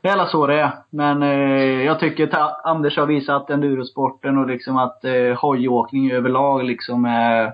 det 0.00 0.08
är 0.08 0.12
alla 0.12 0.26
så 0.26 0.46
det 0.46 0.60
är. 0.60 0.70
Men 0.90 1.22
eh, 1.22 1.84
jag 1.84 2.00
tycker 2.00 2.36
att 2.36 2.64
Anders 2.64 2.96
har 2.96 3.06
visat 3.06 3.50
endurosporten 3.50 4.38
och 4.38 4.46
liksom 4.46 4.76
att 4.76 5.04
eh, 5.04 5.40
hojåkning 5.40 6.10
överlag 6.12 6.64
liksom 6.64 7.04
är 7.04 7.44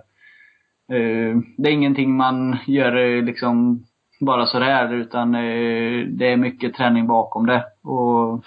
eh, 0.93 1.37
Det 1.57 1.69
är 1.69 1.73
ingenting 1.73 2.17
man 2.17 2.57
gör 2.67 2.97
eh, 2.97 3.23
liksom 3.23 3.85
bara 4.21 4.47
sådär 4.47 4.95
utan 4.95 5.35
eh, 5.35 6.07
det 6.09 6.33
är 6.33 6.37
mycket 6.37 6.75
träning 6.75 7.07
bakom 7.07 7.47
det. 7.47 7.65
Och 7.83 8.45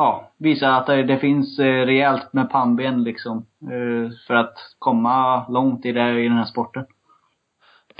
ja, 0.00 0.30
visa 0.38 0.76
att 0.76 0.86
det, 0.86 1.02
det 1.02 1.18
finns 1.18 1.58
eh, 1.58 1.64
rejält 1.86 2.32
med 2.32 2.50
pannben 2.50 3.04
liksom. 3.04 3.46
Eh, 3.62 4.10
för 4.26 4.34
att 4.34 4.54
komma 4.78 5.46
långt 5.48 5.86
i, 5.86 5.92
det, 5.92 6.20
i 6.20 6.28
den 6.28 6.36
här 6.38 6.44
sporten. 6.44 6.86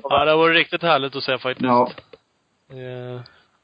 Ja, 0.02 0.24
det 0.24 0.36
var 0.36 0.50
riktigt 0.50 0.82
härligt 0.82 1.16
att 1.16 1.22
se 1.22 1.38
faktiskt. 1.38 1.66
Ja. 1.66 1.90
Eh, 2.70 3.20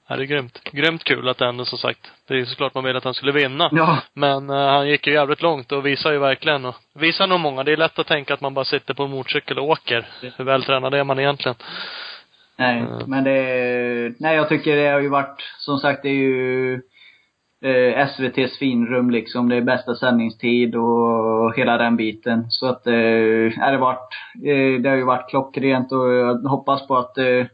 Ja, 0.09 0.17
det 0.17 0.23
är 0.23 0.27
grymt. 0.27 0.61
Grymt 0.73 1.05
kul 1.05 1.29
att 1.29 1.41
ändå 1.41 1.65
som 1.65 1.79
sagt, 1.79 2.13
det 2.29 2.35
är 2.35 2.45
såklart 2.45 2.75
man 2.75 2.85
vill 2.85 2.97
att 2.97 3.05
han 3.05 3.15
skulle 3.15 3.33
vinna. 3.33 3.69
Ja. 3.73 3.99
Men 4.15 4.51
eh, 4.51 4.57
han 4.57 4.89
gick 4.89 5.07
ju 5.07 5.13
jävligt 5.13 5.43
långt 5.43 5.73
och 5.73 5.87
visar 5.87 6.13
ju 6.13 6.19
verkligen 6.19 6.65
och 6.65 6.75
visar 6.95 7.27
nog 7.27 7.41
många. 7.41 7.65
Det 7.65 7.73
är 7.73 7.77
lätt 7.77 7.99
att 7.99 8.07
tänka 8.07 8.35
att 8.35 8.41
man 8.41 8.55
bara 8.55 8.65
sitter 8.65 8.95
på 8.95 9.03
en 9.03 9.11
motorcykel 9.11 9.59
och 9.59 9.69
åker. 9.69 10.07
Hur 10.37 10.45
vältränad 10.45 10.95
är 10.95 11.05
man 11.05 11.19
egentligen? 11.19 11.57
Nej, 12.57 12.79
Mm. 12.81 13.11
men 13.11 13.25
det, 13.25 14.15
nej 14.19 14.37
jag 14.37 14.49
tycker 14.49 14.77
det 14.77 14.89
har 14.89 15.01
ju 15.01 15.09
varit, 15.09 15.41
som 15.59 15.79
sagt 15.79 16.03
det 16.03 16.09
är 16.09 16.13
ju 16.13 16.81
eh, 17.63 18.07
SVT's 18.07 18.59
finrum 18.59 19.11
liksom. 19.11 19.49
Det 19.49 19.57
är 19.57 19.61
bästa 19.61 19.95
sändningstid 19.95 20.77
och 20.77 21.57
hela 21.57 21.79
den 21.79 21.97
biten. 21.97 22.45
Så 22.49 22.67
att, 22.67 22.87
eh, 22.87 23.63
är 23.63 23.73
det 23.73 23.79
varit, 23.79 24.09
eh, 24.45 24.81
det 24.83 24.89
har 24.89 24.97
ju 24.97 25.05
varit 25.05 25.31
klockrent 25.31 25.93
och 25.93 26.13
jag 26.13 26.35
hoppas 26.35 26.87
på 26.87 26.97
att 26.97 27.19
eh, 27.19 27.47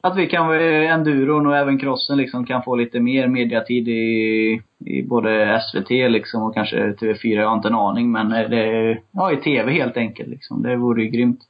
att 0.00 0.16
vi 0.16 0.26
kan, 0.26 0.54
eh, 0.54 0.92
enduron 0.92 1.46
och 1.46 1.56
även 1.56 1.78
crossen 1.78 2.16
liksom 2.16 2.46
kan 2.46 2.62
få 2.62 2.76
lite 2.76 3.00
mer 3.00 3.28
mediatid 3.28 3.88
i, 3.88 4.62
i 4.86 5.02
både 5.02 5.60
SVT 5.60 5.90
liksom 5.90 6.42
och 6.42 6.54
kanske 6.54 6.76
TV4, 6.76 7.34
jag 7.34 7.48
har 7.48 7.56
inte 7.56 7.68
en 7.68 7.74
aning 7.74 8.10
men 8.12 8.32
eh, 8.32 8.48
det, 8.50 8.98
ja 9.12 9.32
i 9.32 9.36
TV 9.36 9.72
helt 9.72 9.96
enkelt 9.96 10.28
liksom. 10.28 10.62
Det 10.62 10.76
vore 10.76 11.02
ju 11.02 11.08
grymt. 11.08 11.40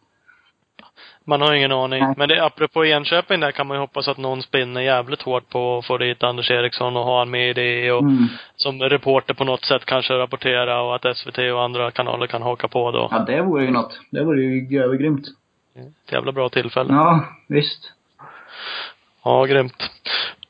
Man 1.28 1.40
har 1.40 1.54
ingen 1.54 1.72
aning. 1.72 2.04
Nej. 2.04 2.14
Men 2.16 2.28
det, 2.28 2.44
apropå 2.44 2.84
Enköping 2.84 3.40
där 3.40 3.50
kan 3.52 3.66
man 3.66 3.74
ju 3.76 3.80
hoppas 3.80 4.08
att 4.08 4.16
någon 4.18 4.42
spinner 4.42 4.80
jävligt 4.80 5.22
hårt 5.22 5.48
på 5.48 5.78
att 5.78 5.86
få 5.86 5.98
dit 5.98 6.22
Anders 6.22 6.50
Eriksson 6.50 6.96
och 6.96 7.04
ha 7.04 7.18
han 7.18 7.30
med 7.30 7.50
i 7.50 7.52
det 7.52 7.92
och 7.92 8.02
Mm. 8.02 8.26
som 8.56 8.82
reporter 8.82 9.34
på 9.34 9.44
något 9.44 9.64
sätt 9.64 9.84
kanske 9.84 10.14
rapportera 10.14 10.82
och 10.82 10.94
att 10.94 11.16
SVT 11.16 11.38
och 11.52 11.62
andra 11.62 11.90
kanaler 11.90 12.26
kan 12.26 12.42
haka 12.42 12.68
på 12.68 12.90
då. 12.90 13.08
Ja, 13.10 13.18
det 13.18 13.42
vore 13.42 13.64
ju 13.64 13.70
något. 13.70 14.00
Det 14.10 14.24
vore 14.24 14.42
ju 14.42 14.82
övergrymt. 14.82 15.26
Ett 16.06 16.12
jävla 16.12 16.32
bra 16.32 16.48
tillfälle. 16.48 16.92
Ja, 16.94 17.24
visst. 17.48 17.92
Ja, 19.24 19.44
grymt. 19.44 19.90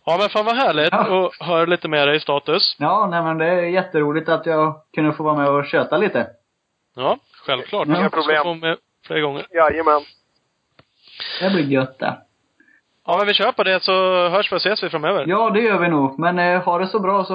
Ja 0.05 0.17
men 0.21 0.29
fan 0.29 0.45
vad 0.45 0.57
härligt 0.57 0.89
Ja. 0.93 1.27
att 1.41 1.47
höra 1.47 1.65
lite 1.65 1.89
mer 1.89 2.09
i 2.13 2.21
status. 2.21 2.77
Ja, 2.79 3.07
nej 3.11 3.23
men 3.23 3.39
det 3.39 3.47
är 3.47 3.63
jätteroligt 3.63 4.29
att 4.29 4.47
jag 4.47 4.75
kunde 4.95 5.13
få 5.13 5.23
vara 5.23 5.37
med 5.37 5.49
och 5.49 5.67
köta 5.67 5.97
lite. 5.97 6.27
Ja, 6.97 7.19
självklart. 7.47 7.89
Inga 7.89 8.11
problem. 8.11 8.59
Med 8.61 8.77
fler 9.07 9.21
gånger. 9.21 9.47
Jajamän. 9.51 10.01
Det 11.41 11.51
blir 11.51 11.65
gött 11.65 11.99
det. 11.99 12.19
Ja 13.07 13.17
men 13.19 13.27
vi 13.27 13.35
kör 13.35 13.53
på 13.53 13.65
det 13.65 13.83
så 13.83 13.93
hörs 14.29 14.53
vi 14.53 14.57
och 14.57 14.61
ses 14.61 14.83
vi 14.83 14.91
framöver. 14.91 15.25
Ja, 15.29 15.51
det 15.51 15.61
gör 15.61 15.79
vi 15.79 15.89
nog. 15.89 16.19
Men 16.19 16.39
eh, 16.39 16.63
ha 16.63 16.79
det 16.79 16.87
så 16.87 17.01
bra 17.01 17.25
så 17.25 17.35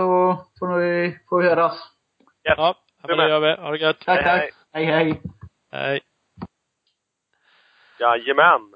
får 0.60 0.78
vi, 0.78 1.18
får 1.30 1.42
vi 1.42 1.50
höras. 1.50 1.74
Yes. 2.50 2.56
Ja, 2.58 2.76
men 3.08 3.18
det 3.18 3.30
gör 3.30 3.40
vi. 3.40 3.62
Ha 3.62 3.72
det 3.72 3.78
gött. 3.78 4.00
Tack, 4.06 4.20
Hej, 4.20 4.24
tack. 4.26 4.40
hej. 4.74 4.86
Hej, 4.86 4.86
hej. 4.86 5.22
Hej. 5.72 6.02
Jajamän. 8.00 8.74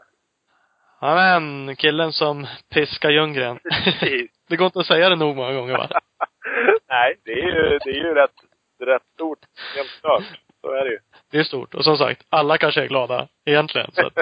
Ja 1.01 1.15
men, 1.15 1.75
killen 1.75 2.13
som 2.13 2.47
piskar 2.73 3.09
Ljunggren. 3.09 3.59
Precis. 3.83 4.31
det 4.49 4.55
går 4.55 4.65
inte 4.65 4.79
att 4.79 4.85
säga 4.85 5.09
det 5.09 5.15
nog 5.15 5.35
många 5.35 5.53
gånger 5.53 5.77
va? 5.77 5.89
Nej, 6.89 7.15
det 7.25 7.31
är 7.31 7.45
ju, 7.45 7.77
det 7.83 7.89
är 7.89 8.03
ju 8.03 8.13
rätt, 8.13 8.35
rätt 8.79 9.03
stort. 9.13 9.39
Helt 9.75 10.01
klart. 10.01 10.23
Så 10.61 10.71
är 10.71 10.83
det 10.85 10.91
ju. 10.91 10.99
Det 11.31 11.37
är 11.39 11.43
stort. 11.43 11.75
Och 11.75 11.83
som 11.83 11.97
sagt, 11.97 12.25
alla 12.29 12.57
kanske 12.57 12.81
är 12.81 12.87
glada 12.87 13.27
egentligen. 13.45 13.91
Så 13.91 14.07
att 14.07 14.13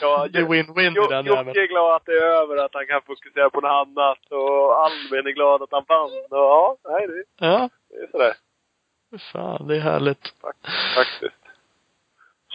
Ja, 0.00 0.26
det 0.30 0.38
är 0.38 0.42
win-win 0.44 0.90
i 0.90 0.94
Jo- 0.96 1.06
den 1.06 1.26
Jocke 1.26 1.62
är 1.62 1.66
glad 1.66 1.94
att 1.96 2.04
det 2.06 2.12
är 2.12 2.24
över, 2.42 2.56
att 2.64 2.74
han 2.74 2.86
kan 2.86 3.02
fokusera 3.02 3.50
på 3.50 3.60
något 3.60 3.70
annat. 3.70 4.18
Och 4.30 4.84
Albin 4.84 5.26
är 5.26 5.30
glad 5.30 5.62
att 5.62 5.72
han 5.72 5.84
vann. 5.88 6.10
Och 6.10 6.26
ja, 6.30 6.76
nej, 6.88 7.06
det, 7.06 7.24
Ja, 7.46 7.68
det 7.90 7.96
är 7.96 8.06
sådär. 8.10 8.32
fan 9.32 9.66
det 9.68 9.76
är 9.76 9.80
härligt. 9.80 10.22
Fak- 10.42 10.94
Faktiskt. 10.94 11.34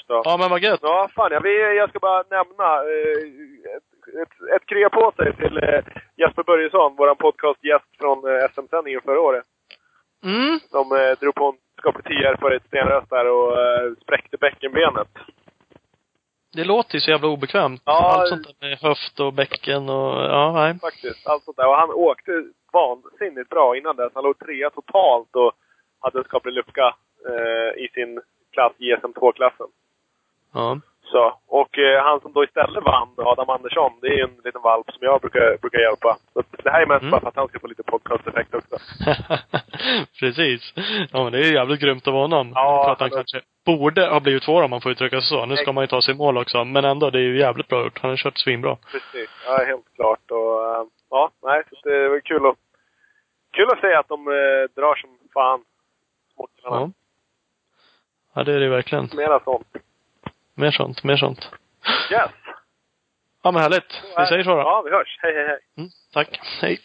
Så. 0.07 0.21
Ja 0.25 0.37
men 0.39 0.49
vad 0.49 0.59
gött. 0.63 0.79
Ja, 0.83 1.09
fan. 1.15 1.31
Jag, 1.31 1.41
vill, 1.41 1.59
jag 1.75 1.89
ska 1.89 1.99
bara 1.99 2.23
nämna 2.29 2.75
eh, 2.75 3.73
ett, 4.21 4.55
ett, 4.55 4.65
krya 4.65 4.89
på 4.89 5.11
sig 5.15 5.35
till 5.35 5.57
eh, 5.57 5.79
Jesper 6.17 6.43
Börjesson, 6.43 6.95
vår 6.97 7.15
podcastgäst 7.15 7.85
från 7.99 8.17
eh, 8.35 8.47
SM-sändningen 8.55 9.01
förra 9.05 9.21
året. 9.21 9.45
Mm. 10.23 10.59
Som 10.59 10.91
eh, 10.97 11.11
drog 11.19 11.35
på 11.35 11.45
en 11.49 11.57
skaplig 11.79 12.05
tior 12.05 12.35
för 12.39 12.51
ett 12.51 12.65
stenröst 12.67 13.09
där 13.09 13.27
och 13.31 13.59
eh, 13.61 13.91
spräckte 14.01 14.37
bäckenbenet. 14.37 15.07
Det 16.53 16.63
låter 16.63 16.95
ju 16.95 17.01
så 17.01 17.11
jävla 17.11 17.27
obekvämt. 17.27 17.81
Ja. 17.85 18.15
Allt 18.19 18.29
sånt 18.29 18.47
där 18.47 18.69
med 18.69 18.77
höft 18.79 19.19
och 19.19 19.33
bäcken 19.33 19.89
och, 19.89 20.13
ja 20.35 20.51
nej. 20.53 20.79
Faktiskt. 20.79 21.27
Allt 21.27 21.43
sånt 21.43 21.57
där. 21.57 21.67
Och 21.67 21.75
han 21.75 21.89
åkte 21.89 22.31
vansinnigt 22.73 23.49
bra 23.49 23.77
innan 23.77 23.95
dess. 23.95 24.11
Han 24.15 24.23
låg 24.23 24.39
trea 24.39 24.69
totalt 24.69 25.35
och 25.35 25.51
hade 25.99 26.17
en 26.19 26.23
skaplig 26.23 26.53
lucka 26.53 26.95
eh, 27.29 27.83
i 27.83 27.87
sin 27.93 28.21
klass, 28.51 28.73
JSM2-klassen. 28.77 29.67
Ja. 30.53 30.79
Så. 31.03 31.39
Och 31.47 31.77
eh, 31.79 32.03
han 32.03 32.19
som 32.21 32.33
då 32.33 32.43
istället 32.43 32.83
vann, 32.83 33.09
Adam 33.17 33.49
Andersson, 33.49 33.91
det 34.01 34.07
är 34.07 34.11
ju 34.17 34.23
en 34.23 34.41
liten 34.43 34.61
valp 34.61 34.91
som 34.91 34.99
jag 35.01 35.21
brukar, 35.21 35.57
brukar 35.61 35.79
hjälpa. 35.79 36.17
Så 36.33 36.43
det 36.63 36.69
här 36.71 36.81
är 36.81 36.85
mest 36.85 37.01
Mm. 37.01 37.11
bara 37.11 37.21
för 37.21 37.27
att 37.27 37.35
han 37.35 37.47
ska 37.47 37.59
få 37.59 37.67
lite 37.67 37.83
podcast-effekt 37.83 38.53
också. 38.53 38.75
Precis. 40.19 40.73
Ja 41.11 41.23
men 41.23 41.31
det 41.31 41.37
är 41.39 41.43
ju 41.43 41.53
jävligt 41.53 41.79
grymt 41.81 42.07
av 42.07 42.13
honom. 42.13 42.51
Ja, 42.55 42.83
för 42.85 42.91
att 42.91 42.99
han 42.99 43.09
han- 43.11 43.17
kanske 43.17 43.41
borde 43.65 44.07
ha 44.07 44.19
blivit 44.19 44.43
två 44.43 44.53
om 44.57 44.69
man 44.69 44.81
får 44.81 44.91
uttrycka 44.91 45.21
sig 45.21 45.29
så. 45.29 45.45
Nu 45.45 45.55
ska 45.55 45.71
man 45.73 45.83
ju 45.83 45.87
ta 45.87 46.01
sig 46.01 46.13
i 46.13 46.17
mål 46.17 46.37
också. 46.37 46.63
Men 46.63 46.85
ändå, 46.85 47.09
det 47.09 47.17
är 47.19 47.23
ju 47.23 47.39
jävligt 47.39 47.67
bra 47.67 47.83
gjort. 47.83 47.99
Han 48.01 48.09
har 48.09 48.17
kört 48.17 48.37
svinbra. 48.37 48.75
Precis. 48.91 49.29
Ja, 49.45 49.57
helt 49.65 49.95
klart. 49.95 50.31
Och, 50.31 50.63
eh, 50.75 50.83
ja, 51.09 51.29
nej, 51.43 51.63
så 51.69 51.89
det 51.89 52.09
var 52.09 52.19
kul 52.19 52.45
att, 52.45 52.55
kul 53.53 53.67
att 53.73 53.79
se 53.81 53.93
att 53.93 54.07
de 54.07 54.27
eh, 54.27 54.33
drar 54.81 54.95
som 54.95 55.09
fan. 55.33 55.61
Småkillarna. 56.35 56.75
Ja. 56.81 56.89
Ja, 58.35 58.43
det 58.43 58.53
är 58.53 58.59
det 58.59 58.69
verkligen. 58.69 59.09
Mera 59.15 59.39
sånt. 59.39 59.67
Mer 60.55 60.71
sånt, 60.71 61.03
mer 61.03 61.17
sånt. 61.17 61.49
Yes! 62.11 62.31
Ja 63.43 63.51
men 63.51 63.61
härligt. 63.61 64.03
Vi 64.17 64.25
säger 64.25 64.43
så 64.43 64.49
då. 64.49 64.59
Ja, 64.59 64.81
vi 64.85 64.91
hörs. 64.91 65.17
Hej, 65.21 65.33
hej, 65.33 65.47
hej. 65.47 65.59
Mm, 65.77 65.89
tack. 66.13 66.39
Hej. 66.61 66.79